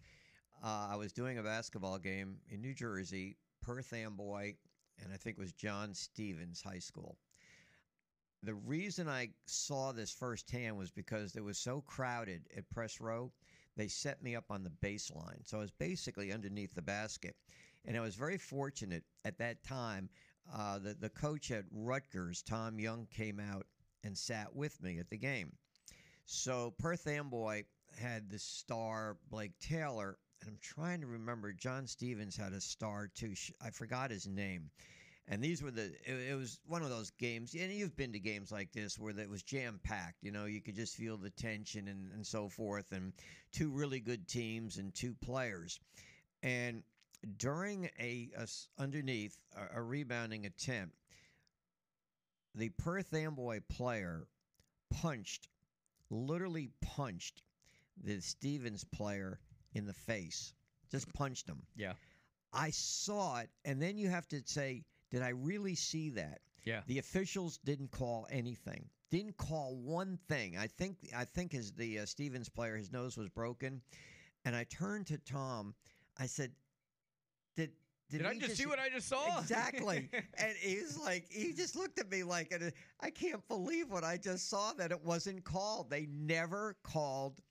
Uh, 0.64 0.90
I 0.92 0.96
was 0.96 1.14
doing 1.14 1.38
a 1.38 1.44
basketball 1.44 2.00
game 2.00 2.38
in 2.50 2.62
New 2.62 2.74
Jersey, 2.74 3.38
Perth 3.62 3.94
Amboy, 3.94 4.56
and 5.02 5.14
I 5.14 5.18
think 5.18 5.38
it 5.38 5.42
was 5.42 5.54
John 5.54 5.94
Stevens 5.94 6.62
High 6.62 6.80
School. 6.80 7.18
The 8.42 8.56
reason 8.56 9.08
I 9.08 9.30
saw 9.46 9.92
this 9.92 10.12
firsthand 10.12 10.78
was 10.78 10.92
because 10.92 11.36
it 11.36 11.44
was 11.44 11.58
so 11.58 11.82
crowded 11.82 12.44
at 12.58 12.70
press 12.70 13.00
row, 13.00 13.32
they 13.76 13.88
set 13.88 14.24
me 14.24 14.36
up 14.36 14.46
on 14.50 14.64
the 14.64 14.72
baseline. 14.86 15.46
So 15.46 15.58
I 15.58 15.62
was 15.62 15.72
basically 15.72 16.32
underneath 16.34 16.74
the 16.74 16.82
basket. 16.82 17.36
And 17.86 17.96
I 17.96 18.02
was 18.02 18.16
very 18.16 18.38
fortunate 18.38 19.04
at 19.24 19.38
that 19.38 19.64
time. 19.64 20.10
Uh, 20.54 20.80
the, 20.80 20.94
the 20.94 21.10
coach 21.10 21.52
at 21.52 21.66
Rutgers, 21.72 22.42
Tom 22.42 22.80
Young, 22.80 23.08
came 23.16 23.40
out 23.40 23.66
and 24.04 24.18
sat 24.18 24.56
with 24.56 24.82
me 24.82 25.00
at 25.00 25.10
the 25.10 25.18
game. 25.18 25.52
So 26.26 26.74
Perth 26.78 27.08
Amboy 27.08 27.64
had 28.00 28.30
the 28.30 28.40
star 28.40 29.18
Blake 29.30 29.58
Taylor, 29.60 30.18
and 30.42 30.50
I'm 30.50 30.58
trying 30.62 31.02
to 31.02 31.08
remember. 31.08 31.52
John 31.54 31.88
Stevens 31.88 32.38
had 32.38 32.54
a 32.54 32.62
star 32.62 33.10
too. 33.14 33.34
I 33.62 33.72
forgot 33.72 34.12
his 34.12 34.28
name. 34.28 34.70
And 35.28 35.44
these 35.44 35.62
were 35.62 35.70
the. 35.70 35.92
It, 36.06 36.32
it 36.32 36.36
was 36.36 36.60
one 36.68 36.82
of 36.82 36.90
those 36.90 37.12
games, 37.12 37.54
and 37.54 37.72
you've 37.72 37.96
been 37.96 38.14
to 38.14 38.20
games 38.20 38.52
like 38.52 38.72
this 38.72 38.98
where 38.98 39.18
it 39.18 39.30
was 39.30 39.44
jam 39.44 39.80
packed. 39.84 40.24
You 40.24 40.32
know, 40.32 40.46
you 40.46 40.60
could 40.62 40.76
just 40.76 40.96
feel 40.96 41.18
the 41.18 41.30
tension 41.30 41.88
and, 41.88 42.12
and 42.14 42.26
so 42.26 42.50
forth. 42.50 42.92
And 42.92 43.14
two 43.52 43.70
really 43.70 44.00
good 44.00 44.28
teams 44.28 44.78
and 44.78 44.94
two 44.94 45.14
players. 45.22 45.80
And 46.42 46.82
during 47.38 47.90
a 48.00 48.30
underneath 48.78 49.38
a, 49.56 49.80
a 49.80 49.82
rebounding 49.82 50.46
attempt, 50.46 50.96
the 52.56 52.70
Perth 52.70 53.14
Amboy 53.14 53.62
player 53.70 54.28
punched, 54.90 55.48
literally 56.10 56.70
punched 56.82 57.44
the 58.04 58.20
Stevens 58.22 58.84
player 58.84 59.40
in 59.74 59.86
the 59.86 59.94
face. 59.94 60.54
Just 60.92 61.12
punched 61.14 61.48
him. 61.48 61.62
Yeah. 61.76 61.94
I 62.52 62.72
saw 62.72 63.40
it, 63.40 63.50
and 63.64 63.82
then 63.82 63.98
you 63.98 64.10
have 64.10 64.28
to 64.30 64.42
say, 64.46 64.84
did 65.12 65.22
I 65.22 65.30
really 65.30 65.76
see 65.76 66.10
that? 66.12 66.40
Yeah. 66.66 66.82
The 66.88 66.98
officials 66.98 67.60
didn't 67.64 67.92
call 67.92 68.28
anything. 68.32 68.90
Didn't 69.12 69.38
call 69.38 69.76
one 69.76 70.18
thing. 70.28 70.58
I 70.58 70.68
think 70.68 70.98
I 71.16 71.26
think 71.26 71.54
as 71.54 71.72
the 71.72 72.00
uh, 72.00 72.06
Stevens 72.06 72.50
player, 72.50 72.76
his 72.76 72.92
nose 72.92 73.18
was 73.18 73.30
broken, 73.30 73.82
and 74.46 74.56
I 74.56 74.66
turned 74.66 75.08
to 75.08 75.18
Tom. 75.18 75.74
I 76.18 76.28
said, 76.28 76.52
"Did 78.10 78.20
did, 78.20 78.28
I 78.28 78.34
just 78.36 78.58
see 78.58 78.66
what 78.66 78.80
I 78.80 78.90
just 78.90 79.08
saw? 79.08 79.40
Exactly. 79.40 80.10
and 80.38 80.54
he's 80.60 80.98
like, 80.98 81.26
he 81.30 81.54
just 81.54 81.76
looked 81.76 82.00
at 82.00 82.10
me 82.10 82.24
like, 82.24 82.54
I 83.00 83.10
can't 83.10 83.48
believe 83.48 83.92
what 83.92 84.04
I 84.04 84.18
just 84.18 84.50
saw 84.50 84.74
that 84.74 84.92
it 84.92 85.04
wasn't 85.04 85.44
called. 85.44 85.90
They 85.90 86.08
never 86.08 86.76
called 86.84 87.42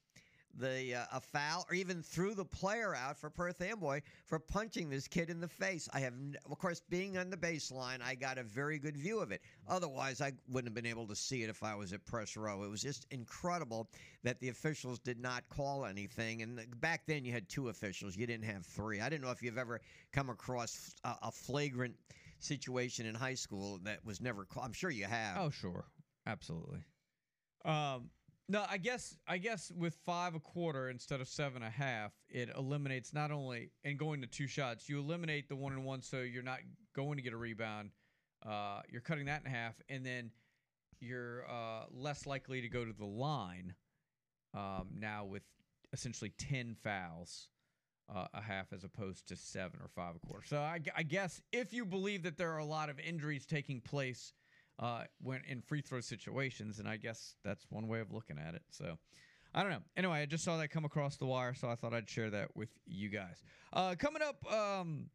the 0.58 0.94
uh, 0.96 1.04
a 1.12 1.20
foul 1.20 1.66
or 1.68 1.74
even 1.74 2.02
threw 2.02 2.34
the 2.34 2.44
player 2.44 2.94
out 2.94 3.18
for 3.18 3.30
Perth 3.30 3.60
Amboy 3.60 4.00
for 4.26 4.38
punching 4.38 4.88
this 4.90 5.08
kid 5.08 5.30
in 5.30 5.40
the 5.40 5.48
face. 5.48 5.88
I 5.92 6.00
have, 6.00 6.14
of 6.50 6.58
course, 6.58 6.82
being 6.88 7.16
on 7.16 7.30
the 7.30 7.36
baseline, 7.36 8.02
I 8.04 8.14
got 8.14 8.38
a 8.38 8.42
very 8.42 8.78
good 8.78 8.96
view 8.96 9.20
of 9.20 9.32
it. 9.32 9.42
Otherwise, 9.68 10.20
I 10.20 10.32
wouldn't 10.48 10.68
have 10.68 10.74
been 10.74 10.90
able 10.90 11.06
to 11.08 11.16
see 11.16 11.42
it 11.42 11.50
if 11.50 11.62
I 11.62 11.74
was 11.74 11.92
at 11.92 12.04
press 12.04 12.36
row. 12.36 12.62
It 12.64 12.70
was 12.70 12.82
just 12.82 13.06
incredible 13.10 13.88
that 14.24 14.40
the 14.40 14.48
officials 14.48 14.98
did 14.98 15.20
not 15.20 15.48
call 15.48 15.84
anything. 15.84 16.42
And 16.42 16.60
back 16.80 17.02
then, 17.06 17.24
you 17.24 17.32
had 17.32 17.48
two 17.48 17.68
officials. 17.68 18.16
You 18.16 18.26
didn't 18.26 18.46
have 18.46 18.66
three. 18.66 19.00
I 19.00 19.08
don't 19.08 19.22
know 19.22 19.30
if 19.30 19.42
you've 19.42 19.58
ever 19.58 19.80
come 20.12 20.30
across 20.30 20.94
a 21.04 21.30
flagrant 21.30 21.94
situation 22.40 23.06
in 23.06 23.14
high 23.14 23.34
school 23.34 23.78
that 23.84 24.04
was 24.04 24.20
never 24.20 24.44
called. 24.44 24.66
I'm 24.66 24.72
sure 24.72 24.90
you 24.90 25.06
have. 25.06 25.38
Oh, 25.38 25.50
sure, 25.50 25.84
absolutely. 26.26 26.80
Um, 27.64 28.10
no, 28.48 28.64
I 28.68 28.78
guess 28.78 29.16
I 29.26 29.38
guess 29.38 29.70
with 29.76 29.94
five 30.06 30.34
a 30.34 30.40
quarter 30.40 30.88
instead 30.88 31.20
of 31.20 31.28
seven 31.28 31.62
and 31.62 31.66
a 31.66 31.70
half, 31.70 32.12
it 32.28 32.48
eliminates 32.56 33.12
not 33.12 33.30
only 33.30 33.70
and 33.84 33.98
going 33.98 34.22
to 34.22 34.26
two 34.26 34.46
shots, 34.46 34.88
you 34.88 34.98
eliminate 34.98 35.48
the 35.48 35.56
one 35.56 35.72
and 35.72 35.84
one, 35.84 36.00
so 36.02 36.20
you're 36.20 36.42
not 36.42 36.60
going 36.94 37.16
to 37.16 37.22
get 37.22 37.32
a 37.32 37.36
rebound. 37.36 37.90
Uh, 38.46 38.80
you're 38.88 39.02
cutting 39.02 39.26
that 39.26 39.42
in 39.44 39.50
half, 39.50 39.74
and 39.88 40.04
then 40.04 40.30
you're 41.00 41.44
uh, 41.48 41.84
less 41.90 42.26
likely 42.26 42.60
to 42.62 42.68
go 42.68 42.84
to 42.84 42.92
the 42.92 43.04
line 43.04 43.74
um, 44.54 44.88
now 44.94 45.24
with 45.24 45.42
essentially 45.92 46.32
10 46.38 46.76
fouls 46.82 47.48
uh, 48.14 48.26
a 48.34 48.40
half 48.40 48.72
as 48.72 48.84
opposed 48.84 49.28
to 49.28 49.36
seven 49.36 49.80
or 49.82 49.88
five 49.88 50.14
a 50.16 50.26
quarter. 50.26 50.46
So 50.46 50.58
I, 50.58 50.80
I 50.96 51.02
guess 51.02 51.40
if 51.52 51.72
you 51.72 51.84
believe 51.84 52.22
that 52.22 52.36
there 52.36 52.52
are 52.52 52.58
a 52.58 52.64
lot 52.64 52.88
of 52.88 52.98
injuries 52.98 53.44
taking 53.44 53.80
place 53.80 54.32
uh, 54.78 55.02
when 55.22 55.42
in 55.48 55.60
free 55.60 55.80
throw 55.80 56.00
situations, 56.00 56.78
and 56.78 56.88
I 56.88 56.96
guess 56.96 57.34
that's 57.44 57.66
one 57.70 57.88
way 57.88 58.00
of 58.00 58.12
looking 58.12 58.38
at 58.38 58.54
it. 58.54 58.62
So 58.70 58.98
I 59.54 59.62
don't 59.62 59.72
know. 59.72 59.82
Anyway, 59.96 60.20
I 60.20 60.26
just 60.26 60.44
saw 60.44 60.56
that 60.58 60.68
come 60.68 60.84
across 60.84 61.16
the 61.16 61.26
wire, 61.26 61.54
so 61.54 61.68
I 61.68 61.74
thought 61.74 61.94
I'd 61.94 62.08
share 62.08 62.30
that 62.30 62.54
with 62.54 62.68
you 62.86 63.08
guys. 63.08 63.42
Uh, 63.72 63.94
coming 63.98 64.22
up, 64.22 64.52
um, 64.52 65.06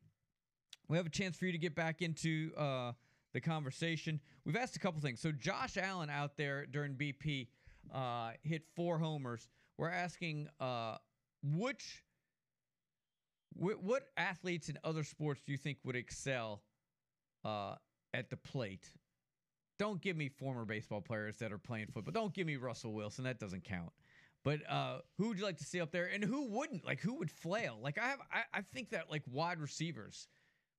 we 0.89 0.97
have 0.97 1.05
a 1.05 1.09
chance 1.09 1.37
for 1.37 1.45
you 1.45 1.51
to 1.51 1.57
get 1.57 1.75
back 1.75 2.01
into 2.01 2.51
uh, 2.57 2.91
the 3.33 3.41
conversation. 3.41 4.19
We've 4.45 4.55
asked 4.55 4.75
a 4.75 4.79
couple 4.79 4.99
things. 5.01 5.21
So 5.21 5.31
Josh 5.31 5.77
Allen 5.77 6.09
out 6.09 6.35
there 6.35 6.65
during 6.65 6.93
BP 6.95 7.47
uh, 7.93 8.31
hit 8.41 8.63
four 8.75 8.97
homers. 8.97 9.47
We're 9.77 9.89
asking 9.89 10.49
uh, 10.59 10.97
which 11.41 12.03
wh- 13.55 13.81
what 13.83 14.09
athletes 14.17 14.69
in 14.69 14.77
other 14.83 15.03
sports 15.03 15.41
do 15.45 15.51
you 15.51 15.57
think 15.57 15.77
would 15.83 15.95
excel 15.95 16.61
uh, 17.45 17.75
at 18.13 18.29
the 18.29 18.37
plate? 18.37 18.87
Don't 19.79 20.01
give 20.01 20.15
me 20.15 20.29
former 20.29 20.65
baseball 20.65 21.01
players 21.01 21.37
that 21.37 21.51
are 21.51 21.57
playing 21.57 21.87
football. 21.93 22.11
Don't 22.11 22.33
give 22.33 22.47
me 22.47 22.55
Russell 22.57 22.93
Wilson. 22.93 23.23
That 23.23 23.39
doesn't 23.39 23.63
count. 23.63 23.91
But 24.43 24.59
uh, 24.69 24.99
who 25.17 25.29
would 25.29 25.37
you 25.37 25.45
like 25.45 25.57
to 25.57 25.63
see 25.63 25.79
up 25.79 25.91
there, 25.91 26.05
and 26.13 26.23
who 26.23 26.47
wouldn't? 26.47 26.85
Like 26.85 26.99
who 26.99 27.15
would 27.15 27.31
flail? 27.31 27.79
Like 27.81 27.97
I 27.97 28.07
have, 28.07 28.19
I, 28.31 28.59
I 28.59 28.61
think 28.73 28.89
that 28.89 29.09
like 29.09 29.23
wide 29.31 29.59
receivers, 29.59 30.27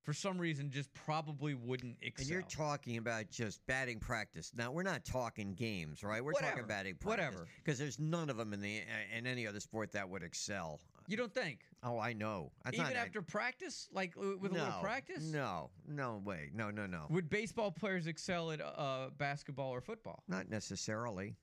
for 0.03 0.13
some 0.13 0.37
reason, 0.37 0.69
just 0.69 0.93
probably 0.93 1.55
wouldn't 1.55 1.97
excel. 2.01 2.23
And 2.23 2.29
you're 2.29 2.41
talking 2.43 2.97
about 2.97 3.31
just 3.31 3.65
batting 3.65 3.99
practice. 3.99 4.51
Now 4.55 4.71
we're 4.71 4.83
not 4.83 5.03
talking 5.03 5.55
games, 5.55 6.03
right? 6.03 6.23
We're 6.23 6.33
Whatever. 6.33 6.51
talking 6.51 6.67
batting 6.67 6.95
practice. 6.95 7.25
Whatever. 7.25 7.47
Because 7.63 7.79
there's 7.79 7.97
none 7.99 8.29
of 8.29 8.37
them 8.37 8.53
in 8.53 8.61
the 8.61 8.81
in 9.17 9.25
any 9.25 9.47
other 9.47 9.59
sport 9.59 9.91
that 9.93 10.07
would 10.07 10.21
excel. 10.21 10.79
You 11.07 11.17
don't 11.17 11.33
think? 11.33 11.59
Oh, 11.83 11.99
I 11.99 12.13
know. 12.13 12.51
That's 12.63 12.77
Even 12.77 12.93
not, 12.93 12.95
after 12.95 13.21
practice, 13.21 13.87
like 13.91 14.15
with 14.15 14.51
a 14.51 14.55
little 14.55 14.79
practice, 14.81 15.23
No, 15.31 15.69
no 15.87 16.21
way. 16.23 16.49
No, 16.53 16.71
no, 16.71 16.85
no. 16.85 17.05
Would 17.09 17.29
baseball 17.29 17.71
players 17.71 18.07
excel 18.07 18.51
at 18.51 18.61
uh, 18.61 19.09
basketball 19.17 19.69
or 19.71 19.81
football? 19.81 20.23
Not 20.27 20.49
necessarily. 20.49 21.35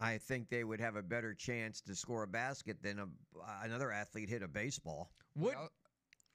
I 0.00 0.18
think 0.18 0.48
they 0.48 0.64
would 0.64 0.80
have 0.80 0.96
a 0.96 1.02
better 1.02 1.34
chance 1.34 1.80
to 1.82 1.94
score 1.94 2.24
a 2.24 2.26
basket 2.26 2.82
than 2.82 2.98
a, 2.98 3.06
another 3.62 3.90
athlete 3.90 4.28
hit 4.28 4.42
a 4.42 4.48
baseball. 4.48 5.10
Would 5.36 5.54
I'll- 5.54 5.70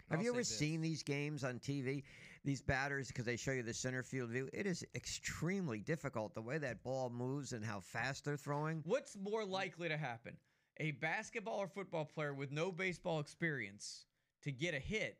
Have 0.09 0.19
I'll 0.19 0.23
you 0.23 0.31
ever 0.31 0.39
this. 0.39 0.57
seen 0.57 0.81
these 0.81 1.03
games 1.03 1.43
on 1.43 1.59
TV? 1.59 2.03
These 2.45 2.61
batters, 2.61 3.09
because 3.09 3.25
they 3.25 3.35
show 3.35 3.51
you 3.51 3.63
the 3.63 3.73
center 3.73 4.01
field 4.01 4.29
view, 4.31 4.49
it 4.53 4.65
is 4.65 4.83
extremely 4.95 5.79
difficult 5.81 6.33
the 6.33 6.41
way 6.41 6.57
that 6.57 6.81
ball 6.83 7.09
moves 7.09 7.51
and 7.51 7.63
how 7.63 7.81
fast 7.81 8.23
they're 8.25 8.37
throwing. 8.37 8.81
What's 8.85 9.17
more 9.17 9.43
likely 9.45 9.89
to 9.89 9.97
happen? 9.97 10.37
A 10.79 10.91
basketball 10.91 11.57
or 11.57 11.67
football 11.67 12.05
player 12.05 12.33
with 12.33 12.51
no 12.51 12.71
baseball 12.71 13.19
experience 13.19 14.05
to 14.43 14.51
get 14.51 14.73
a 14.73 14.79
hit, 14.79 15.17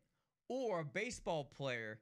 or 0.48 0.80
a 0.80 0.86
baseball 0.86 1.44
player 1.44 2.00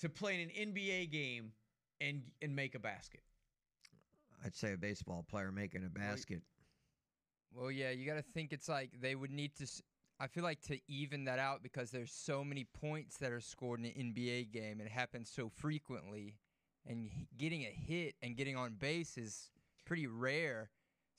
to 0.00 0.08
play 0.08 0.40
in 0.40 0.50
an 0.50 0.74
NBA 0.74 1.10
game 1.10 1.52
and 2.00 2.22
and 2.42 2.54
make 2.54 2.74
a 2.74 2.78
basket? 2.78 3.22
I'd 4.44 4.54
say 4.54 4.72
a 4.72 4.76
baseball 4.76 5.24
player 5.28 5.52
making 5.52 5.84
a 5.84 5.90
basket. 5.90 6.42
Well, 7.52 7.70
yeah, 7.70 7.90
you 7.90 8.06
got 8.06 8.14
to 8.14 8.22
think 8.22 8.52
it's 8.52 8.68
like 8.68 8.90
they 9.00 9.14
would 9.14 9.30
need 9.30 9.54
to. 9.56 9.66
I 10.18 10.26
feel 10.26 10.44
like 10.44 10.60
to 10.62 10.78
even 10.86 11.24
that 11.24 11.38
out 11.38 11.62
because 11.62 11.90
there's 11.90 12.12
so 12.12 12.44
many 12.44 12.64
points 12.64 13.16
that 13.18 13.32
are 13.32 13.40
scored 13.40 13.80
in 13.80 13.86
an 13.86 14.14
NBA 14.14 14.52
game 14.52 14.78
and 14.78 14.82
it 14.82 14.92
happens 14.92 15.30
so 15.34 15.48
frequently, 15.48 16.36
and 16.86 17.10
getting 17.38 17.62
a 17.62 17.70
hit 17.70 18.14
and 18.22 18.36
getting 18.36 18.56
on 18.56 18.74
base 18.74 19.16
is 19.16 19.50
pretty 19.86 20.06
rare. 20.06 20.70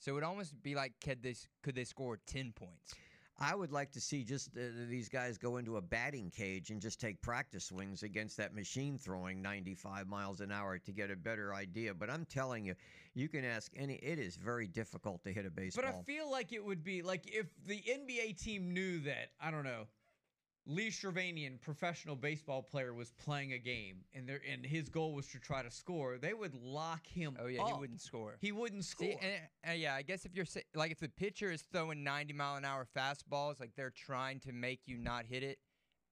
So 0.02 0.10
it 0.10 0.14
would 0.14 0.24
almost 0.24 0.60
be 0.64 0.74
like 0.74 0.94
could 1.00 1.22
they 1.22 1.30
s- 1.30 1.46
could 1.62 1.76
they 1.76 1.84
score 1.84 2.18
ten 2.26 2.50
points? 2.52 2.92
I 3.38 3.54
would 3.54 3.70
like 3.70 3.92
to 3.92 4.00
see 4.00 4.24
just 4.24 4.48
uh, 4.56 4.60
these 4.88 5.08
guys 5.08 5.38
go 5.38 5.58
into 5.58 5.76
a 5.76 5.80
batting 5.80 6.30
cage 6.30 6.70
and 6.70 6.80
just 6.80 7.00
take 7.00 7.22
practice 7.22 7.66
swings 7.66 8.02
against 8.02 8.36
that 8.36 8.52
machine 8.52 8.98
throwing 8.98 9.40
95 9.40 10.06
miles 10.06 10.40
an 10.40 10.50
hour 10.52 10.78
to 10.78 10.92
get 10.92 11.10
a 11.10 11.16
better 11.16 11.54
idea. 11.54 11.94
But 11.94 12.10
I'm 12.10 12.24
telling 12.26 12.64
you, 12.64 12.74
you 13.14 13.28
can 13.28 13.44
ask 13.44 13.70
any. 13.76 13.94
It 13.94 14.18
is 14.18 14.34
very 14.36 14.66
difficult 14.66 15.22
to 15.22 15.32
hit 15.32 15.46
a 15.46 15.50
baseball. 15.50 15.84
But 15.86 15.94
I 15.94 16.02
feel 16.02 16.28
like 16.30 16.52
it 16.52 16.64
would 16.64 16.82
be 16.82 17.02
like 17.02 17.22
if 17.26 17.46
the 17.64 17.80
NBA 17.88 18.42
team 18.42 18.74
knew 18.74 18.98
that 19.00 19.30
I 19.40 19.52
don't 19.52 19.64
know. 19.64 19.86
Lee 20.64 20.90
Shervanian, 20.90 21.60
professional 21.60 22.14
baseball 22.14 22.62
player, 22.62 22.94
was 22.94 23.10
playing 23.12 23.52
a 23.52 23.58
game, 23.58 23.96
and 24.14 24.28
their 24.28 24.40
and 24.50 24.64
his 24.64 24.88
goal 24.88 25.12
was 25.12 25.26
to 25.28 25.40
try 25.40 25.60
to 25.62 25.70
score. 25.70 26.18
They 26.18 26.34
would 26.34 26.54
lock 26.54 27.04
him. 27.04 27.36
Oh 27.40 27.46
yeah, 27.46 27.62
up. 27.62 27.68
he 27.68 27.80
wouldn't 27.80 28.00
score. 28.00 28.36
He 28.40 28.52
wouldn't 28.52 28.84
score. 28.84 29.08
See, 29.08 29.16
and, 29.20 29.40
and 29.64 29.80
yeah, 29.80 29.94
I 29.94 30.02
guess 30.02 30.24
if 30.24 30.36
you're 30.36 30.46
like 30.74 30.92
if 30.92 31.00
the 31.00 31.08
pitcher 31.08 31.50
is 31.50 31.62
throwing 31.72 32.04
90 32.04 32.34
mile 32.34 32.56
an 32.56 32.64
hour 32.64 32.86
fastballs, 32.96 33.58
like 33.58 33.72
they're 33.76 33.90
trying 33.90 34.38
to 34.40 34.52
make 34.52 34.80
you 34.86 34.98
not 34.98 35.26
hit 35.26 35.42
it, 35.42 35.58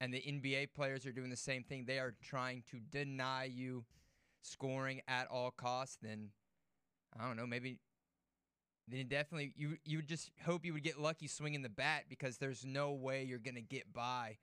and 0.00 0.12
the 0.12 0.18
NBA 0.18 0.74
players 0.74 1.06
are 1.06 1.12
doing 1.12 1.30
the 1.30 1.36
same 1.36 1.62
thing. 1.62 1.84
They 1.84 2.00
are 2.00 2.16
trying 2.20 2.64
to 2.72 2.80
deny 2.90 3.44
you 3.44 3.84
scoring 4.42 5.00
at 5.06 5.28
all 5.28 5.52
costs. 5.52 5.98
Then 6.02 6.30
I 7.16 7.24
don't 7.26 7.36
know, 7.36 7.46
maybe. 7.46 7.78
Then 8.90 9.06
definitely 9.08 9.52
you 9.56 9.76
you 9.84 9.98
would 9.98 10.08
just 10.08 10.30
hope 10.44 10.64
you 10.64 10.72
would 10.72 10.82
get 10.82 11.00
lucky 11.00 11.26
swinging 11.26 11.62
the 11.62 11.68
bat 11.68 12.04
because 12.08 12.38
there's 12.38 12.64
no 12.64 12.92
way 12.92 13.24
you're 13.24 13.38
gonna 13.38 13.60
get 13.60 13.92
by 13.92 14.38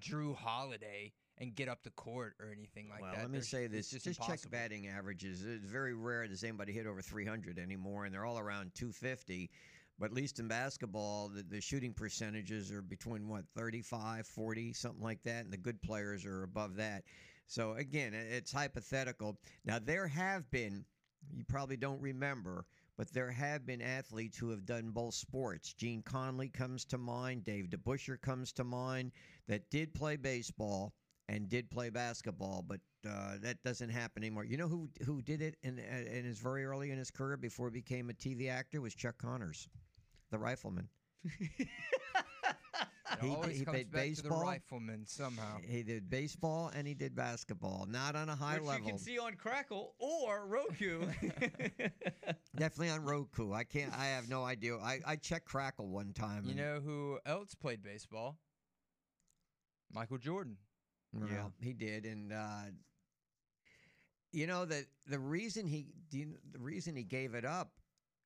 Jrue 0.00 0.34
Holiday 0.34 1.12
and 1.38 1.54
get 1.54 1.68
up 1.68 1.82
the 1.82 1.90
court 1.90 2.34
or 2.40 2.52
anything 2.52 2.88
like 2.88 3.02
well, 3.02 3.12
that. 3.12 3.22
let 3.22 3.30
me 3.30 3.38
There's- 3.38 3.48
say 3.48 3.66
this: 3.66 3.90
just, 3.90 4.04
just, 4.04 4.22
check 4.22 4.38
batting 4.50 4.88
averages. 4.88 5.44
It's 5.44 5.64
very 5.64 5.94
rare 5.94 6.26
does 6.28 6.44
anybody 6.44 6.72
hit 6.72 6.86
over 6.86 7.02
300 7.02 7.58
anymore, 7.58 8.04
and 8.04 8.14
they're 8.14 8.24
all 8.24 8.38
around 8.38 8.74
250. 8.74 9.50
But 9.98 10.06
at 10.06 10.14
least 10.14 10.40
in 10.40 10.48
basketball, 10.48 11.28
the, 11.28 11.42
the 11.42 11.60
shooting 11.60 11.92
percentages 11.92 12.72
are 12.72 12.82
between 12.82 13.28
what 13.28 13.44
35, 13.54 14.26
40, 14.26 14.72
something 14.72 15.02
like 15.02 15.22
that, 15.22 15.44
and 15.44 15.52
the 15.52 15.58
good 15.58 15.80
players 15.82 16.24
are 16.24 16.42
above 16.42 16.76
that. 16.76 17.04
So 17.46 17.74
again, 17.74 18.14
it's 18.14 18.50
hypothetical. 18.50 19.38
Now 19.64 19.78
there 19.78 20.08
have 20.08 20.50
been, 20.50 20.84
you 21.32 21.44
probably 21.44 21.76
don't 21.76 22.00
remember, 22.00 22.64
but 23.02 23.12
there 23.12 23.32
have 23.32 23.66
been 23.66 23.82
athletes 23.82 24.38
who 24.38 24.50
have 24.50 24.64
done 24.64 24.92
both 24.92 25.14
sports. 25.14 25.72
Gene 25.72 26.02
Conley 26.02 26.48
comes 26.48 26.84
to 26.84 26.98
mind. 26.98 27.42
Dave 27.42 27.64
DeBusschere 27.68 28.22
comes 28.22 28.52
to 28.52 28.62
mind 28.62 29.10
that 29.48 29.68
did 29.70 29.92
play 29.92 30.14
baseball 30.14 30.92
and 31.28 31.48
did 31.48 31.68
play 31.68 31.90
basketball, 31.90 32.64
but 32.64 32.78
uh, 33.04 33.38
that 33.42 33.60
doesn't 33.64 33.88
happen 33.88 34.22
anymore. 34.22 34.44
You 34.44 34.56
know 34.56 34.68
who 34.68 34.88
who 35.04 35.20
did 35.20 35.42
it 35.42 35.56
in 35.64 35.80
in 35.80 36.24
his 36.24 36.38
very 36.38 36.64
early 36.64 36.92
in 36.92 36.98
his 36.98 37.10
career 37.10 37.36
before 37.36 37.70
he 37.70 37.80
became 37.80 38.08
a 38.08 38.12
TV 38.12 38.48
actor 38.48 38.80
was 38.80 38.94
Chuck 38.94 39.18
Connors, 39.18 39.68
the 40.30 40.38
rifleman. 40.38 40.88
It 43.12 43.20
He- 43.20 43.28
always 43.30 43.58
he 43.58 43.64
comes 43.64 43.74
played 43.76 43.90
back 43.92 44.02
to 44.02 44.08
baseball. 44.08 44.38
the 44.40 44.44
rifleman 44.46 45.06
somehow. 45.06 45.58
He 45.62 45.82
did 45.82 46.08
baseball 46.08 46.70
and 46.74 46.86
he 46.86 46.94
did 46.94 47.14
basketball, 47.14 47.86
not 47.88 48.16
on 48.16 48.28
a 48.28 48.34
high 48.36 48.54
which 48.58 48.64
level. 48.68 48.86
you 48.86 48.92
can 48.92 48.98
see 48.98 49.18
on 49.18 49.34
Crackle 49.36 49.94
or 49.98 50.46
Roku. 50.46 51.06
Definitely 52.56 52.90
on 52.90 53.02
Roku. 53.04 53.52
I 53.52 53.64
can't. 53.64 53.92
I 53.96 54.06
have 54.06 54.28
no 54.28 54.44
idea. 54.44 54.76
I 54.76 55.00
I 55.06 55.16
checked 55.16 55.46
Crackle 55.46 55.88
one 55.88 56.12
time. 56.12 56.44
You 56.46 56.54
know 56.54 56.80
who 56.80 57.18
else 57.26 57.54
played 57.54 57.82
baseball? 57.82 58.38
Michael 59.92 60.18
Jordan. 60.18 60.56
Well, 61.12 61.52
he 61.60 61.74
did, 61.74 62.06
and 62.06 62.32
uh, 62.32 62.62
you 64.32 64.46
know 64.46 64.64
that 64.64 64.86
the 65.06 65.18
reason 65.18 65.66
he 65.66 65.88
the 66.10 66.26
reason 66.58 66.96
he 66.96 67.04
gave 67.04 67.34
it 67.34 67.44
up 67.44 67.72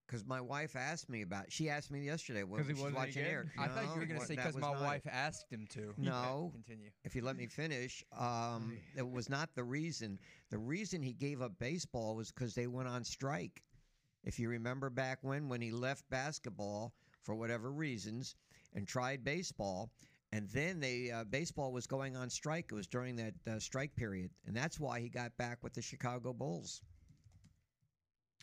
because 0.07 0.25
my 0.25 0.41
wife 0.41 0.77
asked 0.77 1.09
me 1.09 1.23
about. 1.23 1.51
She 1.51 1.69
asked 1.69 1.91
me 1.91 2.01
yesterday 2.01 2.45
when 2.45 2.61
'Cause 2.61 2.69
he 2.69 2.75
wasn't 2.75 2.97
any 2.97 3.07
watching 3.07 3.23
good? 3.25 3.31
air. 3.31 3.53
I 3.59 3.69
thought 3.69 3.85
you 3.95 4.01
were 4.01 4.07
going 4.07 4.21
to 4.21 4.27
say 4.27 4.37
because 4.37 4.57
my 4.57 4.71
wife 4.71 5.07
it. 5.07 5.13
asked 5.13 5.51
him 5.51 5.67
to. 5.71 5.95
No. 5.97 6.51
Continue. 6.55 6.91
If 7.05 7.15
you 7.17 7.23
let 7.23 7.37
me 7.37 7.47
finish, 7.47 8.05
um, 8.17 8.79
it 8.97 9.09
was 9.09 9.29
not 9.29 9.55
the 9.55 9.65
reason. 9.65 10.19
The 10.51 10.59
reason 10.59 11.03
he 11.03 11.13
gave 11.13 11.43
up 11.43 11.59
baseball 11.59 12.15
was 12.15 12.31
because 12.31 12.55
they 12.55 12.67
went 12.67 12.89
on 12.89 13.05
strike. 13.05 13.63
If 14.25 14.39
you 14.39 14.49
remember 14.49 14.91
back 14.91 15.19
when, 15.23 15.49
when 15.49 15.61
he 15.61 15.71
left 15.71 16.09
basketball 16.11 16.95
for 17.23 17.35
whatever 17.35 17.73
reasons 17.73 18.35
and 18.75 18.87
tried 18.87 19.25
baseball, 19.25 19.91
and 20.33 20.49
then 20.51 20.81
they 20.81 21.11
uh, 21.11 21.25
baseball 21.25 21.73
was 21.73 21.87
going 21.87 22.17
on 22.17 22.29
strike. 22.31 22.67
It 22.71 22.75
was 22.75 22.87
during 22.89 23.17
that 23.17 23.35
uh, 23.49 23.59
strike 23.61 23.95
period, 23.95 24.31
and 24.47 24.57
that's 24.57 24.81
why 24.81 25.01
he 25.01 25.09
got 25.09 25.37
back 25.37 25.59
with 25.63 25.75
the 25.75 25.83
Chicago 25.83 26.33
Bulls. 26.33 26.83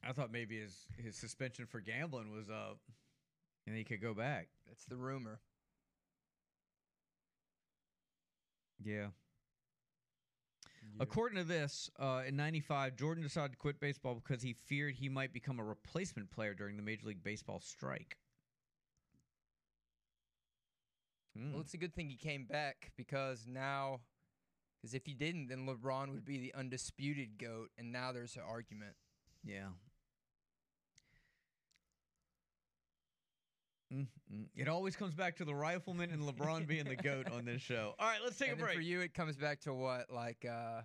I 0.08 0.12
thought 0.12 0.32
maybe 0.32 0.60
his 0.60 0.86
his 0.98 1.16
suspension 1.16 1.66
for 1.66 1.80
gambling 1.80 2.32
was 2.32 2.50
up, 2.50 2.80
and 3.66 3.76
he 3.76 3.84
could 3.84 4.02
go 4.02 4.14
back. 4.14 4.48
That's 4.68 4.86
the 4.86 4.98
rumor. 4.98 5.40
Yeah. 8.84 9.08
According 11.00 11.38
to 11.38 11.44
this, 11.44 11.90
uh, 11.98 12.24
in 12.28 12.36
'95, 12.36 12.98
Jordan 12.98 13.24
decided 13.24 13.52
to 13.52 13.58
quit 13.58 13.80
baseball 13.80 14.16
because 14.16 14.44
he 14.44 14.54
feared 14.54 14.96
he 14.96 15.10
might 15.10 15.34
become 15.34 15.60
a 15.60 15.64
replacement 15.64 16.30
player 16.30 16.54
during 16.54 16.76
the 16.76 16.84
Major 16.84 17.08
League 17.08 17.24
Baseball 17.24 17.60
strike. 17.60 18.18
Hmm. 21.36 21.54
Well, 21.54 21.62
it's 21.62 21.74
a 21.74 21.78
good 21.78 21.96
thing 21.96 22.10
he 22.10 22.18
came 22.18 22.46
back 22.46 22.92
because 22.96 23.46
now, 23.48 24.02
because 24.80 24.94
if 24.94 25.06
he 25.06 25.14
didn't, 25.14 25.48
then 25.48 25.66
LeBron 25.66 26.12
would 26.12 26.26
be 26.26 26.38
the 26.38 26.54
undisputed 26.54 27.40
goat, 27.40 27.72
and 27.78 27.92
now 27.92 28.12
there's 28.12 28.36
an 28.36 28.44
argument. 28.48 28.96
Yeah. 29.44 29.70
Mm, 33.94 34.08
mm. 34.34 34.46
It 34.56 34.68
always 34.68 34.96
comes 34.96 35.14
back 35.14 35.36
to 35.38 35.46
the 35.46 35.54
rifleman 35.54 36.10
and 36.10 36.22
LeBron 36.24 36.68
being 36.68 36.86
the 36.86 36.96
goat 36.96 37.32
on 37.32 37.46
this 37.46 37.62
show. 37.62 37.94
All 38.00 38.08
right, 38.08 38.20
let's 38.24 38.38
take 38.38 38.52
and 38.52 38.60
a 38.60 38.64
break. 38.64 38.76
For 38.76 38.82
you, 38.82 39.02
it 39.02 39.14
comes 39.14 39.36
back 39.36 39.62
to 39.62 39.74
what, 39.74 40.12
like 40.12 40.46
uh, 40.46 40.82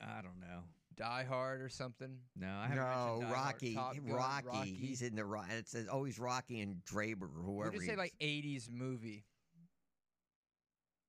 I 0.00 0.22
don't 0.22 0.40
know. 0.40 0.62
Die 0.96 1.26
Hard 1.28 1.60
or 1.60 1.68
something? 1.68 2.16
No, 2.36 2.48
I 2.48 2.68
haven't 2.68 2.76
no, 2.76 3.18
Die 3.20 3.32
Rocky, 3.32 3.74
Top 3.74 3.96
Rocky, 4.06 4.46
Rocky. 4.46 4.72
He's 4.72 5.02
in 5.02 5.14
the 5.14 5.24
Ro- 5.24 5.42
It's 5.50 5.76
always 5.92 6.18
Rocky 6.18 6.60
and 6.60 6.82
Draper 6.84 7.26
or 7.26 7.42
whoever. 7.42 7.70
We'll 7.70 7.72
just 7.72 7.86
say 7.86 7.96
like 7.96 8.14
'80s 8.20 8.70
movie. 8.70 9.24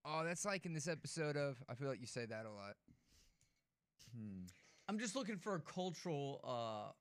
Oh, 0.06 0.24
that's 0.26 0.46
like 0.46 0.66
in 0.66 0.74
this 0.74 0.88
episode 0.88 1.38
of. 1.38 1.58
I 1.70 1.76
feel 1.76 1.88
like 1.88 2.02
you 2.02 2.08
say 2.08 2.26
that 2.26 2.46
a 2.46 2.52
lot. 2.52 2.76
Hmm. 4.16 4.44
I'm 4.90 5.00
just 5.00 5.16
looking 5.16 5.38
for 5.38 5.56
a 5.56 5.60
cultural, 5.60 6.40
uh, 6.44 6.92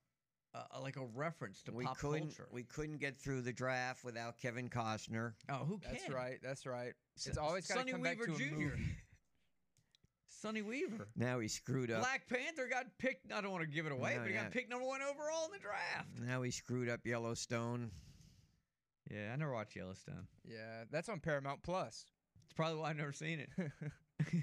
uh, 0.74 0.80
like 0.80 0.96
a 0.96 1.04
reference 1.14 1.62
to 1.62 1.72
we 1.72 1.84
pop 1.84 1.98
couldn't 1.98 2.20
culture. 2.36 2.48
we 2.50 2.62
couldn't 2.64 2.98
get 2.98 3.18
through 3.18 3.42
the 3.42 3.52
draft 3.52 4.04
without 4.04 4.38
Kevin 4.38 4.68
Costner. 4.68 5.32
oh, 5.50 5.64
who 5.64 5.78
can? 5.78 5.92
That's 5.92 6.08
right. 6.10 6.38
That's 6.42 6.66
right. 6.66 6.92
S- 7.18 7.26
It's 7.26 7.38
always 7.38 7.66
got 7.66 7.74
to 7.74 7.80
Sonny 7.80 7.92
come 7.92 8.00
Weaver 8.02 8.26
back 8.26 8.36
to 8.36 8.44
a 8.44 8.48
Jr. 8.48 8.54
movie. 8.54 8.82
Sonny 10.28 10.62
Weaver. 10.62 11.08
Now 11.16 11.38
he 11.40 11.48
screwed 11.48 11.90
up. 11.90 12.00
Black 12.00 12.28
Panther 12.28 12.68
got 12.70 12.84
picked. 12.98 13.32
I 13.32 13.40
don't 13.40 13.50
want 13.52 13.62
to 13.64 13.70
give 13.70 13.86
it 13.86 13.92
away, 13.92 14.14
No, 14.14 14.20
but 14.20 14.28
he 14.28 14.34
yeah. 14.34 14.42
got 14.44 14.52
picked 14.52 14.70
number 14.70 14.86
one 14.86 15.00
overall 15.02 15.46
in 15.46 15.52
the 15.52 15.58
draft. 15.58 16.08
Now 16.20 16.42
he 16.42 16.50
screwed 16.50 16.88
up 16.88 17.00
Yellowstone. 17.04 17.90
Yeah, 19.10 19.30
I 19.32 19.36
never 19.36 19.52
watched 19.52 19.76
Yellowstone. 19.76 20.26
Yeah, 20.44 20.84
that's 20.90 21.08
on 21.08 21.20
Paramount 21.20 21.62
Plus. 21.62 22.04
It's 22.44 22.52
probably 22.54 22.78
why 22.80 22.90
I've 22.90 22.96
never 22.96 23.12
seen 23.12 23.40
it. 23.40 23.50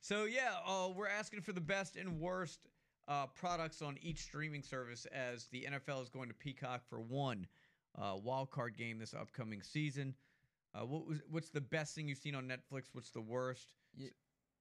so 0.00 0.24
yeah, 0.24 0.54
uh, 0.66 0.88
we're 0.94 1.08
asking 1.08 1.42
for 1.42 1.52
the 1.52 1.60
best 1.60 1.96
and 1.96 2.18
worst 2.18 2.60
uh, 3.08 3.26
products 3.34 3.82
on 3.82 3.96
each 4.02 4.18
streaming 4.22 4.62
service 4.62 5.06
as 5.06 5.46
the 5.46 5.66
NFL 5.70 6.02
is 6.02 6.08
going 6.08 6.28
to 6.28 6.34
Peacock 6.34 6.82
for 6.88 7.00
one 7.00 7.46
uh, 7.96 8.16
wild 8.22 8.50
card 8.50 8.76
game 8.76 8.98
this 8.98 9.14
upcoming 9.14 9.62
season. 9.62 10.14
Uh, 10.74 10.84
what 10.84 11.06
was 11.06 11.18
what's 11.30 11.50
the 11.50 11.60
best 11.60 11.94
thing 11.94 12.08
you've 12.08 12.18
seen 12.18 12.34
on 12.34 12.46
Netflix? 12.46 12.84
What's 12.92 13.10
the 13.10 13.20
worst? 13.20 13.74
You, 13.94 14.10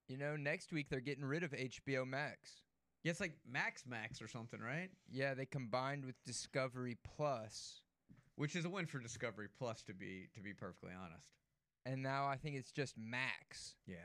you 0.08 0.18
know, 0.18 0.36
next 0.36 0.72
week 0.72 0.88
they're 0.90 1.00
getting 1.02 1.26
rid 1.26 1.44
of 1.44 1.52
HBO 1.52 2.08
Max. 2.08 2.62
Yeah, 3.04 3.12
it's 3.12 3.20
like 3.20 3.34
Max 3.48 3.84
Max 3.86 4.22
or 4.22 4.28
something, 4.28 4.60
right? 4.60 4.90
Yeah, 5.12 5.34
they 5.34 5.46
combined 5.46 6.06
with 6.06 6.16
Discovery 6.26 6.98
Plus, 7.16 7.82
Which 8.36 8.56
is 8.56 8.66
a 8.66 8.70
win 8.70 8.86
for 8.86 9.00
Discovery 9.00 9.48
Plus 9.58 9.84
to 9.84 9.94
be 9.94 10.28
to 10.36 10.42
be 10.42 10.54
perfectly 10.54 10.92
honest. 10.98 11.28
and 11.86 12.02
now 12.02 12.26
I 12.28 12.38
think 12.38 12.56
it's 12.56 12.72
just 12.72 12.96
Max. 12.98 13.76
Yeah. 13.86 13.96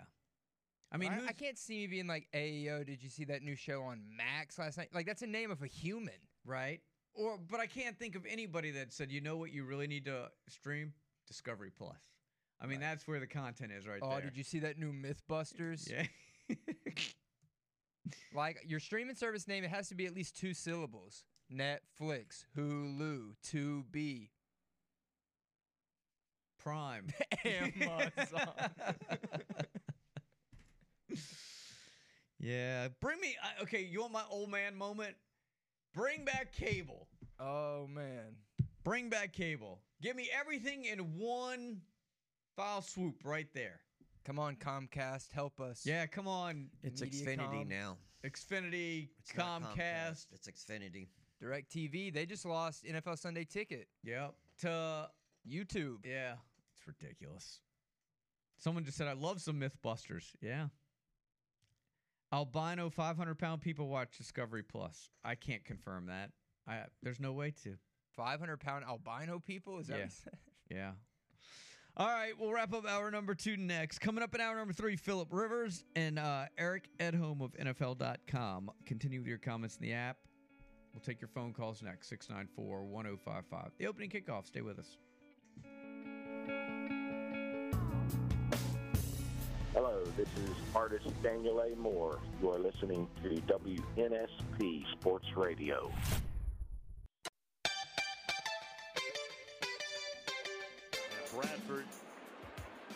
I 0.92 0.96
mean, 0.96 1.12
I, 1.12 1.28
I 1.28 1.32
can't 1.32 1.56
see 1.56 1.78
me 1.78 1.86
being 1.86 2.06
like, 2.06 2.26
"Ayo, 2.34 2.84
did 2.84 3.02
you 3.02 3.08
see 3.08 3.24
that 3.26 3.42
new 3.42 3.54
show 3.54 3.82
on 3.82 4.02
Max 4.16 4.58
last 4.58 4.76
night?" 4.76 4.88
Like 4.92 5.06
that's 5.06 5.22
a 5.22 5.26
name 5.26 5.50
of 5.50 5.62
a 5.62 5.66
human. 5.66 6.14
right? 6.44 6.80
Or 7.14 7.38
but 7.50 7.60
I 7.60 7.66
can't 7.66 7.98
think 7.98 8.16
of 8.16 8.26
anybody 8.28 8.70
that 8.72 8.92
said, 8.92 9.10
you 9.10 9.20
know 9.20 9.36
what, 9.36 9.52
you 9.52 9.64
really 9.64 9.86
need 9.86 10.04
to 10.06 10.30
stream 10.48 10.92
Discovery 11.26 11.70
Plus. 11.76 11.98
I 12.60 12.66
mean, 12.66 12.80
that's 12.80 13.08
where 13.08 13.20
the 13.20 13.26
content 13.26 13.72
is 13.72 13.86
right 13.88 14.00
oh, 14.02 14.10
there. 14.10 14.20
did 14.20 14.36
you 14.36 14.44
see 14.44 14.58
that 14.60 14.78
new 14.78 14.92
MythBusters? 14.92 15.90
Yeah. 15.90 16.54
Like 18.34 18.58
your 18.66 18.80
streaming 18.80 19.16
service 19.16 19.48
name, 19.48 19.64
it 19.64 19.70
has 19.70 19.88
to 19.88 19.94
be 19.94 20.06
at 20.06 20.14
least 20.14 20.36
two 20.36 20.54
syllables. 20.54 21.24
Netflix, 21.52 22.44
Hulu, 22.56 23.34
Tubi, 23.44 24.28
Prime. 26.58 27.08
Amazon. 27.44 28.48
yeah. 32.38 32.88
Bring 33.00 33.20
me. 33.20 33.36
Okay, 33.62 33.82
you 33.82 34.00
want 34.00 34.12
my 34.12 34.24
old 34.30 34.50
man 34.50 34.76
moment? 34.76 35.14
Bring 35.94 36.24
back 36.24 36.52
cable. 36.52 37.08
oh 37.38 37.86
man. 37.92 38.36
Bring 38.84 39.10
back 39.10 39.32
cable. 39.32 39.80
Give 40.00 40.16
me 40.16 40.30
everything 40.38 40.86
in 40.86 40.98
one 41.18 41.82
file 42.56 42.82
swoop 42.82 43.16
right 43.24 43.48
there. 43.54 43.80
Come 44.24 44.38
on, 44.38 44.56
Comcast, 44.56 45.32
help 45.32 45.60
us. 45.60 45.82
Yeah, 45.84 46.06
come 46.06 46.28
on. 46.28 46.68
It's 46.82 47.02
Mediacom. 47.02 47.38
Xfinity 47.38 47.68
now. 47.68 47.96
Xfinity, 48.24 49.08
It's 49.18 49.36
not 49.36 49.62
Comcast. 49.62 50.26
It's 50.32 50.48
Xfinity. 50.48 51.08
DirecTV, 51.42 52.12
they 52.12 52.26
just 52.26 52.44
lost 52.44 52.84
NFL 52.84 53.18
Sunday 53.18 53.44
Ticket. 53.44 53.88
Yep. 54.04 54.34
To 54.60 55.08
YouTube. 55.48 56.04
Yeah, 56.04 56.34
it's 56.76 56.86
ridiculous. 56.86 57.60
Someone 58.58 58.84
just 58.84 58.98
said, 58.98 59.08
I 59.08 59.14
love 59.14 59.40
some 59.40 59.58
Mythbusters. 59.58 60.24
Yeah. 60.42 60.66
Albino 62.32 62.90
500 62.90 63.38
pound 63.38 63.60
people 63.60 63.88
watch 63.88 64.16
Discovery 64.16 64.62
Plus. 64.62 65.10
I 65.24 65.34
can't 65.34 65.64
confirm 65.64 66.06
that. 66.06 66.30
I 66.68 66.82
There's 67.02 67.20
no 67.20 67.32
way 67.32 67.52
to. 67.64 67.76
500 68.16 68.58
pound 68.58 68.84
albino 68.84 69.38
people? 69.38 69.78
Is 69.78 69.86
that 69.88 69.98
Yeah. 69.98 70.32
Yeah. 70.70 70.92
All 71.96 72.06
right, 72.06 72.32
we'll 72.38 72.52
wrap 72.52 72.72
up 72.72 72.86
hour 72.86 73.10
number 73.10 73.34
two 73.34 73.56
next. 73.56 73.98
Coming 73.98 74.22
up 74.22 74.32
in 74.36 74.40
hour 74.40 74.54
number 74.54 74.72
three, 74.72 74.94
Philip 74.94 75.28
Rivers 75.32 75.84
and 75.96 76.18
uh, 76.18 76.44
Eric 76.56 76.88
Edholm 77.00 77.40
of 77.42 77.52
NFL.com. 77.54 78.70
Continue 78.86 79.18
with 79.18 79.26
your 79.26 79.38
comments 79.38 79.76
in 79.76 79.82
the 79.82 79.92
app. 79.92 80.16
We'll 80.94 81.00
take 81.00 81.20
your 81.20 81.28
phone 81.28 81.52
calls 81.52 81.82
next, 81.82 82.08
694 82.08 82.84
1055. 82.84 83.72
The 83.78 83.86
opening 83.88 84.10
kickoff. 84.10 84.46
Stay 84.46 84.60
with 84.60 84.78
us. 84.78 84.96
Hello, 89.72 90.02
this 90.16 90.26
is 90.26 90.50
artist 90.74 91.06
Daniel 91.22 91.60
A. 91.60 91.76
Moore. 91.76 92.18
You 92.42 92.50
are 92.50 92.58
listening 92.58 93.06
to 93.22 93.28
WNSP 93.28 94.82
Sports 94.90 95.26
Radio. 95.36 95.92
Bradford 101.32 101.84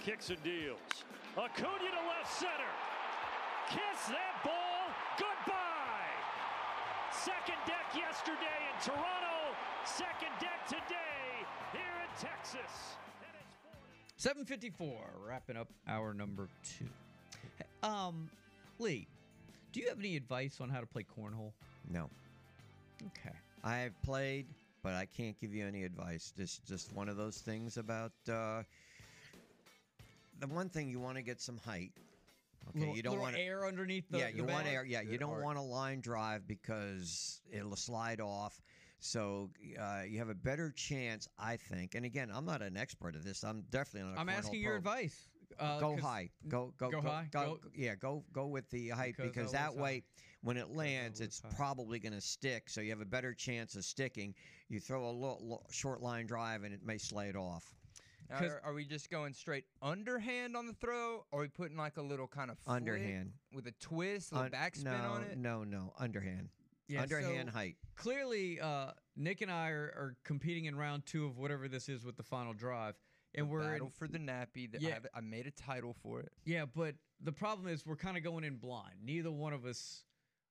kicks 0.05 0.31
and 0.31 0.43
deals. 0.43 0.81
Acuna 1.39 1.79
to 1.79 2.09
left 2.11 2.41
center. 2.41 2.73
Kiss 3.71 4.09
that 4.09 4.43
ball 4.43 4.91
goodbye. 5.17 6.11
Second 7.13 7.61
deck 7.69 7.87
yesterday 7.95 8.59
in 8.75 8.83
Toronto. 8.83 9.55
Second 9.85 10.35
deck 10.41 10.67
today 10.67 11.47
here 11.73 12.03
in 12.03 12.11
Texas. 12.21 12.97
And 14.15 14.17
it's 14.17 14.25
754, 14.25 15.27
wrapping 15.27 15.57
up 15.57 15.69
hour 15.89 16.15
number 16.15 16.49
two. 16.79 16.87
Um, 17.83 18.31
Lee, 18.79 19.07
do 19.73 19.81
you 19.81 19.89
have 19.89 19.99
any 19.99 20.17
advice 20.17 20.59
on 20.61 20.69
how 20.69 20.81
to 20.81 20.87
play 20.87 21.05
cornhole? 21.19 21.53
No. 21.91 22.09
Okay. 23.07 23.35
I 23.63 23.79
have 23.79 24.01
played, 24.03 24.47
but 24.83 24.95
I 24.95 25.07
can't 25.07 25.39
give 25.41 25.55
you 25.55 25.67
any 25.67 25.85
advice. 25.85 26.33
This 26.37 26.61
just 26.67 26.93
one 26.93 27.09
of 27.09 27.17
those 27.17 27.39
things 27.39 27.77
about 27.77 28.13
uh, 28.29 28.63
the 30.41 30.47
one 30.47 30.69
thing 30.69 30.89
you 30.89 31.01
want 31.01 31.17
to 31.17 31.23
get 31.23 31.41
some 31.41 31.59
height. 31.59 31.93
Okay, 32.71 32.81
little, 32.81 32.97
you 32.97 33.03
don't 33.03 33.21
want 33.21 33.37
air 33.37 33.67
underneath 33.67 34.05
the 34.11 34.19
yeah, 34.19 34.29
you 34.29 34.45
want 34.45 34.67
air. 34.67 34.85
Yeah, 34.85 35.03
you 35.03 35.19
don't 35.19 35.35
art. 35.35 35.45
want 35.45 35.59
a 35.59 35.63
line 35.63 36.01
drive 36.01 36.47
because 36.49 37.43
it'll 37.53 37.77
slide 37.77 38.21
off. 38.21 38.63
So 39.09 39.51
uh, 39.79 40.03
you 40.09 40.19
have 40.19 40.31
a 40.31 40.35
better 40.35 40.71
chance, 40.71 41.29
I 41.39 41.59
think. 41.59 41.95
And 41.95 42.07
again, 42.07 42.31
I'm 42.33 42.47
not 42.47 42.63
an 42.63 42.75
expert 42.79 43.15
at 43.17 43.23
this. 43.23 43.45
I'm 43.45 43.63
definitely 43.71 44.09
not. 44.09 44.17
a 44.17 44.21
I'm 44.21 44.29
cornhole 44.29 44.39
asking 44.39 44.61
your 44.63 44.71
pro. 44.73 44.79
advice. 44.79 45.29
Uh, 45.59 45.79
go 45.79 45.93
'cause- 45.93 46.01
high. 46.03 46.31
Go 46.49 46.73
go 46.79 46.91
go 46.91 47.03
high? 47.03 47.29
Go, 47.31 47.59
Go- 47.63 47.71
yeah. 47.75 47.97
Go 47.97 48.25
go 48.33 48.47
with 48.47 48.69
the 48.71 48.89
height 48.89 49.15
Because 49.19 49.31
because, 49.33 49.53
that 49.53 49.77
way, 49.77 49.97
high. 49.97 50.03
when 50.41 50.57
it 50.57 50.71
lands, 50.71 51.21
it's 51.21 51.43
high. 51.43 51.51
probably 51.55 51.99
going 51.99 52.15
to 52.15 52.21
stick. 52.21 52.71
So 52.71 52.81
you 52.81 52.89
have 52.91 53.03
a 53.03 53.05
better 53.05 53.35
chance 53.35 53.77
of 53.77 53.85
sticking. 53.85 54.35
You 54.71 54.81
throw 54.81 55.05
a 55.07 55.13
lo- 55.13 55.39
lo- 55.43 55.67
short 55.71 56.01
line 56.01 56.27
drive 56.27 56.63
and 56.65 56.73
it 56.73 56.81
may 56.83 56.97
slay 56.97 57.29
it 57.29 57.37
off. 57.37 57.75
Now, 58.31 58.39
'Cause- 58.39 58.53
are, 58.53 58.61
are 58.65 58.73
we 58.73 58.87
just 58.87 59.11
going 59.11 59.35
straight 59.35 59.67
underhand 59.83 60.57
on 60.57 60.67
the 60.67 60.73
throw? 60.73 61.27
Or 61.31 61.41
are 61.41 61.43
we 61.43 61.49
putting 61.49 61.77
like 61.77 61.99
a 61.99 62.03
little 62.03 62.27
kind 62.27 62.51
of 62.51 62.59
flick 62.59 62.75
Underhand. 62.77 63.35
with 63.53 63.67
a 63.67 63.73
twist, 63.73 64.33
a 64.33 64.37
little 64.37 64.47
Un- 64.47 64.51
backspin 64.53 64.85
no, 64.85 65.13
on 65.13 65.23
it? 65.25 65.37
No, 65.37 65.63
no, 65.63 65.93
underhand. 65.99 66.49
Yeah, 66.89 67.03
underhand 67.03 67.49
so 67.53 67.59
height. 67.59 67.77
Clearly, 67.97 68.61
uh, 68.61 68.91
Nick 69.17 69.41
and 69.41 69.51
I 69.51 69.71
are, 69.71 69.93
are 69.97 70.17
competing 70.25 70.67
in 70.67 70.77
round 70.77 71.07
two 71.07 71.27
of 71.27 71.39
whatever 71.39 71.69
this 71.69 71.89
is 71.89 72.05
with 72.05 72.17
the 72.17 72.23
final 72.23 72.53
drive, 72.53 72.95
and 73.35 73.49
we're 73.49 73.63
in, 73.63 73.71
Battle 73.73 73.93
for 73.97 74.07
the 74.09 74.19
nappy. 74.19 74.71
That 74.71 74.83
I, 74.83 74.89
Yeah. 74.89 74.95
have, 74.95 75.07
I 75.15 75.21
made 75.21 75.47
a 75.47 75.51
title 75.51 75.95
for 76.03 76.21
it. 76.21 76.33
yeah. 76.45 76.67
But 76.67 76.97
the 77.21 77.33
problem 77.33 77.69
is 77.69 77.87
we're 77.87 77.97
kind 77.97 78.17
of 78.17 78.23
going 78.23 78.45
in 78.45 78.57
blind. 78.57 78.97
Neither 79.03 79.31
one 79.31 79.53
of 79.53 79.65
us 79.65 80.05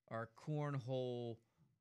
are 0.09 0.29
cornhole 0.47 1.37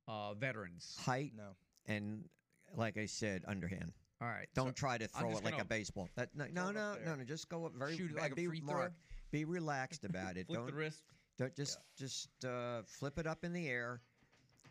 uh, 0.08 0.34
veterans. 0.34 0.96
Height 1.00 1.32
No. 1.36 1.56
and, 1.86 2.28
like 2.76 2.96
I 2.98 3.06
said, 3.06 3.44
underhand. 3.46 3.92
All 4.20 4.28
right. 4.28 4.48
Don't 4.54 4.68
so 4.68 4.72
try 4.72 4.98
to 4.98 5.08
throw 5.08 5.30
it 5.30 5.44
like 5.44 5.60
a 5.60 5.64
baseball. 5.64 6.08
That 6.14 6.30
no, 6.34 6.46
no, 6.52 6.70
no, 6.70 6.94
no, 7.04 7.16
no. 7.16 7.24
Just 7.24 7.48
go 7.48 7.66
up 7.66 7.72
very. 7.74 7.96
Shoot 7.96 8.12
it 8.12 8.16
like 8.16 8.32
a 8.32 8.34
be 8.36 8.46
free 8.46 8.60
throw? 8.60 8.88
Be 9.32 9.44
relaxed 9.44 10.04
about 10.04 10.36
it. 10.36 10.46
flip 10.46 10.58
don't 10.58 10.66
the 10.66 10.72
wrist. 10.72 11.02
don't 11.38 11.56
just 11.56 11.78
just 11.98 12.28
uh, 12.44 12.82
flip 12.84 13.18
it 13.18 13.26
up 13.26 13.42
in 13.44 13.52
the 13.52 13.66
air 13.66 14.00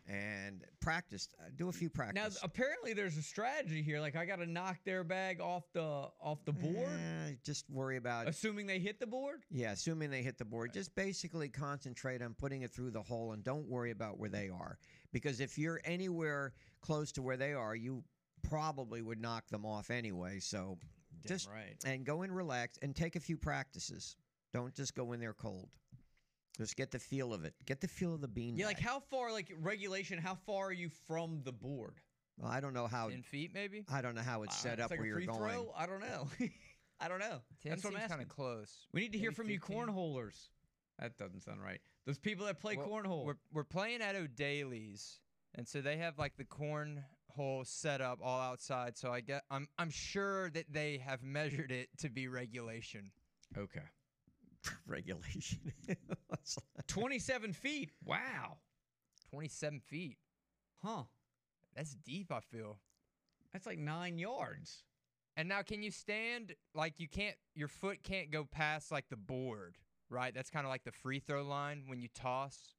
and 0.06 0.64
practice. 0.80 1.28
Uh, 1.40 1.44
do 1.56 1.68
a 1.68 1.72
few 1.72 1.88
practice. 1.88 2.14
Now, 2.40 2.46
apparently, 2.46 2.92
there's 2.92 3.16
a 3.16 3.22
strategy 3.22 3.82
here. 3.82 4.00
Like 4.00 4.16
I 4.16 4.24
got 4.24 4.36
to 4.40 4.46
knock 4.46 4.78
their 4.84 5.04
bag 5.04 5.40
off 5.40 5.64
the 5.72 6.08
off 6.20 6.44
the 6.44 6.52
board, 6.52 6.88
Eh, 6.88 7.32
just 7.44 7.68
worry 7.70 7.96
about. 7.96 8.28
assuming 8.28 8.66
they 8.66 8.78
hit 8.78 8.98
the 8.98 9.06
board. 9.06 9.44
Yeah, 9.50 9.72
assuming 9.72 10.10
they 10.10 10.22
hit 10.22 10.38
the 10.38 10.44
board, 10.44 10.72
just 10.72 10.94
basically 10.94 11.48
concentrate 11.48 12.20
on 12.22 12.34
putting 12.34 12.62
it 12.62 12.72
through 12.72 12.90
the 12.90 13.02
hole 13.02 13.32
and 13.32 13.44
don't 13.44 13.68
worry 13.68 13.90
about 13.92 14.18
where 14.18 14.30
they 14.30 14.48
are 14.48 14.78
because 15.12 15.40
if 15.40 15.56
you're 15.58 15.80
anywhere 15.84 16.52
close 16.80 17.12
to 17.12 17.22
where 17.22 17.36
they 17.36 17.52
are, 17.52 17.76
you 17.76 18.02
probably 18.42 19.02
would 19.02 19.20
knock 19.20 19.46
them 19.48 19.64
off 19.64 19.90
anyway. 19.90 20.38
So 20.40 20.78
Damn 21.22 21.28
just 21.28 21.48
right. 21.48 21.76
and 21.84 22.04
go 22.04 22.22
in 22.22 22.32
relaxed 22.32 22.80
and 22.82 22.94
take 22.96 23.14
a 23.14 23.20
few 23.20 23.36
practices. 23.36 24.16
Don't 24.52 24.74
just 24.74 24.94
go 24.94 25.12
in 25.12 25.20
there 25.20 25.32
cold. 25.32 25.68
Just 26.58 26.76
get 26.76 26.90
the 26.90 26.98
feel 26.98 27.32
of 27.32 27.44
it. 27.44 27.54
Get 27.64 27.80
the 27.80 27.88
feel 27.88 28.14
of 28.14 28.20
the 28.20 28.28
bean. 28.28 28.56
Yeah, 28.56 28.66
like 28.66 28.78
how 28.80 29.00
far, 29.00 29.32
like 29.32 29.52
regulation, 29.60 30.18
how 30.18 30.34
far 30.34 30.66
are 30.66 30.72
you 30.72 30.90
from 31.06 31.40
the 31.44 31.52
board? 31.52 31.94
Well, 32.38 32.50
I 32.50 32.60
don't 32.60 32.74
know 32.74 32.86
how. 32.86 33.08
Ten 33.08 33.22
feet, 33.22 33.52
maybe. 33.54 33.84
I 33.90 34.02
don't 34.02 34.14
know 34.14 34.22
how 34.22 34.42
it's 34.42 34.54
Uh, 34.56 34.58
set 34.58 34.72
it's 34.74 34.82
up 34.84 34.90
like 34.90 34.98
where 35.00 35.04
a 35.06 35.08
you're 35.08 35.16
free 35.18 35.26
going. 35.26 35.38
throw? 35.38 35.72
I 35.76 35.86
don't 35.86 36.00
know. 36.00 36.28
I 37.00 37.08
don't 37.08 37.18
know. 37.18 37.40
Ten 37.62 37.70
That's 37.70 37.84
what 37.84 37.94
I'm 37.94 38.00
seems 38.00 38.10
kind 38.10 38.22
of 38.22 38.28
close. 38.28 38.86
We 38.92 39.00
need 39.00 39.12
to 39.12 39.18
hear 39.18 39.30
Maybe 39.30 39.34
from 39.36 39.50
you 39.50 39.60
cornholers. 39.60 40.48
That 40.98 41.16
doesn't 41.16 41.40
sound 41.40 41.60
right. 41.62 41.80
Those 42.06 42.18
people 42.18 42.46
that 42.46 42.60
play 42.60 42.76
Well, 42.76 42.86
cornhole. 42.88 43.24
We're 43.24 43.38
we're 43.52 43.64
playing 43.64 44.02
at 44.02 44.14
O'Daly's, 44.14 45.20
and 45.54 45.66
so 45.66 45.80
they 45.80 45.96
have 45.96 46.18
like 46.18 46.36
the 46.36 46.44
cornhole 46.44 47.66
set 47.66 48.00
up 48.00 48.20
all 48.22 48.40
outside. 48.40 48.96
So 48.96 49.10
I 49.10 49.20
get 49.20 49.42
I'm 49.50 49.68
I'm 49.78 49.90
sure 49.90 50.50
that 50.50 50.72
they 50.72 50.98
have 50.98 51.22
measured 51.22 51.72
it 51.72 51.88
to 51.98 52.08
be 52.10 52.28
regulation. 52.28 53.10
Okay. 53.56 53.80
Regulation. 54.86 55.72
What's 56.28 56.58
27 56.86 57.52
feet. 57.52 57.90
Wow. 58.04 58.58
Twenty 59.32 59.48
seven 59.48 59.80
feet. 59.80 60.18
Huh. 60.82 61.04
That's 61.74 61.94
deep. 61.94 62.30
I 62.30 62.40
feel. 62.40 62.78
That's 63.52 63.66
like 63.66 63.78
nine 63.78 64.18
yards. 64.18 64.84
And 65.38 65.48
now, 65.48 65.62
can 65.62 65.82
you 65.82 65.90
stand 65.90 66.54
like 66.74 67.00
you 67.00 67.08
can't? 67.08 67.36
Your 67.54 67.68
foot 67.68 68.02
can't 68.02 68.30
go 68.30 68.44
past 68.44 68.92
like 68.92 69.08
the 69.08 69.16
board, 69.16 69.78
right? 70.10 70.34
That's 70.34 70.50
kind 70.50 70.66
of 70.66 70.70
like 70.70 70.84
the 70.84 70.92
free 70.92 71.18
throw 71.18 71.42
line 71.42 71.84
when 71.86 71.98
you 71.98 72.08
toss. 72.14 72.74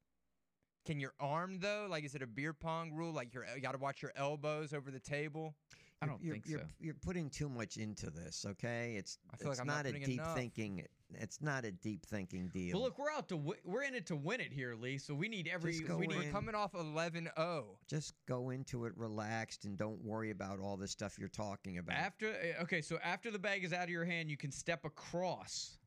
Can 0.86 1.00
your 1.00 1.14
arm 1.18 1.58
though? 1.58 1.88
Like, 1.90 2.04
is 2.04 2.14
it 2.14 2.22
a 2.22 2.26
beer 2.26 2.52
pong 2.52 2.92
rule? 2.92 3.12
Like, 3.12 3.34
you're, 3.34 3.46
you 3.52 3.60
got 3.60 3.72
to 3.72 3.78
watch 3.78 4.00
your 4.00 4.12
elbows 4.14 4.72
over 4.72 4.92
the 4.92 5.00
table. 5.00 5.56
I 6.02 6.06
don't 6.06 6.22
you're, 6.22 6.34
think 6.34 6.46
you're, 6.46 6.60
so. 6.60 6.66
You're 6.78 6.94
putting 6.94 7.30
too 7.30 7.48
much 7.48 7.78
into 7.78 8.10
this, 8.10 8.44
okay? 8.50 8.94
It's 8.96 9.18
I 9.32 9.36
feel 9.38 9.48
like 9.48 9.52
it's 9.54 9.60
I'm 9.60 9.66
not 9.66 9.86
not, 9.86 9.86
a 9.86 9.98
deep 9.98 10.20
enough. 10.20 10.36
thinking. 10.36 10.84
It's 11.20 11.40
not 11.42 11.64
a 11.64 11.70
deep 11.72 12.04
thinking 12.06 12.48
deal. 12.48 12.74
Well, 12.76 12.84
look, 12.84 12.98
we're 12.98 13.10
out 13.10 13.28
to 13.28 13.36
wi- 13.36 13.60
we're 13.64 13.82
in 13.82 13.94
it 13.94 14.06
to 14.06 14.16
win 14.16 14.40
it 14.40 14.52
here, 14.52 14.74
Lee. 14.74 14.98
So 14.98 15.14
we 15.14 15.28
need 15.28 15.48
every 15.52 15.72
Just 15.72 15.86
go 15.86 15.96
we 15.98 16.04
in. 16.06 16.10
need 16.10 16.18
We're 16.26 16.32
coming 16.32 16.54
off 16.54 16.72
11-0. 16.72 17.64
just 17.88 18.14
go 18.26 18.50
into 18.50 18.84
it 18.86 18.92
relaxed 18.96 19.64
and 19.64 19.76
don't 19.76 20.02
worry 20.04 20.30
about 20.30 20.58
all 20.60 20.76
the 20.76 20.88
stuff 20.88 21.16
you're 21.18 21.28
talking 21.28 21.78
about. 21.78 21.96
after 21.96 22.28
uh, 22.58 22.62
okay. 22.62 22.80
So 22.80 22.98
after 23.02 23.30
the 23.30 23.38
bag 23.38 23.64
is 23.64 23.72
out 23.72 23.84
of 23.84 23.90
your 23.90 24.04
hand, 24.04 24.30
you 24.30 24.36
can 24.36 24.50
step 24.52 24.84
across 24.84 25.78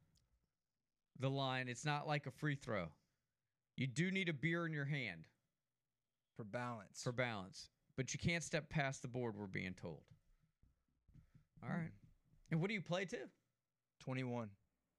the 1.20 1.30
line. 1.30 1.68
It's 1.68 1.86
not 1.86 2.08
like 2.08 2.26
a 2.28 2.32
free 2.32 2.56
throw. 2.56 2.88
You 3.76 3.88
do 3.88 4.12
need 4.12 4.30
a 4.30 4.34
beer 4.34 4.66
in 4.66 4.74
your 4.74 4.86
hand 4.86 5.26
for 6.36 6.44
balance. 6.44 7.02
for 7.04 7.12
balance, 7.12 7.70
but 7.96 8.14
you 8.14 8.20
can't 8.20 8.44
step 8.44 8.70
past 8.70 9.02
the 9.02 9.08
board. 9.08 9.36
We're 9.38 9.48
being 9.48 9.74
told. 9.74 10.02
All 11.64 11.70
right. 11.70 11.92
And 12.52 12.62
what 12.62 12.68
do 12.70 12.74
you 12.76 12.82
play 12.82 13.06
to? 13.06 13.18
21. 14.02 14.48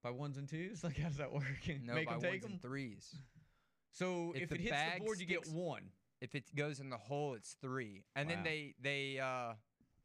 By 0.03 0.11
ones 0.11 0.37
and 0.39 0.49
twos? 0.49 0.83
Like 0.85 0.99
how 0.99 1.09
does 1.09 1.17
that 1.19 1.33
work? 1.33 1.45
No, 1.83 1.95
Make 1.95 2.07
by 2.07 2.19
them 2.19 2.31
ones 2.31 2.43
them. 2.43 2.53
and 2.53 2.63
threes. 2.63 3.15
So 3.93 4.33
if, 4.35 4.43
If 4.43 4.53
it 4.53 4.61
hits 4.61 4.77
the 4.95 5.01
board, 5.05 5.19
you 5.21 5.27
get 5.27 5.49
one. 5.49 5.91
If 6.21 6.35
it 6.35 6.45
goes 6.55 6.81
in 6.81 6.91
the 6.91 6.97
hole, 6.97 7.35
it's 7.35 7.57
three. 7.61 8.05
And 8.17 8.29
Wow. 8.29 8.35
then 8.37 8.45
they 8.45 8.75
they 8.81 9.19
uh 9.19 9.55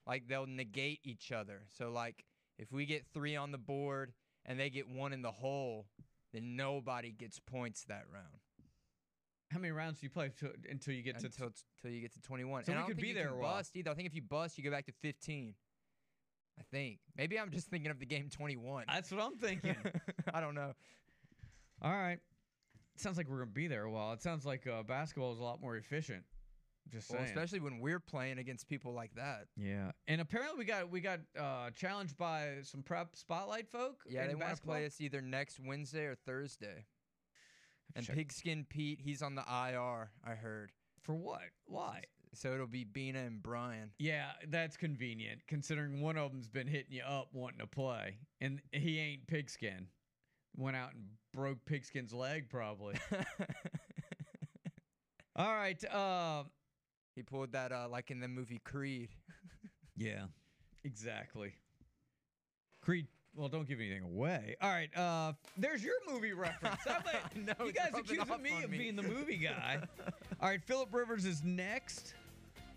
like 0.08 0.28
they'll 0.28 0.48
negate 0.48 1.00
each 1.04 1.32
other. 1.32 1.62
So 1.70 1.92
like 1.92 2.26
if 2.58 2.72
we 2.72 2.86
get 2.86 3.06
three 3.14 3.36
on 3.36 3.52
the 3.52 3.58
board 3.58 4.14
and 4.46 4.60
they 4.60 4.70
get 4.70 4.88
one 4.90 5.14
in 5.14 5.22
the 5.22 5.32
hole, 5.32 5.88
then 6.34 6.56
nobody 6.56 7.12
gets 7.12 7.40
points 7.40 7.84
that 7.86 8.06
round 8.12 8.40
How 9.52 9.60
many 9.60 9.72
rounds 9.72 10.00
do 10.00 10.06
you 10.06 10.10
play 10.10 10.30
to, 10.40 10.54
until 10.70 10.94
you 10.94 11.04
get 11.04 11.20
to? 11.20 11.28
until 11.28 11.52
you 11.92 12.02
get 12.02 12.14
to 12.14 12.22
21. 12.22 12.64
So 12.66 12.72
and 12.74 12.82
we 12.82 12.88
could 12.88 12.98
be 13.02 13.10
you 13.10 13.14
there 13.14 13.28
can 13.28 13.34
a 13.36 13.38
while. 13.40 13.54
bust 13.58 13.76
either. 13.76 13.92
I 13.92 13.94
think 13.94 14.08
if 14.08 14.16
you 14.16 14.22
bust, 14.24 14.58
you 14.58 14.64
go 14.64 14.72
back 14.72 14.86
to 14.88 14.92
15. 15.02 15.54
I 16.60 16.64
think. 16.72 17.00
Maybe 17.18 17.40
I'm 17.40 17.52
just 17.52 17.68
thinking 17.68 17.90
of 17.92 18.00
the 18.00 18.06
game 18.06 18.30
21. 18.30 18.86
That's 18.88 19.12
what 19.12 19.22
I'm 19.22 19.38
thinking. 19.38 19.76
I 20.34 20.40
don't 20.42 20.56
know. 20.56 20.74
All 21.82 21.92
right. 21.92 22.20
Sounds 22.96 23.18
like 23.18 23.28
we're 23.28 23.40
gonna 23.40 23.48
be 23.52 23.68
there 23.68 23.84
a 23.86 23.92
while. 23.92 24.14
It 24.14 24.22
sounds 24.22 24.46
like 24.46 24.68
uh, 24.68 24.84
basketball 24.84 25.34
is 25.34 25.40
a 25.40 25.44
lot 25.44 25.60
more 25.62 25.76
efficient. 25.78 26.24
Just 26.92 27.10
Well, 27.10 27.20
saying. 27.20 27.30
especially 27.30 27.60
when 27.62 27.80
we're 27.80 28.00
playing 28.00 28.38
against 28.38 28.68
people 28.68 28.94
like 28.94 29.16
that. 29.16 29.48
yeah. 29.58 29.92
And 30.08 30.22
apparently 30.22 30.60
we 30.60 30.66
got 30.66 30.92
we 30.92 31.02
got 31.02 31.20
uh, 31.40 31.72
challenged 31.72 32.18
by 32.18 32.58
some 32.62 32.84
prep 32.84 33.16
spotlight 33.16 33.68
folk. 33.70 34.02
Yeah, 34.08 34.28
they 34.28 34.36
want 34.36 34.56
to 34.56 34.62
play 34.62 34.86
us 34.86 35.02
either 35.02 35.22
next 35.22 35.60
Wednesday 35.60 36.04
or 36.06 36.16
Thursday. 36.16 36.86
And 37.96 38.06
Check- 38.06 38.16
Pigskin 38.16 38.66
Pete, 38.70 39.00
he's 39.02 39.22
on 39.22 39.36
the 39.36 39.42
IR, 39.44 40.12
I 40.26 40.36
heard. 40.36 40.72
for 41.02 41.16
what? 41.16 41.42
Why? 41.66 42.04
So 42.36 42.54
it'll 42.54 42.66
be 42.68 42.84
Bina 42.84 43.20
and 43.20 43.42
Brian. 43.44 43.92
Yeah, 44.00 44.32
that's 44.50 44.76
convenient 44.78 45.42
considering 45.48 46.02
one 46.02 46.18
of 46.18 46.32
them's 46.32 46.50
been 46.50 46.68
hitting 46.68 46.94
you 46.94 47.04
up 47.04 47.28
wanting 47.34 47.60
to 47.60 47.68
play, 47.68 48.18
and 48.42 48.60
he 48.72 49.00
ain't 49.00 49.28
pigskin. 49.28 49.88
Went 50.58 50.76
out 50.78 50.94
and 50.94 51.04
broke 51.34 51.64
pigskin's 51.66 52.14
leg 52.14 52.50
probably. 52.50 52.96
All 55.36 55.54
right. 55.56 55.84
Uh, 55.86 56.44
he 57.16 57.24
pulled 57.24 57.54
that 57.54 57.72
uh, 57.72 57.88
like 57.90 58.12
in 58.12 58.20
the 58.20 58.28
movie 58.28 58.62
Creed. 58.64 59.10
Yeah, 59.96 60.24
exactly. 60.84 61.54
Creed. 62.82 63.06
Well, 63.36 63.48
don't 63.48 63.68
give 63.68 63.80
anything 63.80 64.02
away. 64.02 64.56
All 64.60 64.72
right. 64.72 64.90
Uh, 64.98 65.34
there's 65.56 65.84
your 65.84 65.94
movie 66.12 66.34
reference. 66.34 66.82
About- 66.88 67.06
No, 67.60 67.66
you 67.68 67.74
guys 67.74 67.92
accusing 67.96 68.42
me 68.42 68.64
of 68.64 68.72
me. 68.72 68.78
being 68.80 68.96
the 68.96 69.04
movie 69.04 69.38
guy. 69.38 69.78
All 70.42 70.50
right. 70.50 70.64
Philip 70.64 70.92
Rivers 70.92 71.26
is 71.26 71.44
next. 71.44 72.16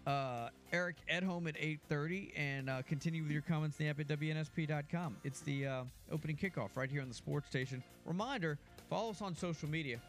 Uh, 0.07 0.51
Eric 0.73 0.97
Edholm 1.13 1.49
at 1.49 1.57
8:30, 1.57 2.33
and 2.37 2.71
uh, 2.71 2.83
continue 2.83 3.23
with 3.23 3.33
your 3.33 3.43
comments 3.43 3.79
in 3.81 3.87
the 3.87 3.91
app 3.91 3.99
at 3.99 4.07
wnsp.com. 4.07 5.17
It's 5.25 5.41
the 5.41 5.67
uh, 5.67 5.85
opening 6.13 6.37
kickoff 6.37 6.77
right 6.77 6.91
here 6.91 7.03
on 7.03 7.09
the 7.09 7.15
sports 7.15 7.49
station. 7.49 7.83
Reminder: 8.05 8.57
follow 8.89 9.11
us 9.11 9.21
on 9.21 9.35
social 9.35 9.69
media. 9.69 10.01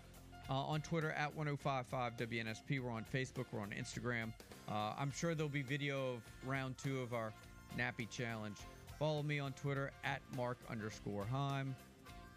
Uh, 0.50 0.54
on 0.54 0.80
Twitter 0.80 1.12
at 1.12 1.36
1055 1.36 2.16
WNSP. 2.16 2.80
We're 2.80 2.92
on 2.92 3.06
Facebook. 3.14 3.48
We're 3.52 3.60
on 3.60 3.72
Instagram. 3.72 4.32
Uh, 4.70 4.94
I'm 4.98 5.12
sure 5.12 5.36
there'll 5.36 5.50
be 5.50 5.62
video 5.62 6.14
of 6.14 6.22
round 6.46 6.78
two 6.78 7.02
of 7.02 7.14
our 7.14 7.34
Nappy 7.78 8.10
Challenge. 8.10 8.56
Follow 8.98 9.24
me 9.24 9.40
on 9.40 9.52
Twitter 9.54 9.92
at 10.06 10.22
Mark 10.38 10.58
underscore 10.70 11.26
Heim. 11.26 11.76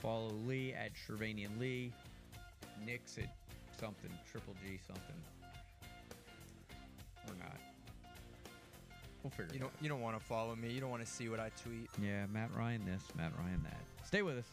Follow 0.01 0.31
Lee 0.45 0.74
at 0.74 0.91
Shervanian 0.95 1.57
Lee. 1.61 1.93
Nick's 2.85 3.16
at 3.19 3.32
something, 3.78 4.11
Triple 4.31 4.55
G 4.66 4.78
something. 4.87 5.39
Or 7.31 7.35
not. 7.39 7.57
We'll 9.23 9.31
figure 9.31 9.47
You 9.52 9.57
it 9.57 9.61
don't 9.61 9.69
out. 9.69 9.73
you 9.82 9.89
don't 9.89 10.01
want 10.01 10.19
to 10.19 10.24
follow 10.24 10.57
me. 10.57 10.73
You 10.73 10.81
don't 10.81 10.90
want 10.90 11.05
to 11.05 11.11
see 11.11 11.28
what 11.28 11.40
I 11.40 11.51
tweet. 11.62 11.89
Yeah, 12.02 12.27
Matt 12.32 12.51
Ryan 12.57 12.85
this, 12.86 13.02
Matt 13.16 13.32
Ryan 13.39 13.62
that. 13.65 13.81
Stay 14.07 14.23
with 14.23 14.39
us. 14.39 14.47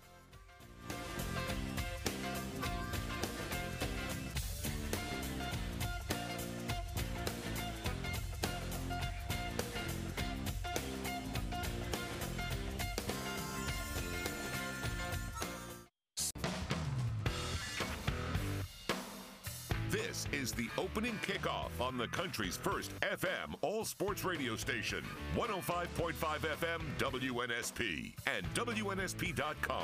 On 21.79 21.95
the 21.95 22.07
country's 22.07 22.57
first 22.57 22.91
FM 23.01 23.53
all 23.61 23.85
sports 23.85 24.23
radio 24.23 24.55
station, 24.55 25.03
105.5 25.35 26.13
FM 26.15 26.81
WNSP 26.97 28.13
and 28.25 28.43
WNSP.com. 28.55 29.83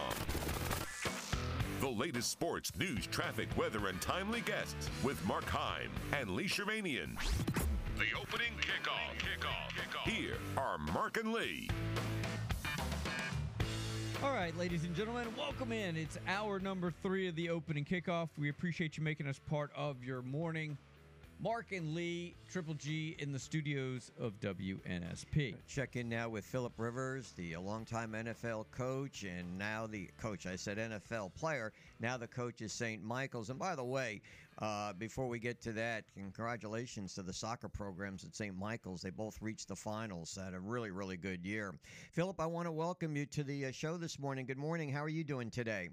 The 1.82 1.88
latest 1.90 2.32
sports, 2.32 2.72
news, 2.80 3.06
traffic, 3.08 3.48
weather, 3.56 3.90
and 3.90 4.02
timely 4.02 4.42
guests 4.42 4.90
with 5.04 5.24
Mark 5.28 5.46
Heim 5.46 5.92
and 6.20 6.32
Lee 6.32 6.46
Shervanian. 6.46 7.16
The 7.98 8.20
opening 8.20 8.54
kickoff. 8.60 9.20
Kickoff. 9.20 9.70
Kickoff. 9.78 10.10
Here 10.10 10.38
are 10.58 10.80
Mark 10.80 11.18
and 11.18 11.32
Lee. 11.32 11.70
All 14.24 14.34
right, 14.34 14.58
ladies 14.58 14.84
and 14.84 14.96
gentlemen, 14.96 15.28
welcome 15.38 15.72
in. 15.72 15.96
It's 15.96 16.18
hour 16.28 16.60
number 16.60 16.92
three 17.04 17.28
of 17.28 17.36
the 17.36 17.50
opening 17.50 17.86
kickoff. 17.86 18.30
We 18.40 18.50
appreciate 18.50 18.98
you 18.98 19.04
making 19.04 19.28
us 19.28 19.40
part 19.48 19.70
of 19.76 20.04
your 20.04 20.24
morning. 20.24 20.78
Mark 21.44 21.74
and 21.74 21.94
Lee, 21.94 22.36
Triple 22.50 22.74
G, 22.76 23.18
in 23.20 23.34
the 23.34 23.38
studios 23.38 24.14
of 24.18 24.40
WNSP. 24.40 25.56
Check 25.68 25.98
in 25.98 26.08
now 26.08 26.30
with 26.30 26.46
Philip 26.46 26.72
Rivers, 26.78 27.34
the 27.36 27.58
longtime 27.58 28.14
NFL 28.14 28.68
coach, 28.72 29.24
and 29.24 29.58
now 29.58 29.86
the 29.86 30.10
coach. 30.18 30.46
I 30.46 30.56
said 30.56 30.78
NFL 30.78 31.36
player. 31.36 31.74
Now 32.00 32.16
the 32.16 32.30
coach 32.30 32.62
is 32.62 32.72
St. 32.72 33.04
Michael's. 33.04 33.50
And 33.50 33.60
by 33.60 33.76
the 33.76 33.84
way, 33.84 34.22
uh, 34.60 34.94
before 34.94 35.28
we 35.28 35.38
get 35.38 35.60
to 35.64 35.74
that, 35.74 36.06
congratulations 36.16 37.14
to 37.16 37.24
the 37.24 37.34
soccer 37.34 37.68
programs 37.68 38.24
at 38.24 38.34
St. 38.34 38.58
Michael's. 38.58 39.02
They 39.02 39.10
both 39.10 39.38
reached 39.42 39.68
the 39.68 39.76
finals. 39.76 40.40
Had 40.42 40.54
a 40.54 40.62
really, 40.62 40.92
really 40.92 41.18
good 41.18 41.46
year. 41.46 41.76
Philip, 42.14 42.40
I 42.40 42.46
want 42.46 42.68
to 42.68 42.72
welcome 42.72 43.18
you 43.18 43.26
to 43.26 43.44
the 43.44 43.66
uh, 43.66 43.72
show 43.74 43.98
this 43.98 44.18
morning. 44.18 44.46
Good 44.46 44.58
morning. 44.58 44.90
How 44.90 45.04
are 45.04 45.10
you 45.10 45.26
doing 45.26 45.52
today? 45.52 45.90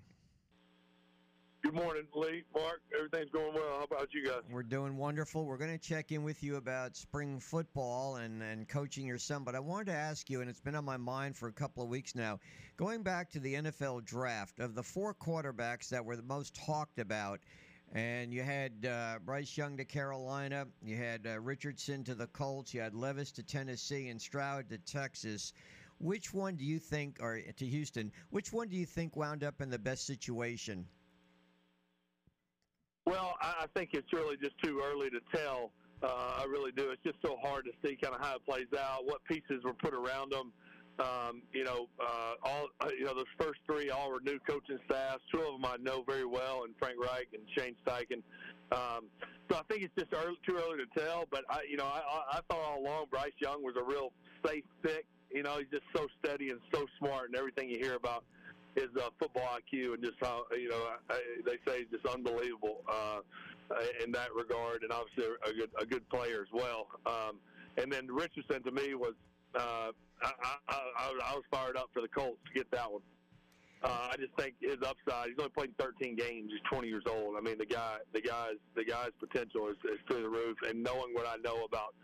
Good 1.63 1.75
morning, 1.75 2.07
Lee, 2.15 2.43
Mark. 2.55 2.81
Everything's 2.97 3.31
going 3.31 3.53
well. 3.53 3.77
How 3.77 3.85
about 3.85 4.15
you 4.15 4.25
guys? 4.25 4.41
We're 4.51 4.63
doing 4.63 4.97
wonderful. 4.97 5.45
We're 5.45 5.59
going 5.59 5.79
to 5.79 5.89
check 5.89 6.11
in 6.11 6.23
with 6.23 6.43
you 6.43 6.57
about 6.57 6.97
spring 6.97 7.39
football 7.39 8.17
and, 8.17 8.43
and 8.43 8.67
coaching 8.67 9.07
your 9.07 9.19
son. 9.19 9.45
But 9.45 9.55
I 9.55 9.61
wanted 9.61 9.89
to 9.89 9.93
ask 9.93 10.31
you, 10.31 10.41
and 10.41 10.49
it's 10.49 10.61
been 10.61 10.75
on 10.75 10.87
my 10.87 10.97
mind 10.97 11.37
for 11.37 11.49
a 11.49 11.53
couple 11.53 11.83
of 11.83 11.91
weeks 11.91 12.15
now, 12.15 12.41
going 12.79 13.03
back 13.03 13.31
to 13.33 13.41
the 13.41 13.55
NFL 13.55 14.07
draft, 14.07 14.59
of 14.59 14.75
the 14.75 14.83
four 14.83 15.15
quarterbacks 15.15 15.91
that 15.91 16.03
were 16.03 16.17
the 16.17 16.23
most 16.23 16.55
talked 16.55 16.99
about, 16.99 17.41
and 17.93 18.33
you 18.33 18.43
had 18.43 18.87
uh, 18.87 19.19
Bryce 19.23 19.55
Young 19.59 19.77
to 19.77 19.85
Carolina, 19.85 20.67
you 20.83 20.97
had 20.97 21.27
uh, 21.27 21.39
Richardson 21.41 22.05
to 22.05 22.15
the 22.15 22.29
Colts, 22.29 22.73
you 22.73 22.81
had 22.81 22.95
Levis 22.95 23.33
to 23.33 23.43
Tennessee, 23.43 24.09
and 24.09 24.21
Stroud 24.21 24.71
to 24.71 24.79
Texas. 24.79 25.53
Which 25.99 26.33
one 26.33 26.57
do 26.57 26.65
you 26.65 26.79
think, 26.79 27.19
or 27.21 27.39
to 27.39 27.67
Houston, 27.67 28.13
which 28.31 28.51
one 28.51 28.69
do 28.69 28.77
you 28.77 28.87
think 28.87 29.15
wound 29.15 29.45
up 29.45 29.61
in 29.61 29.69
the 29.69 29.79
best 29.79 30.07
situation? 30.07 30.87
Well, 33.11 33.35
I 33.41 33.67
think 33.75 33.91
it's 33.93 34.13
really 34.13 34.37
just 34.37 34.55
too 34.63 34.81
early 34.85 35.11
to 35.11 35.19
tell. 35.35 35.73
Uh, 36.01 36.39
I 36.39 36.45
really 36.45 36.71
do. 36.71 36.91
It's 36.91 37.03
just 37.03 37.17
so 37.25 37.37
hard 37.43 37.65
to 37.65 37.73
see 37.83 37.97
kind 38.01 38.15
of 38.15 38.21
how 38.21 38.37
it 38.37 38.47
plays 38.47 38.69
out, 38.79 39.05
what 39.05 39.25
pieces 39.25 39.65
were 39.65 39.75
put 39.75 39.95
around 39.95 40.31
them. 40.31 40.53
Um, 41.01 41.43
you 41.53 41.65
know, 41.65 41.89
uh, 42.01 42.35
all 42.45 42.69
uh, 42.81 42.91
you 42.97 43.05
know, 43.05 43.15
those 43.15 43.25
first 43.37 43.59
three 43.67 43.91
all 43.91 44.13
were 44.13 44.21
new 44.21 44.39
coaching 44.49 44.79
staffs. 44.85 45.25
Two 45.33 45.41
of 45.41 45.61
them 45.61 45.65
I 45.65 45.77
know 45.81 46.05
very 46.07 46.25
well, 46.25 46.63
and 46.65 46.75
Frank 46.79 47.01
Reich 47.01 47.27
and 47.33 47.43
Shane 47.59 47.75
Steichen. 47.85 48.23
Um, 48.71 49.07
so 49.51 49.57
I 49.59 49.63
think 49.69 49.83
it's 49.83 49.95
just 49.99 50.13
early, 50.15 50.39
too 50.47 50.55
early 50.55 50.79
to 50.79 51.01
tell. 51.01 51.25
But 51.33 51.43
I, 51.51 51.63
you 51.69 51.79
know, 51.79 51.87
I 51.87 52.03
I 52.31 52.41
thought 52.49 52.63
all 52.65 52.79
along 52.79 53.07
Bryce 53.11 53.33
Young 53.41 53.65
was 53.65 53.75
a 53.77 53.83
real 53.83 54.13
safe 54.47 54.63
pick. 54.85 55.05
You 55.33 55.43
know, 55.43 55.59
he's 55.59 55.69
just 55.73 55.85
so 55.97 56.07
steady 56.23 56.51
and 56.51 56.61
so 56.73 56.87
smart, 57.01 57.27
and 57.27 57.37
everything 57.37 57.71
you 57.71 57.79
hear 57.79 57.97
about 57.97 58.23
his 58.81 58.91
uh, 59.01 59.11
football 59.19 59.49
IQ 59.59 59.95
and 59.95 60.03
just 60.03 60.17
how 60.21 60.45
you 60.53 60.69
know 60.69 60.83
they 61.45 61.59
say 61.67 61.85
just 61.91 62.07
unbelievable 62.07 62.83
uh, 62.89 63.21
in 64.05 64.13
that 64.13 64.35
regard, 64.35 64.83
and 64.83 64.93
obviously 64.93 65.25
a 65.47 65.53
good 65.53 65.71
a 65.81 65.87
good 65.87 66.09
player 66.09 66.43
as 66.43 66.53
well. 66.53 66.87
Um, 67.07 67.37
and 67.77 67.91
then 67.91 68.09
Richardson 68.09 68.63
to 68.65 68.71
me 68.71 68.95
was 68.95 69.15
uh, 69.55 69.93
I, 70.23 70.33
I, 70.43 70.57
I, 70.69 71.33
I 71.33 71.35
was 71.35 71.45
fired 71.51 71.77
up 71.77 71.91
for 71.93 72.03
the 72.03 72.09
Colts 72.09 72.41
to 72.47 72.53
get 72.53 72.71
that 72.71 72.91
one. 72.91 73.03
Uh, 73.83 74.13
I 74.13 74.17
just 74.17 74.33
think 74.39 74.55
his 74.61 74.77
upside. 74.85 75.29
He's 75.29 75.39
only 75.39 75.51
played 75.51 75.73
13 75.79 76.15
games. 76.15 76.51
He's 76.53 76.61
20 76.71 76.87
years 76.87 77.05
old. 77.09 77.37
I 77.37 77.41
mean, 77.41 77.57
the 77.57 77.65
guy, 77.65 77.97
the 78.13 78.21
guy's, 78.21 78.61
the 78.77 78.85
guy's 78.85 79.13
potential 79.19 79.69
is, 79.69 79.77
is 79.85 79.99
through 80.07 80.23
the 80.23 80.29
roof. 80.29 80.59
And 80.69 80.83
knowing 80.83 81.15
what 81.15 81.27
I 81.27 81.37
know 81.43 81.65
about 81.65 81.95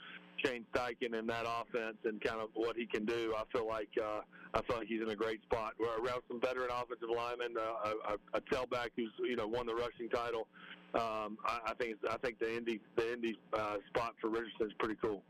Shane 0.45 0.65
Steichen 0.73 1.19
and 1.19 1.29
that 1.29 1.45
offense 1.47 1.97
and 2.05 2.21
kind 2.21 2.41
of 2.41 2.49
what 2.55 2.77
he 2.77 2.87
can 2.87 3.05
do, 3.05 3.35
I 3.37 3.45
feel 3.53 3.67
like 3.67 3.89
uh, 4.03 4.21
I 4.55 4.63
feel 4.63 4.79
like 4.79 4.87
he's 4.87 5.03
in 5.03 5.11
a 5.11 5.17
great 5.17 5.43
spot. 5.43 5.75
We're 5.79 5.99
around 5.99 6.23
some 6.29 6.41
veteran 6.41 6.71
offensive 6.71 7.09
linemen, 7.15 7.55
uh, 7.59 8.15
a, 8.15 8.37
a 8.37 8.41
tailback 8.43 8.91
who's 8.97 9.13
you 9.21 9.37
know 9.37 9.47
won 9.47 9.67
the 9.67 9.75
rushing 9.75 10.09
title. 10.09 10.47
Um, 10.95 11.39
I, 11.45 11.61
I 11.69 11.75
think 11.75 11.97
I 12.09 12.17
think 12.19 12.39
the 12.39 12.57
Indy 12.57 12.81
the 12.97 13.13
Indy 13.13 13.39
uh, 13.53 13.77
spot 13.89 14.15
for 14.21 14.29
Richardson 14.29 14.67
is 14.67 14.73
pretty 14.79 14.97
cool. 15.03 15.23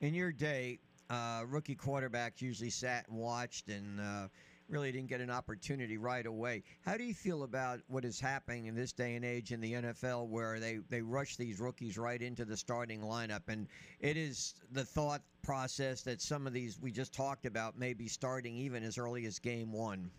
In 0.00 0.14
your 0.14 0.32
day, 0.32 0.78
uh, 1.10 1.44
rookie 1.46 1.76
quarterbacks 1.76 2.40
usually 2.40 2.70
sat 2.70 3.06
and 3.08 3.18
watched 3.18 3.68
and 3.68 4.00
uh, 4.00 4.28
really 4.70 4.92
didn't 4.92 5.08
get 5.08 5.20
an 5.20 5.30
opportunity 5.30 5.98
right 5.98 6.26
away. 6.26 6.62
How 6.84 6.96
do 6.96 7.04
you 7.04 7.14
feel 7.14 7.42
about 7.42 7.80
what 7.88 8.04
is 8.04 8.20
happening 8.20 8.66
in 8.66 8.74
this 8.74 8.92
day 8.92 9.16
and 9.16 9.24
age 9.24 9.52
in 9.52 9.60
the 9.60 9.72
NFL 9.72 10.28
where 10.28 10.60
they, 10.60 10.78
they 10.88 11.02
rush 11.02 11.36
these 11.36 11.60
rookies 11.60 11.98
right 11.98 12.20
into 12.20 12.44
the 12.44 12.56
starting 12.56 13.00
lineup? 13.00 13.48
And 13.48 13.66
it 14.00 14.16
is 14.16 14.54
the 14.72 14.84
thought 14.84 15.22
process 15.42 16.02
that 16.02 16.20
some 16.20 16.46
of 16.46 16.52
these 16.52 16.78
we 16.80 16.90
just 16.90 17.12
talked 17.12 17.46
about 17.46 17.78
may 17.78 17.94
be 17.94 18.08
starting 18.08 18.56
even 18.56 18.82
as 18.82 18.98
early 18.98 19.26
as 19.26 19.38
game 19.38 19.72
one. 19.72 20.10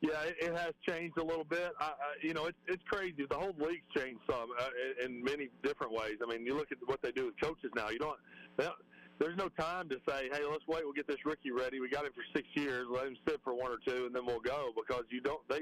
Yeah, 0.00 0.24
it, 0.24 0.52
has 0.56 0.72
changed 0.88 1.16
a 1.16 1.22
little 1.22 1.44
bit. 1.44 1.70
I, 1.78 1.84
I, 1.84 1.92
you 2.22 2.34
know, 2.34 2.46
it's 2.46 2.58
it's 2.66 2.82
crazy. 2.90 3.24
The 3.30 3.36
whole 3.36 3.54
league's 3.56 3.86
changed 3.96 4.18
some 4.28 4.48
uh, 4.58 4.66
in, 5.00 5.12
in 5.12 5.22
many 5.22 5.48
different 5.62 5.92
ways. 5.92 6.16
I 6.20 6.28
mean, 6.28 6.44
you 6.44 6.56
look 6.56 6.72
at 6.72 6.78
what 6.86 7.00
they 7.02 7.12
do 7.12 7.26
with 7.26 7.40
coaches 7.40 7.70
now. 7.76 7.88
You 7.88 8.00
don't. 8.00 8.18
They 8.56 8.64
don't 8.64 8.74
there's 9.18 9.36
no 9.36 9.48
time 9.48 9.88
to 9.88 9.96
say, 10.08 10.28
hey, 10.32 10.40
let's 10.50 10.66
wait. 10.66 10.84
We'll 10.84 10.92
get 10.92 11.06
this 11.06 11.24
rookie 11.24 11.50
ready. 11.50 11.80
We 11.80 11.88
got 11.88 12.04
him 12.04 12.12
for 12.12 12.24
six 12.34 12.48
years. 12.54 12.86
Let 12.90 13.06
him 13.06 13.16
sit 13.26 13.40
for 13.44 13.54
one 13.54 13.70
or 13.70 13.78
two, 13.86 14.06
and 14.06 14.14
then 14.14 14.26
we'll 14.26 14.40
go. 14.40 14.72
Because 14.74 15.04
you 15.10 15.20
don't. 15.20 15.40
They 15.48 15.60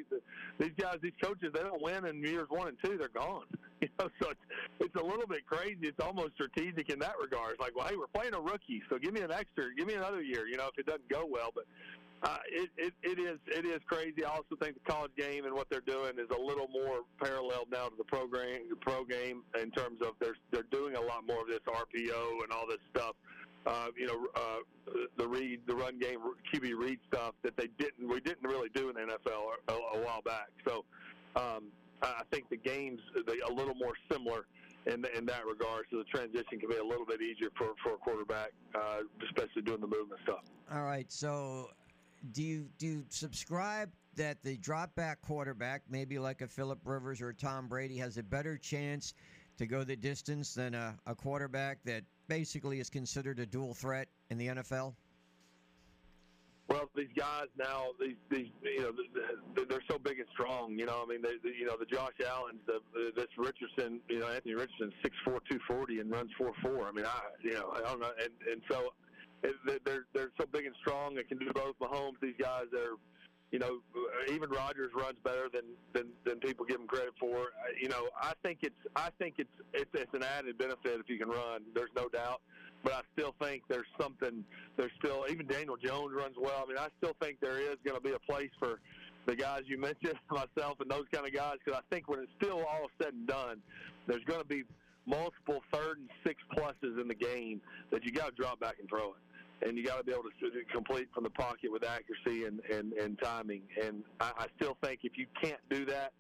these 0.59 0.73
guys, 0.79 0.99
these 1.03 1.13
coaches, 1.23 1.51
they 1.55 1.61
don't 1.61 1.83
win 1.83 2.07
in 2.07 2.23
years 2.23 2.47
one 2.49 2.69
and 2.69 2.77
two. 2.85 2.97
They're 2.99 3.09
gone. 3.09 3.45
You 3.81 3.89
know, 3.99 4.11
so 4.21 4.29
it's 4.29 4.41
it's 4.79 4.95
a 4.95 5.03
little 5.03 5.27
bit 5.27 5.47
crazy. 5.47 5.79
It's 5.85 6.05
almost 6.05 6.35
strategic 6.35 6.91
in 6.91 6.99
that 6.99 7.15
regard. 7.19 7.53
It's 7.53 7.61
like, 7.61 7.75
well, 7.75 7.89
hey, 7.89 7.97
we're 7.97 8.09
playing 8.09 8.35
a 8.35 8.39
rookie, 8.39 8.83
so 8.91 8.99
give 8.99 9.15
me 9.15 9.23
an 9.23 9.33
extra, 9.33 9.75
give 9.75 9.87
me 9.87 9.95
another 9.95 10.21
year. 10.21 10.47
You 10.47 10.59
know, 10.59 10.69
if 10.69 10.79
it 10.79 10.85
doesn't 10.85 11.09
go 11.09 11.25
well, 11.25 11.49
but. 11.55 11.65
Uh, 12.23 12.37
it, 12.51 12.69
it, 12.77 12.93
it 13.03 13.19
is 13.19 13.39
it 13.47 13.65
is 13.65 13.81
crazy. 13.87 14.25
I 14.25 14.31
also 14.31 14.55
think 14.61 14.75
the 14.75 14.93
college 14.93 15.13
game 15.17 15.47
and 15.47 15.55
what 15.55 15.71
they're 15.71 15.81
doing 15.81 16.19
is 16.19 16.29
a 16.29 16.39
little 16.39 16.69
more 16.69 17.01
parallel 17.23 17.65
now 17.73 17.89
to 17.89 17.97
the 17.97 18.05
program 18.05 18.61
pro 18.83 19.05
game 19.05 19.43
in 19.61 19.71
terms 19.71 20.03
of 20.03 20.13
they're 20.21 20.37
they're 20.51 20.69
doing 20.71 20.97
a 20.97 21.01
lot 21.01 21.27
more 21.27 21.41
of 21.41 21.49
this 21.49 21.61
RPO 21.67 22.45
and 22.45 22.53
all 22.53 22.67
this 22.69 22.81
stuff 22.95 23.15
uh, 23.67 23.87
you 23.97 24.07
know, 24.07 24.27
uh, 24.35 24.93
the 25.17 25.29
read, 25.29 25.61
the 25.67 25.75
run 25.75 25.99
game, 25.99 26.19
QB 26.53 26.73
read 26.77 26.99
stuff 27.09 27.35
that 27.43 27.57
they 27.57 27.69
didn't, 27.79 28.09
we 28.09 28.21
didn't 28.21 28.43
really 28.43 28.71
do 28.75 28.89
in 28.89 28.95
the 28.95 29.03
NFL 29.03 29.51
a, 29.69 29.73
a 29.73 30.05
while 30.05 30.23
back. 30.25 30.49
So 30.67 30.85
um, 31.37 31.65
I 32.03 32.23
think 32.33 32.49
the 32.49 32.57
games 32.57 33.01
they, 33.27 33.39
a 33.41 33.53
little 33.53 33.75
more 33.75 33.93
similar 34.11 34.47
in 34.87 35.05
in 35.17 35.27
that 35.27 35.45
regard. 35.47 35.85
So 35.91 35.99
the 35.99 36.05
transition 36.05 36.59
can 36.59 36.71
be 36.71 36.77
a 36.77 36.85
little 36.85 37.05
bit 37.05 37.21
easier 37.21 37.51
for 37.57 37.75
for 37.83 37.95
a 37.95 37.99
quarterback, 37.99 38.53
uh, 38.75 39.01
especially 39.27 39.63
doing 39.63 39.81
the 39.81 39.87
movement 39.87 40.21
stuff. 40.25 40.41
All 40.73 40.83
right, 40.83 41.11
so. 41.13 41.71
Do 42.33 42.43
you 42.43 42.69
do 42.79 42.87
you 42.87 43.05
subscribe 43.09 43.91
that 44.17 44.43
the 44.43 44.57
drop 44.59 44.95
back 44.95 45.23
quarterback, 45.23 45.83
maybe 45.89 46.19
like 46.19 46.43
a 46.43 46.49
Philip 46.49 46.81
Rivers 46.85 47.23
or 47.23 47.33
Tom 47.33 47.69
Brady, 47.69 47.97
has 47.99 48.19
a 48.19 48.23
better 48.23 48.59
chance 48.59 49.15
to 49.59 49.67
go 49.67 49.85
the 49.85 49.97
distance 49.97 50.55
than 50.55 50.75
a, 50.75 50.95
a 51.07 51.15
quarterback 51.15 51.79
that 51.85 52.05
basically 52.29 52.81
is 52.81 52.91
considered 52.91 53.39
a 53.39 53.47
dual 53.47 53.75
threat 53.75 54.09
in 54.31 54.39
the 54.39 54.49
NFL? 54.49 54.95
Well, 56.69 56.89
these 56.95 57.09
guys 57.17 57.47
now, 57.59 57.89
these, 57.99 58.15
these 58.31 58.47
you 58.63 58.83
know, 58.83 58.93
they're 59.69 59.83
so 59.91 59.99
big 59.99 60.21
and 60.21 60.29
strong. 60.33 60.79
You 60.79 60.87
know, 60.87 61.03
I 61.03 61.07
mean, 61.07 61.21
they, 61.21 61.35
they, 61.43 61.57
you 61.59 61.67
know, 61.67 61.77
the 61.77 61.85
Josh 61.85 62.13
Allen's, 62.25 62.61
the 62.65 62.79
this 63.17 63.27
Richardson, 63.37 64.01
you 64.09 64.21
know, 64.21 64.29
Anthony 64.29 64.55
Richardson, 64.55 64.93
six 65.03 65.17
four, 65.25 65.41
two 65.51 65.59
forty, 65.67 65.99
and 65.99 66.11
runs 66.13 66.31
four 66.39 66.53
four. 66.63 66.87
I 66.87 66.93
mean, 66.93 67.07
I, 67.07 67.21
you 67.43 67.55
know, 67.55 67.73
I 67.75 67.81
don't 67.81 67.99
know, 67.99 68.13
and 68.23 68.31
and 68.53 68.63
so 68.71 68.93
they're 69.43 70.05
they're 70.15 70.31
so 70.39 70.47
big 70.53 70.67
and 70.67 70.75
strong. 70.81 71.15
They 71.15 71.23
can 71.23 71.39
do 71.39 71.51
both. 71.53 71.79
Mahomes, 71.81 72.21
these 72.21 72.35
guys, 72.39 72.65
they're 72.73 72.97
you 73.51 73.59
know, 73.59 73.81
even 74.33 74.49
Rodgers 74.49 74.93
runs 74.95 75.17
better 75.25 75.49
than 75.53 75.65
than, 75.93 76.07
than 76.25 76.39
people 76.39 76.65
give 76.65 76.81
him 76.81 76.87
credit 76.87 77.15
for. 77.19 77.37
Uh, 77.37 77.73
you 77.81 77.89
know, 77.89 78.09
I 78.21 78.33
think 78.43 78.59
it's 78.63 78.75
I 78.95 79.11
think 79.19 79.35
it's 79.39 79.51
it's 79.75 79.91
it's 79.93 80.15
an 80.15 80.23
added 80.23 80.57
benefit 80.59 81.01
if 81.01 81.09
you 81.09 81.19
can 81.19 81.29
run. 81.29 81.63
There's 81.75 81.91
no 81.97 82.09
doubt, 82.09 82.41
but 82.85 82.93
I 82.93 83.01
still 83.13 83.35
think 83.43 83.63
there's 83.69 83.89
something. 84.01 84.45
There's 84.77 84.93
still 84.99 85.27
even 85.29 85.47
Daniel 85.47 85.77
Jones 85.77 86.13
runs 86.15 86.37
well. 86.41 86.65
I 86.65 86.69
mean, 86.69 86.79
I 86.79 86.89
still 86.99 87.15
think 87.21 87.41
there 87.41 87.59
is 87.59 87.77
going 87.85 87.97
to 87.97 88.03
be 88.03 88.13
a 88.13 88.19
place 88.21 88.51
for 88.59 88.81
the 89.27 89.35
guys 89.35 89.63
you 89.67 89.79
mentioned, 89.79 90.15
myself 90.31 90.81
and 90.81 90.91
those 90.91 91.07
kind 91.13 91.27
of 91.27 91.35
guys, 91.35 91.57
because 91.65 91.81
I 91.81 91.95
think 91.95 92.09
when 92.09 92.21
it's 92.21 92.33
still 92.41 92.65
all 92.65 92.87
said 93.03 93.15
and 93.15 93.27
done, 93.27 93.61
there's 94.07 94.25
going 94.25 94.41
to 94.41 94.47
be 94.47 94.63
multiple 95.07 95.61
third 95.73 95.99
and 95.99 96.09
six 96.25 96.41
pluses 96.57 97.01
in 97.01 97.09
the 97.09 97.15
game 97.15 97.61
that 97.91 98.05
you 98.05 98.13
got 98.13 98.27
to 98.27 98.33
drop 98.33 98.61
back 98.61 98.77
and 98.79 98.89
throw 98.89 99.09
it 99.09 99.30
and 99.63 99.77
you 99.77 99.85
got 99.85 99.99
to 99.99 100.05
be 100.05 100.13
able 100.13 100.25
to 100.25 100.65
complete 100.73 101.09
from 101.15 101.25
the 101.25 101.31
pocket 101.31 101.71
with 101.71 101.85
accuracy 101.85 102.45
and, 102.45 102.61
and, 102.73 102.93
and 102.95 103.19
timing. 103.23 103.63
And 103.83 104.03
I, 104.21 104.33
I 104.39 104.47
still 104.57 104.77
think 104.83 105.01
if 105.03 105.17
you 105.17 105.27
can't 105.43 105.61
do 105.69 105.85
that, 105.87 106.13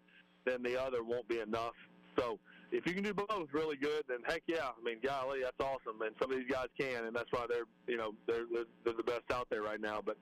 then 0.44 0.62
the 0.62 0.80
other 0.80 1.02
won't 1.02 1.28
be 1.28 1.40
enough. 1.40 1.74
So 2.18 2.38
if 2.72 2.86
you 2.86 2.94
can 2.94 3.02
do 3.02 3.14
both 3.14 3.48
really 3.52 3.76
good, 3.76 4.04
then 4.08 4.18
heck 4.26 4.42
yeah. 4.46 4.68
I 4.68 4.84
mean, 4.84 4.98
golly, 5.02 5.40
that's 5.42 5.60
awesome. 5.60 6.00
And 6.02 6.14
some 6.20 6.30
of 6.30 6.38
these 6.38 6.50
guys 6.50 6.66
can, 6.78 7.04
and 7.04 7.14
that's 7.14 7.30
why 7.30 7.46
they're 7.48 7.64
you 7.86 7.96
know 7.96 8.12
they're 8.26 8.44
they're, 8.84 8.94
the 8.94 9.02
best 9.02 9.30
out 9.32 9.48
there 9.50 9.62
right 9.62 9.80
now. 9.80 10.00
But 10.04 10.16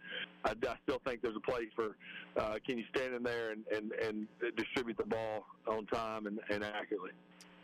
I, 0.45 0.51
I 0.51 0.77
still 0.85 1.01
think 1.07 1.23
there's 1.23 1.37
a 1.37 1.51
place 1.51 1.69
for 1.75 1.97
uh, 2.37 2.59
can 2.67 2.79
you 2.79 2.85
stand 2.95 3.15
in 3.15 3.23
there 3.23 3.53
and, 3.53 3.65
and, 3.75 3.93
and 3.93 4.27
distribute 4.57 4.97
the 4.97 5.05
ball 5.05 5.45
on 5.67 5.87
time 5.87 6.27
and, 6.27 6.39
and 6.51 6.65
accurately. 6.65 7.11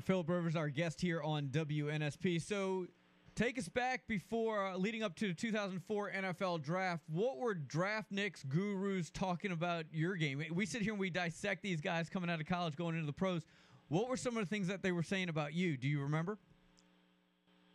Philip 0.02 0.28
Rivers, 0.28 0.56
our 0.56 0.68
guest 0.68 1.00
here 1.00 1.22
on 1.22 1.48
WNSP. 1.48 2.42
So 2.42 2.86
Take 3.34 3.58
us 3.58 3.68
back 3.68 4.06
before 4.06 4.64
uh, 4.64 4.76
leading 4.76 5.02
up 5.02 5.16
to 5.16 5.26
the 5.26 5.34
2004 5.34 6.12
NFL 6.12 6.62
draft. 6.62 7.02
What 7.08 7.38
were 7.38 7.56
draftniks 7.56 8.48
gurus 8.48 9.10
talking 9.10 9.50
about 9.50 9.86
your 9.92 10.14
game? 10.14 10.44
We 10.52 10.66
sit 10.66 10.82
here 10.82 10.92
and 10.92 11.00
we 11.00 11.10
dissect 11.10 11.64
these 11.64 11.80
guys 11.80 12.08
coming 12.08 12.30
out 12.30 12.40
of 12.40 12.46
college, 12.46 12.76
going 12.76 12.94
into 12.94 13.06
the 13.06 13.12
pros. 13.12 13.42
What 13.88 14.08
were 14.08 14.16
some 14.16 14.36
of 14.36 14.44
the 14.44 14.48
things 14.48 14.68
that 14.68 14.84
they 14.84 14.92
were 14.92 15.02
saying 15.02 15.30
about 15.30 15.52
you? 15.52 15.76
Do 15.76 15.88
you 15.88 16.02
remember? 16.02 16.38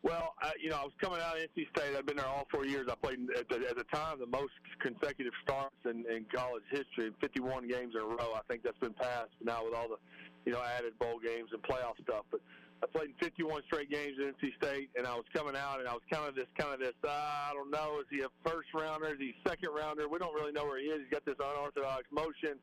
Well, 0.02 0.34
I, 0.42 0.54
you 0.64 0.70
know, 0.70 0.78
I 0.78 0.84
was 0.84 0.94
coming 1.02 1.20
out 1.20 1.36
of 1.36 1.44
NC 1.44 1.68
State. 1.76 1.98
I've 1.98 2.06
been 2.06 2.16
there 2.16 2.26
all 2.26 2.48
four 2.50 2.66
years. 2.66 2.88
I 2.90 2.96
played 2.96 3.20
at 3.38 3.50
the, 3.50 3.56
at 3.70 3.76
the 3.76 3.84
time 3.94 4.18
the 4.18 4.28
most 4.28 4.54
consecutive 4.80 5.34
starts 5.44 5.76
in, 5.84 6.06
in 6.10 6.26
college 6.34 6.64
history, 6.72 7.12
51 7.20 7.68
games 7.68 7.96
in 7.96 8.02
a 8.02 8.06
row. 8.06 8.32
I 8.34 8.40
think 8.48 8.64
that's 8.64 8.80
been 8.80 8.94
passed 8.94 9.36
now 9.44 9.66
with 9.66 9.74
all 9.74 9.90
the, 9.90 9.98
you 10.46 10.54
know, 10.54 10.64
added 10.64 10.98
bowl 11.00 11.20
games 11.20 11.50
and 11.52 11.62
playoff 11.64 12.02
stuff. 12.02 12.24
But 12.32 12.40
I 12.82 12.88
played 12.88 13.10
in 13.10 13.16
51 13.20 13.64
straight 13.68 13.90
games 13.90 14.16
at 14.20 14.36
NC 14.40 14.56
State, 14.56 14.90
and 14.98 15.06
I 15.06 15.14
was 15.14 15.26
coming 15.34 15.56
out, 15.56 15.80
and 15.80 15.88
I 15.88 15.94
was 15.94 16.02
kind 16.12 16.28
of 16.28 16.36
this, 16.36 16.48
kind 16.58 16.74
of 16.74 16.80
this. 16.80 16.96
Uh, 17.04 17.10
I 17.10 17.52
don't 17.54 17.70
know. 17.70 18.00
Is 18.00 18.08
he 18.10 18.22
a 18.22 18.32
first 18.48 18.70
rounder? 18.74 19.08
Is 19.12 19.20
he 19.20 19.36
second 19.46 19.70
rounder? 19.76 20.08
We 20.08 20.18
don't 20.18 20.34
really 20.34 20.54
know 20.54 20.64
where 20.64 20.80
he 20.80 20.88
is. 20.88 21.02
He's 21.02 21.12
got 21.12 21.26
this 21.26 21.36
unorthodox 21.40 22.04
motion, 22.12 22.58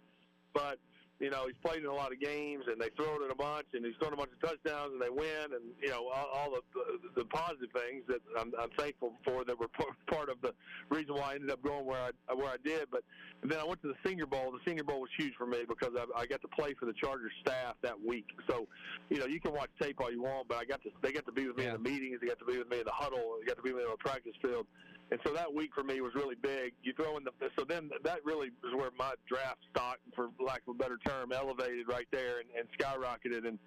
but 0.55 0.79
You 1.19 1.31
know, 1.31 1.47
he's 1.47 1.57
played 1.65 1.81
in 1.81 1.87
a 1.87 1.95
lot 1.95 2.13
of 2.13 2.21
games, 2.21 2.65
and 2.69 2.79
they 2.81 2.91
throw 2.95 3.17
it 3.17 3.25
in 3.25 3.31
a 3.31 3.35
bunch, 3.35 3.67
and 3.73 3.85
he's 3.85 3.95
thrown 3.99 4.13
a 4.13 4.17
bunch 4.17 4.33
of 4.33 4.41
touchdowns, 4.47 4.93
and 4.93 5.01
they 5.01 5.09
win, 5.09 5.49
and 5.55 5.73
you 5.81 5.89
know 5.89 6.09
all, 6.09 6.27
all 6.27 6.51
the, 6.51 6.61
the 6.75 7.23
the 7.23 7.25
positive 7.25 7.71
things 7.73 8.05
that 8.07 8.21
I'm, 8.39 8.53
I'm 8.61 8.69
thankful 8.77 9.13
for 9.25 9.43
that 9.45 9.59
were 9.59 9.69
part 10.07 10.29
of 10.29 10.41
the 10.43 10.53
reason 10.91 11.15
why 11.15 11.33
I 11.33 11.35
ended 11.37 11.51
up 11.51 11.63
going 11.63 11.87
where 11.87 12.13
I 12.29 12.35
where 12.35 12.49
I 12.49 12.57
did. 12.63 12.89
But 12.91 13.03
then 13.43 13.59
I 13.59 13.65
went 13.65 13.81
to 13.83 13.89
the 13.89 13.97
Senior 14.05 14.27
Bowl. 14.27 14.53
The 14.53 14.61
Senior 14.67 14.85
Bowl 14.85 15.01
was 15.01 15.11
huge 15.17 15.33
for 15.39 15.47
me 15.47 15.65
because 15.67 15.97
I, 15.97 16.05
I 16.21 16.27
got 16.27 16.43
to 16.43 16.49
play 16.49 16.75
for 16.75 16.85
the 16.85 16.95
Chargers 16.95 17.33
staff 17.41 17.77
that 17.83 17.99
week. 17.99 18.27
So, 18.47 18.67
you 19.09 19.19
know, 19.19 19.27
you 19.27 19.41
can 19.41 19.53
watch 19.53 19.71
tape 19.81 20.01
all 20.01 20.13
you 20.13 20.23
want, 20.23 20.49
but 20.49 20.59
I 20.59 20.65
got 20.67 20.83
to 20.83 20.91
they 21.03 21.13
got 21.13 21.25
to 21.27 21.33
be 21.33 21.47
with 21.47 21.57
me 21.57 21.65
in 21.65 21.73
the 21.73 21.79
meetings, 21.79 22.19
they 22.21 22.27
got 22.27 22.39
to 22.41 22.45
be 22.45 22.59
with 22.59 22.69
me 22.69 22.81
in 22.81 22.85
the 22.85 22.93
huddle, 22.93 23.39
they 23.41 23.47
got 23.47 23.57
to 23.57 23.63
be 23.63 23.73
with 23.73 23.85
me 23.85 23.91
on 23.91 23.97
the 23.99 24.05
practice 24.05 24.35
field. 24.43 24.67
And 25.11 25.21
so 25.25 25.33
that 25.35 25.53
week 25.53 25.71
for 25.73 25.85
me 25.85 26.01
was 26.01 26.15
really 26.15 26.35
big. 26.35 26.73
You 26.83 26.93
throw 26.93 27.17
in 27.17 27.25
the 27.25 27.31
so 27.57 27.65
then 27.65 27.91
that 28.03 28.25
really 28.25 28.49
is 28.49 28.75
where 28.75 28.91
my 28.99 29.15
draft 29.29 29.61
stock, 29.71 29.99
for 30.15 30.31
lack 30.45 30.63
of 30.67 30.75
a 30.75 30.79
better 30.79 30.99
term, 31.07 31.33
elevated 31.33 31.87
right 31.89 32.09
there 32.11 32.41
and, 32.41 32.49
and 32.59 32.67
skyrocketed. 32.77 33.47
And 33.47 33.59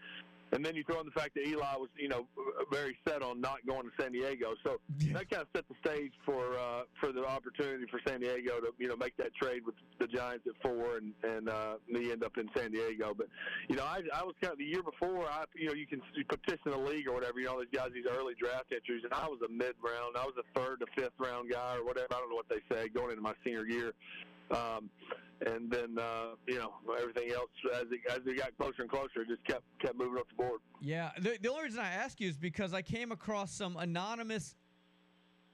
and 0.52 0.66
then 0.66 0.76
you 0.76 0.84
throw 0.84 1.00
in 1.00 1.06
the 1.06 1.12
fact 1.12 1.36
that 1.36 1.48
Eli 1.48 1.76
was, 1.78 1.90
you 1.98 2.10
know, 2.10 2.26
very 2.72 2.98
set 3.08 3.22
on 3.22 3.40
not 3.40 3.66
going 3.68 3.84
to 3.84 3.92
San 4.00 4.12
Diego. 4.12 4.56
So 4.64 4.80
that 5.14 5.30
kind 5.30 5.42
of 5.44 5.48
set 5.56 5.66
the 5.68 5.76
stage 5.84 6.12
for 6.26 6.58
uh, 6.58 6.84
for 7.00 7.12
the 7.12 7.26
opportunity 7.26 7.86
for 7.90 8.00
San 8.08 8.22
Diego 8.22 8.60
to, 8.60 8.74
you 8.78 8.88
know, 8.88 8.96
make 8.96 9.16
that 9.18 9.34
trade 9.36 9.62
with 9.66 9.76
the 10.00 10.08
Giants 10.08 10.46
at 10.48 10.60
four, 10.62 10.98
and 10.98 11.14
and 11.24 11.50
uh, 11.50 11.76
me 11.88 12.12
end 12.12 12.24
up 12.24 12.38
in 12.38 12.50
San 12.56 12.72
Diego. 12.72 13.14
But 13.16 13.28
you 13.68 13.76
know, 13.76 13.84
I 13.84 14.02
I 14.14 14.24
was 14.24 14.36
kind 14.42 14.54
of 14.54 14.58
the 14.58 14.66
year 14.66 14.84
before. 14.84 15.26
I 15.26 15.46
you 15.56 15.68
know 15.68 15.74
you 15.74 15.88
can 15.88 16.02
petition 16.28 16.72
the 16.72 16.78
league 16.78 17.08
or 17.08 17.14
whatever. 17.14 17.40
You 17.40 17.46
know, 17.46 17.60
these 17.60 17.74
guys 17.74 17.90
these 17.94 18.06
early 18.10 18.34
draft 18.40 18.74
entries, 18.74 19.04
and 19.04 19.14
I 19.14 19.28
was 19.28 19.40
a 19.46 19.52
mid 19.52 19.76
round. 19.84 20.18
I 20.18 20.26
was 20.26 20.36
a 20.40 20.60
third 20.60 20.80
to 20.80 20.88
fifth 20.96 21.18
round 21.20 21.52
guy 21.52 21.76
or 21.76 21.86
whatever. 21.86 22.08
I 22.12 22.20
don't 22.20 22.30
know 22.30 22.36
what 22.36 22.50
they 22.50 22.62
say 22.74 22.90
going 22.90 23.12
into 23.12 23.22
my 23.22 23.34
senior 23.44 23.66
year. 23.66 23.94
Um, 24.52 24.90
and 25.46 25.72
then 25.72 25.98
uh, 25.98 26.36
you 26.48 26.58
know 26.58 26.74
everything 27.00 27.32
else 27.32 27.50
as 27.74 27.84
it 27.92 28.00
as 28.10 28.20
it 28.26 28.38
got 28.38 28.58
closer 28.58 28.82
and 28.82 28.90
closer, 28.90 29.26
just 29.28 29.44
kept 29.46 29.64
kept 29.80 29.96
moving 29.96 30.18
up 30.18 30.28
the 30.30 30.36
board. 30.36 30.60
Yeah, 30.82 31.12
the, 31.20 31.38
the 31.42 31.50
only 31.50 31.64
reason 31.64 31.80
I 31.80 31.90
ask 31.90 32.20
you 32.20 32.30
is 32.30 32.38
because 32.38 32.74
I 32.74 32.82
came 32.82 33.12
across 33.12 33.52
some 33.52 33.78
anonymous 33.78 34.56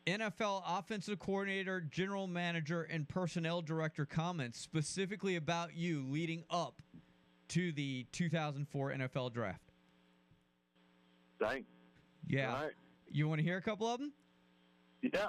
NFL 0.06 0.64
offensive 0.68 1.20
coordinator, 1.20 1.82
general 1.82 2.28
manager, 2.28 2.84
and 2.84 3.08
personnel 3.08 3.62
director 3.62 4.06
comments 4.06 4.60
specifically 4.60 5.36
about 5.36 5.76
you 5.76 6.06
leading 6.08 6.44
up 6.50 6.82
to 7.50 7.72
the 7.72 8.06
2004 8.12 8.92
NFL 8.92 9.34
draft. 9.34 9.72
Dang. 11.40 11.66
Yeah. 12.28 12.54
All 12.54 12.64
right. 12.64 12.74
You 13.12 13.28
want 13.28 13.40
to 13.40 13.44
hear 13.44 13.58
a 13.58 13.62
couple 13.62 13.88
of 13.88 14.00
them? 14.00 14.14
Yeah. 15.02 15.28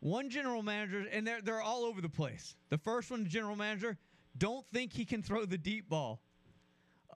One 0.00 0.30
general 0.30 0.62
manager, 0.62 1.06
and 1.10 1.26
they're 1.26 1.40
they're 1.40 1.60
all 1.60 1.84
over 1.84 2.00
the 2.00 2.08
place. 2.08 2.56
The 2.70 2.78
first 2.78 3.10
one, 3.10 3.26
general 3.28 3.56
manager, 3.56 3.98
don't 4.36 4.64
think 4.72 4.92
he 4.92 5.04
can 5.04 5.22
throw 5.22 5.44
the 5.44 5.58
deep 5.58 5.88
ball. 5.88 6.20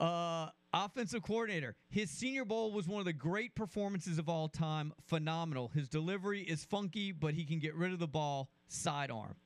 Uh, 0.00 0.48
offensive 0.74 1.22
coordinator, 1.22 1.76
his 1.90 2.10
Senior 2.10 2.44
Bowl 2.44 2.72
was 2.72 2.88
one 2.88 2.98
of 2.98 3.04
the 3.04 3.12
great 3.12 3.54
performances 3.54 4.18
of 4.18 4.28
all 4.28 4.48
time. 4.48 4.92
Phenomenal. 5.06 5.70
His 5.74 5.88
delivery 5.88 6.42
is 6.42 6.64
funky, 6.64 7.12
but 7.12 7.34
he 7.34 7.44
can 7.44 7.60
get 7.60 7.74
rid 7.76 7.92
of 7.92 8.00
the 8.00 8.08
ball 8.08 8.50
sidearm. 8.68 9.36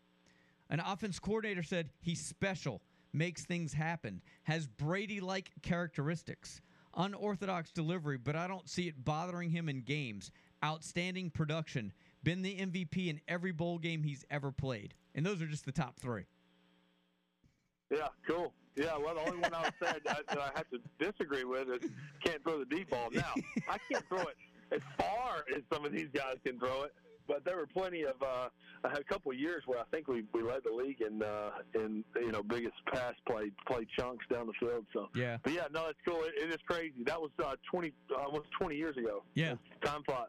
An 0.70 0.80
offense 0.80 1.18
coordinator 1.18 1.62
said 1.62 1.90
he's 2.00 2.24
special, 2.24 2.80
makes 3.12 3.44
things 3.44 3.74
happen, 3.74 4.22
has 4.44 4.66
Brady 4.66 5.20
like 5.20 5.50
characteristics. 5.62 6.60
Unorthodox 6.96 7.70
delivery, 7.72 8.16
but 8.16 8.36
I 8.36 8.48
don't 8.48 8.68
see 8.68 8.88
it 8.88 9.04
bothering 9.04 9.50
him 9.50 9.68
in 9.68 9.82
games. 9.82 10.30
Outstanding 10.64 11.30
production. 11.30 11.92
Been 12.26 12.42
the 12.42 12.56
MVP 12.56 13.06
in 13.08 13.20
every 13.28 13.52
bowl 13.52 13.78
game 13.78 14.02
he's 14.02 14.24
ever 14.32 14.50
played. 14.50 14.94
And 15.14 15.24
those 15.24 15.40
are 15.40 15.46
just 15.46 15.64
the 15.64 15.70
top 15.70 16.00
three. 16.00 16.24
Yeah, 17.88 18.08
cool. 18.26 18.52
Yeah, 18.74 18.98
well, 18.98 19.14
the 19.14 19.20
only 19.20 19.38
one 19.38 19.54
I 19.54 19.62
would 19.62 19.74
say 19.80 19.92
that 20.04 20.26
that 20.26 20.36
I 20.38 20.50
have 20.56 20.68
to 20.70 20.80
disagree 20.98 21.44
with 21.44 21.68
is 21.68 21.88
can't 22.24 22.42
throw 22.42 22.58
the 22.58 22.64
deep 22.64 22.90
ball. 22.90 23.10
Now, 23.12 23.32
I 23.70 23.78
can't 23.90 24.04
throw 24.08 24.22
it 24.22 24.36
as 24.72 24.80
far 24.98 25.44
as 25.56 25.62
some 25.72 25.84
of 25.84 25.92
these 25.92 26.08
guys 26.12 26.34
can 26.44 26.58
throw 26.58 26.82
it, 26.82 26.92
but 27.28 27.44
there 27.44 27.56
were 27.58 27.68
plenty 27.68 28.02
of 28.02 28.20
uh, 28.20 28.48
I 28.82 28.88
had 28.88 28.98
a 28.98 29.04
couple 29.04 29.30
of 29.30 29.38
years 29.38 29.62
where 29.66 29.78
I 29.78 29.84
think 29.92 30.08
we, 30.08 30.24
we 30.34 30.42
led 30.42 30.62
the 30.64 30.72
league 30.72 31.00
in 31.02 31.22
uh, 31.22 31.50
in 31.76 32.02
you 32.16 32.32
know 32.32 32.42
biggest 32.42 32.74
pass 32.92 33.14
play 33.28 33.52
play 33.68 33.86
chunks 33.96 34.26
down 34.32 34.48
the 34.48 34.52
field. 34.58 34.84
So 34.92 35.10
Yeah. 35.14 35.36
but 35.44 35.52
yeah, 35.52 35.68
no, 35.72 35.86
it's 35.86 36.00
cool. 36.04 36.24
It, 36.24 36.34
it 36.42 36.50
is 36.50 36.58
crazy. 36.66 37.04
That 37.04 37.20
was 37.20 37.30
uh, 37.38 37.54
twenty 37.70 37.92
almost 38.18 38.48
twenty 38.58 38.74
years 38.74 38.96
ago. 38.96 39.22
Yeah. 39.34 39.54
Time 39.84 40.02
flies. 40.02 40.26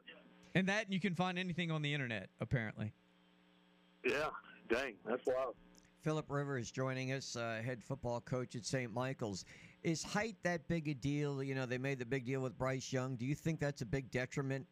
And 0.57 0.67
that 0.69 0.91
you 0.91 0.99
can 0.99 1.13
find 1.13 1.37
anything 1.37 1.69
on 1.69 1.83
the 1.83 1.93
internet, 1.93 2.29
apparently. 2.41 2.91
Yeah, 4.03 4.29
dang, 4.69 4.95
that's 5.05 5.21
wild. 5.27 5.53
Philip 6.01 6.25
Rivers 6.29 6.71
joining 6.71 7.11
us, 7.11 7.35
uh, 7.35 7.61
head 7.63 7.83
football 7.83 8.21
coach 8.21 8.55
at 8.55 8.65
St. 8.65 8.91
Michael's. 8.91 9.45
Is 9.83 10.01
height 10.01 10.35
that 10.41 10.67
big 10.67 10.87
a 10.87 10.95
deal? 10.95 11.43
You 11.43 11.53
know, 11.53 11.67
they 11.67 11.77
made 11.77 11.99
the 11.99 12.07
big 12.07 12.25
deal 12.25 12.41
with 12.41 12.57
Bryce 12.57 12.91
Young. 12.91 13.17
Do 13.17 13.25
you 13.27 13.35
think 13.35 13.59
that's 13.59 13.83
a 13.83 13.85
big 13.85 14.09
detriment? 14.09 14.65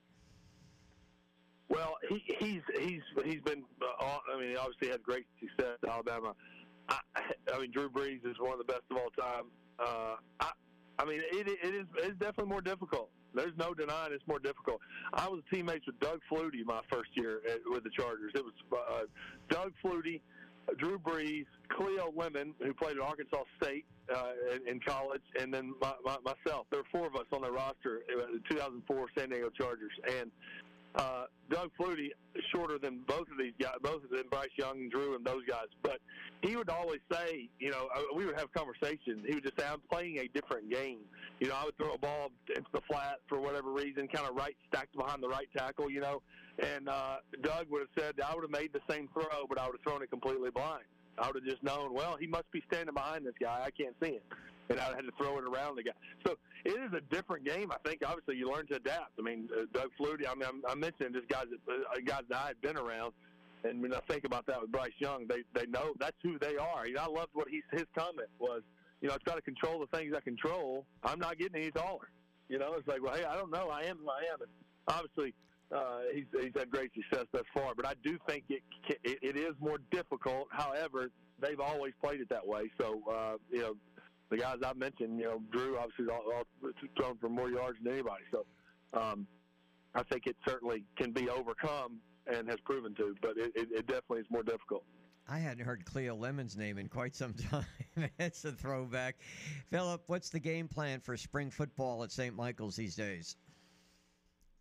Well, 1.69 1.97
he, 2.09 2.23
he's 2.39 2.61
he's 2.79 3.01
he's 3.23 3.41
been. 3.41 3.63
Uh, 3.79 4.17
I 4.33 4.39
mean, 4.39 4.49
he 4.49 4.57
obviously 4.57 4.89
had 4.89 5.03
great 5.03 5.27
success 5.39 5.77
at 5.83 5.89
Alabama. 5.89 6.33
I, 6.89 6.97
I 7.53 7.59
mean, 7.59 7.69
Drew 7.69 7.89
Brees 7.89 8.25
is 8.25 8.37
one 8.39 8.53
of 8.53 8.57
the 8.57 8.63
best 8.63 8.83
of 8.89 8.97
all 8.97 9.11
time. 9.11 9.45
Uh, 9.77 10.15
I, 10.39 10.51
I 10.97 11.05
mean, 11.05 11.21
it, 11.31 11.47
it 11.47 11.75
is 11.75 11.85
it's 11.97 12.17
definitely 12.17 12.49
more 12.49 12.61
difficult. 12.61 13.11
There's 13.35 13.57
no 13.57 13.73
denying 13.73 14.13
it's 14.13 14.27
more 14.27 14.39
difficult. 14.39 14.79
I 15.13 15.27
was 15.27 15.41
teammates 15.51 15.85
with 15.85 15.99
Doug 15.99 16.19
Flutie 16.31 16.65
my 16.65 16.81
first 16.91 17.09
year 17.15 17.41
at, 17.49 17.59
with 17.65 17.83
the 17.83 17.89
Chargers. 17.91 18.31
It 18.35 18.43
was 18.43 18.53
uh, 18.71 19.01
Doug 19.49 19.73
Flutie, 19.83 20.21
Drew 20.77 20.97
Brees, 20.97 21.45
Cleo 21.69 22.11
Lemon, 22.15 22.53
who 22.59 22.73
played 22.73 22.97
at 22.97 23.03
Arkansas 23.03 23.43
State 23.61 23.85
uh, 24.13 24.31
in, 24.53 24.75
in 24.75 24.79
college, 24.79 25.21
and 25.39 25.53
then 25.53 25.73
my, 25.81 25.93
my, 26.03 26.17
myself. 26.23 26.67
There 26.71 26.81
were 26.81 26.87
four 26.91 27.07
of 27.07 27.15
us 27.15 27.25
on 27.31 27.41
the 27.41 27.51
roster, 27.51 28.01
uh, 28.17 28.37
2004 28.49 29.07
San 29.17 29.29
Diego 29.29 29.49
Chargers, 29.49 29.91
and 30.19 30.31
uh, 30.97 31.25
Doug 31.49 31.71
Flutie 31.79 32.09
shorter 32.51 32.77
than 32.77 33.01
both 33.07 33.27
of 33.31 33.37
these 33.37 33.53
guys, 33.61 33.75
both 33.81 34.03
of 34.03 34.09
them, 34.09 34.23
Bryce 34.29 34.49
Young 34.57 34.79
and 34.79 34.91
Drew 34.91 35.15
and 35.15 35.25
those 35.25 35.43
guys. 35.47 35.67
But 35.83 35.99
he 36.41 36.55
would 36.55 36.69
always 36.69 37.01
say, 37.11 37.49
you 37.59 37.71
know, 37.71 37.87
uh, 37.95 38.01
we 38.15 38.25
would 38.25 38.37
have 38.37 38.51
conversations. 38.53 39.25
He 39.27 39.35
would 39.35 39.43
just 39.43 39.59
say, 39.59 39.65
"I'm 39.67 39.81
playing 39.91 40.17
a 40.19 40.27
different 40.27 40.69
game." 40.69 40.99
You 41.39 41.49
know, 41.49 41.55
I 41.55 41.65
would 41.65 41.77
throw 41.77 41.93
a 41.93 41.97
ball 41.97 42.31
into 42.49 42.69
the 42.73 42.81
flat 42.89 43.19
for 43.27 43.39
whatever 43.39 43.71
reason, 43.71 44.07
kind 44.07 44.27
of 44.27 44.35
right 44.35 44.55
stacked 44.67 44.95
behind 44.95 45.21
the 45.21 45.29
right 45.29 45.47
tackle, 45.55 45.89
you 45.89 46.01
know. 46.01 46.21
And 46.59 46.87
uh, 46.87 47.17
Doug 47.41 47.67
would 47.69 47.81
have 47.81 47.89
said, 47.97 48.15
"I 48.21 48.33
would 48.33 48.43
have 48.43 48.51
made 48.51 48.71
the 48.73 48.81
same 48.89 49.09
throw, 49.13 49.45
but 49.47 49.59
I 49.59 49.65
would 49.65 49.75
have 49.75 49.83
thrown 49.83 50.01
it 50.01 50.09
completely 50.09 50.51
blind." 50.51 50.85
I 51.17 51.27
would 51.27 51.35
have 51.35 51.45
just 51.45 51.63
known, 51.63 51.93
well, 51.93 52.17
he 52.19 52.27
must 52.27 52.51
be 52.51 52.61
standing 52.67 52.93
behind 52.93 53.25
this 53.25 53.35
guy. 53.41 53.61
I 53.65 53.71
can't 53.71 53.95
see 54.01 54.15
him. 54.15 54.21
And 54.69 54.79
I 54.79 54.85
had 54.95 55.05
to 55.05 55.11
throw 55.17 55.37
it 55.37 55.43
around 55.43 55.75
the 55.75 55.83
guy. 55.83 55.91
So 56.25 56.35
it 56.63 56.71
is 56.71 56.91
a 56.93 57.01
different 57.13 57.45
game. 57.45 57.71
I 57.71 57.77
think 57.87 58.01
obviously 58.05 58.37
you 58.37 58.51
learn 58.51 58.65
to 58.67 58.75
adapt. 58.75 59.11
I 59.19 59.21
mean, 59.21 59.47
uh, 59.55 59.65
Doug 59.73 59.91
Flutie. 59.99 60.27
I 60.27 60.33
mean, 60.33 60.47
I'm, 60.47 60.61
I'm 60.67 60.79
mentioning 60.79 61.13
just 61.13 61.27
guys 61.27 61.45
that 61.51 61.71
uh, 61.71 61.99
guys 62.03 62.23
that 62.29 62.37
I 62.37 62.47
had 62.47 62.61
been 62.61 62.77
around, 62.77 63.13
and 63.63 63.81
when 63.81 63.93
I 63.93 63.99
think 64.09 64.23
about 64.25 64.47
that 64.47 64.59
with 64.59 64.71
Bryce 64.71 64.97
Young, 64.97 65.27
they 65.27 65.43
they 65.53 65.67
know 65.67 65.93
that's 65.99 66.17
who 66.23 66.39
they 66.39 66.57
are. 66.57 66.87
You 66.87 66.95
know, 66.95 67.03
I 67.03 67.07
loved 67.07 67.31
what 67.33 67.47
he 67.47 67.61
his 67.71 67.85
comment 67.95 68.29
was. 68.39 68.63
You 69.01 69.09
know, 69.09 69.15
I've 69.15 69.23
got 69.23 69.35
to 69.35 69.41
control 69.41 69.79
the 69.79 69.97
things 69.97 70.13
I 70.17 70.21
control. 70.21 70.85
I'm 71.03 71.19
not 71.19 71.37
getting 71.37 71.61
any 71.61 71.69
taller. 71.69 72.09
You 72.49 72.57
know, 72.59 72.73
it's 72.73 72.87
like, 72.87 73.03
well, 73.03 73.13
hey, 73.13 73.25
I 73.25 73.35
don't 73.35 73.51
know. 73.51 73.69
I 73.69 73.83
am 73.83 73.97
who 73.97 74.09
I 74.09 74.23
am. 74.31 74.41
And 74.41 74.49
obviously, 74.87 75.33
uh, 75.71 75.99
he's 76.13 76.25
he's 76.41 76.53
had 76.55 76.71
great 76.71 76.91
success 76.93 77.25
thus 77.31 77.43
far. 77.53 77.75
But 77.75 77.85
I 77.85 77.93
do 78.03 78.17
think 78.27 78.45
it 78.49 78.63
it, 79.03 79.19
it 79.21 79.37
is 79.37 79.53
more 79.59 79.79
difficult. 79.91 80.47
However, 80.51 81.09
they've 81.39 81.59
always 81.59 81.93
played 82.03 82.21
it 82.21 82.29
that 82.29 82.45
way. 82.45 82.71
So 82.79 83.01
uh, 83.11 83.37
you 83.51 83.61
know, 83.61 83.75
the 84.29 84.37
guys 84.37 84.57
I 84.65 84.73
mentioned, 84.73 85.19
you 85.19 85.25
know, 85.25 85.41
Drew 85.51 85.77
obviously 85.77 86.05
all, 86.11 86.23
all 86.33 86.71
thrown 86.97 87.17
for 87.17 87.29
more 87.29 87.49
yards 87.49 87.77
than 87.83 87.93
anybody. 87.93 88.23
So 88.31 88.45
um, 88.93 89.27
I 89.93 90.03
think 90.03 90.27
it 90.27 90.35
certainly 90.47 90.83
can 90.97 91.11
be 91.11 91.29
overcome 91.29 91.99
and 92.27 92.49
has 92.49 92.59
proven 92.65 92.95
to. 92.95 93.15
But 93.21 93.37
it, 93.37 93.51
it, 93.55 93.67
it 93.71 93.87
definitely 93.87 94.21
is 94.21 94.27
more 94.29 94.43
difficult. 94.43 94.83
I 95.27 95.39
hadn't 95.39 95.65
heard 95.65 95.85
Cleo 95.85 96.15
Lemon's 96.15 96.55
name 96.55 96.77
in 96.77 96.87
quite 96.87 97.15
some 97.15 97.33
time. 97.51 97.65
That's 98.17 98.45
a 98.45 98.51
throwback. 98.51 99.15
Philip, 99.69 100.03
what's 100.07 100.29
the 100.29 100.39
game 100.39 100.67
plan 100.67 100.99
for 100.99 101.17
spring 101.17 101.49
football 101.49 102.03
at 102.03 102.11
St. 102.11 102.35
Michael's 102.35 102.75
these 102.75 102.95
days? 102.95 103.35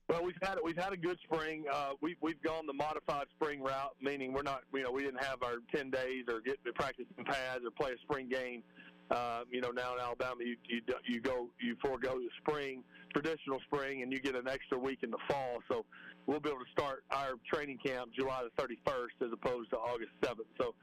Well, 0.09 0.23
we've 0.23 0.37
had 0.43 0.59
we've 0.63 0.77
had 0.77 0.93
a 0.93 0.99
good 0.99 1.19
spring. 1.25 1.65
Uh, 1.73 1.93
we've 2.03 2.17
we've 2.21 2.41
gone 2.43 2.67
the 2.67 2.75
modified 2.75 3.27
spring 3.35 3.63
route, 3.63 3.95
meaning 4.03 4.35
we're 4.35 4.43
not 4.43 4.63
you 4.75 4.83
know 4.83 4.93
we 4.93 5.03
didn't 5.03 5.25
have 5.25 5.43
our 5.43 5.57
ten 5.75 5.91
days 5.91 6.25
or 6.29 6.41
get 6.41 6.63
to 6.65 6.73
practice 6.75 7.07
in 7.17 7.25
pads 7.25 7.65
or 7.65 7.71
play 7.71 7.93
a 7.93 7.99
spring 8.03 8.29
game. 8.29 8.63
Uh, 9.11 9.43
you 9.51 9.61
know 9.61 9.71
now 9.71 9.95
in 9.95 10.01
Alabama 10.01 10.41
you 10.41 10.57
you 10.67 10.81
you 11.07 11.21
go 11.21 11.49
you 11.61 11.77
forego 11.83 12.19
the 12.19 12.29
spring 12.39 12.83
traditional 13.15 13.61
spring 13.61 14.03
and 14.03 14.13
you 14.13 14.21
get 14.21 14.35
an 14.35 14.49
extra 14.49 14.79
week 14.79 14.99
in 15.03 15.11
the 15.11 15.19
fall. 15.29 15.59
So 15.71 15.85
we'll 16.27 16.41
be 16.41 16.51
able 16.51 16.61
to 16.61 16.71
start 16.73 17.05
our 17.11 17.35
training 17.51 17.79
camp 17.85 18.11
July 18.13 18.43
the 18.45 18.63
31st 18.63 19.27
as 19.27 19.33
opposed 19.33 19.71
to 19.71 19.77
August 19.77 20.11
7th. 20.23 20.51
So 20.61 20.75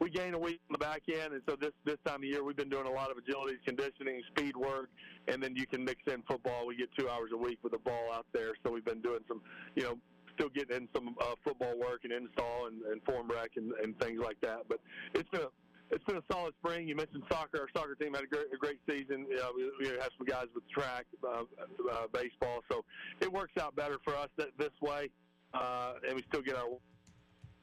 we 0.00 0.10
gain 0.10 0.34
a 0.34 0.38
week 0.38 0.60
on 0.70 0.74
the 0.74 0.78
back 0.78 1.02
end, 1.08 1.32
and 1.32 1.42
so 1.48 1.56
this 1.56 1.72
this 1.84 1.96
time 2.06 2.16
of 2.16 2.24
year 2.24 2.44
we've 2.44 2.56
been 2.56 2.68
doing 2.68 2.86
a 2.86 2.90
lot 2.90 3.10
of 3.10 3.16
agility, 3.18 3.58
conditioning, 3.64 4.22
speed 4.28 4.56
work, 4.56 4.90
and 5.26 5.42
then 5.42 5.56
you 5.56 5.66
can 5.66 5.84
mix 5.84 6.00
in 6.06 6.22
football. 6.22 6.66
We 6.66 6.76
get 6.76 6.88
two 6.96 7.08
hours 7.08 7.30
a 7.32 7.36
week 7.36 7.58
with 7.62 7.72
the 7.72 7.78
ball 7.78 8.12
out 8.12 8.26
there, 8.32 8.52
so 8.64 8.70
we've 8.72 8.84
been 8.84 9.02
doing 9.02 9.20
some, 9.26 9.40
you 9.74 9.82
know, 9.82 9.98
still 10.34 10.50
getting 10.50 10.76
in 10.76 10.88
some 10.94 11.16
uh, 11.20 11.34
football 11.42 11.76
work 11.78 12.02
and 12.04 12.12
install 12.12 12.68
and, 12.68 12.82
and 12.82 13.02
form 13.02 13.28
rec 13.28 13.50
and, 13.56 13.72
and 13.82 13.98
things 13.98 14.20
like 14.22 14.40
that. 14.40 14.68
But 14.68 14.78
it's 15.14 15.28
a, 15.34 15.48
it's 15.90 16.04
been 16.04 16.16
a 16.16 16.22
solid 16.30 16.54
spring. 16.62 16.88
You 16.88 16.96
mentioned 16.96 17.22
soccer. 17.30 17.60
Our 17.60 17.68
soccer 17.74 17.94
team 17.94 18.14
had 18.14 18.24
a 18.24 18.26
great, 18.26 18.46
a 18.52 18.56
great 18.56 18.80
season. 18.88 19.26
You 19.28 19.36
know, 19.36 19.50
we, 19.54 19.70
we 19.80 19.88
have 19.88 20.10
some 20.16 20.26
guys 20.26 20.46
with 20.54 20.68
track, 20.70 21.06
uh, 21.26 21.42
uh, 21.90 22.06
baseball, 22.12 22.60
so 22.70 22.84
it 23.20 23.32
works 23.32 23.52
out 23.60 23.74
better 23.76 23.98
for 24.04 24.16
us 24.16 24.28
th- 24.38 24.52
this 24.58 24.72
way, 24.80 25.10
uh, 25.54 25.94
and 26.06 26.16
we 26.16 26.22
still 26.28 26.42
get 26.42 26.56
our 26.56 26.68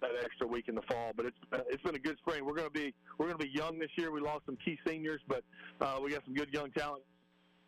that 0.02 0.11
extra 0.23 0.45
week 0.45 0.68
in 0.68 0.76
the 0.76 0.81
fall. 0.84 1.11
But 1.15 1.27
it's 1.27 1.38
uh, 1.53 1.60
it's 1.69 1.81
been 1.84 1.95
a 1.95 1.99
good 1.99 2.18
spring. 2.18 2.45
We're 2.45 2.56
going 2.56 2.68
to 2.68 2.73
be 2.73 2.93
we're 3.18 3.27
going 3.27 3.39
to 3.39 3.45
be 3.45 3.52
young 3.52 3.80
this 3.80 3.91
year. 3.97 4.11
We 4.11 4.22
lost 4.22 4.45
some 4.45 4.57
key 4.64 4.77
seniors, 4.88 5.22
but 5.27 5.43
uh, 5.81 5.99
we 6.03 6.11
got 6.11 6.23
some 6.26 6.34
good 6.34 6.53
young 6.53 6.72
talent 6.72 7.03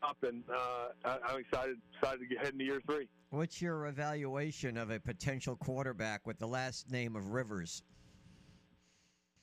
up, 0.04 0.18
and 0.24 0.44
uh, 0.54 0.88
I, 1.06 1.18
I'm 1.28 1.40
excited 1.40 1.78
excited 1.96 2.20
to 2.20 2.26
get 2.28 2.44
heading 2.44 2.60
to 2.60 2.66
year 2.66 2.82
three. 2.86 3.08
What's 3.30 3.62
your 3.62 3.88
evaluation 3.88 4.78
of 4.78 4.90
a 4.90 5.00
potential 5.00 5.56
quarterback 5.56 6.26
with 6.26 6.40
the 6.40 6.48
last 6.48 6.90
name 6.92 7.16
of 7.16 7.34
Rivers? 7.34 7.84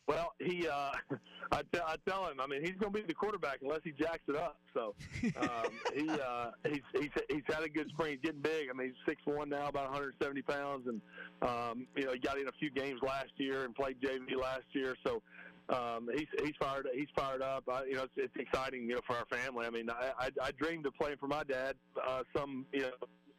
Well, 0.06 0.35
he, 0.39 0.68
uh, 0.68 0.93
I, 1.52 1.62
t- 1.72 1.81
I 1.85 1.97
tell 2.06 2.26
him, 2.28 2.40
I 2.40 2.47
mean, 2.47 2.60
he's 2.62 2.74
going 2.78 2.93
to 2.93 2.98
be 3.01 3.06
the 3.06 3.14
quarterback 3.14 3.59
unless 3.62 3.81
he 3.85 3.93
jacks 3.93 4.22
it 4.28 4.36
up. 4.36 4.59
So 4.74 4.94
um, 5.40 5.70
he, 5.94 6.09
uh, 6.26 6.51
he's, 6.68 6.82
he's 6.93 7.10
he's 7.31 7.43
had 7.47 7.62
a 7.62 7.68
good 7.68 7.89
spring. 7.90 8.12
He's 8.12 8.20
getting 8.20 8.40
big. 8.43 8.68
I 8.70 8.76
mean, 8.76 8.89
he's 8.89 8.97
six 9.06 9.22
one 9.24 9.48
now, 9.48 9.68
about 9.68 9.85
170 9.90 10.43
pounds, 10.43 10.89
and 10.89 11.01
um, 11.43 11.86
you 11.97 12.05
know, 12.05 12.12
he 12.12 12.18
got 12.18 12.39
in 12.39 12.48
a 12.48 12.52
few 12.59 12.70
games 12.70 13.01
last 13.02 13.31
year 13.36 13.64
and 13.64 13.74
played 13.74 14.01
JV 14.01 14.36
last 14.40 14.64
year. 14.72 14.97
So 15.06 15.22
um, 15.70 16.09
he's 16.14 16.28
he's 16.43 16.55
fired 16.59 16.86
he's 16.94 17.09
fired 17.16 17.40
up. 17.43 17.64
I, 17.72 17.85
you 17.85 17.94
know, 17.94 18.02
it's, 18.05 18.12
it's 18.16 18.36
exciting, 18.36 18.82
you 18.89 18.97
know, 18.97 19.01
for 19.06 19.16
our 19.16 19.26
family. 19.26 19.66
I 19.66 19.70
mean, 19.70 19.89
I 19.90 20.12
I, 20.18 20.31
I 20.43 20.51
dreamed 20.52 20.86
of 20.86 20.94
playing 20.97 21.16
for 21.18 21.28
my 21.28 21.44
dad 21.44 21.76
uh, 22.06 22.22
some 22.36 22.66
you 22.72 22.82
know 22.82 22.90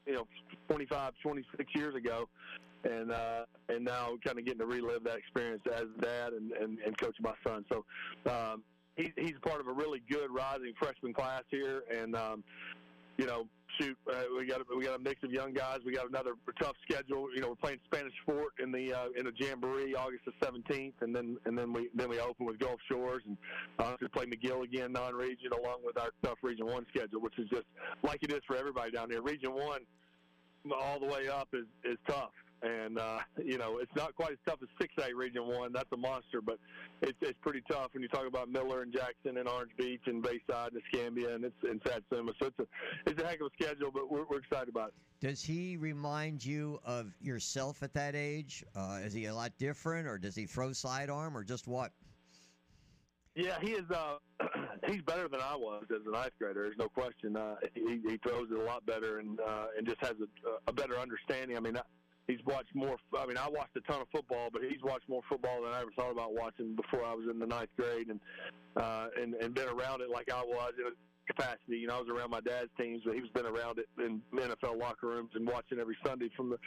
you 0.08 0.14
know 0.14 0.28
25 0.68 1.14
26 1.22 1.76
years 1.76 1.96
ago 1.96 2.28
and 2.86 3.12
uh, 3.12 3.46
and 3.70 3.84
now 3.84 4.12
kind 4.24 4.38
of 4.38 4.46
getting 4.46 4.60
to 4.60 4.66
relive 4.66 5.04
that 5.04 5.18
experience 5.18 5.64
as 5.74 5.86
dad 6.02 6.34
and, 6.34 6.52
and, 6.52 6.80
and 6.80 6.98
coach 6.98 7.16
my 7.20 7.34
son. 7.46 7.66
So 7.72 7.86
um, 8.30 8.64
he, 8.96 9.12
he's 9.18 9.36
part 9.46 9.60
of 9.60 9.68
a 9.68 9.74
really 9.74 10.02
good 10.10 10.30
rising 10.32 10.74
freshman 10.80 11.14
class 11.14 11.44
here, 11.50 11.84
and 11.92 12.16
um, 12.16 12.44
you 13.18 13.26
know, 13.26 13.48
shoot, 13.80 13.98
uh, 14.12 14.24
we 14.38 14.46
got 14.46 14.62
a, 14.62 14.78
we 14.78 14.84
got 14.84 14.96
a 14.96 15.00
mix 15.00 15.24
of 15.24 15.32
young 15.32 15.54
guys. 15.54 15.80
We 15.86 15.94
got 15.94 16.08
another 16.08 16.34
tough 16.62 16.76
schedule. 16.90 17.28
You 17.34 17.42
know, 17.42 17.50
we're 17.50 17.56
playing 17.56 17.80
Spanish 17.86 18.14
Fort 18.26 18.54
in 18.62 18.72
the 18.72 18.94
uh, 18.94 19.08
in 19.18 19.26
the 19.26 19.32
Jamboree 19.36 19.96
August 19.96 20.24
the 20.26 20.46
17th, 20.46 20.94
and 21.02 21.16
then 21.16 21.38
and 21.46 21.58
then 21.58 21.74
we 21.74 21.90
then 21.96 22.10
we 22.10 22.20
open 22.20 22.46
with 22.46 22.60
Gulf 22.60 22.80
Shores 22.90 23.24
and 23.26 23.38
uh, 23.80 23.96
to 23.98 24.10
play 24.10 24.26
McGill 24.26 24.64
again 24.64 24.92
non-region 24.92 25.52
along 25.52 25.80
with 25.84 25.98
our 25.98 26.10
tough 26.24 26.38
Region 26.42 26.68
One 26.68 26.86
schedule, 26.94 27.22
which 27.22 27.38
is 27.40 27.50
just 27.50 27.66
like 28.04 28.24
it 28.24 28.32
is 28.32 28.42
for 28.46 28.56
everybody 28.56 28.92
down 28.92 29.10
here. 29.10 29.22
Region 29.22 29.54
One 29.54 29.82
all 30.74 31.00
the 31.00 31.08
way 31.08 31.28
up 31.28 31.50
is 31.54 31.66
is 31.84 31.98
tough 32.08 32.32
and 32.62 33.00
uh, 33.00 33.20
you 33.44 33.58
know 33.58 33.78
it's 33.80 33.96
not 33.96 34.16
quite 34.16 34.32
as 34.32 34.38
tough 34.48 34.60
as 34.62 34.70
six 34.80 34.94
A 34.98 35.14
Region 35.14 35.48
One. 35.48 35.74
That's 35.74 35.92
a 35.94 35.98
monster, 35.98 36.42
but 36.42 36.58
it's 37.02 37.18
it's 37.22 37.38
pretty 37.42 37.64
tough 37.70 37.90
when 37.94 38.04
you 38.04 38.10
talk 38.10 38.28
about 38.28 38.50
Miller 38.50 38.82
and 38.82 38.94
Jackson 38.94 39.38
and 39.38 39.48
Orange 39.48 39.72
Beach 39.78 40.02
and 40.06 40.22
Bayside 40.22 40.74
and 40.74 40.82
Escambia 40.82 41.36
and 41.36 41.46
it's 41.46 41.64
in 41.64 41.80
Satsuma. 41.86 42.32
So 42.40 42.48
it's 42.48 42.60
a 42.60 42.68
it's 43.10 43.22
a 43.22 43.26
heck 43.26 43.42
of 43.42 43.48
a 43.48 43.64
schedule, 43.64 43.92
but 43.92 44.12
we're, 44.12 44.26
we're 44.26 44.40
excited 44.40 44.70
about 44.70 44.90
it. 44.90 44.94
Does 45.22 45.42
he 45.42 45.78
remind 45.78 46.46
you 46.46 46.80
of 46.86 47.12
yourself 47.22 47.82
at 47.84 47.94
that 47.94 48.16
age? 48.16 48.64
Uh, 48.76 49.00
is 49.04 49.14
he 49.14 49.26
a 49.26 49.34
lot 49.34 49.52
different, 49.58 50.08
or 50.08 50.18
does 50.18 50.36
he 50.36 50.46
throw 50.46 50.74
sidearm, 50.74 51.38
or 51.38 51.44
just 51.44 51.68
what? 51.68 51.92
Yeah, 53.36 53.60
he 53.62 53.72
is. 53.72 53.90
Uh, 53.90 54.18
he's 54.88 55.02
better 55.02 55.28
than 55.28 55.42
I 55.42 55.56
was 55.56 55.86
as 55.94 56.02
a 56.08 56.12
ninth 56.12 56.32
grader. 56.40 56.64
There's 56.64 56.78
no 56.78 56.88
question. 56.88 57.36
Uh, 57.36 57.56
he, 57.74 58.02
he 58.08 58.18
throws 58.18 58.48
it 58.50 58.58
a 58.58 58.64
lot 58.64 58.86
better 58.86 59.20
and 59.20 59.40
uh, 59.40 59.68
and 59.78 59.86
just 59.86 60.00
has 60.02 60.14
a, 60.22 60.50
a 60.68 60.74
better 60.74 60.98
understanding. 60.98 61.58
I 61.58 61.60
mean, 61.60 61.78
he's 62.28 62.40
watched 62.46 62.74
more. 62.74 62.98
I 63.18 63.26
mean, 63.26 63.38
I 63.38 63.48
watched 63.50 63.76
a 63.78 63.82
ton 63.82 64.02
of 64.02 64.08
football, 64.12 64.50
but 64.52 64.62
he's 64.62 64.82
watched 64.84 65.08
more 65.10 65.22
football 65.30 65.64
than 65.64 65.74
I 65.74 65.82
ever 65.82 65.92
thought 65.96 66.12
about 66.12 66.34
watching 66.34 66.76
before 66.76 67.04
I 67.06 67.14
was 67.14 67.28
in 67.30 67.40
the 67.40 67.46
ninth 67.46 67.70
grade, 67.78 68.08
and 68.08 68.20
uh, 68.76 69.08
and 69.20 69.34
and 69.36 69.54
been 69.54 69.68
around 69.68 70.02
it 70.02 70.10
like 70.10 70.32
I 70.32 70.42
was 70.42 70.74
in 70.80 70.88
a 70.88 70.96
capacity. 71.32 71.78
You 71.78 71.88
know, 71.88 71.98
I 71.98 72.00
was 72.00 72.10
around 72.10 72.32
my 72.32 72.42
dad's 72.42 72.70
teams, 72.80 73.02
but 73.06 73.16
he's 73.16 73.30
been 73.34 73.46
around 73.46 73.80
it 73.80 73.88
in 74.00 74.22
NFL 74.34 74.80
locker 74.80 75.08
rooms 75.08 75.32
and 75.36 75.48
watching 75.48 75.80
every 75.80 75.98
Sunday 76.06 76.30
from 76.36 76.50
the 76.50 76.58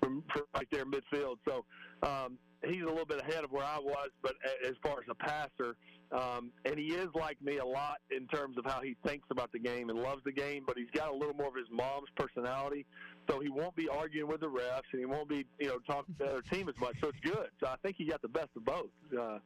from, 0.00 0.24
from 0.32 0.42
right 0.54 0.68
there 0.70 0.84
midfield. 0.84 1.36
So 1.46 1.64
um, 2.02 2.38
he's 2.64 2.82
a 2.82 2.86
little 2.86 3.06
bit 3.06 3.20
ahead 3.20 3.44
of 3.44 3.52
where 3.52 3.64
I 3.64 3.78
was, 3.78 4.10
but 4.22 4.34
as 4.66 4.74
far 4.82 4.98
as 4.98 5.04
a 5.10 5.14
passer, 5.14 5.76
um, 6.12 6.50
and 6.64 6.78
he 6.78 6.86
is 6.86 7.08
like 7.14 7.40
me 7.40 7.58
a 7.58 7.64
lot 7.64 7.98
in 8.10 8.26
terms 8.26 8.58
of 8.58 8.64
how 8.64 8.80
he 8.80 8.96
thinks 9.06 9.28
about 9.30 9.52
the 9.52 9.58
game 9.58 9.90
and 9.90 9.98
loves 9.98 10.22
the 10.24 10.32
game, 10.32 10.64
but 10.66 10.76
he's 10.76 10.90
got 10.92 11.08
a 11.08 11.14
little 11.14 11.34
more 11.34 11.48
of 11.48 11.54
his 11.54 11.68
mom's 11.70 12.08
personality. 12.16 12.84
So 13.28 13.38
he 13.38 13.48
won't 13.48 13.76
be 13.76 13.88
arguing 13.88 14.28
with 14.28 14.40
the 14.40 14.48
refs, 14.48 14.82
and 14.92 14.98
he 14.98 15.06
won't 15.06 15.28
be, 15.28 15.46
you 15.60 15.68
know, 15.68 15.78
talking 15.86 16.14
to 16.18 16.24
the 16.24 16.30
other 16.30 16.42
team 16.42 16.68
as 16.68 16.74
much. 16.80 16.96
So 17.00 17.08
it's 17.08 17.20
good. 17.22 17.48
So 17.60 17.68
I 17.68 17.76
think 17.82 17.96
he 17.96 18.06
got 18.06 18.22
the 18.22 18.28
best 18.28 18.48
of 18.56 18.64
both. 18.64 18.90
Uh, 19.16 19.38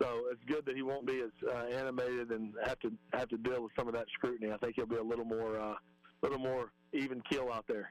so 0.00 0.24
it's 0.30 0.42
good 0.46 0.64
that 0.66 0.76
he 0.76 0.82
won't 0.82 1.06
be 1.06 1.22
as 1.22 1.30
uh, 1.48 1.76
animated 1.76 2.30
and 2.30 2.52
have 2.64 2.78
to 2.80 2.92
have 3.12 3.28
to 3.30 3.38
deal 3.38 3.62
with 3.62 3.72
some 3.76 3.88
of 3.88 3.94
that 3.94 4.06
scrutiny. 4.14 4.52
I 4.52 4.58
think 4.58 4.74
he'll 4.76 4.86
be 4.86 4.96
a 4.96 5.02
little 5.02 5.24
more, 5.24 5.58
uh, 5.58 5.74
little 6.22 6.38
more 6.38 6.70
even 6.92 7.22
keel 7.28 7.50
out 7.52 7.64
there. 7.66 7.90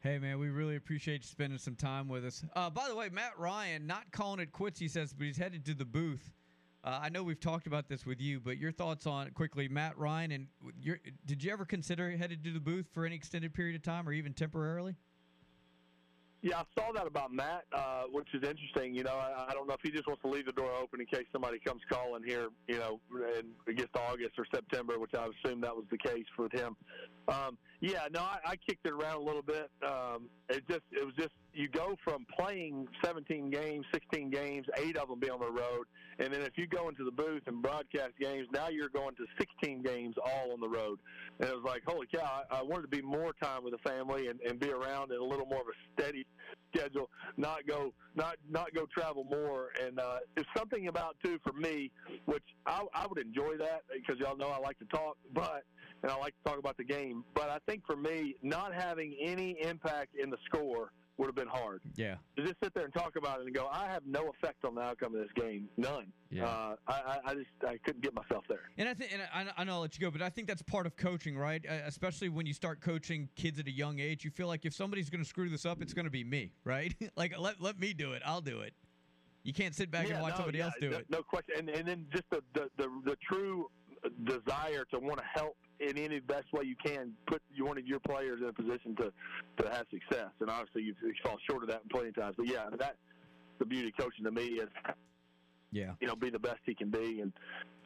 Hey, 0.00 0.18
man, 0.18 0.38
we 0.38 0.48
really 0.48 0.76
appreciate 0.76 1.22
you 1.22 1.28
spending 1.28 1.58
some 1.58 1.76
time 1.76 2.08
with 2.08 2.24
us. 2.24 2.44
Uh, 2.54 2.68
by 2.70 2.88
the 2.88 2.94
way, 2.94 3.08
Matt 3.08 3.38
Ryan, 3.38 3.86
not 3.86 4.10
calling 4.10 4.40
it 4.40 4.52
quits, 4.52 4.78
he 4.78 4.88
says, 4.88 5.12
but 5.12 5.26
he's 5.26 5.36
headed 5.36 5.64
to 5.66 5.74
the 5.74 5.84
booth. 5.84 6.32
Uh, 6.84 6.98
I 7.00 7.08
know 7.10 7.22
we've 7.22 7.38
talked 7.38 7.68
about 7.68 7.88
this 7.88 8.04
with 8.04 8.20
you, 8.20 8.40
but 8.40 8.58
your 8.58 8.72
thoughts 8.72 9.06
on 9.06 9.30
quickly, 9.30 9.68
Matt 9.68 9.96
Ryan, 9.96 10.32
and 10.32 10.46
your, 10.80 10.98
did 11.26 11.42
you 11.42 11.52
ever 11.52 11.64
consider 11.64 12.10
headed 12.10 12.42
to 12.44 12.52
the 12.52 12.58
booth 12.60 12.86
for 12.92 13.06
any 13.06 13.14
extended 13.14 13.54
period 13.54 13.76
of 13.76 13.82
time 13.82 14.08
or 14.08 14.12
even 14.12 14.32
temporarily? 14.32 14.96
Yeah, 16.42 16.58
I 16.58 16.64
saw 16.76 16.90
that 16.90 17.06
about 17.06 17.32
Matt, 17.32 17.66
uh, 17.72 18.02
which 18.10 18.26
is 18.34 18.42
interesting. 18.42 18.96
You 18.96 19.04
know, 19.04 19.14
I, 19.14 19.46
I 19.50 19.52
don't 19.52 19.68
know 19.68 19.74
if 19.74 19.80
he 19.80 19.92
just 19.92 20.08
wants 20.08 20.22
to 20.22 20.28
leave 20.28 20.46
the 20.46 20.52
door 20.52 20.72
open 20.72 21.00
in 21.00 21.06
case 21.06 21.26
somebody 21.30 21.60
comes 21.60 21.82
calling 21.88 22.24
here, 22.24 22.48
you 22.66 22.78
know, 22.78 22.98
and 23.38 23.50
it 23.68 23.88
August 23.94 24.36
or 24.36 24.44
September, 24.52 24.98
which 24.98 25.14
I 25.14 25.28
assume 25.28 25.60
that 25.60 25.76
was 25.76 25.84
the 25.88 25.98
case 25.98 26.26
for 26.34 26.48
him. 26.52 26.76
Um, 27.28 27.58
yeah, 27.82 28.06
no, 28.12 28.20
I, 28.20 28.38
I 28.44 28.56
kicked 28.56 28.86
it 28.86 28.92
around 28.92 29.16
a 29.16 29.24
little 29.24 29.42
bit. 29.42 29.68
Um, 29.84 30.28
it 30.48 30.62
just, 30.68 30.82
it 30.92 31.04
was 31.04 31.14
just 31.16 31.32
you 31.52 31.68
go 31.68 31.96
from 32.04 32.24
playing 32.38 32.86
17 33.04 33.50
games, 33.50 33.84
16 33.92 34.30
games, 34.30 34.66
eight 34.78 34.96
of 34.96 35.08
them 35.08 35.18
be 35.18 35.28
on 35.28 35.40
the 35.40 35.50
road, 35.50 35.86
and 36.20 36.32
then 36.32 36.42
if 36.42 36.56
you 36.56 36.68
go 36.68 36.88
into 36.88 37.04
the 37.04 37.10
booth 37.10 37.42
and 37.46 37.60
broadcast 37.60 38.12
games, 38.20 38.46
now 38.52 38.68
you're 38.68 38.88
going 38.88 39.16
to 39.16 39.24
16 39.36 39.82
games 39.82 40.14
all 40.24 40.52
on 40.52 40.60
the 40.60 40.68
road. 40.68 41.00
And 41.40 41.48
it 41.48 41.54
was 41.54 41.64
like, 41.64 41.82
holy 41.84 42.06
cow! 42.06 42.44
I, 42.50 42.58
I 42.58 42.62
wanted 42.62 42.82
to 42.82 42.88
be 42.88 43.02
more 43.02 43.32
time 43.42 43.64
with 43.64 43.72
the 43.72 43.88
family 43.88 44.28
and, 44.28 44.40
and 44.42 44.60
be 44.60 44.70
around 44.70 45.10
in 45.10 45.18
a 45.18 45.24
little 45.24 45.46
more 45.46 45.62
of 45.62 45.66
a 45.66 46.00
steady 46.00 46.24
schedule, 46.74 47.10
not 47.36 47.66
go 47.66 47.92
not 48.14 48.36
not 48.48 48.72
go 48.74 48.86
travel 48.86 49.24
more. 49.24 49.70
And 49.84 49.98
uh, 49.98 50.18
it's 50.36 50.48
something 50.56 50.86
about 50.86 51.16
too 51.24 51.38
for 51.42 51.52
me, 51.52 51.90
which 52.26 52.44
I, 52.64 52.84
I 52.94 53.06
would 53.08 53.18
enjoy 53.18 53.56
that 53.58 53.82
because 53.92 54.20
y'all 54.20 54.36
know 54.36 54.48
I 54.48 54.58
like 54.58 54.78
to 54.78 54.86
talk, 54.86 55.16
but 55.34 55.64
and 56.02 56.10
I 56.10 56.16
like 56.16 56.34
to 56.42 56.50
talk 56.50 56.58
about 56.58 56.76
the 56.76 56.84
game. 56.84 57.24
But 57.34 57.48
I 57.48 57.58
think 57.66 57.86
for 57.86 57.96
me, 57.96 58.36
not 58.42 58.74
having 58.74 59.16
any 59.20 59.56
impact 59.62 60.14
in 60.20 60.30
the 60.30 60.38
score 60.46 60.92
would 61.18 61.26
have 61.26 61.34
been 61.34 61.46
hard. 61.46 61.82
Yeah. 61.94 62.16
To 62.36 62.42
just 62.42 62.56
sit 62.62 62.74
there 62.74 62.84
and 62.84 62.92
talk 62.92 63.16
about 63.16 63.40
it 63.40 63.46
and 63.46 63.54
go, 63.54 63.68
I 63.70 63.86
have 63.86 64.02
no 64.06 64.30
effect 64.30 64.64
on 64.64 64.74
the 64.74 64.80
outcome 64.80 65.14
of 65.14 65.20
this 65.20 65.30
game, 65.36 65.68
none. 65.76 66.06
Yeah. 66.30 66.46
Uh, 66.46 66.76
I, 66.88 67.18
I, 67.24 67.34
just 67.34 67.46
I 67.66 67.78
couldn't 67.84 68.02
get 68.02 68.14
myself 68.14 68.44
there. 68.48 68.70
And 68.78 68.88
I 68.88 68.94
think, 68.94 69.12
and 69.12 69.22
I, 69.32 69.46
I 69.56 69.64
know 69.64 69.74
I'll 69.74 69.80
let 69.80 69.96
you 69.96 70.00
go, 70.04 70.10
but 70.10 70.22
I 70.22 70.30
think 70.30 70.48
that's 70.48 70.62
part 70.62 70.86
of 70.86 70.96
coaching, 70.96 71.36
right? 71.36 71.64
Uh, 71.68 71.74
especially 71.86 72.28
when 72.28 72.46
you 72.46 72.54
start 72.54 72.80
coaching 72.80 73.28
kids 73.36 73.60
at 73.60 73.66
a 73.66 73.70
young 73.70 74.00
age, 74.00 74.24
you 74.24 74.30
feel 74.30 74.48
like 74.48 74.64
if 74.64 74.74
somebody's 74.74 75.10
going 75.10 75.22
to 75.22 75.28
screw 75.28 75.48
this 75.48 75.66
up, 75.66 75.82
it's 75.82 75.94
going 75.94 76.06
to 76.06 76.10
be 76.10 76.24
me, 76.24 76.52
right? 76.64 76.94
like 77.16 77.38
let 77.38 77.60
let 77.60 77.78
me 77.78 77.92
do 77.92 78.12
it. 78.12 78.22
I'll 78.24 78.40
do 78.40 78.60
it. 78.60 78.72
You 79.44 79.52
can't 79.52 79.74
sit 79.74 79.90
back 79.90 80.06
yeah, 80.06 80.14
and 80.14 80.22
watch 80.22 80.32
no, 80.32 80.38
somebody 80.38 80.58
yeah, 80.58 80.64
else 80.64 80.74
do 80.80 80.90
no, 80.90 80.96
it. 80.98 81.06
No 81.10 81.22
question. 81.22 81.54
And 81.58 81.68
and 81.68 81.86
then 81.86 82.06
just 82.10 82.24
the 82.30 82.42
the 82.54 82.68
the, 82.78 82.88
the 83.04 83.16
true 83.28 83.68
desire 84.24 84.84
to 84.92 84.98
want 84.98 85.18
to 85.18 85.24
help 85.32 85.56
in 85.82 85.98
any 85.98 86.20
best 86.20 86.52
way 86.52 86.64
you 86.64 86.76
can 86.84 87.12
put 87.26 87.42
one 87.58 87.78
of 87.78 87.86
your 87.86 88.00
players 88.00 88.40
in 88.40 88.48
a 88.48 88.52
position 88.52 88.96
to 88.96 89.12
to 89.62 89.70
have 89.70 89.86
success. 89.90 90.30
And 90.40 90.50
obviously 90.50 90.82
you, 90.82 90.94
fall 91.22 91.38
short 91.48 91.62
of 91.62 91.68
that 91.68 91.82
in 91.82 91.88
plenty 91.88 92.08
of 92.08 92.16
times. 92.16 92.34
But 92.36 92.46
yeah, 92.46 92.68
that 92.78 92.96
the 93.58 93.64
beauty 93.64 93.88
of 93.88 93.96
coaching 93.96 94.24
to 94.24 94.30
me 94.30 94.46
is 94.46 94.68
yeah, 95.70 95.92
you 96.00 96.06
know, 96.06 96.14
be 96.14 96.30
the 96.30 96.38
best 96.38 96.60
he 96.64 96.74
can 96.74 96.90
be. 96.90 97.20
And 97.20 97.32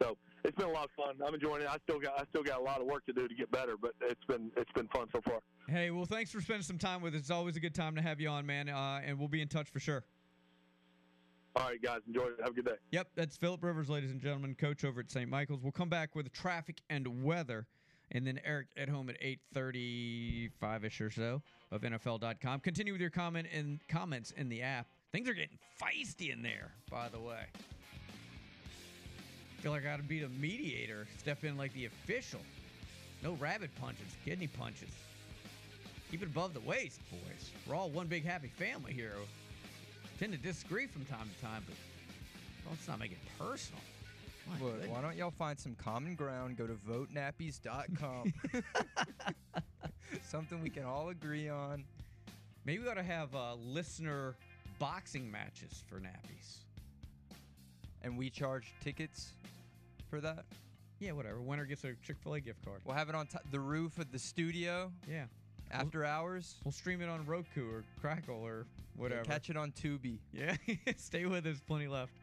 so 0.01 0.17
it's 0.43 0.55
been 0.55 0.67
a 0.67 0.71
lot 0.71 0.85
of 0.85 0.91
fun. 0.91 1.15
I'm 1.25 1.33
enjoying 1.33 1.61
it. 1.61 1.67
I 1.69 1.77
still 1.83 1.99
got 1.99 2.19
I 2.19 2.23
still 2.29 2.43
got 2.43 2.59
a 2.59 2.63
lot 2.63 2.81
of 2.81 2.87
work 2.87 3.05
to 3.07 3.13
do 3.13 3.27
to 3.27 3.35
get 3.35 3.51
better, 3.51 3.75
but 3.81 3.93
it's 4.01 4.23
been 4.27 4.51
it's 4.57 4.71
been 4.73 4.87
fun 4.89 5.07
so 5.13 5.21
far. 5.21 5.39
Hey, 5.67 5.89
well, 5.89 6.05
thanks 6.05 6.31
for 6.31 6.41
spending 6.41 6.63
some 6.63 6.77
time 6.77 7.01
with 7.01 7.13
us. 7.13 7.21
It's 7.21 7.31
always 7.31 7.57
a 7.57 7.59
good 7.59 7.75
time 7.75 7.95
to 7.95 8.01
have 8.01 8.21
you 8.21 8.29
on, 8.29 8.45
man. 8.45 8.69
Uh, 8.69 9.01
and 9.03 9.17
we'll 9.17 9.27
be 9.27 9.41
in 9.41 9.47
touch 9.47 9.69
for 9.69 9.79
sure. 9.79 10.05
All 11.57 11.69
right, 11.69 11.81
guys, 11.81 12.01
enjoy 12.07 12.25
it. 12.25 12.35
Have 12.41 12.51
a 12.51 12.53
good 12.53 12.65
day. 12.65 12.75
Yep, 12.91 13.07
that's 13.15 13.35
Philip 13.35 13.63
Rivers, 13.63 13.89
ladies 13.89 14.11
and 14.11 14.21
gentlemen, 14.21 14.53
coach 14.53 14.85
over 14.85 14.99
at 14.99 15.09
St. 15.09 15.27
Michael's. 15.27 15.63
We'll 15.63 15.71
come 15.71 15.89
back 15.89 16.13
with 16.15 16.31
traffic 16.31 16.81
and 16.91 17.23
weather, 17.23 17.65
and 18.11 18.25
then 18.25 18.39
Eric 18.43 18.67
at 18.77 18.89
home 18.89 19.09
at 19.09 19.17
8:35ish 19.21 21.01
or 21.01 21.11
so 21.11 21.41
of 21.71 21.81
NFL.com. 21.81 22.59
Continue 22.61 22.93
with 22.93 23.01
your 23.01 23.09
comment 23.09 23.47
and 23.53 23.79
comments 23.87 24.31
in 24.31 24.49
the 24.49 24.61
app. 24.61 24.87
Things 25.11 25.27
are 25.29 25.33
getting 25.33 25.57
feisty 25.81 26.31
in 26.31 26.41
there, 26.41 26.71
by 26.89 27.09
the 27.09 27.19
way. 27.19 27.45
Feel 29.59 29.71
like 29.71 29.81
I 29.81 29.85
got 29.85 29.97
to 29.97 30.03
be 30.03 30.19
the 30.19 30.29
mediator, 30.29 31.07
step 31.17 31.43
in 31.43 31.57
like 31.57 31.73
the 31.73 31.85
official. 31.85 32.41
No 33.23 33.33
rabbit 33.33 33.71
punches, 33.81 34.15
kidney 34.23 34.47
punches. 34.47 34.91
Keep 36.11 36.21
it 36.21 36.27
above 36.27 36.53
the 36.53 36.59
waist, 36.61 37.01
boys. 37.09 37.51
We're 37.65 37.75
all 37.75 37.89
one 37.89 38.07
big 38.07 38.23
happy 38.23 38.47
family 38.47 38.93
here. 38.93 39.13
Tend 40.19 40.31
to 40.31 40.37
disagree 40.37 40.87
from 40.87 41.05
time 41.05 41.29
to 41.35 41.41
time, 41.43 41.63
but 41.65 41.75
let's 42.69 42.87
not 42.87 42.99
make 42.99 43.11
it 43.11 43.17
personal. 43.37 43.81
Look, 44.61 44.73
goodness. 44.73 44.89
why 44.89 45.01
don't 45.01 45.15
y'all 45.15 45.31
find 45.31 45.59
some 45.59 45.75
common 45.75 46.15
ground? 46.15 46.57
Go 46.57 46.67
to 46.67 46.73
votenappies.com. 46.73 48.33
Something 50.23 50.61
we 50.61 50.69
can 50.69 50.83
all 50.83 51.09
agree 51.09 51.49
on. 51.49 51.83
Maybe 52.65 52.83
we 52.83 52.89
ought 52.89 52.95
to 52.95 53.03
have 53.03 53.33
uh, 53.35 53.55
listener 53.55 54.35
boxing 54.79 55.29
matches 55.31 55.83
for 55.87 55.99
nappies. 55.99 56.57
And 58.03 58.17
we 58.17 58.29
charge 58.29 58.73
tickets 58.81 59.31
for 60.09 60.21
that. 60.21 60.45
Yeah, 60.99 61.11
whatever. 61.11 61.41
Winner 61.41 61.65
gets 61.65 61.83
a 61.83 61.93
Chick 62.05 62.17
Fil 62.23 62.35
A 62.35 62.39
gift 62.41 62.63
card. 62.65 62.81
We'll 62.85 62.95
have 62.95 63.09
it 63.09 63.15
on 63.15 63.27
top 63.27 63.43
the 63.51 63.59
roof 63.59 63.99
of 63.99 64.11
the 64.11 64.19
studio 64.19 64.91
Yeah, 65.09 65.25
after 65.71 66.03
hours. 66.05 66.55
we'll 66.63 66.71
stream 66.71 67.01
it 67.01 67.09
on 67.09 67.25
Roku 67.25 67.69
or 67.69 67.83
Crackle 68.01 68.35
or 68.43 68.65
whatever. 68.95 69.23
catch 69.23 69.49
it 69.49 69.57
on 69.57 69.71
Tubi. 69.73 70.17
Yeah, 70.33 70.55
stay 70.97 71.25
with 71.25 71.45
us. 71.45 71.57
Plenty 71.67 71.87
left. 71.87 72.13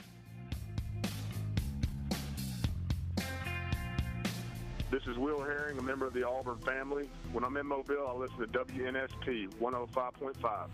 This 4.95 5.09
is 5.09 5.19
Will 5.19 5.43
Herring, 5.43 5.77
a 5.77 5.83
member 5.83 6.07
of 6.07 6.15
the 6.15 6.25
Auburn 6.25 6.59
family. 6.59 7.09
When 7.33 7.43
I'm 7.43 7.57
in 7.57 7.67
Mobile, 7.67 8.07
I 8.09 8.13
listen 8.13 8.39
to 8.39 8.47
WNSP 8.47 9.53
105.5. 9.61 10.69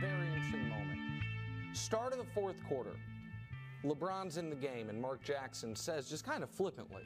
Very 0.00 0.28
interesting 0.28 0.68
moment. 0.68 1.00
Start 1.72 2.12
of 2.12 2.20
the 2.20 2.32
fourth 2.32 2.62
quarter. 2.68 2.92
LeBron's 3.84 4.36
in 4.36 4.50
the 4.50 4.56
game, 4.56 4.88
and 4.88 5.02
Mark 5.02 5.20
Jackson 5.24 5.74
says, 5.74 6.08
just 6.08 6.24
kind 6.24 6.44
of 6.44 6.48
flippantly, 6.48 7.02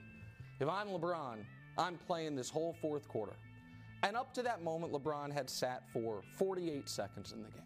if 0.61 0.69
I'm 0.69 0.89
LeBron, 0.89 1.37
I'm 1.79 1.97
playing 1.97 2.37
this 2.37 2.51
whole 2.51 2.77
fourth 2.83 3.09
quarter. 3.09 3.37
And 4.03 4.19
up 4.19 4.35
to 4.35 4.43
that 4.43 4.63
moment, 4.63 4.93
LeBron 4.93 5.33
had 5.33 5.49
sat 5.49 5.83
for 5.95 6.21
48 6.35 6.91
seconds 6.91 7.33
in 7.33 7.43
the 7.43 7.49
game. 7.49 7.63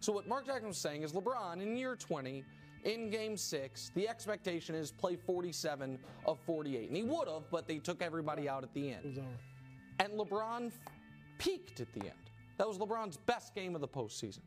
So 0.00 0.10
what 0.10 0.26
Mark 0.26 0.46
Jackson 0.46 0.68
was 0.68 0.78
saying 0.78 1.02
is 1.02 1.12
LeBron 1.12 1.60
in 1.60 1.76
year 1.76 1.96
20, 1.96 2.42
in 2.84 3.10
game 3.10 3.36
six, 3.36 3.90
the 3.94 4.08
expectation 4.08 4.74
is 4.74 4.90
play 4.90 5.16
47 5.16 5.98
of 6.26 6.38
48. 6.40 6.88
And 6.88 6.96
he 6.96 7.02
would 7.02 7.28
have, 7.28 7.50
but 7.50 7.66
they 7.66 7.78
took 7.78 8.02
everybody 8.02 8.48
out 8.48 8.62
at 8.62 8.72
the 8.74 8.92
end. 8.92 9.22
And 9.98 10.12
LeBron 10.14 10.68
f- 10.68 10.72
peaked 11.38 11.80
at 11.80 11.92
the 11.92 12.00
end. 12.00 12.30
That 12.58 12.66
was 12.68 12.78
LeBron's 12.78 13.16
best 13.16 13.54
game 13.54 13.74
of 13.74 13.80
the 13.80 13.88
postseason. 13.88 14.40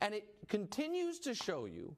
And 0.00 0.14
it 0.14 0.24
continues 0.48 1.18
to 1.20 1.34
show 1.34 1.66
you 1.66 1.94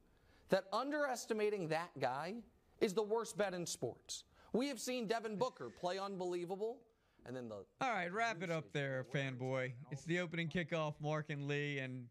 that 0.49 0.65
underestimating 0.73 1.69
that 1.69 1.91
guy 1.99 2.35
is 2.81 2.95
the 2.95 3.03
worst 3.03 3.37
bet 3.37 3.55
in 3.55 3.67
sports. 3.67 4.25
We 4.53 4.69
have 4.69 4.81
seen 4.81 5.07
Devin 5.07 5.37
Booker 5.37 5.71
play 5.71 5.99
unbelievable, 5.99 6.79
and 7.27 7.37
then 7.37 7.49
the 7.49 7.57
All 7.81 7.91
right, 7.93 8.13
wrap 8.13 8.43
it 8.43 8.51
up 8.51 8.73
there, 8.73 9.07
fanboy. 9.15 9.73
It's 9.91 10.05
the 10.05 10.19
opening 10.21 10.49
kickoff. 10.49 10.95
Mark 11.01 11.31
and 11.31 11.47
Lee 11.47 11.79
and 11.79 12.07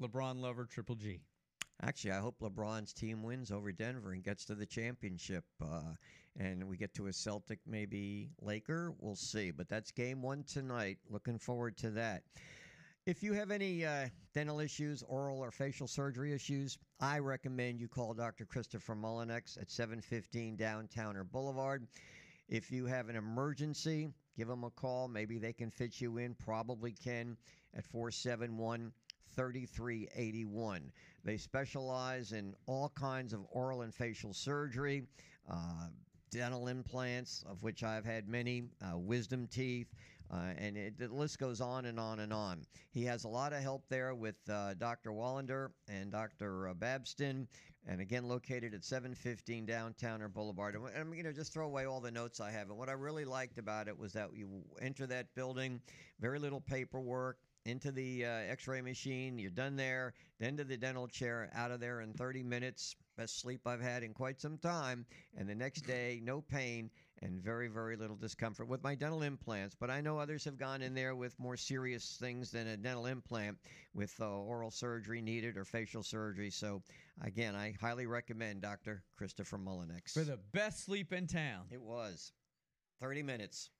LeBron 0.00 0.40
lover 0.40 0.64
Triple 0.64 0.94
G. 0.94 1.20
Actually, 1.82 2.12
I 2.12 2.18
hope 2.18 2.40
LeBron's 2.40 2.92
team 2.92 3.22
wins 3.22 3.50
over 3.50 3.72
Denver 3.72 4.12
and 4.12 4.22
gets 4.22 4.44
to 4.46 4.54
the 4.54 4.66
championship. 4.66 5.44
Uh, 5.62 5.94
and 6.38 6.68
we 6.68 6.76
get 6.76 6.92
to 6.94 7.06
a 7.06 7.12
Celtic, 7.12 7.58
maybe 7.66 8.30
Laker. 8.40 8.92
We'll 8.98 9.16
see. 9.16 9.50
But 9.50 9.68
that's 9.68 9.90
game 9.90 10.20
one 10.20 10.44
tonight. 10.44 10.98
Looking 11.08 11.38
forward 11.38 11.78
to 11.78 11.90
that. 11.90 12.22
If 13.06 13.22
you 13.22 13.32
have 13.32 13.50
any 13.50 13.84
uh, 13.84 14.08
dental 14.34 14.60
issues, 14.60 15.02
oral 15.08 15.40
or 15.40 15.50
facial 15.50 15.88
surgery 15.88 16.34
issues, 16.34 16.76
I 17.00 17.18
recommend 17.18 17.80
you 17.80 17.88
call 17.88 18.12
Dr. 18.12 18.44
Christopher 18.44 18.94
Mullinex 18.94 19.60
at 19.60 19.70
715 19.70 20.58
Downtowner 20.58 21.24
Boulevard. 21.30 21.86
If 22.48 22.70
you 22.70 22.84
have 22.86 23.08
an 23.08 23.16
emergency, 23.16 24.10
give 24.36 24.48
them 24.48 24.64
a 24.64 24.70
call. 24.70 25.08
Maybe 25.08 25.38
they 25.38 25.54
can 25.54 25.70
fit 25.70 26.00
you 26.00 26.18
in. 26.18 26.34
Probably 26.34 26.92
can 26.92 27.38
at 27.74 27.86
471 27.86 28.92
3381. 29.34 30.92
They 31.24 31.36
specialize 31.36 32.32
in 32.32 32.54
all 32.66 32.90
kinds 32.94 33.32
of 33.32 33.40
oral 33.50 33.82
and 33.82 33.94
facial 33.94 34.32
surgery, 34.32 35.04
uh, 35.50 35.88
dental 36.30 36.68
implants, 36.68 37.44
of 37.48 37.62
which 37.62 37.82
I've 37.82 38.04
had 38.04 38.28
many, 38.28 38.64
uh, 38.82 38.96
wisdom 38.96 39.46
teeth. 39.46 39.88
Uh, 40.32 40.52
and 40.58 40.76
it, 40.76 40.96
the 40.96 41.08
list 41.08 41.40
goes 41.40 41.60
on 41.60 41.86
and 41.86 41.98
on 41.98 42.20
and 42.20 42.32
on. 42.32 42.62
He 42.92 43.04
has 43.04 43.24
a 43.24 43.28
lot 43.28 43.52
of 43.52 43.60
help 43.60 43.82
there 43.88 44.14
with 44.14 44.36
uh, 44.48 44.74
Dr. 44.74 45.10
Wallander 45.10 45.70
and 45.88 46.12
Dr. 46.12 46.72
Babston, 46.78 47.48
and 47.86 48.00
again 48.00 48.28
located 48.28 48.72
at 48.72 48.84
715 48.84 49.66
Downtowner 49.66 50.32
Boulevard. 50.32 50.76
And 50.76 50.86
I'm 50.96 51.10
going 51.10 51.24
to 51.24 51.32
just 51.32 51.52
throw 51.52 51.66
away 51.66 51.86
all 51.86 52.00
the 52.00 52.12
notes 52.12 52.38
I 52.38 52.52
have. 52.52 52.68
And 52.68 52.78
what 52.78 52.88
I 52.88 52.92
really 52.92 53.24
liked 53.24 53.58
about 53.58 53.88
it 53.88 53.98
was 53.98 54.12
that 54.12 54.28
you 54.32 54.48
enter 54.80 55.04
that 55.08 55.34
building, 55.34 55.80
very 56.20 56.38
little 56.38 56.60
paperwork, 56.60 57.38
into 57.66 57.92
the 57.92 58.24
uh, 58.24 58.28
x-ray 58.28 58.80
machine 58.80 59.38
you're 59.38 59.50
done 59.50 59.76
there 59.76 60.14
then 60.38 60.56
to 60.56 60.64
the 60.64 60.76
dental 60.76 61.06
chair 61.06 61.50
out 61.54 61.70
of 61.70 61.80
there 61.80 62.00
in 62.00 62.12
30 62.14 62.42
minutes 62.42 62.96
best 63.16 63.40
sleep 63.40 63.60
i've 63.66 63.82
had 63.82 64.02
in 64.02 64.14
quite 64.14 64.40
some 64.40 64.56
time 64.58 65.04
and 65.36 65.48
the 65.48 65.54
next 65.54 65.82
day 65.82 66.20
no 66.22 66.40
pain 66.40 66.90
and 67.22 67.42
very 67.42 67.68
very 67.68 67.96
little 67.96 68.16
discomfort 68.16 68.66
with 68.66 68.82
my 68.82 68.94
dental 68.94 69.22
implants. 69.22 69.76
But 69.78 69.90
i 69.90 70.00
know 70.00 70.18
others 70.18 70.44
have 70.44 70.56
gone 70.56 70.80
in 70.82 70.94
there 70.94 71.14
with 71.14 71.38
more 71.38 71.56
serious 71.56 72.16
things 72.18 72.50
than 72.50 72.66
a 72.66 72.76
dental 72.76 73.06
implant 73.06 73.58
with 73.94 74.14
uh, 74.20 74.26
oral 74.26 74.70
surgery 74.70 75.20
needed 75.20 75.56
or 75.56 75.64
facial 75.64 76.02
surgery. 76.02 76.50
So 76.50 76.82
again 77.22 77.54
i 77.54 77.74
highly 77.80 78.06
recommend 78.06 78.62
dr 78.62 79.02
christopher 79.16 79.58
mullinex 79.58 80.12
For 80.14 80.24
the 80.24 80.38
best 80.52 80.84
sleep 80.84 81.12
in 81.12 81.26
town. 81.26 81.66
it 81.70 81.82
was. 81.82 82.32
30 83.00 83.22
minutes. 83.22 83.70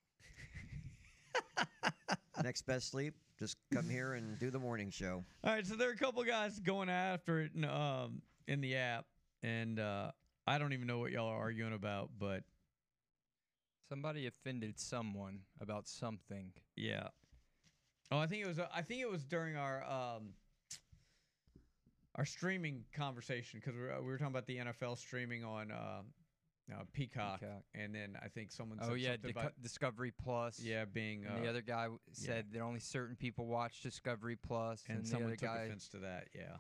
Next 2.42 2.62
best 2.66 2.90
sleep 2.90 3.14
just 3.40 3.56
come 3.72 3.88
here 3.88 4.12
and 4.12 4.38
do 4.38 4.50
the 4.50 4.58
morning 4.58 4.90
show 4.90 5.24
All 5.44 5.52
right, 5.52 5.66
so 5.66 5.74
there 5.74 5.88
are 5.88 5.92
a 5.92 5.96
couple 5.96 6.22
guys 6.24 6.58
going 6.60 6.88
after 6.90 7.40
it 7.40 7.52
in, 7.56 7.64
um, 7.64 8.20
in 8.46 8.60
the 8.60 8.76
app, 8.76 9.06
and 9.42 9.80
uh, 9.80 10.10
I 10.46 10.58
don't 10.58 10.72
even 10.74 10.86
know 10.86 10.98
what 10.98 11.10
y'all 11.10 11.28
are 11.28 11.38
arguing 11.38 11.72
about, 11.72 12.10
but 12.18 12.42
Somebody 13.88 14.28
offended 14.28 14.78
someone 14.78 15.40
about 15.60 15.88
something. 15.88 16.52
yeah. 16.76 17.08
Oh, 18.12 18.18
I 18.18 18.26
think 18.28 18.44
it 18.44 18.46
was. 18.46 18.60
Uh, 18.60 18.68
I 18.72 18.82
think 18.82 19.00
it 19.00 19.10
was 19.10 19.24
during 19.24 19.56
our 19.56 19.82
um, 19.84 20.30
our 22.16 22.24
streaming 22.24 22.84
conversation 22.94 23.60
because 23.60 23.74
we, 23.74 23.82
were- 23.82 24.00
we 24.00 24.06
were 24.06 24.18
talking 24.18 24.32
about 24.32 24.46
the 24.46 24.58
NFL 24.58 24.98
streaming 24.98 25.44
on 25.44 25.70
uh, 25.72 26.02
uh, 26.72 26.84
Peacock, 26.92 27.40
Peacock. 27.40 27.62
and 27.74 27.94
then 27.94 28.16
I 28.22 28.28
think 28.28 28.50
someone. 28.52 28.78
Said 28.78 28.88
Oh 28.90 28.94
yeah, 28.94 29.12
something 29.12 29.28
Dico- 29.28 29.40
about, 29.40 29.62
Discovery 29.62 30.12
Plus. 30.22 30.60
yeah, 30.60 30.84
being 30.84 31.24
And 31.24 31.38
uh, 31.38 31.40
the 31.42 31.48
other 31.48 31.62
guy 31.62 31.82
w- 31.84 31.98
yeah. 32.08 32.26
said 32.26 32.46
that 32.52 32.60
only 32.60 32.80
certain 32.80 33.16
people 33.16 33.46
watch 33.46 33.82
Discovery 33.82 34.36
Plus, 34.36 34.82
and 34.88 34.96
and, 34.98 35.04
the 35.06 35.10
someone 35.10 35.26
other 35.28 35.36
took 35.36 35.48
guy. 35.48 35.62
offense 35.64 35.88
to 35.88 35.98
that. 35.98 36.28
Yeah. 36.34 36.56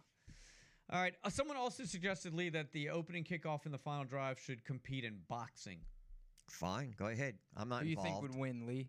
All 0.92 1.00
right. 1.00 1.14
Uh, 1.22 1.30
someone 1.30 1.56
also 1.56 1.84
suggested 1.84 2.34
Lee 2.34 2.48
that 2.50 2.72
the 2.72 2.90
opening 2.90 3.22
kickoff 3.24 3.64
and 3.64 3.72
the 3.72 3.78
final 3.78 4.04
drive 4.04 4.38
should 4.40 4.64
compete 4.64 5.04
in 5.04 5.18
boxing. 5.28 5.78
fine 6.48 6.92
go 6.98 7.06
ahead 7.06 7.36
i'm 7.56 7.68
not 7.68 7.78
Who 7.78 7.84
do 7.84 7.90
you 7.90 7.96
involved 7.96 8.20
think 8.22 8.22
would 8.34 8.40
win, 8.40 8.66
Lee? 8.66 8.88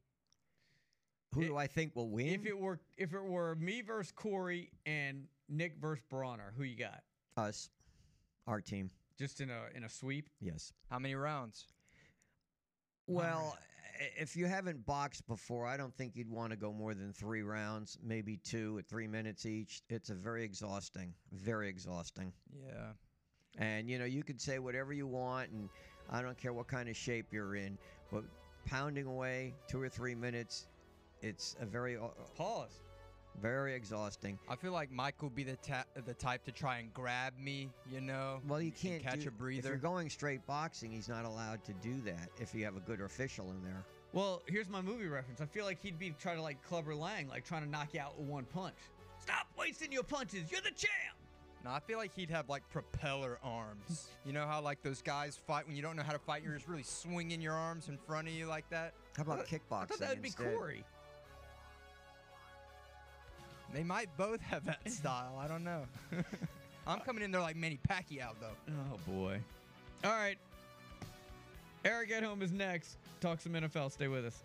who 1.35 1.45
do 1.45 1.55
i 1.57 1.67
think 1.67 1.95
will 1.95 2.09
win 2.09 2.27
If 2.29 2.45
it 2.47 2.57
were 2.57 2.79
if 2.97 3.13
it 3.13 3.23
were 3.23 3.55
me 3.55 3.81
versus 3.81 4.11
Corey 4.11 4.71
and 4.87 5.27
Nick 5.47 5.75
versus 5.79 6.03
Bronner, 6.09 6.53
who 6.57 6.63
you 6.63 6.75
got? 6.75 7.03
us 7.37 7.69
our 8.47 8.59
team 8.61 8.89
Just 9.21 9.39
in 9.39 9.51
a 9.51 9.65
in 9.75 9.83
a 9.83 9.89
sweep. 9.89 10.27
yes 10.39 10.73
How 10.89 10.97
many 10.97 11.13
rounds? 11.13 11.67
Well, 13.05 13.55
i- 13.99 14.19
if 14.19 14.35
you 14.35 14.47
haven't 14.47 14.83
boxed 14.83 15.27
before, 15.27 15.67
I 15.67 15.77
don't 15.77 15.95
think 15.95 16.15
you'd 16.15 16.27
want 16.27 16.49
to 16.49 16.57
go 16.57 16.73
more 16.73 16.95
than 16.95 17.13
three 17.13 17.43
rounds, 17.43 17.99
maybe 18.01 18.37
two 18.37 18.79
at 18.79 18.87
three 18.87 19.05
minutes 19.07 19.45
each. 19.45 19.83
It's 19.89 20.09
a 20.09 20.15
very 20.15 20.43
exhausting, 20.43 21.13
very 21.31 21.69
exhausting. 21.69 22.33
Yeah. 22.65 22.93
And 23.59 23.87
you 23.87 23.99
know, 23.99 24.05
you 24.05 24.23
could 24.23 24.41
say 24.41 24.57
whatever 24.57 24.91
you 24.91 25.05
want, 25.05 25.51
and 25.51 25.69
I 26.09 26.23
don't 26.23 26.37
care 26.37 26.53
what 26.53 26.67
kind 26.67 26.89
of 26.89 26.97
shape 26.97 27.31
you're 27.31 27.55
in, 27.55 27.77
but 28.11 28.23
pounding 28.65 29.05
away 29.05 29.53
two 29.67 29.79
or 29.79 29.89
three 29.89 30.15
minutes, 30.15 30.65
it's 31.21 31.55
a 31.59 31.65
very 31.67 31.95
uh, 31.95 32.07
Pause. 32.35 32.79
Very 33.41 33.73
exhausting. 33.75 34.39
I 34.49 34.55
feel 34.55 34.71
like 34.71 34.91
Mike 34.91 35.21
will 35.21 35.29
be 35.29 35.43
the 35.43 35.55
ta- 35.57 35.85
the 36.05 36.13
type 36.13 36.43
to 36.45 36.51
try 36.51 36.79
and 36.79 36.93
grab 36.93 37.33
me. 37.39 37.69
You 37.91 38.01
know. 38.01 38.41
Well, 38.47 38.61
you 38.61 38.71
can't 38.71 39.01
catch 39.01 39.21
do- 39.21 39.29
a 39.29 39.31
breather. 39.31 39.59
If 39.59 39.65
you're 39.65 39.77
going 39.77 40.09
straight 40.09 40.45
boxing, 40.45 40.91
he's 40.91 41.09
not 41.09 41.25
allowed 41.25 41.63
to 41.65 41.73
do 41.73 42.01
that 42.01 42.29
if 42.39 42.53
you 42.53 42.63
have 42.65 42.77
a 42.77 42.81
good 42.81 43.01
official 43.01 43.51
in 43.51 43.63
there. 43.63 43.83
Well, 44.13 44.41
here's 44.47 44.69
my 44.69 44.81
movie 44.81 45.07
reference. 45.07 45.39
I 45.39 45.45
feel 45.45 45.65
like 45.65 45.81
he'd 45.81 45.97
be 45.97 46.13
trying 46.19 46.35
to 46.35 46.41
like 46.41 46.61
Clubber 46.63 46.93
Lang, 46.93 47.27
like 47.29 47.45
trying 47.45 47.63
to 47.63 47.69
knock 47.69 47.93
you 47.93 48.01
out 48.01 48.19
with 48.19 48.27
one 48.27 48.45
punch. 48.45 48.75
Stop 49.19 49.47
wasting 49.57 49.91
your 49.91 50.03
punches. 50.03 50.51
You're 50.51 50.61
the 50.61 50.71
champ. 50.71 51.15
No, 51.63 51.69
I 51.71 51.79
feel 51.79 51.99
like 51.99 52.13
he'd 52.15 52.29
have 52.31 52.49
like 52.49 52.67
propeller 52.71 53.37
arms. 53.43 54.09
you 54.25 54.33
know 54.33 54.45
how 54.47 54.61
like 54.61 54.81
those 54.81 55.01
guys 55.01 55.39
fight 55.47 55.67
when 55.67 55.75
you 55.75 55.81
don't 55.81 55.95
know 55.95 56.03
how 56.03 56.11
to 56.13 56.19
fight, 56.19 56.43
you're 56.43 56.55
just 56.55 56.67
really 56.67 56.83
swinging 56.83 57.39
your 57.39 57.53
arms 57.53 57.87
in 57.87 57.97
front 57.97 58.27
of 58.27 58.33
you 58.33 58.47
like 58.47 58.67
that. 58.71 58.93
How 59.15 59.23
about 59.23 59.39
I 59.39 59.43
kickboxing 59.43 59.87
thought 59.89 59.99
that 59.99 60.09
would 60.09 60.21
be 60.21 60.29
instead? 60.29 60.55
Corey. 60.57 60.83
They 63.73 63.83
might 63.83 64.09
both 64.17 64.41
have 64.41 64.65
that 64.65 64.89
style. 64.91 65.37
I 65.39 65.47
don't 65.47 65.63
know. 65.63 65.83
I'm 66.87 66.99
coming 66.99 67.23
in 67.23 67.31
there 67.31 67.41
like 67.41 67.55
Manny 67.55 67.79
Pacquiao 67.87 68.31
though. 68.39 68.73
Oh 68.73 68.97
boy. 69.11 69.39
All 70.03 70.11
right. 70.11 70.37
Eric 71.85 72.11
at 72.11 72.23
home 72.23 72.41
is 72.41 72.51
next. 72.51 72.97
Talk 73.21 73.39
some 73.41 73.53
NFL. 73.53 73.91
Stay 73.91 74.07
with 74.07 74.25
us. 74.25 74.43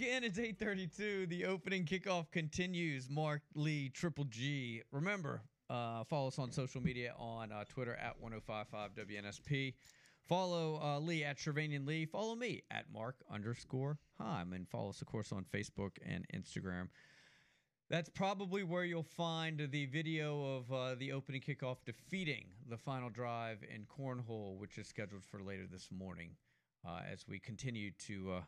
Welcome 0.00 0.14
back 0.14 0.22
in. 0.22 0.24
It's 0.24 0.38
8:32. 0.38 1.28
The 1.28 1.44
opening 1.44 1.84
kickoff 1.84 2.30
continues. 2.30 3.10
Mark 3.10 3.42
Lee, 3.54 3.90
Triple 3.90 4.24
G. 4.24 4.82
Remember, 4.92 5.42
uh, 5.68 6.04
follow 6.04 6.28
us 6.28 6.38
on 6.38 6.50
social 6.50 6.80
media 6.80 7.14
on 7.18 7.52
uh, 7.52 7.64
Twitter 7.68 7.94
at 7.96 8.18
1055 8.18 8.94
WNSP. 8.94 9.74
Follow 10.22 10.80
uh, 10.82 10.98
Lee 11.00 11.24
at 11.24 11.36
Shervanian 11.38 11.86
Lee. 11.86 12.06
Follow 12.06 12.34
me 12.34 12.62
at 12.70 12.86
Mark 12.92 13.16
underscore 13.30 13.98
Heim. 14.18 14.52
And 14.52 14.68
follow 14.68 14.90
us, 14.90 15.02
of 15.02 15.06
course, 15.06 15.32
on 15.32 15.44
Facebook 15.44 15.98
and 16.06 16.24
Instagram. 16.34 16.88
That's 17.90 18.08
probably 18.08 18.62
where 18.62 18.84
you'll 18.84 19.02
find 19.02 19.68
the 19.70 19.86
video 19.86 20.56
of 20.56 20.72
uh, 20.72 20.94
the 20.94 21.12
opening 21.12 21.42
kickoff 21.42 21.78
defeating 21.84 22.46
the 22.68 22.78
final 22.78 23.10
drive 23.10 23.58
in 23.62 23.84
Cornhole, 23.84 24.56
which 24.58 24.78
is 24.78 24.86
scheduled 24.86 25.24
for 25.24 25.42
later 25.42 25.66
this 25.70 25.88
morning 25.90 26.36
uh, 26.86 27.00
as 27.10 27.26
we 27.28 27.38
continue 27.38 27.90
to 28.06 28.32
uh, 28.36 28.40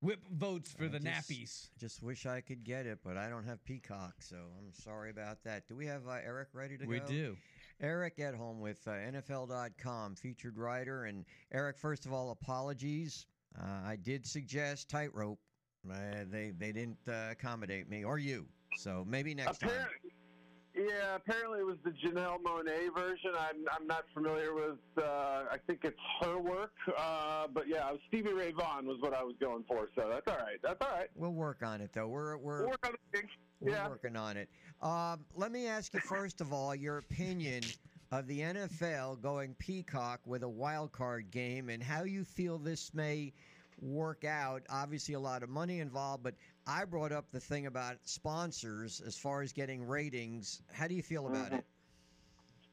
whip 0.00 0.20
votes 0.32 0.72
for 0.72 0.84
I 0.84 0.88
the 0.88 0.98
just- 1.00 1.28
nappies. 1.30 1.68
Just 1.78 2.02
wish 2.02 2.26
I 2.26 2.40
could 2.40 2.64
get 2.64 2.86
it, 2.86 2.98
but 3.04 3.16
I 3.16 3.28
don't 3.28 3.44
have 3.44 3.62
Peacock, 3.64 4.14
so 4.20 4.36
I'm 4.58 4.72
sorry 4.72 5.10
about 5.10 5.42
that. 5.44 5.66
Do 5.68 5.76
we 5.76 5.86
have 5.86 6.06
uh, 6.08 6.18
Eric 6.24 6.48
ready 6.52 6.76
to 6.78 6.86
We 6.86 6.98
go? 6.98 7.04
We 7.06 7.12
do. 7.12 7.36
Eric 7.82 8.18
at 8.18 8.34
home 8.34 8.60
with 8.60 8.86
uh, 8.86 8.90
NFL.com, 8.90 10.14
featured 10.16 10.58
writer. 10.58 11.04
And 11.04 11.24
Eric, 11.52 11.78
first 11.78 12.04
of 12.04 12.12
all, 12.12 12.30
apologies. 12.30 13.26
Uh, 13.58 13.64
I 13.84 13.96
did 13.96 14.26
suggest 14.26 14.88
tightrope. 14.90 15.38
Uh, 15.90 15.94
they 16.30 16.52
they 16.58 16.72
didn't 16.72 16.98
uh, 17.08 17.28
accommodate 17.30 17.88
me 17.88 18.04
or 18.04 18.18
you, 18.18 18.46
so 18.76 19.02
maybe 19.08 19.34
next 19.34 19.60
time. 19.60 19.70
Yeah, 20.74 21.16
apparently 21.16 21.60
it 21.60 21.66
was 21.66 21.78
the 21.84 21.90
Janelle 21.90 22.40
Monáe 22.42 22.94
version. 22.94 23.32
I'm 23.36 23.66
I'm 23.72 23.86
not 23.86 24.04
familiar 24.14 24.54
with. 24.54 24.78
Uh, 24.96 25.44
I 25.50 25.56
think 25.66 25.80
it's 25.84 25.98
her 26.22 26.38
work, 26.38 26.72
uh, 26.96 27.48
but 27.52 27.66
yeah, 27.68 27.90
Stevie 28.08 28.32
Ray 28.32 28.52
Vaughan 28.52 28.86
was 28.86 28.98
what 29.00 29.12
I 29.12 29.22
was 29.22 29.34
going 29.40 29.64
for. 29.66 29.88
So 29.96 30.08
that's 30.08 30.28
all 30.28 30.44
right. 30.44 30.58
That's 30.62 30.80
all 30.80 30.96
right. 30.96 31.08
We'll 31.16 31.32
work 31.32 31.62
on 31.64 31.80
it 31.80 31.90
though. 31.92 32.06
We're 32.06 32.36
we're 32.36 32.66
We'll 32.66 32.76
on 32.84 32.94
it. 33.14 33.24
We're 33.60 33.72
Yeah. 33.72 33.88
working 33.88 34.16
on 34.16 34.36
it. 34.36 34.48
Um, 34.80 35.24
let 35.34 35.50
me 35.50 35.66
ask 35.66 35.92
you 35.92 36.00
first 36.00 36.40
of 36.40 36.52
all 36.52 36.74
your 36.74 36.98
opinion 36.98 37.64
of 38.12 38.26
the 38.28 38.40
NFL 38.40 39.20
going 39.20 39.54
peacock 39.58 40.20
with 40.24 40.44
a 40.44 40.48
wild 40.48 40.92
card 40.92 41.30
game 41.32 41.68
and 41.68 41.82
how 41.82 42.04
you 42.04 42.24
feel 42.24 42.58
this 42.58 42.94
may 42.94 43.32
work 43.80 44.24
out. 44.24 44.62
Obviously, 44.70 45.14
a 45.14 45.20
lot 45.20 45.42
of 45.42 45.48
money 45.48 45.80
involved, 45.80 46.22
but 46.22 46.34
I 46.66 46.84
brought 46.84 47.12
up 47.12 47.26
the 47.32 47.40
thing 47.40 47.66
about 47.66 47.96
sponsors 48.04 49.00
as 49.04 49.16
far 49.16 49.42
as 49.42 49.52
getting 49.52 49.86
ratings. 49.86 50.62
How 50.72 50.86
do 50.86 50.94
you 50.94 51.02
feel 51.02 51.26
about 51.26 51.52
it? 51.52 51.64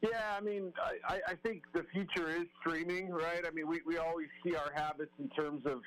Yeah, 0.02 0.36
I 0.36 0.40
mean, 0.40 0.72
I, 0.80 1.14
I- 1.14 1.20
I 1.32 1.34
think 1.42 1.62
the 1.74 1.84
future 1.92 2.30
is 2.30 2.44
streaming, 2.60 3.10
right? 3.10 3.44
I 3.46 3.50
mean, 3.50 3.66
we, 3.66 3.80
we 3.86 3.98
always 3.98 4.28
see 4.44 4.54
our 4.54 4.70
habits 4.74 5.10
in 5.18 5.28
terms 5.30 5.66
of 5.66 5.80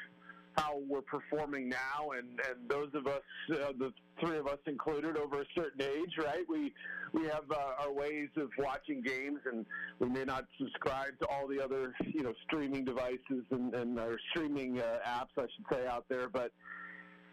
how 0.57 0.79
we're 0.89 1.01
performing 1.01 1.69
now, 1.69 2.11
and, 2.17 2.27
and 2.49 2.69
those 2.69 2.89
of 2.93 3.07
us, 3.07 3.21
uh, 3.53 3.71
the 3.79 3.93
three 4.19 4.37
of 4.37 4.47
us 4.47 4.57
included, 4.67 5.15
over 5.15 5.41
a 5.41 5.45
certain 5.55 5.81
age, 5.81 6.17
right? 6.17 6.43
We 6.49 6.73
we 7.13 7.23
have 7.27 7.49
uh, 7.49 7.83
our 7.83 7.91
ways 7.91 8.27
of 8.35 8.49
watching 8.57 9.01
games, 9.01 9.39
and 9.49 9.65
we 9.99 10.09
may 10.09 10.25
not 10.25 10.45
subscribe 10.57 11.17
to 11.19 11.27
all 11.27 11.47
the 11.47 11.61
other, 11.63 11.93
you 12.05 12.23
know, 12.23 12.33
streaming 12.45 12.83
devices 12.83 13.45
and, 13.51 13.73
and 13.73 13.97
our 13.97 14.17
streaming 14.31 14.79
uh, 14.81 14.97
apps, 15.07 15.29
I 15.37 15.43
should 15.43 15.65
say, 15.71 15.87
out 15.87 16.05
there. 16.09 16.27
But 16.27 16.51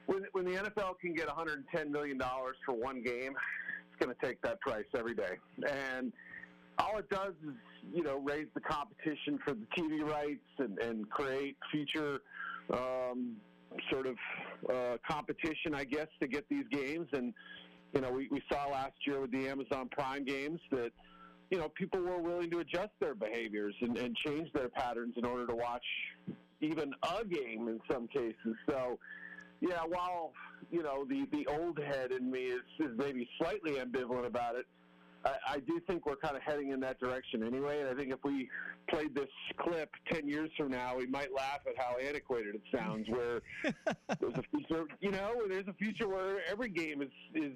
when 0.09 0.25
when 0.33 0.45
the 0.45 0.53
NFL 0.53 0.99
can 1.01 1.15
get 1.15 1.27
110 1.27 1.93
million 1.93 2.19
dollars 2.19 2.57
for 2.65 2.75
one 2.75 3.03
game, 3.03 3.35
it's 3.87 4.05
going 4.05 4.15
to 4.15 4.27
take 4.27 4.41
that 4.43 4.61
price 4.61 4.87
every 4.97 5.15
day, 5.15 5.37
and 5.71 6.13
all 6.79 6.99
it 6.99 7.09
does 7.11 7.35
is 7.47 7.55
you 7.93 8.03
know 8.03 8.19
raise 8.19 8.47
the 8.55 8.61
competition 8.61 9.39
for 9.45 9.55
the 9.55 9.67
TV 9.77 10.03
rights 10.03 10.49
and, 10.59 10.79
and 10.79 11.09
create 11.11 11.57
future 11.71 12.21
um, 12.73 13.37
sort 13.91 14.07
of 14.07 14.17
uh, 14.73 14.97
competition, 15.09 15.75
I 15.75 15.85
guess, 15.85 16.09
to 16.21 16.27
get 16.27 16.49
these 16.49 16.65
games. 16.71 17.07
And 17.13 17.35
you 17.93 18.01
know, 18.01 18.11
we, 18.11 18.29
we 18.31 18.43
saw 18.51 18.67
last 18.67 18.95
year 19.07 19.21
with 19.21 19.31
the 19.31 19.47
Amazon 19.47 19.91
Prime 19.91 20.25
games 20.25 20.61
that 20.71 20.91
you 21.51 21.59
know 21.59 21.69
people 21.69 22.01
were 22.01 22.19
willing 22.19 22.51
to 22.51 22.61
adjust 22.61 22.93
their 22.99 23.15
behaviors 23.15 23.75
and, 23.83 23.99
and 23.99 24.17
change 24.17 24.51
their 24.55 24.71
patterns 24.71 25.15
in 25.19 25.27
order 25.27 25.47
to 25.47 25.55
watch 25.55 25.85
even 26.63 26.95
a 27.03 27.25
game 27.27 27.69
in 27.69 27.79
some 27.93 28.09
cases. 28.09 28.57
So. 28.67 28.99
Yeah, 29.61 29.83
while 29.87 30.33
you 30.71 30.83
know 30.83 31.05
the 31.05 31.27
the 31.33 31.47
old 31.47 31.79
head 31.79 32.13
in 32.13 32.31
me 32.31 32.45
is, 32.45 32.63
is 32.79 32.97
maybe 32.97 33.29
slightly 33.39 33.73
ambivalent 33.73 34.27
about 34.27 34.55
it, 34.55 34.67
I, 35.25 35.37
I 35.49 35.59
do 35.61 35.81
think 35.87 36.07
we're 36.07 36.17
kind 36.17 36.37
of 36.37 36.43
heading 36.43 36.71
in 36.71 36.81
that 36.81 36.99
direction 37.01 37.43
anyway. 37.43 37.81
And 37.81 37.89
I 37.89 37.95
think 37.95 38.13
if 38.13 38.21
we 38.25 38.49
played 38.89 39.15
this 39.15 39.29
clip 39.59 39.91
10 40.11 40.29
years 40.29 40.51
from 40.57 40.71
now, 40.71 40.97
we 40.97 41.07
might 41.07 41.33
laugh 41.33 41.61
at 41.67 41.77
how 41.77 41.97
antiquated 41.99 42.55
it 42.55 42.63
sounds. 42.75 43.09
Where 43.09 43.41
there's 44.21 44.35
a 44.35 44.43
future, 44.51 44.87
you 45.01 45.11
know, 45.11 45.43
there's 45.49 45.69
a 45.69 45.75
future 45.75 46.09
where 46.09 46.41
every 46.49 46.71
game 46.71 47.03
is, 47.03 47.11
is 47.35 47.53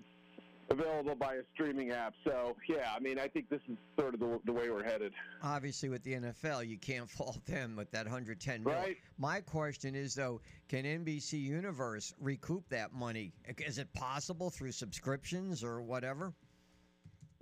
available 0.72 1.14
by 1.14 1.34
a 1.34 1.42
streaming 1.54 1.90
app. 1.90 2.14
So, 2.24 2.56
yeah, 2.68 2.90
I 2.94 3.00
mean, 3.00 3.18
I 3.18 3.28
think 3.28 3.48
this 3.48 3.60
is 3.68 3.76
sort 3.98 4.14
of 4.14 4.20
the, 4.20 4.40
the 4.44 4.52
way 4.52 4.70
we're 4.70 4.82
headed. 4.82 5.12
Obviously, 5.42 5.88
with 5.88 6.02
the 6.02 6.14
NFL, 6.14 6.66
you 6.66 6.78
can't 6.78 7.08
fault 7.18 7.44
them 7.46 7.76
with 7.76 7.90
that 7.92 8.06
110 8.06 8.64
mil. 8.64 8.74
Right. 8.74 8.96
My 9.18 9.40
question 9.40 9.94
is, 9.94 10.14
though, 10.14 10.40
can 10.68 10.84
NBC 10.84 11.40
Universe 11.40 12.14
recoup 12.20 12.68
that 12.70 12.92
money? 12.92 13.32
Is 13.58 13.78
it 13.78 13.92
possible 13.92 14.50
through 14.50 14.72
subscriptions 14.72 15.62
or 15.62 15.82
whatever? 15.82 16.32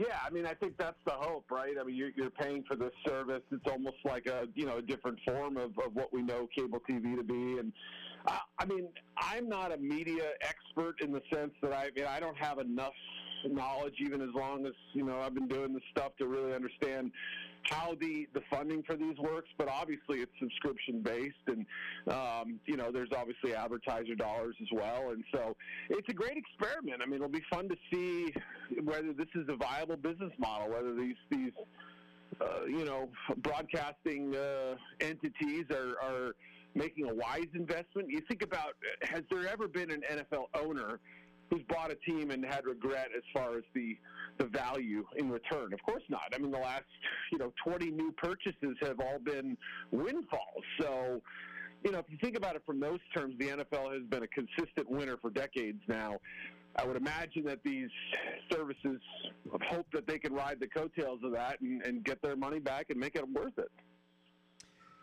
Yeah, 0.00 0.18
I 0.26 0.30
mean, 0.30 0.46
I 0.46 0.54
think 0.54 0.78
that's 0.78 0.96
the 1.04 1.12
hope, 1.12 1.50
right? 1.50 1.74
I 1.78 1.84
mean, 1.84 1.94
you're, 1.94 2.08
you're 2.16 2.30
paying 2.30 2.64
for 2.66 2.74
this 2.74 2.92
service. 3.06 3.42
It's 3.52 3.70
almost 3.70 3.98
like 4.06 4.26
a 4.26 4.46
you 4.54 4.64
know 4.64 4.78
a 4.78 4.82
different 4.82 5.18
form 5.26 5.58
of, 5.58 5.78
of 5.78 5.92
what 5.92 6.10
we 6.10 6.22
know 6.22 6.48
cable 6.56 6.80
TV 6.88 7.16
to 7.16 7.22
be. 7.22 7.58
And 7.58 7.70
uh, 8.24 8.38
I 8.58 8.64
mean, 8.64 8.88
I'm 9.18 9.46
not 9.46 9.72
a 9.72 9.76
media 9.76 10.30
expert 10.40 11.02
in 11.02 11.12
the 11.12 11.20
sense 11.30 11.52
that 11.60 11.74
I, 11.74 11.88
I 11.88 11.90
mean, 11.94 12.06
I 12.06 12.18
don't 12.18 12.36
have 12.38 12.58
enough 12.58 12.94
knowledge, 13.44 13.96
even 14.00 14.22
as 14.22 14.30
long 14.34 14.64
as 14.64 14.72
you 14.94 15.04
know 15.04 15.20
I've 15.20 15.34
been 15.34 15.48
doing 15.48 15.74
this 15.74 15.82
stuff 15.90 16.12
to 16.18 16.26
really 16.26 16.54
understand 16.54 17.12
how 17.64 17.96
the 18.00 18.26
the 18.34 18.40
funding 18.50 18.82
for 18.82 18.96
these 18.96 19.16
works. 19.18 19.48
But 19.58 19.68
obviously, 19.68 20.20
it's 20.20 20.32
subscription 20.38 21.02
based, 21.02 21.36
and 21.46 21.66
um, 22.08 22.60
you 22.66 22.76
know, 22.76 22.90
there's 22.92 23.10
obviously 23.16 23.54
advertiser 23.54 24.14
dollars 24.14 24.56
as 24.60 24.68
well. 24.72 25.10
And 25.10 25.24
so, 25.32 25.56
it's 25.88 26.08
a 26.08 26.14
great 26.14 26.36
experiment. 26.36 27.02
I 27.02 27.06
mean, 27.06 27.16
it'll 27.16 27.28
be 27.28 27.42
fun 27.50 27.68
to 27.68 27.76
see 27.92 28.32
whether 28.82 29.12
this 29.12 29.28
is 29.34 29.46
a 29.48 29.56
viable 29.56 29.96
business 29.96 30.32
model, 30.38 30.70
whether 30.70 30.94
these 30.94 31.16
these 31.30 31.52
uh, 32.40 32.64
you 32.66 32.84
know 32.84 33.08
broadcasting 33.38 34.34
uh, 34.36 34.76
entities 35.00 35.64
are, 35.70 35.96
are 36.02 36.34
making 36.74 37.08
a 37.08 37.14
wise 37.14 37.48
investment. 37.54 38.08
You 38.08 38.20
think 38.28 38.42
about 38.42 38.74
has 39.02 39.22
there 39.30 39.46
ever 39.48 39.68
been 39.68 39.90
an 39.90 40.02
NFL 40.10 40.46
owner 40.54 41.00
who's 41.50 41.62
bought 41.68 41.90
a 41.90 41.96
team 41.96 42.30
and 42.30 42.44
had 42.44 42.64
regret 42.64 43.08
as 43.16 43.22
far 43.32 43.56
as 43.56 43.64
the 43.74 43.96
the 44.38 44.46
value 44.46 45.04
in 45.16 45.30
return? 45.30 45.72
Of 45.72 45.82
course 45.82 46.02
not. 46.08 46.32
I 46.34 46.38
mean, 46.38 46.50
the 46.50 46.58
last 46.58 46.84
you 47.32 47.38
know 47.38 47.52
20 47.64 47.90
new 47.90 48.12
purchases 48.12 48.76
have 48.82 49.00
all 49.00 49.18
been 49.18 49.56
windfalls. 49.90 50.64
So. 50.80 51.20
You 51.82 51.92
know, 51.92 51.98
if 51.98 52.04
you 52.10 52.18
think 52.20 52.36
about 52.36 52.56
it 52.56 52.62
from 52.66 52.78
those 52.78 52.98
terms, 53.16 53.36
the 53.38 53.46
NFL 53.46 53.94
has 53.94 54.02
been 54.10 54.22
a 54.22 54.26
consistent 54.26 54.90
winner 54.90 55.16
for 55.16 55.30
decades 55.30 55.80
now. 55.88 56.18
I 56.76 56.84
would 56.84 56.96
imagine 56.96 57.44
that 57.46 57.60
these 57.64 57.88
services 58.52 59.00
hope 59.62 59.86
that 59.94 60.06
they 60.06 60.18
can 60.18 60.34
ride 60.34 60.60
the 60.60 60.66
coattails 60.66 61.20
of 61.24 61.32
that 61.32 61.58
and, 61.62 61.82
and 61.82 62.04
get 62.04 62.20
their 62.20 62.36
money 62.36 62.58
back 62.58 62.90
and 62.90 63.00
make 63.00 63.16
it 63.16 63.26
worth 63.26 63.58
it. 63.58 63.70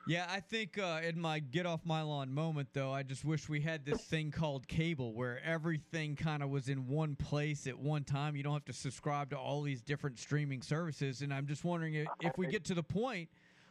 Yeah, 0.07 0.25
I 0.29 0.39
think 0.39 0.77
uh, 0.77 1.01
in 1.03 1.19
my 1.19 1.39
get 1.39 1.65
off 1.65 1.81
my 1.85 2.01
lawn 2.01 2.33
moment, 2.33 2.69
though, 2.73 2.91
I 2.93 3.03
just 3.03 3.25
wish 3.25 3.49
we 3.49 3.61
had 3.61 3.85
this 3.85 4.01
thing 4.01 4.31
called 4.31 4.67
cable 4.67 5.13
where 5.13 5.41
everything 5.43 6.15
kind 6.15 6.41
of 6.41 6.49
was 6.49 6.69
in 6.69 6.87
one 6.87 7.15
place 7.15 7.67
at 7.67 7.77
one 7.77 8.03
time. 8.03 8.35
You 8.35 8.43
don't 8.43 8.53
have 8.53 8.65
to 8.65 8.73
subscribe 8.73 9.29
to 9.31 9.37
all 9.37 9.61
these 9.61 9.81
different 9.81 10.17
streaming 10.19 10.61
services. 10.61 11.21
And 11.21 11.33
I'm 11.33 11.45
just 11.47 11.63
wondering 11.63 11.95
if, 11.95 12.07
if 12.21 12.37
we 12.37 12.47
get 12.47 12.63
to 12.65 12.73
the 12.73 12.83
point 12.83 13.29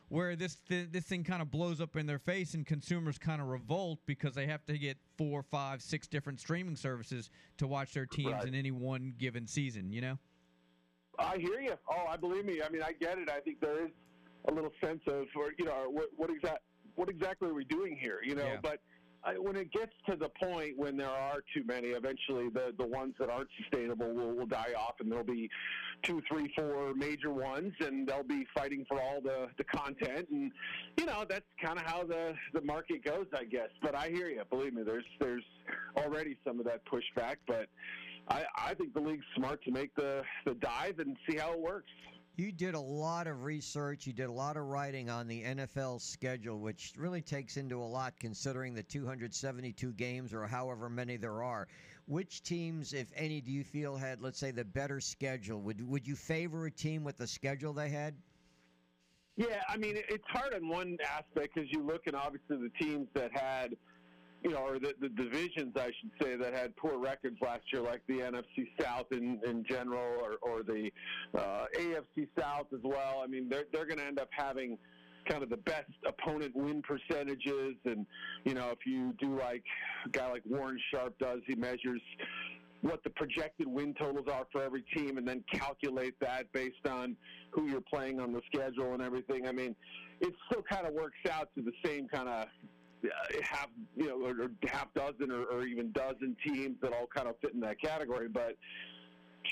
where 0.09 0.37
this 0.37 0.57
th- 0.69 0.89
this 0.93 1.05
thing 1.05 1.25
kind 1.25 1.43
of 1.43 1.51
blows 1.51 1.81
up 1.81 1.97
in 1.97 2.07
their 2.07 2.19
face 2.21 2.55
and 2.55 2.65
consumers 2.65 3.19
kind 3.19 3.41
of 3.41 3.49
revolt 3.49 3.99
because 4.07 4.35
they 4.35 4.47
have 4.47 4.65
to 4.67 4.79
get 4.79 4.97
four, 5.17 5.43
five, 5.43 5.83
six 5.83 6.07
different 6.07 6.39
streaming 6.39 6.77
services 6.77 7.29
to 7.59 7.67
watch 7.67 7.93
their 7.93 8.07
teams 8.07 8.33
Right. 8.33 8.47
in 8.47 8.55
any 8.55 8.71
one 8.71 9.15
given 9.19 9.47
season. 9.47 9.91
You 9.91 10.01
know? 10.03 10.19
I 11.19 11.39
hear 11.39 11.61
you. 11.61 11.75
Oh, 11.89 12.05
I 12.09 12.17
believe 12.17 12.45
me. 12.45 12.61
I 12.63 12.69
mean, 12.69 12.83
I 12.83 12.93
get 12.93 13.19
it. 13.19 13.29
I 13.31 13.41
think 13.41 13.59
there 13.61 13.85
is 13.87 13.91
a 14.49 14.53
little 14.53 14.73
sense 14.83 15.01
of, 15.07 15.25
or 15.37 15.53
you 15.59 15.65
know, 15.65 15.89
what 15.91 16.07
what 16.17 16.31
exact 16.31 16.61
what 16.95 17.09
exactly 17.09 17.49
are 17.49 17.55
we 17.55 17.65
doing 17.65 17.97
here? 18.01 18.21
You 18.25 18.35
know, 18.35 18.47
Yeah. 18.47 18.59
but. 18.63 18.81
I, 19.25 19.33
when 19.39 19.57
it 19.57 19.73
gets 19.73 19.91
to 20.09 20.15
the 20.15 20.29
point 20.41 20.79
when 20.79 20.97
there 20.97 21.09
are 21.09 21.43
too 21.53 21.65
many, 21.65 21.89
eventually 21.89 22.49
the, 22.49 22.73
the 22.79 22.87
ones 22.87 23.13
that 23.19 23.29
aren't 23.29 23.49
sustainable 23.61 24.13
will, 24.15 24.37
will 24.37 24.47
die 24.47 24.73
off, 24.79 25.01
and 25.01 25.11
there'll 25.11 25.25
be 25.25 25.51
two, 26.05 26.23
three, 26.31 26.53
four 26.57 26.95
major 26.95 27.33
ones, 27.33 27.73
and 27.81 28.07
they'll 28.07 28.23
be 28.23 28.47
fighting 28.55 28.85
for 28.89 29.01
all 29.01 29.21
the, 29.21 29.49
the 29.59 29.65
content. 29.65 30.29
And 30.31 30.53
you 30.97 31.07
know 31.07 31.25
that's 31.29 31.47
kind 31.61 31.77
of 31.77 31.85
how 31.87 32.05
the, 32.05 32.35
the 32.55 32.61
market 32.61 33.05
goes, 33.05 33.27
I 33.37 33.45
guess. 33.45 33.71
But 33.83 33.97
I 33.97 34.11
hear 34.11 34.29
you. 34.29 34.43
Believe 34.49 34.75
me, 34.75 34.83
there's 34.85 35.07
there's 35.19 35.45
already 35.97 36.37
some 36.47 36.61
of 36.61 36.67
that 36.67 36.83
pushback, 36.87 37.37
but 37.49 37.67
I, 38.29 38.45
I 38.57 38.75
think 38.75 38.95
the 38.95 39.01
league's 39.01 39.25
smart 39.35 39.61
to 39.65 39.73
make 39.73 39.93
the, 39.97 40.23
the 40.45 40.55
dive 40.55 41.01
and 41.01 41.17
see 41.29 41.37
how 41.37 41.53
it 41.53 41.59
works. 41.59 41.91
You 42.37 42.53
did 42.53 42.75
a 42.75 42.81
lot 42.81 43.27
of 43.27 43.45
research. 43.45 44.07
You 44.07 44.13
did 44.13 44.29
a 44.29 44.33
lot 44.33 44.59
of 44.59 44.65
writing 44.65 45.09
on 45.09 45.27
the 45.27 45.43
NFL 45.43 46.03
schedule, 46.03 46.61
which 46.61 46.93
really 46.99 47.23
takes 47.23 47.57
into 47.57 47.81
a 47.81 47.85
lot 47.85 48.13
considering 48.21 48.75
the 48.75 48.83
272 48.83 49.93
games 49.93 50.35
or 50.35 50.47
however 50.47 50.91
many 50.91 51.17
there 51.17 51.43
are. 51.43 51.67
Which 52.07 52.43
teams, 52.43 52.93
if 52.93 53.11
any, 53.17 53.41
do 53.41 53.51
you 53.51 53.65
feel 53.65 53.97
had, 53.97 54.21
let's 54.21 54.39
say, 54.39 54.51
the 54.51 54.67
better 54.67 55.01
schedule? 55.01 55.63
Would 55.63 55.81
would 55.89 56.07
you 56.07 56.15
favor 56.15 56.67
a 56.67 56.71
team 56.71 57.05
with 57.05 57.17
the 57.17 57.27
schedule 57.27 57.73
they 57.73 57.89
had? 57.89 58.15
Yeah, 59.37 59.63
I 59.67 59.79
mean, 59.79 59.97
it's 59.97 60.25
hard 60.29 60.53
on 60.55 60.69
one 60.69 60.99
aspect 61.11 61.55
because 61.55 61.71
you 61.73 61.83
look 61.83 62.03
and 62.07 62.15
obviously 62.15 62.59
the 62.59 62.71
teams 62.79 63.09
that 63.15 63.31
had, 63.33 63.77
you 64.47 64.53
know, 64.53 64.59
or 64.59 64.79
the, 64.79 64.95
the 65.01 65.09
divisions, 65.09 65.73
I 65.77 65.87
should 66.01 66.13
say, 66.23 66.37
that 66.37 66.55
had 66.55 66.77
poor 66.77 66.99
records 66.99 67.37
last 67.43 67.63
year, 67.73 67.83
like 67.83 68.03
the 68.07 68.21
NFC 68.21 68.69
South 68.81 69.07
in, 69.11 69.41
in 69.45 69.65
general, 69.69 70.21
or, 70.21 70.37
or 70.41 70.63
the 70.63 70.89
uh, 71.37 71.65
AFC 71.77 72.29
South 72.39 72.67
as 72.73 72.79
well. 72.85 73.23
I 73.25 73.27
mean, 73.27 73.49
they're, 73.49 73.65
they're 73.73 73.87
going 73.87 73.99
to 73.99 74.05
end 74.05 74.21
up 74.21 74.29
having 74.31 74.79
kind 75.29 75.43
of 75.43 75.51
the 75.51 75.57
best 75.57 75.91
opponent 76.07 76.55
win 76.55 76.81
percentages. 76.81 77.75
And, 77.85 78.07
you 78.45 78.55
know, 78.55 78.71
if 78.71 78.87
you 78.87 79.15
do 79.21 79.37
like 79.37 79.65
a 80.05 80.11
guy 80.11 80.31
like 80.31 80.43
Warren 80.47 80.79
Sharp 80.93 81.19
does, 81.19 81.41
he 81.49 81.57
measures 81.57 82.01
what 82.83 83.03
the 83.03 83.11
projected 83.11 83.67
win 83.67 83.95
totals 83.99 84.29
are 84.33 84.47
for 84.53 84.63
every 84.63 84.85
team 84.95 85.19
and 85.19 85.27
then 85.27 85.43
calculate 85.53 86.15
that 86.21 86.53
based 86.53 86.87
on 86.89 87.17
who 87.51 87.67
you're 87.67 87.81
playing 87.81 88.21
on 88.21 88.33
the 88.33 88.43
schedule 88.47 88.93
and 88.93 89.03
everything. 89.03 89.49
I 89.49 89.53
mean, 89.53 89.75
it 90.21 90.33
still 90.49 90.63
kind 90.63 90.87
of 90.87 90.93
works 90.95 91.19
out 91.33 91.49
to 91.57 91.63
the 91.63 91.73
same 91.85 92.07
kind 92.07 92.29
of 92.29 92.47
Uh, 93.05 93.09
half, 93.43 93.69
you 93.97 94.07
know, 94.07 94.27
or 94.27 94.51
half 94.69 94.93
dozen 94.95 95.31
or, 95.31 95.45
or 95.45 95.67
even 95.67 95.93
dozen 95.93 96.37
teams 96.45 96.77
that 96.81 96.93
all 96.93 97.07
kind 97.15 97.29
of 97.29 97.39
fit 97.41 97.53
in 97.55 97.61
that 97.61 97.81
category. 97.81 98.29
But 98.29 98.57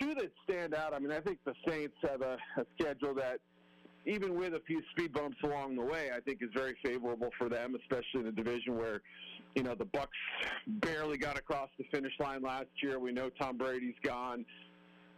two 0.00 0.14
that 0.14 0.32
stand 0.44 0.74
out, 0.74 0.94
I 0.94 0.98
mean, 0.98 1.12
I 1.12 1.20
think 1.20 1.38
the 1.44 1.54
Saints 1.68 1.94
have 2.02 2.22
a, 2.22 2.36
a 2.56 2.64
schedule 2.78 3.14
that 3.14 3.38
even 4.06 4.38
with 4.38 4.54
a 4.54 4.60
few 4.66 4.82
speed 4.90 5.12
bumps 5.12 5.36
along 5.44 5.76
the 5.76 5.84
way, 5.84 6.10
I 6.14 6.20
think 6.20 6.42
is 6.42 6.50
very 6.54 6.76
favorable 6.84 7.30
for 7.38 7.48
them, 7.48 7.76
especially 7.80 8.20
in 8.20 8.26
a 8.26 8.32
division 8.32 8.76
where 8.76 9.00
you 9.54 9.62
know, 9.62 9.74
the 9.74 9.84
Bucs 9.86 10.08
barely 10.66 11.16
got 11.16 11.38
across 11.38 11.68
the 11.78 11.84
finish 11.92 12.12
line 12.18 12.42
last 12.42 12.66
year. 12.82 12.98
We 12.98 13.12
know 13.12 13.30
Tom 13.40 13.56
Brady's 13.56 13.94
gone. 14.02 14.44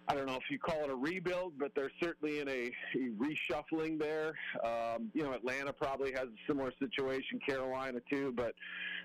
I 0.08 0.14
don't 0.14 0.26
know 0.26 0.36
if 0.36 0.50
you 0.50 0.58
call 0.58 0.84
it 0.84 0.90
a 0.90 0.94
rebuild, 0.94 1.54
but 1.58 1.72
they're 1.74 1.90
certainly 2.00 2.40
in 2.40 2.48
a, 2.48 2.70
a 2.94 3.10
reshuffling 3.18 3.98
there. 3.98 4.34
Um, 4.64 5.10
you 5.14 5.24
know, 5.24 5.32
Atlanta 5.32 5.72
probably 5.72 6.12
has 6.12 6.24
a 6.24 6.46
similar 6.46 6.72
situation, 6.78 7.40
Carolina 7.46 7.98
too. 8.08 8.32
But 8.36 8.54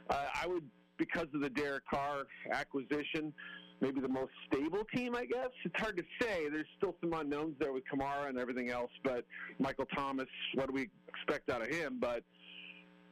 uh, 0.09 0.27
I 0.41 0.47
would, 0.47 0.63
because 0.97 1.27
of 1.33 1.41
the 1.41 1.49
Derek 1.49 1.83
Carr 1.89 2.25
acquisition, 2.51 3.33
maybe 3.81 3.99
the 3.99 4.07
most 4.07 4.31
stable 4.45 4.83
team, 4.93 5.15
I 5.15 5.25
guess. 5.25 5.49
It's 5.65 5.79
hard 5.79 5.97
to 5.97 6.03
say. 6.21 6.49
There's 6.49 6.67
still 6.77 6.95
some 7.01 7.13
unknowns 7.13 7.55
there 7.59 7.73
with 7.73 7.83
Kamara 7.91 8.29
and 8.29 8.37
everything 8.37 8.69
else. 8.69 8.91
But 9.03 9.25
Michael 9.57 9.87
Thomas, 9.95 10.27
what 10.53 10.67
do 10.67 10.73
we 10.73 10.87
expect 11.07 11.49
out 11.49 11.63
of 11.63 11.67
him? 11.67 11.97
But 11.99 12.23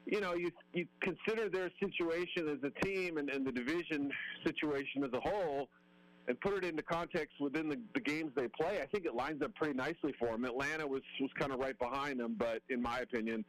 you 0.05 0.21
know, 0.21 0.33
you 0.33 0.51
you 0.73 0.87
consider 1.01 1.49
their 1.49 1.69
situation 1.79 2.49
as 2.49 2.57
a 2.63 2.85
team 2.85 3.17
and, 3.17 3.29
and 3.29 3.45
the 3.45 3.51
division 3.51 4.11
situation 4.45 5.03
as 5.03 5.11
a 5.13 5.19
whole, 5.19 5.69
and 6.27 6.39
put 6.41 6.53
it 6.53 6.63
into 6.63 6.83
context 6.83 7.39
within 7.39 7.69
the, 7.69 7.79
the 7.93 7.99
games 7.99 8.31
they 8.35 8.47
play. 8.47 8.79
I 8.81 8.85
think 8.85 9.05
it 9.05 9.15
lines 9.15 9.41
up 9.41 9.53
pretty 9.55 9.73
nicely 9.73 10.13
for 10.19 10.27
them. 10.27 10.45
Atlanta 10.45 10.85
was 10.85 11.01
was 11.19 11.31
kind 11.39 11.51
of 11.51 11.59
right 11.59 11.77
behind 11.79 12.19
them, 12.19 12.35
but 12.37 12.61
in 12.69 12.81
my 12.81 12.99
opinion, 12.99 13.43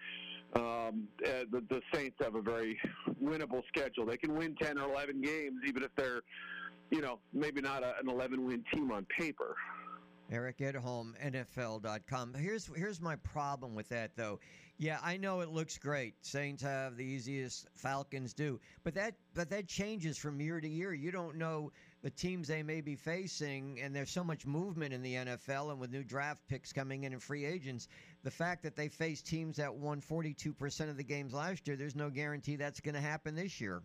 um, 0.54 1.08
uh, 1.24 1.44
the, 1.50 1.62
the 1.68 1.80
Saints 1.92 2.16
have 2.22 2.34
a 2.34 2.42
very 2.42 2.78
winnable 3.22 3.62
schedule. 3.68 4.06
They 4.06 4.16
can 4.16 4.34
win 4.34 4.54
ten 4.60 4.78
or 4.78 4.90
eleven 4.90 5.20
games, 5.20 5.60
even 5.66 5.82
if 5.82 5.90
they're, 5.96 6.22
you 6.90 7.00
know, 7.00 7.18
maybe 7.32 7.60
not 7.60 7.82
a, 7.82 7.94
an 8.00 8.08
eleven 8.08 8.46
win 8.46 8.64
team 8.72 8.90
on 8.92 9.06
paper. 9.16 9.56
Eric 10.30 10.58
Edholm, 10.58 11.14
NFL.com. 11.22 12.34
Here's 12.34 12.70
here's 12.76 13.00
my 13.00 13.16
problem 13.16 13.74
with 13.74 13.88
that 13.88 14.16
though. 14.16 14.38
Yeah, 14.78 14.98
I 15.02 15.18
know 15.18 15.40
it 15.40 15.50
looks 15.50 15.76
great. 15.76 16.14
Saints 16.22 16.62
have 16.62 16.96
the 16.96 17.04
easiest, 17.04 17.66
Falcons 17.74 18.32
do, 18.32 18.60
but 18.82 18.94
that 18.94 19.14
but 19.34 19.50
that 19.50 19.66
changes 19.66 20.16
from 20.16 20.40
year 20.40 20.60
to 20.60 20.68
year. 20.68 20.94
You 20.94 21.10
don't 21.10 21.36
know 21.36 21.72
the 22.02 22.10
teams 22.10 22.48
they 22.48 22.62
may 22.62 22.80
be 22.80 22.96
facing, 22.96 23.80
and 23.80 23.94
there's 23.94 24.10
so 24.10 24.24
much 24.24 24.46
movement 24.46 24.92
in 24.92 25.02
the 25.02 25.14
NFL, 25.14 25.70
and 25.70 25.78
with 25.78 25.90
new 25.90 26.02
draft 26.02 26.40
picks 26.48 26.72
coming 26.72 27.04
in 27.04 27.12
and 27.12 27.22
free 27.22 27.44
agents, 27.44 27.88
the 28.22 28.30
fact 28.30 28.62
that 28.62 28.74
they 28.74 28.88
face 28.88 29.20
teams 29.20 29.56
that 29.58 29.74
won 29.74 30.00
42% 30.00 30.88
of 30.88 30.96
the 30.96 31.04
games 31.04 31.34
last 31.34 31.68
year, 31.68 31.76
there's 31.76 31.96
no 31.96 32.08
guarantee 32.08 32.56
that's 32.56 32.80
going 32.80 32.94
to 32.94 33.00
happen 33.00 33.34
this 33.34 33.60
year. 33.60 33.82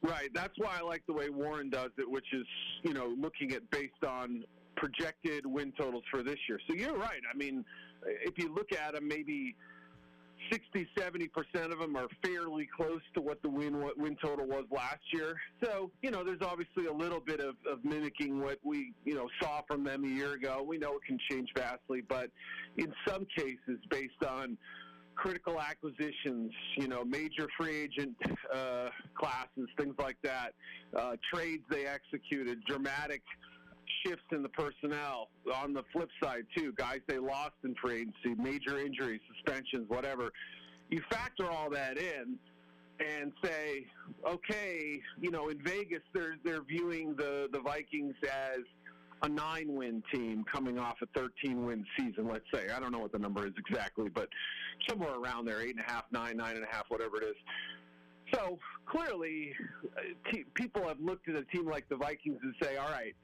Right. 0.00 0.30
That's 0.32 0.54
why 0.56 0.78
I 0.78 0.82
like 0.82 1.02
the 1.06 1.12
way 1.12 1.28
Warren 1.28 1.70
does 1.70 1.90
it, 1.98 2.08
which 2.08 2.26
is 2.32 2.46
you 2.84 2.94
know 2.94 3.14
looking 3.18 3.52
at 3.52 3.68
based 3.70 4.04
on 4.06 4.44
projected 4.76 5.44
win 5.44 5.72
totals 5.72 6.04
for 6.10 6.22
this 6.22 6.36
year. 6.48 6.60
So 6.68 6.74
you're 6.74 6.96
right. 6.96 7.20
I 7.32 7.36
mean, 7.36 7.64
if 8.06 8.38
you 8.38 8.54
look 8.54 8.72
at 8.72 8.94
them, 8.94 9.08
maybe 9.08 9.56
60, 10.50 10.88
70% 10.96 11.72
of 11.72 11.78
them 11.78 11.96
are 11.96 12.08
fairly 12.24 12.68
close 12.76 13.00
to 13.14 13.20
what 13.20 13.42
the 13.42 13.48
win 13.48 13.80
what 13.80 13.98
win 13.98 14.16
total 14.22 14.46
was 14.46 14.64
last 14.70 15.00
year. 15.12 15.36
So, 15.62 15.90
you 16.02 16.10
know, 16.10 16.24
there's 16.24 16.42
obviously 16.42 16.86
a 16.86 16.92
little 16.92 17.20
bit 17.20 17.40
of, 17.40 17.56
of 17.70 17.84
mimicking 17.84 18.40
what 18.40 18.58
we, 18.62 18.92
you 19.04 19.14
know, 19.14 19.28
saw 19.40 19.62
from 19.66 19.84
them 19.84 20.04
a 20.04 20.08
year 20.08 20.34
ago. 20.34 20.64
We 20.66 20.78
know 20.78 20.92
it 20.92 21.02
can 21.06 21.18
change 21.30 21.50
vastly, 21.56 22.02
but 22.08 22.30
in 22.76 22.92
some 23.06 23.26
cases, 23.36 23.78
based 23.90 24.24
on 24.26 24.56
critical 25.14 25.60
acquisitions, 25.60 26.52
you 26.76 26.86
know, 26.86 27.04
major 27.04 27.48
free 27.58 27.76
agent 27.76 28.16
uh, 28.54 28.88
classes, 29.14 29.68
things 29.76 29.94
like 29.98 30.16
that, 30.22 30.54
uh, 30.96 31.16
trades 31.32 31.64
they 31.70 31.86
executed, 31.86 32.62
dramatic– 32.64 33.22
shifts 34.04 34.24
in 34.32 34.42
the 34.42 34.48
personnel. 34.48 35.28
On 35.54 35.72
the 35.72 35.82
flip 35.92 36.08
side, 36.22 36.44
too, 36.56 36.72
guys 36.72 37.00
they 37.06 37.18
lost 37.18 37.54
in 37.64 37.74
free 37.82 38.00
agency, 38.02 38.40
major 38.40 38.78
injuries, 38.78 39.20
suspensions, 39.34 39.88
whatever. 39.88 40.30
You 40.90 41.02
factor 41.10 41.50
all 41.50 41.70
that 41.70 41.98
in 41.98 42.38
and 43.00 43.32
say, 43.44 43.86
okay, 44.26 45.00
you 45.20 45.30
know, 45.30 45.48
in 45.48 45.62
Vegas 45.62 46.02
they're 46.14 46.36
they're 46.44 46.62
viewing 46.62 47.14
the 47.16 47.48
the 47.52 47.60
Vikings 47.60 48.14
as 48.24 48.60
a 49.22 49.28
nine-win 49.28 50.00
team 50.14 50.44
coming 50.52 50.78
off 50.78 50.94
a 51.02 51.18
13-win 51.18 51.84
season. 51.98 52.28
Let's 52.28 52.44
say 52.54 52.68
I 52.74 52.78
don't 52.78 52.92
know 52.92 53.00
what 53.00 53.12
the 53.12 53.18
number 53.18 53.46
is 53.46 53.52
exactly, 53.58 54.08
but 54.08 54.28
somewhere 54.88 55.14
around 55.14 55.46
there, 55.46 55.60
eight 55.60 55.76
and 55.76 55.84
a 55.84 55.90
half, 55.90 56.04
nine, 56.12 56.36
nine 56.36 56.56
and 56.56 56.64
a 56.64 56.68
half, 56.68 56.84
whatever 56.88 57.16
it 57.18 57.24
is. 57.24 57.36
So 58.32 58.58
clearly, 58.86 59.52
uh, 59.96 60.36
people 60.54 60.86
have 60.86 61.00
looked 61.00 61.28
at 61.28 61.36
a 61.36 61.44
team 61.44 61.66
like 61.66 61.88
the 61.88 61.96
Vikings 61.96 62.38
and 62.42 62.54
say, 62.62 62.76
all 62.76 62.90
right, 62.90 63.14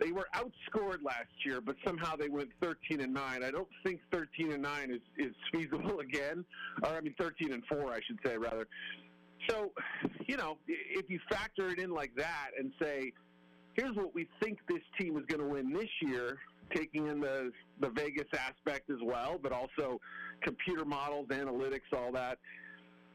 they 0.00 0.12
were 0.12 0.26
outscored 0.34 1.02
last 1.04 1.28
year, 1.44 1.60
but 1.60 1.76
somehow 1.84 2.16
they 2.16 2.28
went 2.28 2.50
13 2.62 3.00
and 3.00 3.12
9. 3.12 3.42
I 3.42 3.50
don't 3.50 3.68
think 3.84 4.00
13 4.12 4.52
and 4.52 4.62
9 4.62 4.90
is, 4.90 5.00
is 5.18 5.34
feasible 5.52 6.00
again. 6.00 6.44
Or, 6.82 6.90
I 6.90 7.00
mean, 7.00 7.14
13 7.18 7.52
and 7.52 7.62
4, 7.66 7.92
I 7.92 8.00
should 8.06 8.18
say, 8.24 8.36
rather. 8.36 8.66
So, 9.48 9.72
you 10.26 10.36
know, 10.36 10.58
if 10.66 11.08
you 11.08 11.18
factor 11.30 11.68
it 11.70 11.78
in 11.78 11.90
like 11.90 12.12
that 12.16 12.50
and 12.58 12.72
say, 12.80 13.12
here's 13.74 13.96
what 13.96 14.14
we 14.14 14.28
think 14.42 14.58
this 14.68 14.82
team 14.98 15.16
is 15.16 15.24
going 15.26 15.40
to 15.40 15.48
win 15.48 15.72
this 15.72 15.88
year, 16.02 16.38
taking 16.74 17.08
in 17.08 17.20
the, 17.20 17.52
the 17.80 17.88
Vegas 17.90 18.28
aspect 18.32 18.90
as 18.90 18.98
well, 19.02 19.38
but 19.42 19.52
also 19.52 20.00
computer 20.42 20.84
models, 20.84 21.28
analytics, 21.28 21.92
all 21.92 22.12
that 22.12 22.38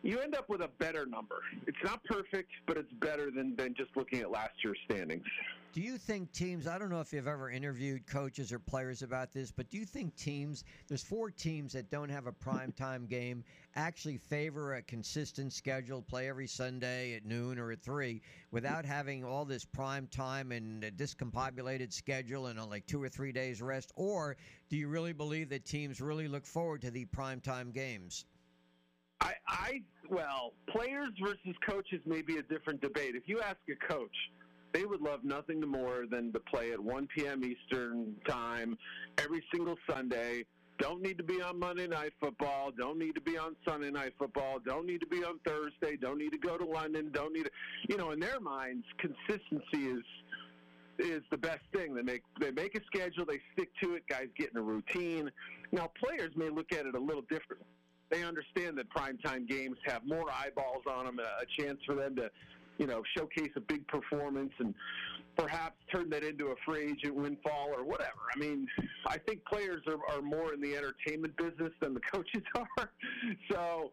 you 0.06 0.20
end 0.20 0.36
up 0.36 0.48
with 0.50 0.62
a 0.62 0.70
better 0.78 1.08
number. 1.08 1.38
It's 1.66 1.78
not 1.84 2.04
perfect, 2.04 2.52
but 2.68 2.78
it's 2.78 2.92
better 3.02 3.32
than, 3.32 3.56
than 3.56 3.74
just 3.74 3.90
looking 3.96 4.20
at 4.20 4.30
last 4.30 4.52
year's 4.64 4.78
standings. 4.86 5.26
Do 5.76 5.82
you 5.82 5.98
think 5.98 6.32
teams, 6.32 6.68
I 6.68 6.78
don't 6.78 6.90
know 6.90 7.02
if 7.02 7.12
you've 7.12 7.28
ever 7.28 7.50
interviewed 7.50 8.08
coaches 8.08 8.54
or 8.54 8.60
players 8.60 9.02
about 9.02 9.34
this, 9.34 9.52
but 9.52 9.70
do 9.70 9.78
you 9.78 9.84
think 9.84 10.16
teams, 10.16 10.64
there's 10.88 11.04
four 11.04 11.30
teams 11.30 11.74
that 11.74 11.92
don't 11.92 12.08
have 12.08 12.28
a 12.28 12.32
prime 12.32 12.72
time 12.72 13.06
game, 13.08 13.44
actually 13.76 14.18
favor 14.18 14.76
a 14.76 14.82
consistent 14.82 15.52
schedule, 15.52 16.02
play 16.02 16.30
every 16.30 16.48
Sunday 16.48 17.14
at 17.16 17.26
noon 17.26 17.60
or 17.60 17.74
at 17.74 17.82
3, 17.82 18.22
without 18.52 18.86
having 18.86 19.26
all 19.26 19.44
this 19.44 19.66
prime 19.66 20.08
time 20.08 20.54
and 20.54 20.82
a 20.86 20.92
discombobulated 20.92 21.92
schedule 21.92 22.46
and 22.48 22.58
uh, 22.58 22.66
like 22.66 22.88
two 22.88 23.04
or 23.04 23.10
three 23.10 23.34
days 23.34 23.62
rest? 23.62 23.92
Or 23.98 24.38
do 24.70 24.78
you 24.78 24.88
really 24.88 25.12
believe 25.12 25.50
that 25.50 25.66
teams 25.66 26.00
really 26.00 26.30
look 26.30 26.46
forward 26.46 26.84
to 26.84 26.90
the 26.92 27.04
prime 27.04 27.42
time 27.42 27.72
games? 27.72 28.24
I, 29.20 29.34
I 29.46 29.82
well, 30.10 30.54
players 30.70 31.12
versus 31.22 31.58
coaches 31.68 32.00
may 32.06 32.22
be 32.22 32.38
a 32.38 32.44
different 32.44 32.80
debate. 32.80 33.16
If 33.16 33.28
you 33.28 33.42
ask 33.42 33.58
a 33.70 33.94
coach, 33.94 34.16
they 34.76 34.84
would 34.84 35.02
love 35.02 35.24
nothing 35.24 35.62
more 35.62 36.04
than 36.12 36.34
to 36.34 36.40
play 36.42 36.74
at 36.74 36.80
1 36.80 37.08
p.m. 37.16 37.42
Eastern 37.46 38.14
time 38.28 38.78
every 39.18 39.42
single 39.54 39.78
Sunday. 39.90 40.44
Don't 40.80 41.02
need 41.02 41.18
to 41.18 41.24
be 41.24 41.42
on 41.42 41.58
Monday 41.58 41.88
Night 41.88 42.12
Football. 42.20 42.72
Don't 42.78 43.00
need 43.00 43.16
to 43.16 43.22
be 43.22 43.38
on 43.38 43.56
Sunday 43.66 43.90
Night 43.90 44.12
Football. 44.20 44.60
Don't 44.60 44.86
need 44.86 45.00
to 45.00 45.08
be 45.08 45.24
on 45.24 45.40
Thursday. 45.48 45.96
Don't 45.96 46.18
need 46.18 46.34
to 46.34 46.38
go 46.38 46.58
to 46.58 46.66
London. 46.66 47.10
Don't 47.14 47.32
need 47.32 47.46
to, 47.46 47.52
you 47.88 47.96
know, 47.96 48.12
in 48.12 48.20
their 48.20 48.42
minds, 48.42 48.86
consistency 48.98 49.88
is 49.88 50.04
is 50.98 51.22
the 51.30 51.38
best 51.38 51.64
thing. 51.74 51.96
They 51.96 52.02
make 52.02 52.24
they 52.42 52.52
make 52.52 52.76
a 52.76 52.84
schedule. 52.86 53.24
They 53.26 53.40
stick 53.54 53.70
to 53.82 53.96
it. 53.96 54.04
Guys 54.10 54.28
get 54.38 54.52
in 54.52 54.58
a 54.58 54.62
routine. 54.62 55.32
Now, 55.72 55.90
players 56.04 56.32
may 56.36 56.50
look 56.50 56.74
at 56.74 56.86
it 56.86 56.96
a 56.96 57.00
little 57.00 57.24
different 57.30 57.64
they 58.12 58.24
understand 58.24 58.78
that 58.78 58.86
primetime 58.92 59.48
games 59.48 59.78
have 59.86 60.06
more 60.06 60.30
eyeballs 60.32 60.84
on 60.88 61.06
them, 61.06 61.20
a 61.20 61.62
chance 61.62 61.80
for 61.88 61.96
them 61.96 62.16
to 62.16 62.30
you 62.78 62.88
know, 62.88 63.02
showcase 63.18 63.52
a 63.56 63.62
big 63.62 63.88
performance 63.88 64.52
and 64.60 64.74
perhaps 65.38 65.76
turn 65.94 66.10
that 66.10 66.24
into 66.24 66.48
a 66.48 66.56
free 66.66 66.92
agent 66.92 67.16
windfall 67.16 67.70
or 67.76 67.84
whatever. 67.84 68.12
I 68.34 68.40
mean, 68.40 68.68
I 69.06 69.18
think 69.18 69.44
players 69.46 69.82
are, 69.88 70.00
are 70.16 70.22
more 70.22 70.54
in 70.54 70.62
the 70.62 70.76
entertainment 70.76 71.36
business 71.38 71.72
than 71.82 71.94
the 71.94 72.00
coaches 72.12 72.44
are. 72.56 72.90
So 73.52 73.92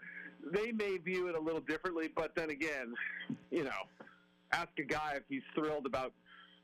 they 0.52 0.72
may 0.72 0.98
view 0.98 1.28
it 1.28 1.36
a 1.36 1.40
little 1.40 1.60
differently, 1.60 2.08
but 2.14 2.32
then 2.36 2.50
again, 2.50 2.94
you 3.50 3.64
know, 3.64 3.70
ask 4.52 4.68
a 4.78 4.84
guy 4.84 5.14
if 5.16 5.22
he's 5.28 5.42
thrilled 5.54 5.86
about 5.86 6.12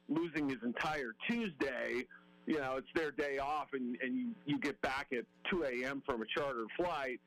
losing 0.08 0.48
his 0.48 0.58
entire 0.62 1.14
Tuesday. 1.28 2.04
You 2.46 2.58
know, 2.58 2.76
it's 2.78 2.88
their 2.94 3.10
day 3.10 3.38
off, 3.38 3.68
and, 3.74 3.96
and 4.02 4.16
you, 4.16 4.30
you 4.46 4.58
get 4.58 4.80
back 4.80 5.08
at 5.12 5.24
2 5.50 5.64
a.m. 5.64 6.02
from 6.06 6.22
a 6.22 6.24
chartered 6.34 6.68
flight, 6.78 7.20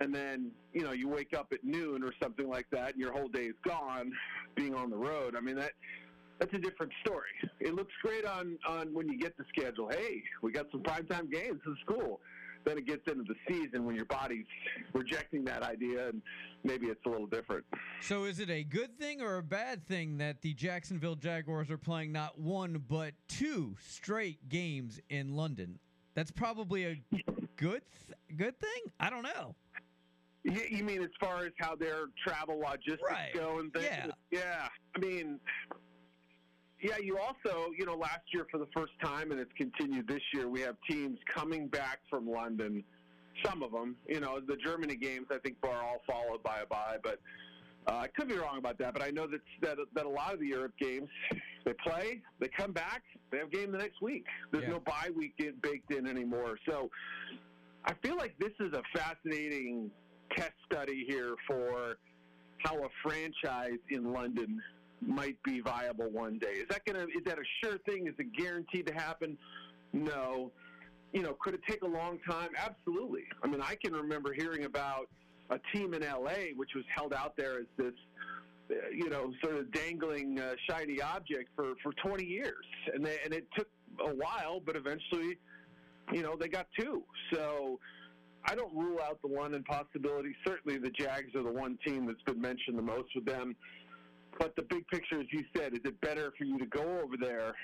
and 0.00 0.14
then, 0.14 0.50
you 0.72 0.82
know, 0.82 0.92
you 0.92 1.08
wake 1.08 1.34
up 1.36 1.48
at 1.52 1.64
noon 1.64 2.02
or 2.02 2.12
something 2.22 2.48
like 2.48 2.66
that, 2.72 2.92
and 2.92 3.00
your 3.00 3.12
whole 3.12 3.28
day 3.28 3.46
is 3.46 3.54
gone 3.66 4.12
being 4.54 4.74
on 4.74 4.90
the 4.90 4.96
road. 4.96 5.34
I 5.36 5.40
mean, 5.40 5.56
that 5.56 5.72
that's 6.38 6.52
a 6.52 6.58
different 6.58 6.92
story. 7.04 7.28
It 7.60 7.74
looks 7.74 7.92
great 8.02 8.24
on, 8.24 8.58
on 8.66 8.92
when 8.92 9.08
you 9.08 9.18
get 9.18 9.36
the 9.36 9.44
schedule. 9.56 9.88
Hey, 9.88 10.22
we 10.42 10.50
got 10.50 10.66
some 10.72 10.82
primetime 10.82 11.30
games. 11.30 11.60
This 11.64 11.72
is 11.72 11.78
cool 11.86 12.20
then 12.64 12.78
it 12.78 12.86
gets 12.86 13.02
into 13.06 13.24
the 13.24 13.34
season 13.48 13.84
when 13.84 13.94
your 13.94 14.04
body's 14.06 14.46
rejecting 14.92 15.44
that 15.44 15.62
idea 15.62 16.08
and 16.08 16.22
maybe 16.62 16.86
it's 16.86 17.00
a 17.06 17.08
little 17.08 17.26
different. 17.26 17.64
So 18.00 18.24
is 18.24 18.40
it 18.40 18.50
a 18.50 18.64
good 18.64 18.98
thing 18.98 19.20
or 19.20 19.36
a 19.36 19.42
bad 19.42 19.86
thing 19.86 20.18
that 20.18 20.42
the 20.42 20.54
Jacksonville 20.54 21.16
Jaguars 21.16 21.70
are 21.70 21.78
playing 21.78 22.12
not 22.12 22.38
one 22.38 22.82
but 22.88 23.14
two 23.28 23.76
straight 23.86 24.48
games 24.48 25.00
in 25.08 25.36
London? 25.36 25.78
That's 26.14 26.30
probably 26.30 26.86
a 26.86 27.02
good 27.56 27.82
th- 28.06 28.36
good 28.36 28.58
thing. 28.58 28.92
I 29.00 29.10
don't 29.10 29.22
know. 29.22 29.54
You, 30.44 30.60
you 30.70 30.84
mean 30.84 31.02
as 31.02 31.10
far 31.18 31.44
as 31.46 31.52
how 31.58 31.74
their 31.74 32.04
travel 32.26 32.58
logistics 32.60 33.02
Right. 33.10 33.32
go 33.34 33.58
and 33.58 33.72
things? 33.72 33.86
Yeah. 33.90 34.06
Yeah. 34.30 34.68
I 34.94 34.98
mean, 34.98 35.40
yeah, 36.82 36.98
you 36.98 37.18
also, 37.18 37.70
you 37.76 37.86
know, 37.86 37.94
last 37.94 38.20
year 38.32 38.46
for 38.50 38.58
the 38.58 38.68
first 38.76 38.92
time, 39.02 39.30
and 39.30 39.40
it's 39.40 39.52
continued 39.56 40.06
this 40.06 40.20
year, 40.34 40.48
we 40.48 40.60
have 40.60 40.76
teams 40.88 41.18
coming 41.34 41.66
back 41.68 42.00
from 42.10 42.28
London. 42.30 42.84
Some 43.44 43.62
of 43.62 43.72
them, 43.72 43.96
you 44.06 44.20
know, 44.20 44.38
the 44.38 44.56
Germany 44.56 44.96
games, 44.96 45.26
I 45.32 45.38
think, 45.38 45.56
are 45.64 45.82
all 45.82 46.02
followed 46.06 46.42
by 46.42 46.60
a 46.60 46.66
bye, 46.66 46.98
but 47.02 47.18
uh, 47.86 47.96
I 47.96 48.08
could 48.08 48.28
be 48.28 48.36
wrong 48.36 48.58
about 48.58 48.78
that. 48.78 48.92
But 48.92 49.02
I 49.02 49.10
know 49.10 49.26
that, 49.26 49.40
that 49.62 49.78
that 49.94 50.04
a 50.06 50.08
lot 50.08 50.34
of 50.34 50.40
the 50.40 50.46
Europe 50.46 50.74
games, 50.78 51.08
they 51.64 51.72
play, 51.84 52.22
they 52.38 52.48
come 52.48 52.72
back, 52.72 53.02
they 53.32 53.38
have 53.38 53.48
a 53.48 53.50
game 53.50 53.72
the 53.72 53.78
next 53.78 54.00
week. 54.02 54.24
There's 54.52 54.64
Yeah. 54.64 54.70
no 54.74 54.80
bye 54.80 55.10
week 55.16 55.32
baked 55.62 55.90
in 55.92 56.06
anymore. 56.06 56.58
So 56.68 56.90
I 57.86 57.94
feel 58.02 58.16
like 58.16 58.38
this 58.38 58.52
is 58.60 58.72
a 58.72 58.82
fascinating 58.94 59.90
test 60.36 60.52
study 60.70 61.04
here 61.06 61.34
for 61.46 61.96
how 62.58 62.82
a 62.84 62.88
franchise 63.02 63.78
in 63.90 64.12
London 64.12 64.60
might 65.00 65.36
be 65.42 65.60
viable 65.60 66.10
one 66.10 66.38
day. 66.38 66.52
Is 66.52 66.68
that 66.70 66.84
gonna 66.84 67.04
is 67.04 67.24
that 67.26 67.38
a 67.38 67.44
sure 67.62 67.78
thing? 67.86 68.06
Is 68.06 68.14
it 68.18 68.32
guaranteed 68.36 68.86
to 68.86 68.94
happen? 68.94 69.36
No. 69.92 70.50
You 71.12 71.22
know, 71.22 71.36
could 71.40 71.54
it 71.54 71.60
take 71.68 71.82
a 71.82 71.86
long 71.86 72.18
time? 72.28 72.50
Absolutely. 72.56 73.24
I 73.42 73.46
mean, 73.46 73.60
I 73.60 73.76
can 73.76 73.92
remember 73.92 74.32
hearing 74.32 74.64
about 74.64 75.08
a 75.50 75.60
team 75.72 75.94
in 75.94 76.02
LA 76.02 76.54
which 76.56 76.70
was 76.74 76.84
held 76.94 77.12
out 77.12 77.36
there 77.36 77.58
as 77.58 77.66
this 77.76 77.94
uh, 78.70 78.74
you 78.90 79.10
know, 79.10 79.30
sort 79.42 79.56
of 79.56 79.70
dangling 79.72 80.40
uh, 80.40 80.54
shiny 80.68 81.00
object 81.02 81.50
for, 81.54 81.74
for 81.82 81.92
20 82.02 82.24
years, 82.24 82.64
and 82.94 83.04
they, 83.04 83.18
and 83.22 83.34
it 83.34 83.46
took 83.54 83.68
a 84.00 84.14
while, 84.14 84.58
but 84.64 84.74
eventually, 84.74 85.36
you 86.10 86.22
know, 86.22 86.34
they 86.34 86.48
got 86.48 86.66
two. 86.78 87.02
So 87.32 87.78
I 88.46 88.54
don't 88.54 88.74
rule 88.74 88.98
out 89.00 89.20
the 89.22 89.28
London 89.28 89.62
possibility. 89.64 90.34
Certainly, 90.46 90.78
the 90.78 90.90
Jags 90.90 91.34
are 91.34 91.42
the 91.42 91.52
one 91.52 91.78
team 91.84 92.06
that's 92.06 92.22
been 92.22 92.40
mentioned 92.40 92.76
the 92.78 92.82
most 92.82 93.08
with 93.14 93.24
them. 93.24 93.56
But 94.38 94.54
the 94.56 94.62
big 94.62 94.86
picture, 94.88 95.20
as 95.20 95.26
you 95.30 95.44
said, 95.56 95.74
is 95.74 95.80
it 95.84 96.00
better 96.00 96.32
for 96.36 96.44
you 96.44 96.58
to 96.58 96.66
go 96.66 97.00
over 97.02 97.16
there, 97.18 97.54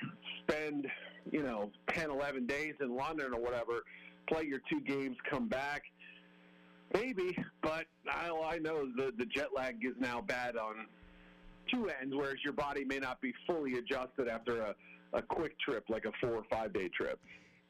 spend, 0.43 0.87
you 1.31 1.43
know, 1.43 1.71
10, 1.89 2.11
11 2.11 2.47
days 2.47 2.75
in 2.81 2.97
London 2.97 3.35
or 3.35 3.41
whatever, 3.41 3.83
play 4.29 4.45
your 4.45 4.61
two 4.71 4.81
games, 4.81 5.17
come 5.29 5.49
back? 5.49 5.83
Maybe, 6.95 7.37
but 7.63 7.87
all 8.13 8.45
I 8.45 8.59
know 8.59 8.87
the, 8.97 9.13
the 9.17 9.27
jet 9.27 9.49
lag 9.55 9.77
is 9.85 9.95
now 9.99 10.21
bad 10.21 10.57
on 10.57 10.87
two 11.73 11.89
ends, 12.01 12.15
whereas 12.17 12.39
your 12.43 12.53
body 12.53 12.85
may 12.85 12.99
not 12.99 13.21
be 13.21 13.33
fully 13.47 13.75
adjusted 13.75 14.29
after 14.29 14.61
a, 14.61 14.75
a 15.13 15.23
quick 15.23 15.59
trip, 15.61 15.85
like 15.89 16.05
a 16.05 16.13
four 16.21 16.35
or 16.35 16.45
five 16.51 16.73
day 16.73 16.89
trip. 16.89 17.21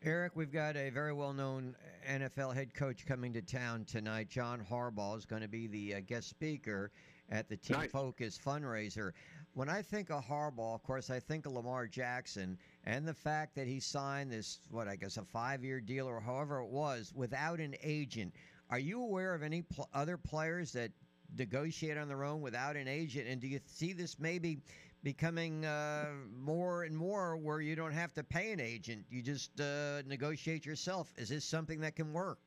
Eric, 0.02 0.32
we've 0.34 0.50
got 0.50 0.78
a 0.78 0.88
very 0.88 1.12
well 1.12 1.34
known 1.34 1.76
NFL 2.08 2.54
head 2.54 2.72
coach 2.72 3.04
coming 3.04 3.34
to 3.34 3.42
town 3.42 3.84
tonight. 3.84 4.30
John 4.30 4.64
Harbaugh 4.70 5.18
is 5.18 5.26
going 5.26 5.42
to 5.42 5.48
be 5.48 5.66
the 5.66 5.96
uh, 5.96 6.00
guest 6.00 6.30
speaker 6.30 6.90
at 7.30 7.50
the 7.50 7.56
Team 7.58 7.76
Nice. 7.76 7.90
Focus 7.90 8.40
fundraiser. 8.42 9.12
When 9.52 9.68
I 9.68 9.82
think 9.82 10.10
of 10.10 10.24
Harbaugh, 10.24 10.74
of 10.74 10.82
course, 10.84 11.10
I 11.10 11.20
think 11.20 11.44
of 11.44 11.52
Lamar 11.52 11.86
Jackson 11.86 12.56
and 12.84 13.06
the 13.06 13.12
fact 13.12 13.54
that 13.56 13.66
he 13.66 13.78
signed 13.78 14.32
this, 14.32 14.60
what 14.70 14.88
I 14.88 14.96
guess, 14.96 15.18
a 15.18 15.22
five 15.22 15.62
year 15.62 15.82
deal 15.82 16.06
or 16.06 16.18
however 16.18 16.60
it 16.60 16.70
was 16.70 17.12
without 17.14 17.60
an 17.60 17.74
agent. 17.82 18.32
Are 18.70 18.78
you 18.78 19.02
aware 19.02 19.34
of 19.34 19.42
any 19.42 19.60
pl- 19.60 19.90
other 19.92 20.16
players 20.16 20.72
that 20.72 20.92
negotiate 21.36 21.98
on 21.98 22.08
their 22.08 22.24
own 22.24 22.40
without 22.40 22.74
an 22.74 22.88
agent? 22.88 23.28
And 23.28 23.38
do 23.38 23.48
you 23.48 23.60
see 23.66 23.92
this 23.92 24.18
maybe 24.18 24.62
becoming 25.02 25.64
uh, 25.64 26.06
more 26.38 26.84
and 26.84 26.96
more 26.96 27.36
where 27.36 27.60
you 27.60 27.76
don't 27.76 27.92
have 27.92 28.12
to 28.14 28.24
pay 28.24 28.52
an 28.52 28.60
agent? 28.60 29.04
You 29.10 29.22
just 29.22 29.60
uh, 29.60 30.02
negotiate 30.06 30.66
yourself. 30.66 31.12
Is 31.16 31.28
this 31.28 31.44
something 31.44 31.80
that 31.80 31.96
can 31.96 32.12
work? 32.12 32.38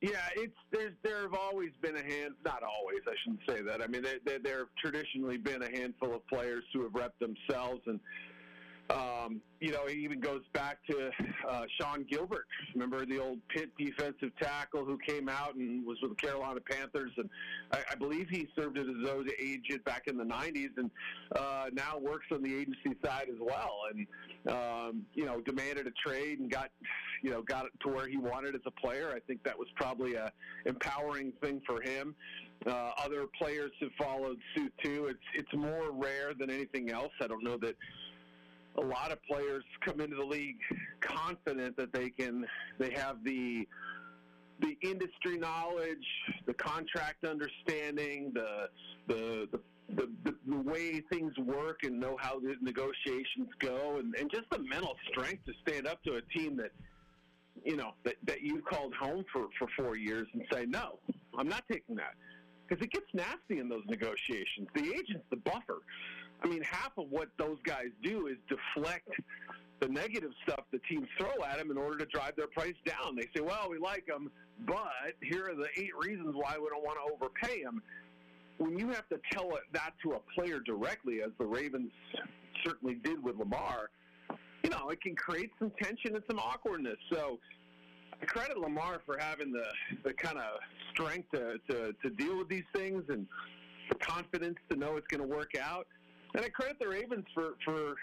Yeah, 0.00 0.16
it's 0.34 0.56
there's 0.70 0.94
there 1.02 1.22
have 1.22 1.34
always 1.34 1.70
been 1.82 1.94
a 1.94 2.02
hand. 2.02 2.34
Not 2.42 2.62
always, 2.62 3.00
I 3.06 3.12
shouldn't 3.22 3.42
say 3.46 3.60
that. 3.62 3.82
I 3.82 3.86
mean, 3.86 4.02
there 4.02 4.18
there, 4.24 4.38
there 4.38 4.58
have 4.60 4.68
traditionally 4.82 5.36
been 5.36 5.62
a 5.62 5.70
handful 5.70 6.14
of 6.14 6.26
players 6.26 6.64
who 6.72 6.82
have 6.84 6.92
repped 6.92 7.18
themselves, 7.20 7.82
and 7.86 8.00
um, 8.90 9.40
you 9.60 9.72
know, 9.72 9.84
it 9.84 9.96
even 9.96 10.20
goes 10.20 10.42
back 10.52 10.78
to 10.88 11.10
uh, 11.48 11.62
Sean 11.78 12.04
Gilbert. 12.10 12.46
Remember 12.74 13.04
the 13.04 13.18
old 13.18 13.38
Pitt 13.48 13.70
defensive 13.78 14.30
tackle 14.40 14.84
who 14.84 14.98
came 15.06 15.28
out 15.28 15.54
and 15.54 15.86
was 15.86 15.98
with 16.02 16.12
the 16.12 16.16
Carolina 16.16 16.60
Panthers, 16.60 17.12
and 17.16 17.28
I, 17.72 17.80
I 17.92 17.94
believe 17.94 18.28
he 18.30 18.48
served 18.56 18.78
as 18.78 18.86
his 18.86 19.08
own 19.08 19.28
agent 19.40 19.84
back 19.84 20.04
in 20.06 20.16
the 20.16 20.24
'90s, 20.24 20.70
and 20.76 20.90
uh, 21.36 21.66
now 21.72 21.98
works 21.98 22.26
on 22.32 22.42
the 22.42 22.54
agency 22.54 22.96
side 23.04 23.28
as 23.28 23.38
well, 23.38 23.82
and 23.90 24.06
um, 24.48 25.02
you 25.14 25.26
know, 25.26 25.40
demanded 25.40 25.86
a 25.86 26.08
trade 26.08 26.40
and 26.40 26.50
got 26.50 26.70
you 27.22 27.30
know 27.30 27.42
got 27.42 27.66
it 27.66 27.72
to 27.82 27.88
where 27.88 28.08
he 28.08 28.16
wanted 28.16 28.54
as 28.54 28.62
a 28.66 28.70
player. 28.70 29.12
I 29.14 29.20
think 29.20 29.42
that 29.44 29.58
was 29.58 29.68
probably 29.76 30.14
a 30.14 30.32
empowering 30.66 31.32
thing 31.42 31.60
for 31.66 31.82
him. 31.82 32.14
Uh, 32.66 32.90
other 33.02 33.24
players 33.38 33.70
have 33.80 33.90
followed 33.98 34.36
suit 34.54 34.72
too. 34.82 35.06
It's 35.06 35.18
it's 35.34 35.54
more 35.54 35.92
rare 35.92 36.32
than 36.38 36.50
anything 36.50 36.90
else. 36.90 37.12
I 37.22 37.26
don't 37.26 37.44
know 37.44 37.56
that 37.58 37.74
a 38.76 38.80
lot 38.80 39.12
of 39.12 39.22
players 39.24 39.64
come 39.84 40.00
into 40.00 40.16
the 40.16 40.24
league 40.24 40.58
confident 41.00 41.76
that 41.76 41.92
they 41.92 42.10
can 42.10 42.46
they 42.78 42.90
have 42.90 43.22
the 43.24 43.66
the 44.60 44.76
industry 44.82 45.38
knowledge, 45.38 46.06
the 46.46 46.54
contract 46.54 47.24
understanding, 47.24 48.32
the 48.34 48.68
the 49.08 49.48
the, 49.52 49.60
the, 49.96 50.08
the, 50.24 50.34
the 50.46 50.56
way 50.56 51.02
things 51.12 51.36
work 51.38 51.80
and 51.82 51.98
know 51.98 52.16
how 52.20 52.38
the 52.38 52.54
negotiations 52.60 53.48
go 53.58 53.96
and, 53.98 54.14
and 54.16 54.30
just 54.30 54.48
the 54.50 54.58
mental 54.58 54.96
strength 55.10 55.44
to 55.46 55.52
stand 55.66 55.86
up 55.88 56.00
to 56.04 56.14
a 56.14 56.22
team 56.38 56.56
that 56.56 56.70
you 57.64 57.76
know 57.76 57.92
that, 58.04 58.14
that 58.24 58.42
you've 58.42 58.64
called 58.64 58.94
home 58.94 59.24
for, 59.32 59.46
for 59.58 59.66
four 59.76 59.96
years 59.96 60.28
and 60.32 60.44
say 60.52 60.64
no 60.64 60.98
i'm 61.36 61.48
not 61.48 61.64
taking 61.70 61.96
that. 61.96 62.14
Because 62.68 62.84
it 62.84 62.92
gets 62.92 63.06
nasty 63.12 63.58
in 63.58 63.68
those 63.68 63.82
negotiations. 63.88 64.68
The 64.76 64.94
agent's 64.94 65.24
the 65.30 65.36
buffer 65.38 65.80
i 66.42 66.46
mean 66.46 66.62
half 66.62 66.92
of 66.98 67.06
what 67.10 67.28
those 67.38 67.58
guys 67.64 67.88
do 68.02 68.26
is 68.26 68.36
deflect 68.48 69.08
the 69.80 69.88
negative 69.88 70.30
stuff 70.46 70.64
the 70.72 70.80
teams 70.90 71.06
throw 71.18 71.44
at 71.44 71.58
them 71.58 71.70
in 71.70 71.78
order 71.78 71.98
to 71.98 72.06
drive 72.06 72.34
their 72.36 72.48
price 72.48 72.74
down 72.84 73.16
they 73.16 73.28
say 73.34 73.40
well 73.40 73.68
we 73.70 73.78
like 73.78 74.06
them 74.06 74.30
but 74.66 75.14
here 75.22 75.48
are 75.48 75.54
the 75.54 75.68
eight 75.76 75.96
reasons 75.98 76.34
why 76.34 76.56
we 76.58 76.68
don't 76.68 76.84
want 76.84 76.98
to 76.98 77.14
overpay 77.14 77.62
them 77.62 77.82
when 78.60 78.78
you 78.78 78.88
have 78.88 79.08
to 79.08 79.18
tell 79.32 79.56
it, 79.56 79.62
that 79.72 79.92
to 80.02 80.12
a 80.12 80.20
player 80.34 80.60
directly, 80.60 81.22
as 81.22 81.30
the 81.38 81.46
Ravens 81.46 81.90
certainly 82.62 82.96
did 82.96 83.22
with 83.22 83.38
Lamar, 83.38 83.88
you 84.62 84.68
know, 84.68 84.90
it 84.90 85.00
can 85.00 85.16
create 85.16 85.50
some 85.58 85.72
tension 85.82 86.14
and 86.14 86.22
some 86.28 86.38
awkwardness. 86.38 86.98
So 87.10 87.38
I 88.20 88.26
credit 88.26 88.58
Lamar 88.58 89.00
for 89.06 89.16
having 89.18 89.50
the, 89.50 89.64
the 90.04 90.12
kind 90.12 90.36
of 90.36 90.58
strength 90.92 91.30
to, 91.32 91.56
to, 91.70 91.94
to 92.02 92.10
deal 92.10 92.36
with 92.36 92.50
these 92.50 92.64
things 92.74 93.02
and 93.08 93.26
the 93.88 93.94
confidence 93.96 94.58
to 94.68 94.76
know 94.76 94.96
it's 94.96 95.06
going 95.06 95.22
to 95.22 95.36
work 95.36 95.52
out. 95.58 95.86
And 96.34 96.44
I 96.44 96.48
credit 96.48 96.78
the 96.80 96.88
Ravens 96.88 97.26
for, 97.34 97.54
for 97.64 97.94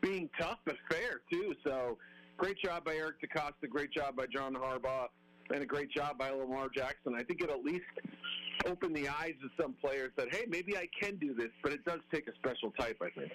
being 0.00 0.28
tough 0.40 0.58
but 0.64 0.76
fair, 0.90 1.20
too. 1.30 1.54
So 1.64 1.98
great 2.36 2.56
job 2.64 2.84
by 2.84 2.96
Eric 2.96 3.16
DeCosta, 3.22 3.68
great 3.68 3.92
job 3.92 4.16
by 4.16 4.26
John 4.26 4.54
Harbaugh, 4.54 5.08
and 5.50 5.62
a 5.62 5.66
great 5.66 5.90
job 5.90 6.18
by 6.18 6.30
Lamar 6.30 6.68
Jackson. 6.74 7.14
I 7.16 7.22
think 7.22 7.42
it 7.42 7.50
at 7.50 7.62
least 7.62 7.84
open 8.66 8.92
the 8.92 9.08
eyes 9.08 9.34
of 9.44 9.50
some 9.60 9.74
players 9.80 10.12
that 10.16 10.32
hey 10.32 10.44
maybe 10.48 10.76
I 10.76 10.88
can 11.00 11.16
do 11.16 11.34
this, 11.34 11.50
but 11.62 11.72
it 11.72 11.84
does 11.84 12.00
take 12.12 12.28
a 12.28 12.34
special 12.34 12.70
type, 12.78 12.96
I 13.02 13.10
think. 13.10 13.32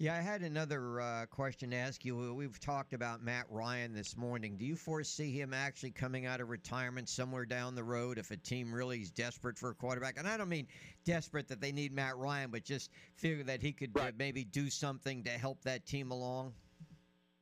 Yeah, 0.00 0.14
I 0.14 0.20
had 0.20 0.42
another 0.42 1.00
uh, 1.00 1.26
question 1.26 1.70
to 1.70 1.76
ask 1.76 2.04
you. 2.04 2.16
We- 2.16 2.30
We've 2.30 2.60
talked 2.60 2.92
about 2.92 3.20
Matt 3.20 3.46
Ryan 3.50 3.92
this 3.92 4.16
morning. 4.16 4.56
Do 4.56 4.64
you 4.64 4.76
foresee 4.76 5.32
him 5.32 5.52
actually 5.52 5.90
coming 5.90 6.24
out 6.24 6.40
of 6.40 6.48
retirement 6.50 7.08
somewhere 7.08 7.44
down 7.44 7.74
the 7.74 7.82
road 7.82 8.16
if 8.16 8.30
a 8.30 8.36
team 8.36 8.72
really 8.72 9.00
is 9.00 9.10
desperate 9.10 9.58
for 9.58 9.70
a 9.70 9.74
quarterback? 9.74 10.16
And 10.16 10.28
I 10.28 10.36
don't 10.36 10.48
mean 10.48 10.68
desperate 11.04 11.48
that 11.48 11.60
they 11.60 11.72
need 11.72 11.92
Matt 11.92 12.16
Ryan, 12.16 12.52
but 12.52 12.62
just 12.62 12.92
figure 13.16 13.42
that 13.42 13.60
he 13.60 13.72
could 13.72 13.90
uh, 13.98 14.12
maybe 14.16 14.44
do 14.44 14.70
something 14.70 15.24
to 15.24 15.30
help 15.30 15.62
that 15.64 15.84
team 15.84 16.12
along. 16.12 16.52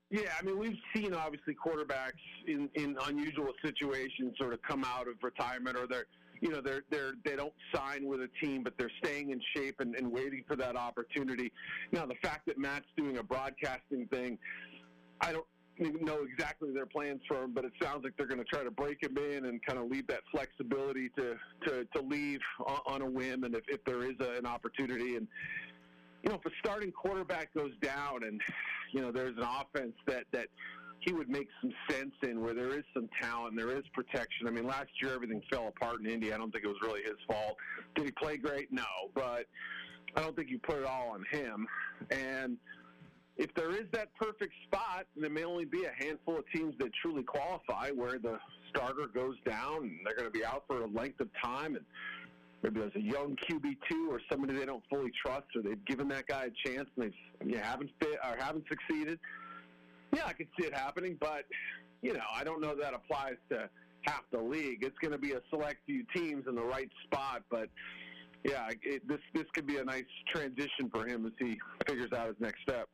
Yeah, 0.08 0.32
I 0.38 0.42
mean, 0.42 0.58
we've 0.58 0.78
seen 0.94 1.12
obviously 1.12 1.54
quarterbacks 1.54 2.12
in, 2.46 2.70
in 2.74 2.96
unusual 3.06 3.52
situations 3.62 4.34
sort 4.38 4.54
of 4.54 4.62
come 4.62 4.82
out 4.82 5.08
of 5.08 5.16
retirement 5.22 5.76
or 5.76 5.86
they're, 5.86 6.06
you 6.40 6.50
know, 6.50 6.60
they're, 6.60 6.82
they're, 6.90 7.12
they 7.24 7.36
don't 7.36 7.54
sign 7.74 8.06
with 8.06 8.20
a 8.20 8.28
team, 8.42 8.62
but 8.62 8.74
they're 8.78 8.90
staying 9.02 9.30
in 9.30 9.40
shape 9.54 9.76
and, 9.80 9.94
and 9.94 10.10
waiting 10.10 10.44
for 10.46 10.56
that 10.56 10.76
opportunity. 10.76 11.52
Now, 11.92 12.06
the 12.06 12.16
fact 12.22 12.46
that 12.46 12.58
Matt's 12.58 12.86
doing 12.96 13.18
a 13.18 13.22
broadcasting 13.22 14.06
thing, 14.06 14.38
I 15.20 15.32
don't 15.32 15.46
know 15.78 16.24
exactly 16.30 16.72
their 16.72 16.86
plans 16.86 17.20
for 17.28 17.42
him, 17.42 17.52
but 17.52 17.64
it 17.64 17.72
sounds 17.82 18.04
like 18.04 18.16
they're 18.16 18.26
going 18.26 18.40
to 18.40 18.44
try 18.44 18.62
to 18.64 18.70
break 18.70 19.02
him 19.02 19.16
in 19.18 19.46
and 19.46 19.64
kind 19.66 19.78
of 19.78 19.90
leave 19.90 20.06
that 20.06 20.20
flexibility 20.30 21.10
to, 21.16 21.36
to, 21.66 21.84
to 21.94 22.02
leave 22.02 22.40
on, 22.66 22.80
on 22.86 23.02
a 23.02 23.10
whim 23.10 23.44
and 23.44 23.54
if, 23.54 23.62
if 23.68 23.84
there 23.84 24.02
is 24.02 24.14
a, 24.20 24.38
an 24.38 24.46
opportunity. 24.46 25.16
And, 25.16 25.28
you 26.22 26.30
know, 26.30 26.36
if 26.36 26.46
a 26.46 26.54
starting 26.64 26.92
quarterback 26.92 27.52
goes 27.54 27.72
down 27.82 28.24
and, 28.24 28.40
you 28.92 29.00
know, 29.00 29.12
there's 29.12 29.36
an 29.36 29.44
offense 29.44 29.94
that, 30.06 30.24
that 30.32 30.48
he 31.06 31.12
would 31.12 31.28
make 31.28 31.48
some 31.62 31.72
sense 31.88 32.12
in 32.22 32.40
where 32.40 32.52
there 32.52 32.76
is 32.76 32.84
some 32.92 33.08
talent, 33.22 33.56
there 33.56 33.70
is 33.70 33.84
protection. 33.94 34.48
I 34.48 34.50
mean, 34.50 34.66
last 34.66 34.90
year 35.00 35.14
everything 35.14 35.40
fell 35.50 35.68
apart 35.68 36.00
in 36.00 36.06
Indy. 36.06 36.32
I 36.32 36.36
don't 36.36 36.50
think 36.50 36.64
it 36.64 36.68
was 36.68 36.76
really 36.82 37.02
his 37.02 37.14
fault. 37.28 37.56
Did 37.94 38.06
he 38.06 38.10
play 38.10 38.36
great? 38.36 38.72
No, 38.72 38.84
but 39.14 39.46
I 40.16 40.20
don't 40.20 40.34
think 40.34 40.50
you 40.50 40.58
put 40.58 40.78
it 40.78 40.84
all 40.84 41.10
on 41.10 41.24
him. 41.30 41.66
And 42.10 42.56
if 43.36 43.54
there 43.54 43.70
is 43.70 43.84
that 43.92 44.14
perfect 44.16 44.52
spot, 44.66 45.06
and 45.14 45.22
there 45.22 45.30
may 45.30 45.44
only 45.44 45.64
be 45.64 45.84
a 45.84 46.04
handful 46.04 46.38
of 46.38 46.44
teams 46.52 46.74
that 46.80 46.90
truly 47.00 47.22
qualify 47.22 47.90
where 47.90 48.18
the 48.18 48.38
starter 48.70 49.06
goes 49.14 49.36
down 49.48 49.84
and 49.84 50.00
they're 50.04 50.16
going 50.16 50.30
to 50.30 50.36
be 50.36 50.44
out 50.44 50.64
for 50.66 50.82
a 50.82 50.88
length 50.88 51.20
of 51.20 51.28
time 51.42 51.76
and 51.76 51.84
maybe 52.64 52.80
there's 52.80 52.96
a 52.96 53.00
young 53.00 53.36
QB 53.48 53.76
two 53.88 54.08
or 54.10 54.20
somebody 54.28 54.54
they 54.54 54.66
don't 54.66 54.82
fully 54.90 55.12
trust, 55.24 55.46
or 55.54 55.62
they've 55.62 55.84
given 55.84 56.08
that 56.08 56.26
guy 56.26 56.46
a 56.46 56.68
chance 56.68 56.88
and 56.98 57.12
you 57.44 57.58
haven't 57.58 57.90
fit 58.00 58.18
or 58.24 58.36
haven't 58.38 58.64
succeeded. 58.68 59.20
Yeah, 60.16 60.24
I 60.26 60.32
could 60.32 60.48
see 60.58 60.66
it 60.66 60.74
happening, 60.74 61.18
but 61.20 61.44
you 62.00 62.14
know, 62.14 62.24
I 62.34 62.42
don't 62.42 62.62
know 62.62 62.74
that 62.74 62.94
applies 62.94 63.36
to 63.50 63.68
half 64.02 64.22
the 64.32 64.40
league. 64.40 64.82
It's 64.82 64.96
going 64.98 65.12
to 65.12 65.18
be 65.18 65.32
a 65.32 65.40
select 65.50 65.78
few 65.84 66.04
teams 66.14 66.44
in 66.48 66.54
the 66.54 66.62
right 66.62 66.88
spot, 67.04 67.42
but 67.50 67.68
yeah, 68.42 68.70
it, 68.82 69.06
this 69.06 69.18
this 69.34 69.44
could 69.54 69.66
be 69.66 69.76
a 69.76 69.84
nice 69.84 70.04
transition 70.32 70.88
for 70.90 71.06
him 71.06 71.26
as 71.26 71.32
he 71.38 71.58
figures 71.86 72.12
out 72.12 72.28
his 72.28 72.36
next 72.40 72.62
step. 72.62 72.88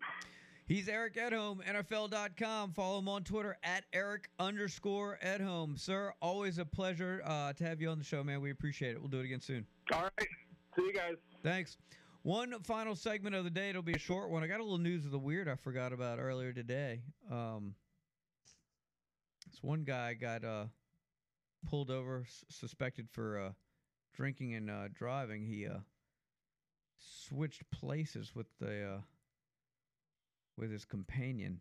He's 0.67 0.89
Eric 0.89 1.17
Edholm, 1.17 1.61
NFL.com. 1.65 2.73
Follow 2.73 2.99
him 2.99 3.09
on 3.09 3.23
Twitter 3.25 3.57
at 3.63 3.85
Eric 3.93 4.31
underscore 4.39 5.19
Edholm. 5.25 5.79
Sir, 5.79 6.15
always 6.23 6.59
a 6.59 6.65
pleasure 6.65 7.21
uh, 7.25 7.53
to 7.53 7.65
have 7.65 7.81
you 7.81 7.89
on 7.91 7.99
the 7.99 8.05
show, 8.05 8.25
man. 8.25 8.41
We 8.41 8.51
appreciate 8.51 8.93
it. 8.93 9.01
We'll 9.01 9.11
do 9.11 9.21
it 9.21 9.25
again 9.25 9.41
soon. 9.41 9.67
All 9.93 10.03
right. 10.03 10.29
See 10.77 10.87
you 10.87 10.93
guys. 10.93 11.15
Thanks. 11.43 11.77
One 12.23 12.55
final 12.63 12.95
segment 12.95 13.35
of 13.35 13.43
the 13.43 13.51
day. 13.51 13.71
It'll 13.71 13.83
be 13.83 13.95
a 13.95 13.99
short 13.99 14.31
one. 14.31 14.45
I 14.45 14.47
got 14.47 14.61
a 14.61 14.63
little 14.63 14.79
news 14.79 15.05
of 15.05 15.11
the 15.11 15.19
weird 15.19 15.49
I 15.49 15.57
forgot 15.57 15.93
about 15.93 16.21
earlier 16.21 16.53
today. 16.53 17.01
Um, 17.29 17.75
this 19.51 19.61
one 19.61 19.83
guy 19.83 20.15
got 20.15 20.45
uh, 20.45 20.67
pulled 21.69 21.91
over, 21.91 22.25
suspected 22.49 23.09
for 23.11 23.41
uh, 23.41 23.51
drinking 24.15 24.55
and 24.55 24.71
uh, 24.71 24.87
driving. 24.95 25.45
He 25.45 25.67
uh, 25.67 25.79
switched 26.97 27.69
places 27.73 28.37
with 28.37 28.47
the 28.61 28.85
uh, 28.85 29.01
with 30.57 30.71
his 30.71 30.85
companion. 30.85 31.61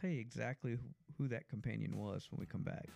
Tell 0.00 0.08
you 0.08 0.20
exactly 0.20 0.70
who, 0.70 0.78
who 1.18 1.28
that 1.28 1.48
companion 1.50 1.98
was 1.98 2.28
when 2.30 2.40
we 2.40 2.46
come 2.46 2.62
back. 2.62 2.86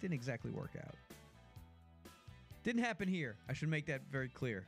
Didn't 0.00 0.14
exactly 0.14 0.52
work 0.52 0.76
out. 0.78 0.94
Didn't 2.62 2.82
happen 2.82 3.08
here. 3.08 3.36
I 3.48 3.52
should 3.52 3.68
make 3.68 3.86
that 3.86 4.02
very 4.10 4.28
clear. 4.28 4.66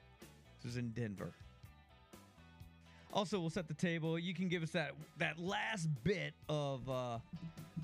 This 0.63 0.73
is 0.73 0.79
in 0.79 0.91
Denver. 0.91 1.33
Also, 3.13 3.39
we'll 3.39 3.51
set 3.51 3.69
the 3.69 3.75
table. 3.75 4.19
You 4.19 4.33
can 4.33 4.49
give 4.49 4.63
us 4.63 4.71
that 4.71 4.93
that 5.19 5.39
last 5.39 5.89
bit 6.03 6.33
of 6.49 6.89
uh, 6.89 7.19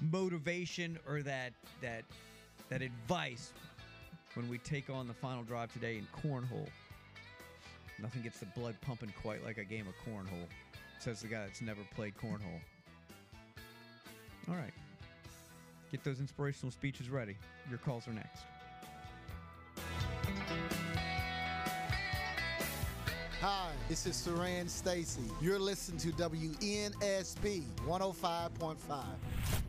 motivation 0.01 0.99
or 1.07 1.23
that 1.23 1.53
that 1.83 2.05
that 2.71 2.81
advice 2.81 3.53
when 4.35 4.49
we 4.49 4.59
take 4.59 4.89
on 4.89 5.07
the 5.07 5.15
final 5.15 5.43
drive 5.43 5.73
today 5.73 5.99
in 5.99 6.07
cornhole. 6.23 6.69
Nothing 8.01 8.23
gets 8.23 8.39
the 8.39 8.47
blood 8.47 8.77
pumping 8.81 9.13
quite 9.21 9.45
like 9.45 9.59
a 9.59 9.65
game 9.65 9.87
of 9.89 9.95
cornhole, 10.07 10.47
says 11.01 11.21
the 11.21 11.29
guy 11.29 11.41
that's 11.41 11.61
never 11.61 11.81
played 11.95 12.15
cornhole. 12.17 12.61
All 14.49 14.55
right. 14.55 14.73
Get 15.91 16.05
those 16.05 16.21
inspirational 16.21 16.71
speeches 16.71 17.11
ready. 17.11 17.37
Your 17.69 17.79
calls 17.79 18.07
are 18.09 18.13
next. 18.13 18.43
Hi, 23.41 23.71
this 23.89 24.05
is 24.05 24.17
Saran 24.17 24.69
Stacy. 24.69 25.23
You're 25.41 25.61
listening 25.61 25.99
to 26.01 26.09
WNSB 26.09 27.63
105.5. 27.87 29.68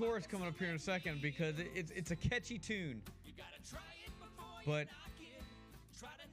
chorus 0.00 0.26
coming 0.26 0.48
up 0.48 0.58
here 0.58 0.70
in 0.70 0.76
a 0.76 0.78
second 0.78 1.20
because 1.20 1.58
it, 1.58 1.70
it's 1.74 1.90
it's 1.90 2.10
a 2.10 2.16
catchy 2.16 2.58
tune. 2.58 3.02
But 4.66 4.88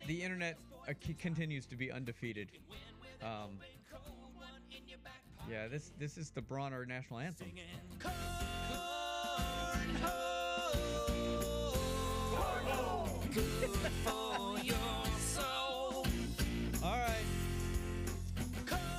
the 0.07 0.23
internet 0.23 0.57
uh, 0.88 0.94
continues 1.19 1.65
to 1.65 1.76
be 1.76 1.91
undefeated. 1.91 2.48
Um, 3.22 3.57
yeah, 5.52 5.68
this 5.68 5.91
this 5.99 6.18
is 6.18 6.30
the 6.30 6.41
Bronner 6.41 6.85
national 6.85 7.19
anthem. 7.19 7.52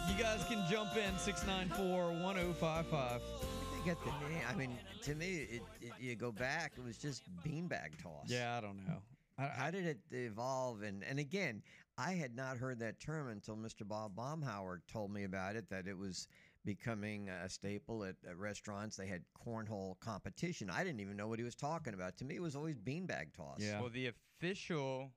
You 0.08 0.24
guys 0.24 0.44
can 0.48 0.64
jump 0.68 0.96
in 0.96 1.16
694 1.16 2.10
1055. 2.10 3.47
They 3.88 4.10
the 4.10 4.28
name. 4.28 4.42
I 4.46 4.54
mean, 4.54 4.78
to 5.02 5.14
me, 5.14 5.46
it, 5.50 5.62
it, 5.80 5.92
you 5.98 6.14
go 6.14 6.30
back, 6.30 6.72
it 6.76 6.84
was 6.84 6.98
just 6.98 7.22
beanbag 7.42 8.02
toss. 8.02 8.26
Yeah, 8.26 8.58
I 8.58 8.60
don't 8.60 8.84
know. 8.86 8.98
How 9.38 9.70
did 9.70 9.86
it 9.86 9.98
evolve? 10.10 10.82
And 10.82 11.04
and 11.04 11.18
again, 11.18 11.62
I 11.96 12.12
had 12.12 12.34
not 12.34 12.58
heard 12.58 12.80
that 12.80 13.00
term 13.00 13.28
until 13.28 13.56
Mr. 13.56 13.86
Bob 13.86 14.16
Baumhower 14.16 14.80
told 14.92 15.12
me 15.12 15.24
about 15.24 15.56
it. 15.56 15.70
That 15.70 15.86
it 15.86 15.96
was 15.96 16.28
becoming 16.66 17.30
a 17.30 17.48
staple 17.48 18.04
at, 18.04 18.16
at 18.28 18.36
restaurants. 18.36 18.96
They 18.96 19.06
had 19.06 19.22
cornhole 19.46 19.98
competition. 20.00 20.68
I 20.70 20.84
didn't 20.84 21.00
even 21.00 21.16
know 21.16 21.28
what 21.28 21.38
he 21.38 21.44
was 21.44 21.54
talking 21.54 21.94
about. 21.94 22.18
To 22.18 22.24
me, 22.24 22.34
it 22.34 22.42
was 22.42 22.56
always 22.56 22.76
beanbag 22.76 23.32
toss. 23.34 23.60
Yeah. 23.60 23.80
Well, 23.80 23.90
the 23.90 24.12
official 24.40 25.12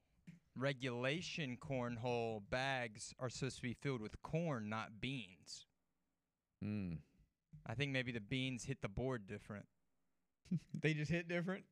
regulation 0.55 1.57
cornhole 1.59 2.43
bags 2.49 3.13
are 3.19 3.29
supposed 3.29 3.57
to 3.57 3.63
be 3.63 3.73
filled 3.73 4.01
with 4.01 4.21
corn, 4.21 4.69
not 4.69 5.01
beans. 5.01 5.65
Hmm. 6.61 6.93
I 7.71 7.73
think 7.73 7.91
maybe 7.93 8.11
the 8.11 8.19
beans 8.19 8.65
hit 8.65 8.81
the 8.81 8.89
board 8.89 9.27
different. 9.27 9.65
they 10.81 10.93
just 10.93 11.09
hit 11.09 11.29
different. 11.29 11.63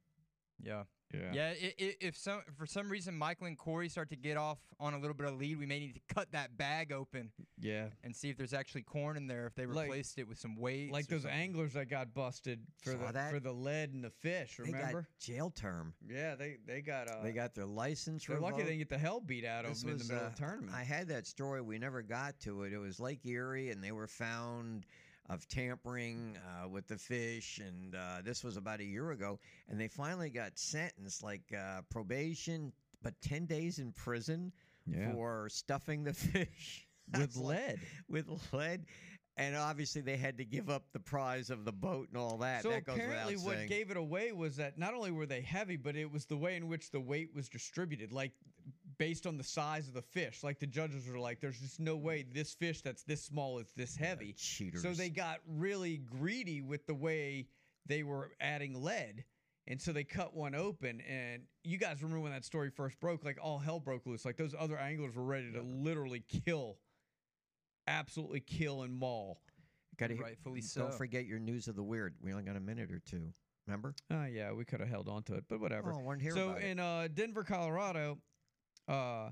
Yeah. 0.64 0.84
Yeah. 1.14 1.32
Yeah. 1.34 1.50
i- 1.60 1.74
i- 1.80 1.96
if 2.02 2.16
some 2.16 2.42
for 2.56 2.66
some 2.68 2.90
reason 2.90 3.16
Michael 3.18 3.48
and 3.48 3.58
Corey 3.58 3.90
start 3.90 4.10
to 4.12 4.16
get 4.16 4.38
off 4.38 4.60
on 4.80 4.94
a 4.94 4.98
little 5.00 5.16
bit 5.16 5.28
of 5.28 5.36
lead, 5.40 5.58
we 5.58 5.66
may 5.66 5.80
need 5.80 5.96
to 5.96 6.14
cut 6.14 6.32
that 6.34 6.56
bag 6.56 6.92
open. 6.92 7.32
Yeah. 7.60 7.88
And 8.04 8.16
see 8.16 8.30
if 8.30 8.38
there's 8.38 8.54
actually 8.54 8.84
corn 8.84 9.18
in 9.18 9.26
there. 9.28 9.48
If 9.48 9.56
they 9.56 9.66
Like- 9.66 9.86
replaced 9.86 10.20
it 10.20 10.28
with 10.28 10.38
some 10.38 10.56
weights, 10.56 10.94
Like 10.94 11.08
those 11.08 11.24
something. 11.24 11.38
anglers 11.40 11.74
that 11.74 11.90
got 11.90 12.14
busted 12.14 12.60
for 12.84 12.92
Saw 12.92 13.08
the 13.08 13.14
that? 13.14 13.32
for 13.34 13.40
the 13.40 13.52
lead 13.54 13.92
and 13.94 14.04
the 14.04 14.12
fish. 14.12 14.58
They 14.58 14.72
got 14.72 14.78
Remember? 14.78 15.08
jail 15.20 15.50
term. 15.50 15.96
Yeah, 16.08 16.36
they 16.36 16.58
they 16.66 16.82
got 16.82 17.10
uh, 17.10 17.24
They 17.24 17.32
got 17.34 17.56
their 17.56 17.66
license 17.66 18.26
They're 18.26 18.40
lucky 18.40 18.58
they 18.58 18.64
didn't 18.70 18.80
get 18.80 18.90
the 18.90 18.98
hell 18.98 19.20
beat 19.20 19.46
out 19.46 19.66
of 19.66 19.72
This 19.72 19.82
them 19.82 19.92
in 19.92 19.98
the 19.98 20.04
middle 20.06 20.24
uh, 20.24 20.28
of 20.28 20.36
the 20.36 20.40
tournament. 20.42 20.74
I 20.74 20.84
had 20.84 21.08
that 21.08 21.26
story. 21.26 21.62
We 21.62 21.80
never 21.80 22.02
got 22.04 22.40
to 22.42 22.64
it. 22.64 22.74
It 22.74 22.78
was 22.78 23.00
Lake 23.00 23.26
Erie, 23.26 23.72
and 23.72 23.84
they 23.84 23.92
were 23.94 24.08
found 24.08 24.86
of 25.30 25.48
tampering 25.48 26.38
uh, 26.38 26.68
with 26.68 26.88
the 26.88 26.98
fish, 26.98 27.60
and 27.66 27.96
uh, 27.96 28.18
this 28.24 28.44
was 28.44 28.58
about 28.58 28.80
a 28.80 28.84
year 28.86 29.12
ago. 29.12 29.40
And 29.70 29.80
they 29.80 29.88
finally 29.88 30.30
got 30.30 30.58
sentenced, 30.58 31.24
like 31.24 31.44
uh, 31.56 31.82
probation, 31.92 32.74
but 33.04 33.14
ten 33.22 33.46
days 33.46 33.80
in 33.80 33.92
prison 33.94 34.52
Yeah. 34.88 35.12
for 35.12 35.48
stuffing 35.50 36.04
the 36.04 36.14
fish 36.34 36.88
With 37.14 37.22
It's 37.22 37.38
like- 37.38 37.58
lead. 37.58 37.80
with 38.10 38.54
lead. 38.54 38.86
And 39.38 39.56
obviously, 39.56 40.02
they 40.02 40.18
had 40.18 40.38
to 40.40 40.44
give 40.44 40.70
up 40.70 40.84
the 40.92 41.00
prize 41.00 41.50
of 41.50 41.64
the 41.64 41.72
boat 41.72 42.10
and 42.10 42.18
all 42.18 42.40
that. 42.40 42.62
So 42.62 42.72
that 42.72 42.84
goes 42.84 42.98
apparently, 42.98 43.36
what 43.38 43.56
saying. 43.56 43.70
gave 43.70 43.90
it 43.90 43.96
away 43.96 44.34
was 44.34 44.58
that 44.58 44.78
not 44.78 44.94
only 44.94 45.12
were 45.12 45.26
they 45.26 45.40
heavy, 45.40 45.78
but 45.78 45.96
it 45.96 46.12
was 46.12 46.26
the 46.26 46.36
way 46.36 46.58
in 46.58 46.68
which 46.68 46.92
the 46.92 47.00
weight 47.00 47.30
was 47.34 47.48
distributed, 47.48 48.12
like 48.12 48.34
based 49.00 49.26
on 49.26 49.38
the 49.38 49.44
size 49.44 49.88
of 49.88 49.96
the 49.96 50.02
fish. 50.04 50.44
Like 50.44 50.60
the 50.60 50.68
judges 50.68 51.08
were 51.08 51.18
like, 51.18 51.40
"There's 51.40 51.60
just 51.60 51.80
no 51.80 51.96
way 51.96 52.24
this 52.32 52.54
fish 52.54 52.82
that's 52.82 53.02
this 53.04 53.24
small 53.24 53.58
is 53.58 53.72
this 53.76 53.96
heavy." 53.96 54.36
So 54.38 54.66
cheaters. 54.66 54.98
they 54.98 55.10
got 55.10 55.40
really 55.48 55.98
greedy 55.98 56.62
with 56.62 56.86
the 56.86 56.94
way 56.94 57.48
they 57.88 58.04
were 58.04 58.32
adding 58.40 58.84
lead. 58.84 59.24
And 59.68 59.80
so 59.80 59.94
they 59.94 60.04
cut 60.04 60.36
one 60.36 60.56
open, 60.56 61.00
and 61.02 61.44
you 61.64 61.78
guys 61.78 62.02
remember 62.02 62.22
when 62.22 62.32
that 62.32 62.44
story 62.44 62.72
first 62.72 63.00
broke? 63.00 63.24
Like 63.24 63.38
all 63.42 63.60
hell 63.60 63.80
broke 63.80 64.06
loose. 64.06 64.26
Like 64.26 64.36
those 64.36 64.56
other 64.58 64.78
anglers 64.78 65.16
were 65.16 65.24
ready 65.24 65.52
to 65.52 65.62
literally 65.62 66.24
kill, 66.28 66.78
absolutely 67.88 68.40
kill 68.40 68.82
and 68.82 68.94
maul. 68.94 69.42
Gotta, 69.98 70.16
Rightfully 70.16 70.64
Don't 70.76 70.94
forget 70.94 71.26
your 71.26 71.40
news 71.40 71.68
of 71.68 71.76
the 71.76 71.84
weird. 71.84 72.16
We 72.22 72.32
only 72.32 72.46
got 72.46 72.56
a 72.56 72.62
minute 72.62 72.90
or 72.92 73.00
two. 73.00 73.34
Remember? 73.68 73.94
Oh 74.10 74.26
yeah, 74.26 74.52
we 74.54 74.66
could 74.66 74.80
have 74.80 74.90
held 74.90 75.08
on 75.08 75.22
to 75.24 75.36
it, 75.36 75.44
but 75.48 75.60
whatever. 75.60 75.94
Oh, 75.94 76.00
I 76.00 76.02
wanted 76.02 76.20
to 76.20 76.24
hear 76.24 76.34
so 76.34 76.50
about 76.50 76.62
it. 76.64 76.66
in 76.66 76.80
uh, 76.80 77.08
Denver, 77.14 77.44
Colorado, 77.44 78.18
uh, 78.90 79.30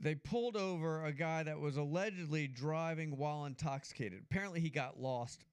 they 0.00 0.14
pulled 0.14 0.56
over 0.56 1.04
a 1.04 1.12
guy 1.12 1.42
that 1.42 1.58
was 1.58 1.76
allegedly 1.76 2.48
driving 2.48 3.16
while 3.16 3.44
intoxicated. 3.44 4.22
Apparently, 4.30 4.60
he 4.60 4.70
got 4.70 5.00
lost. 5.00 5.44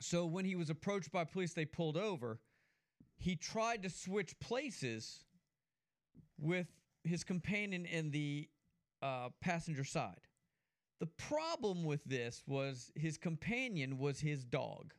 So 0.00 0.26
when 0.26 0.44
he 0.44 0.56
was 0.56 0.70
approached 0.70 1.12
by 1.12 1.24
police, 1.24 1.52
they 1.54 1.64
pulled 1.64 1.96
over. 1.96 2.40
He 3.18 3.36
tried 3.36 3.82
to 3.82 3.90
switch 3.90 4.38
places 4.40 5.24
with 6.40 6.66
his 7.04 7.24
companion 7.24 7.84
in 7.84 8.10
the 8.10 8.48
uh, 9.02 9.28
passenger 9.40 9.84
side. 9.84 10.20
The 11.00 11.06
problem 11.06 11.84
with 11.84 12.04
this 12.04 12.42
was 12.46 12.90
his 12.94 13.16
companion 13.16 13.98
was 13.98 14.20
his 14.20 14.44
dog. 14.44 14.94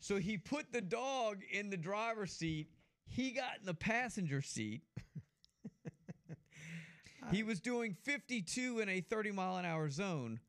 So 0.00 0.16
he 0.16 0.36
put 0.36 0.72
the 0.72 0.80
dog 0.80 1.42
in 1.50 1.70
the 1.70 1.76
driver's 1.76 2.32
seat. 2.32 2.68
He 3.06 3.30
got 3.30 3.58
in 3.60 3.66
the 3.66 3.74
passenger 3.74 4.42
seat. 4.42 4.82
he 7.30 7.42
was 7.42 7.60
doing 7.60 7.94
52 8.02 8.80
in 8.80 8.88
a 8.88 9.00
30 9.00 9.32
mile 9.32 9.56
an 9.56 9.64
hour 9.64 9.88
zone. 9.90 10.40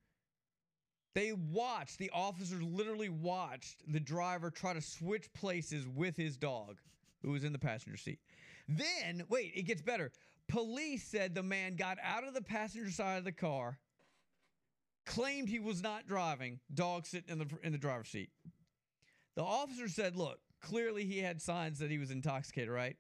They 1.14 1.32
watched, 1.32 1.98
the 1.98 2.12
officers 2.14 2.62
literally 2.62 3.10
watched 3.10 3.84
the 3.88 4.02
driver 4.02 4.52
try 4.52 4.74
to 4.74 4.82
switch 4.82 5.32
places 5.34 5.88
with 5.88 6.18
his 6.18 6.36
dog 6.36 6.82
who 7.22 7.32
was 7.32 7.44
in 7.44 7.54
the 7.54 7.60
passenger 7.60 7.98
seat. 7.98 8.20
Then, 8.68 9.24
wait, 9.30 9.54
it 9.56 9.64
gets 9.64 9.82
better. 9.82 10.12
Police 10.48 11.04
said 11.04 11.34
the 11.34 11.44
man 11.44 11.76
got 11.76 11.98
out 12.04 12.28
of 12.28 12.34
the 12.34 12.42
passenger 12.42 12.92
side 12.92 13.18
of 13.18 13.24
the 13.24 13.32
car, 13.32 13.80
claimed 15.06 15.48
he 15.48 15.60
was 15.60 15.82
not 15.82 16.08
driving, 16.08 16.60
dog 16.74 17.06
sitting 17.06 17.30
in 17.30 17.40
the 17.40 17.48
in 17.64 17.72
the 17.72 17.78
driver's 17.78 18.10
seat. 18.10 18.30
The 19.36 19.44
officer 19.44 19.88
said, 19.88 20.16
look, 20.16 20.40
clearly 20.66 21.06
he 21.06 21.20
had 21.20 21.42
signs 21.42 21.80
that 21.80 21.92
he 21.92 21.98
was 21.98 22.12
intoxicated, 22.12 22.70
right? 22.70 22.96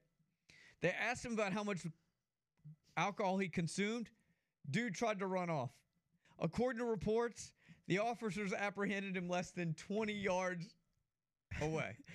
They 0.81 0.91
asked 0.91 1.25
him 1.25 1.33
about 1.33 1.53
how 1.53 1.63
much 1.63 1.79
alcohol 2.97 3.37
he 3.37 3.49
consumed. 3.49 4.09
Dude 4.69 4.95
tried 4.95 5.19
to 5.19 5.27
run 5.27 5.49
off. 5.49 5.71
According 6.39 6.79
to 6.79 6.85
reports, 6.85 7.51
the 7.87 7.99
officers 7.99 8.53
apprehended 8.53 9.15
him 9.15 9.29
less 9.29 9.51
than 9.51 9.73
20 9.73 10.13
yards 10.13 10.75
away. 11.61 11.97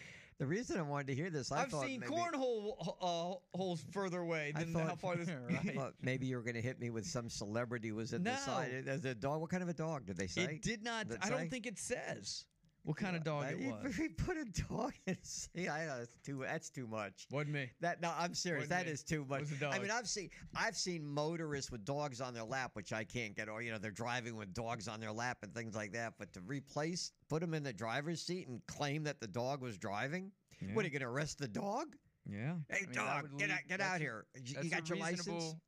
The 0.40 0.46
reason 0.46 0.78
I 0.78 0.82
wanted 0.82 1.08
to 1.08 1.14
hear 1.14 1.28
this, 1.28 1.52
I 1.52 1.64
I've 1.64 1.68
thought 1.68 1.84
seen 1.84 2.00
maybe, 2.00 2.14
cornhole 2.14 2.96
uh, 3.02 3.34
holes 3.54 3.84
further 3.90 4.20
away 4.20 4.54
than 4.56 4.72
thought, 4.72 4.88
how 4.88 4.94
far 4.94 5.16
this. 5.18 5.28
Thought 5.74 5.92
maybe 6.00 6.24
you 6.24 6.36
were 6.36 6.42
going 6.42 6.54
to 6.54 6.62
hit 6.62 6.80
me 6.80 6.88
with 6.88 7.04
some 7.04 7.28
celebrity 7.28 7.92
was 7.92 8.14
at 8.14 8.24
the 8.24 8.34
side. 8.38 8.84
As 8.86 9.04
a 9.04 9.14
dog, 9.14 9.42
what 9.42 9.50
kind 9.50 9.62
of 9.62 9.68
a 9.68 9.74
dog 9.74 10.06
did 10.06 10.16
they 10.16 10.26
say? 10.26 10.44
It 10.44 10.62
did 10.62 10.82
not. 10.82 11.10
Did 11.10 11.18
I 11.20 11.28
say? 11.28 11.30
don't 11.30 11.50
think 11.50 11.66
it 11.66 11.78
says 11.78 12.46
what 12.84 12.96
kind 12.96 13.14
of 13.16 13.22
dog 13.24 13.46
it 13.52 13.58
he- 13.58 13.68
was. 13.70 13.94
He 14.00 14.08
put 14.08 14.36
a 14.36 14.44
dog 14.68 14.92
in. 15.06 15.16
See, 15.22 15.68
I 15.68 15.86
know 15.86 15.98
that's 15.98 16.16
too. 16.24 16.42
That's 16.44 16.70
too 16.70 16.86
much. 16.86 17.26
Wasn't 17.30 17.52
me. 17.52 17.70
That 17.80 18.00
no, 18.00 18.12
I'm 18.18 18.34
serious. 18.34 18.62
Wasn't 18.62 18.70
That 18.70 18.86
me. 18.86 18.92
is 18.92 19.02
too 19.02 19.24
much. 19.28 19.40
Was 19.42 19.52
a 19.52 19.54
I 19.54 19.58
mean, 19.58 19.60
dog. 19.60 19.74
I 19.74 19.78
mean, 19.82 19.90
I've 19.90 20.08
seen 20.08 20.30
I've 20.56 20.76
seen 20.76 21.06
motorists 21.06 21.70
with 21.70 21.84
dogs 21.84 22.20
on 22.20 22.34
their 22.34 22.44
lap, 22.44 22.70
which 22.74 22.92
I 22.92 23.04
can't 23.04 23.36
get. 23.36 23.48
Or 23.48 23.62
you 23.62 23.70
know, 23.70 23.78
they're 23.78 23.90
driving 23.90 24.36
with 24.36 24.54
dogs 24.54 24.88
on 24.88 25.00
their 25.00 25.12
lap 25.12 25.38
and 25.42 25.54
things 25.54 25.74
like 25.74 25.92
that. 25.92 26.14
But 26.18 26.32
to 26.34 26.40
replace, 26.40 27.12
put 27.28 27.40
them 27.40 27.54
in 27.54 27.62
the 27.62 27.72
driver's 27.72 28.22
seat 28.22 28.48
and 28.48 28.60
claim 28.66 29.04
that 29.04 29.20
the 29.20 29.28
dog 29.28 29.60
was 29.62 29.76
driving. 29.76 30.32
What 30.74 30.82
are 30.84 30.88
you 30.88 30.92
going 30.92 31.00
to 31.00 31.08
arrest 31.08 31.38
the 31.38 31.48
dog? 31.48 31.96
Yeah. 32.30 32.52
Hey, 32.68 32.80
I 32.82 32.86
mean, 32.86 32.92
dog, 32.92 33.22
get 33.38 33.48
lead- 33.48 33.54
out, 33.54 33.60
get 33.66 33.80
out 33.80 33.98
here. 33.98 34.26
You, 34.44 34.56
you 34.62 34.68
got 34.70 34.82
a 34.84 34.88
your 34.88 34.98
license? 34.98 35.26
reasonable 35.26 35.60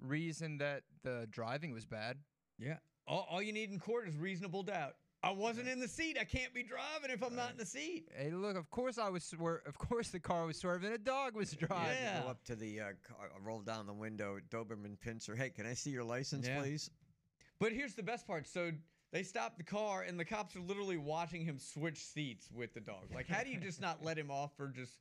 reason 0.00 0.58
that 0.58 0.82
the 1.04 1.28
driving 1.30 1.72
was 1.72 1.84
bad. 1.86 2.16
Yeah. 2.58 2.78
All, 3.06 3.26
all 3.30 3.40
you 3.42 3.52
need 3.52 3.70
in 3.70 3.78
court 3.78 4.08
is 4.08 4.16
reasonable 4.16 4.62
doubt. 4.64 4.94
I 5.22 5.30
wasn't 5.32 5.68
in 5.68 5.80
the 5.80 5.88
seat. 5.88 6.16
I 6.18 6.24
can't 6.24 6.54
be 6.54 6.62
driving 6.62 7.10
if 7.10 7.22
I'm 7.22 7.36
not 7.36 7.50
in 7.52 7.58
the 7.58 7.66
seat. 7.66 8.08
Hey, 8.16 8.30
look, 8.30 8.56
of 8.56 8.70
course 8.70 8.96
I 8.96 9.10
was 9.10 9.22
swer- 9.22 9.66
of 9.66 9.76
course 9.76 10.08
the 10.08 10.20
car 10.20 10.46
was 10.46 10.56
swerving, 10.56 10.92
a 10.92 10.98
dog 10.98 11.34
was 11.36 11.52
driving. 11.52 11.96
Yeah. 12.02 12.22
Go 12.22 12.28
up 12.28 12.42
to 12.44 12.56
the 12.56 12.80
uh, 12.80 12.84
car, 13.06 13.28
roll 13.44 13.60
down 13.60 13.86
the 13.86 13.92
window. 13.92 14.38
Doberman 14.50 14.98
pincer. 14.98 15.36
Hey, 15.36 15.50
can 15.50 15.66
I 15.66 15.74
see 15.74 15.90
your 15.90 16.04
license, 16.04 16.46
Yeah. 16.48 16.60
please? 16.60 16.90
But 17.58 17.72
here's 17.72 17.94
the 17.94 18.02
best 18.02 18.26
part. 18.26 18.46
So 18.48 18.70
they 19.12 19.22
stopped 19.22 19.58
the 19.58 19.64
car, 19.64 20.02
and 20.02 20.18
the 20.18 20.24
cops 20.24 20.56
are 20.56 20.60
literally 20.60 20.96
watching 20.96 21.44
him 21.44 21.58
switch 21.58 21.98
seats 21.98 22.48
with 22.54 22.72
the 22.72 22.80
dog. 22.80 23.04
Like, 23.14 23.28
how 23.28 23.42
do 23.42 23.50
you 23.50 23.58
just 23.58 23.80
not 23.80 24.02
let 24.02 24.16
him 24.16 24.30
off 24.30 24.52
for 24.56 24.68
just 24.68 24.94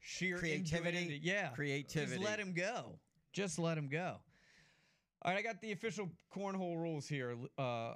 sheer 0.00 0.38
Creativity? 0.38 0.88
ingenuity? 0.98 1.20
Yeah, 1.22 1.48
Creativity. 1.50 2.16
Just 2.16 2.24
let 2.28 2.40
him 2.40 2.52
go. 2.54 2.98
Just 3.32 3.58
let 3.60 3.78
him 3.78 3.86
go. 3.88 4.16
All 5.22 5.30
right, 5.32 5.38
I 5.38 5.42
got 5.42 5.60
the 5.60 5.70
official 5.72 6.10
cornhole 6.34 6.76
rules 6.76 7.06
here, 7.06 7.36
uh, 7.56 7.94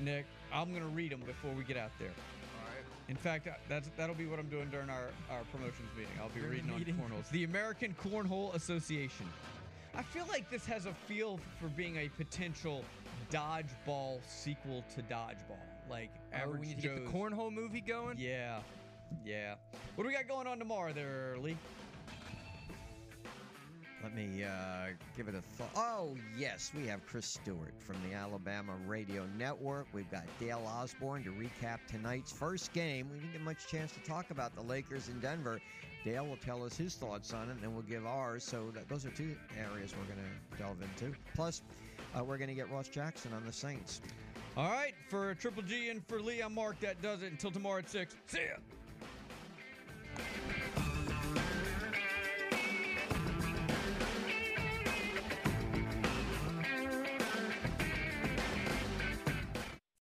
Nick. 0.00 0.26
I'm 0.52 0.72
gonna 0.72 0.86
read 0.86 1.12
them 1.12 1.20
before 1.20 1.52
we 1.52 1.64
get 1.64 1.76
out 1.76 1.90
there. 1.98 2.08
All 2.08 2.68
right. 2.68 2.84
In 3.08 3.16
fact, 3.16 3.46
uh, 3.46 3.52
that's 3.68 3.90
that'll 3.96 4.14
be 4.14 4.26
what 4.26 4.38
I'm 4.38 4.48
doing 4.48 4.68
during 4.70 4.90
our, 4.90 5.08
our 5.30 5.42
promotions 5.52 5.88
meeting. 5.96 6.12
I'll 6.20 6.28
be 6.28 6.40
reading 6.40 6.70
on 6.70 6.80
cornholes. 6.84 7.30
The 7.30 7.44
American 7.44 7.94
Cornhole 8.02 8.54
Association. 8.54 9.26
I 9.94 10.02
feel 10.02 10.26
like 10.28 10.50
this 10.50 10.66
has 10.66 10.84
a 10.86 10.92
feel 10.92 11.40
for 11.58 11.68
being 11.68 11.96
a 11.96 12.08
potential 12.08 12.84
dodgeball 13.30 14.20
sequel 14.26 14.84
to 14.94 15.02
dodgeball. 15.02 15.58
Like 15.88 16.10
Oh, 16.44 16.50
we 16.50 16.66
need 16.66 16.76
to 16.76 16.82
get 16.82 17.04
the 17.04 17.10
cornhole 17.10 17.52
movie 17.52 17.80
going. 17.80 18.18
Yeah, 18.18 18.58
yeah. 19.24 19.54
What 19.94 20.04
do 20.04 20.08
we 20.08 20.14
got 20.14 20.28
going 20.28 20.46
on 20.46 20.58
tomorrow, 20.58 20.92
there, 20.92 21.36
Lee? 21.40 21.56
Let 24.06 24.14
me 24.14 24.44
uh, 24.44 24.92
give 25.16 25.26
it 25.26 25.34
a 25.34 25.40
thought. 25.40 25.70
Oh, 25.74 26.14
yes, 26.38 26.70
we 26.76 26.86
have 26.86 27.04
Chris 27.06 27.26
Stewart 27.26 27.74
from 27.80 27.96
the 28.08 28.14
Alabama 28.14 28.74
Radio 28.86 29.26
Network. 29.36 29.88
We've 29.92 30.08
got 30.12 30.22
Dale 30.38 30.62
Osborne 30.64 31.24
to 31.24 31.32
recap 31.32 31.78
tonight's 31.88 32.30
first 32.30 32.72
game. 32.72 33.08
We 33.12 33.18
didn't 33.18 33.32
get 33.32 33.40
much 33.40 33.66
chance 33.66 33.90
to 33.94 34.00
talk 34.08 34.30
about 34.30 34.54
the 34.54 34.62
Lakers 34.62 35.08
in 35.08 35.18
Denver. 35.18 35.60
Dale 36.04 36.24
will 36.24 36.36
tell 36.36 36.62
us 36.62 36.76
his 36.76 36.94
thoughts 36.94 37.34
on 37.34 37.48
it, 37.48 37.54
and 37.54 37.60
then 37.60 37.74
we'll 37.74 37.82
give 37.82 38.06
ours. 38.06 38.44
So 38.44 38.70
that, 38.74 38.88
those 38.88 39.04
are 39.04 39.10
two 39.10 39.34
areas 39.58 39.92
we're 39.98 40.14
going 40.14 40.24
to 40.24 40.56
delve 40.56 40.78
into. 40.80 41.12
Plus, 41.34 41.62
uh, 42.16 42.22
we're 42.22 42.38
going 42.38 42.50
to 42.50 42.54
get 42.54 42.70
Ross 42.70 42.86
Jackson 42.86 43.32
on 43.32 43.44
the 43.44 43.52
Saints. 43.52 44.02
All 44.56 44.70
right, 44.70 44.94
for 45.08 45.34
Triple 45.34 45.64
G 45.64 45.88
and 45.88 46.06
for 46.06 46.20
Lee, 46.20 46.42
I'm 46.42 46.54
Mark. 46.54 46.78
That 46.78 47.02
does 47.02 47.22
it. 47.22 47.32
Until 47.32 47.50
tomorrow 47.50 47.78
at 47.78 47.90
6. 47.90 48.14
See 48.28 48.38
ya. 48.38 50.22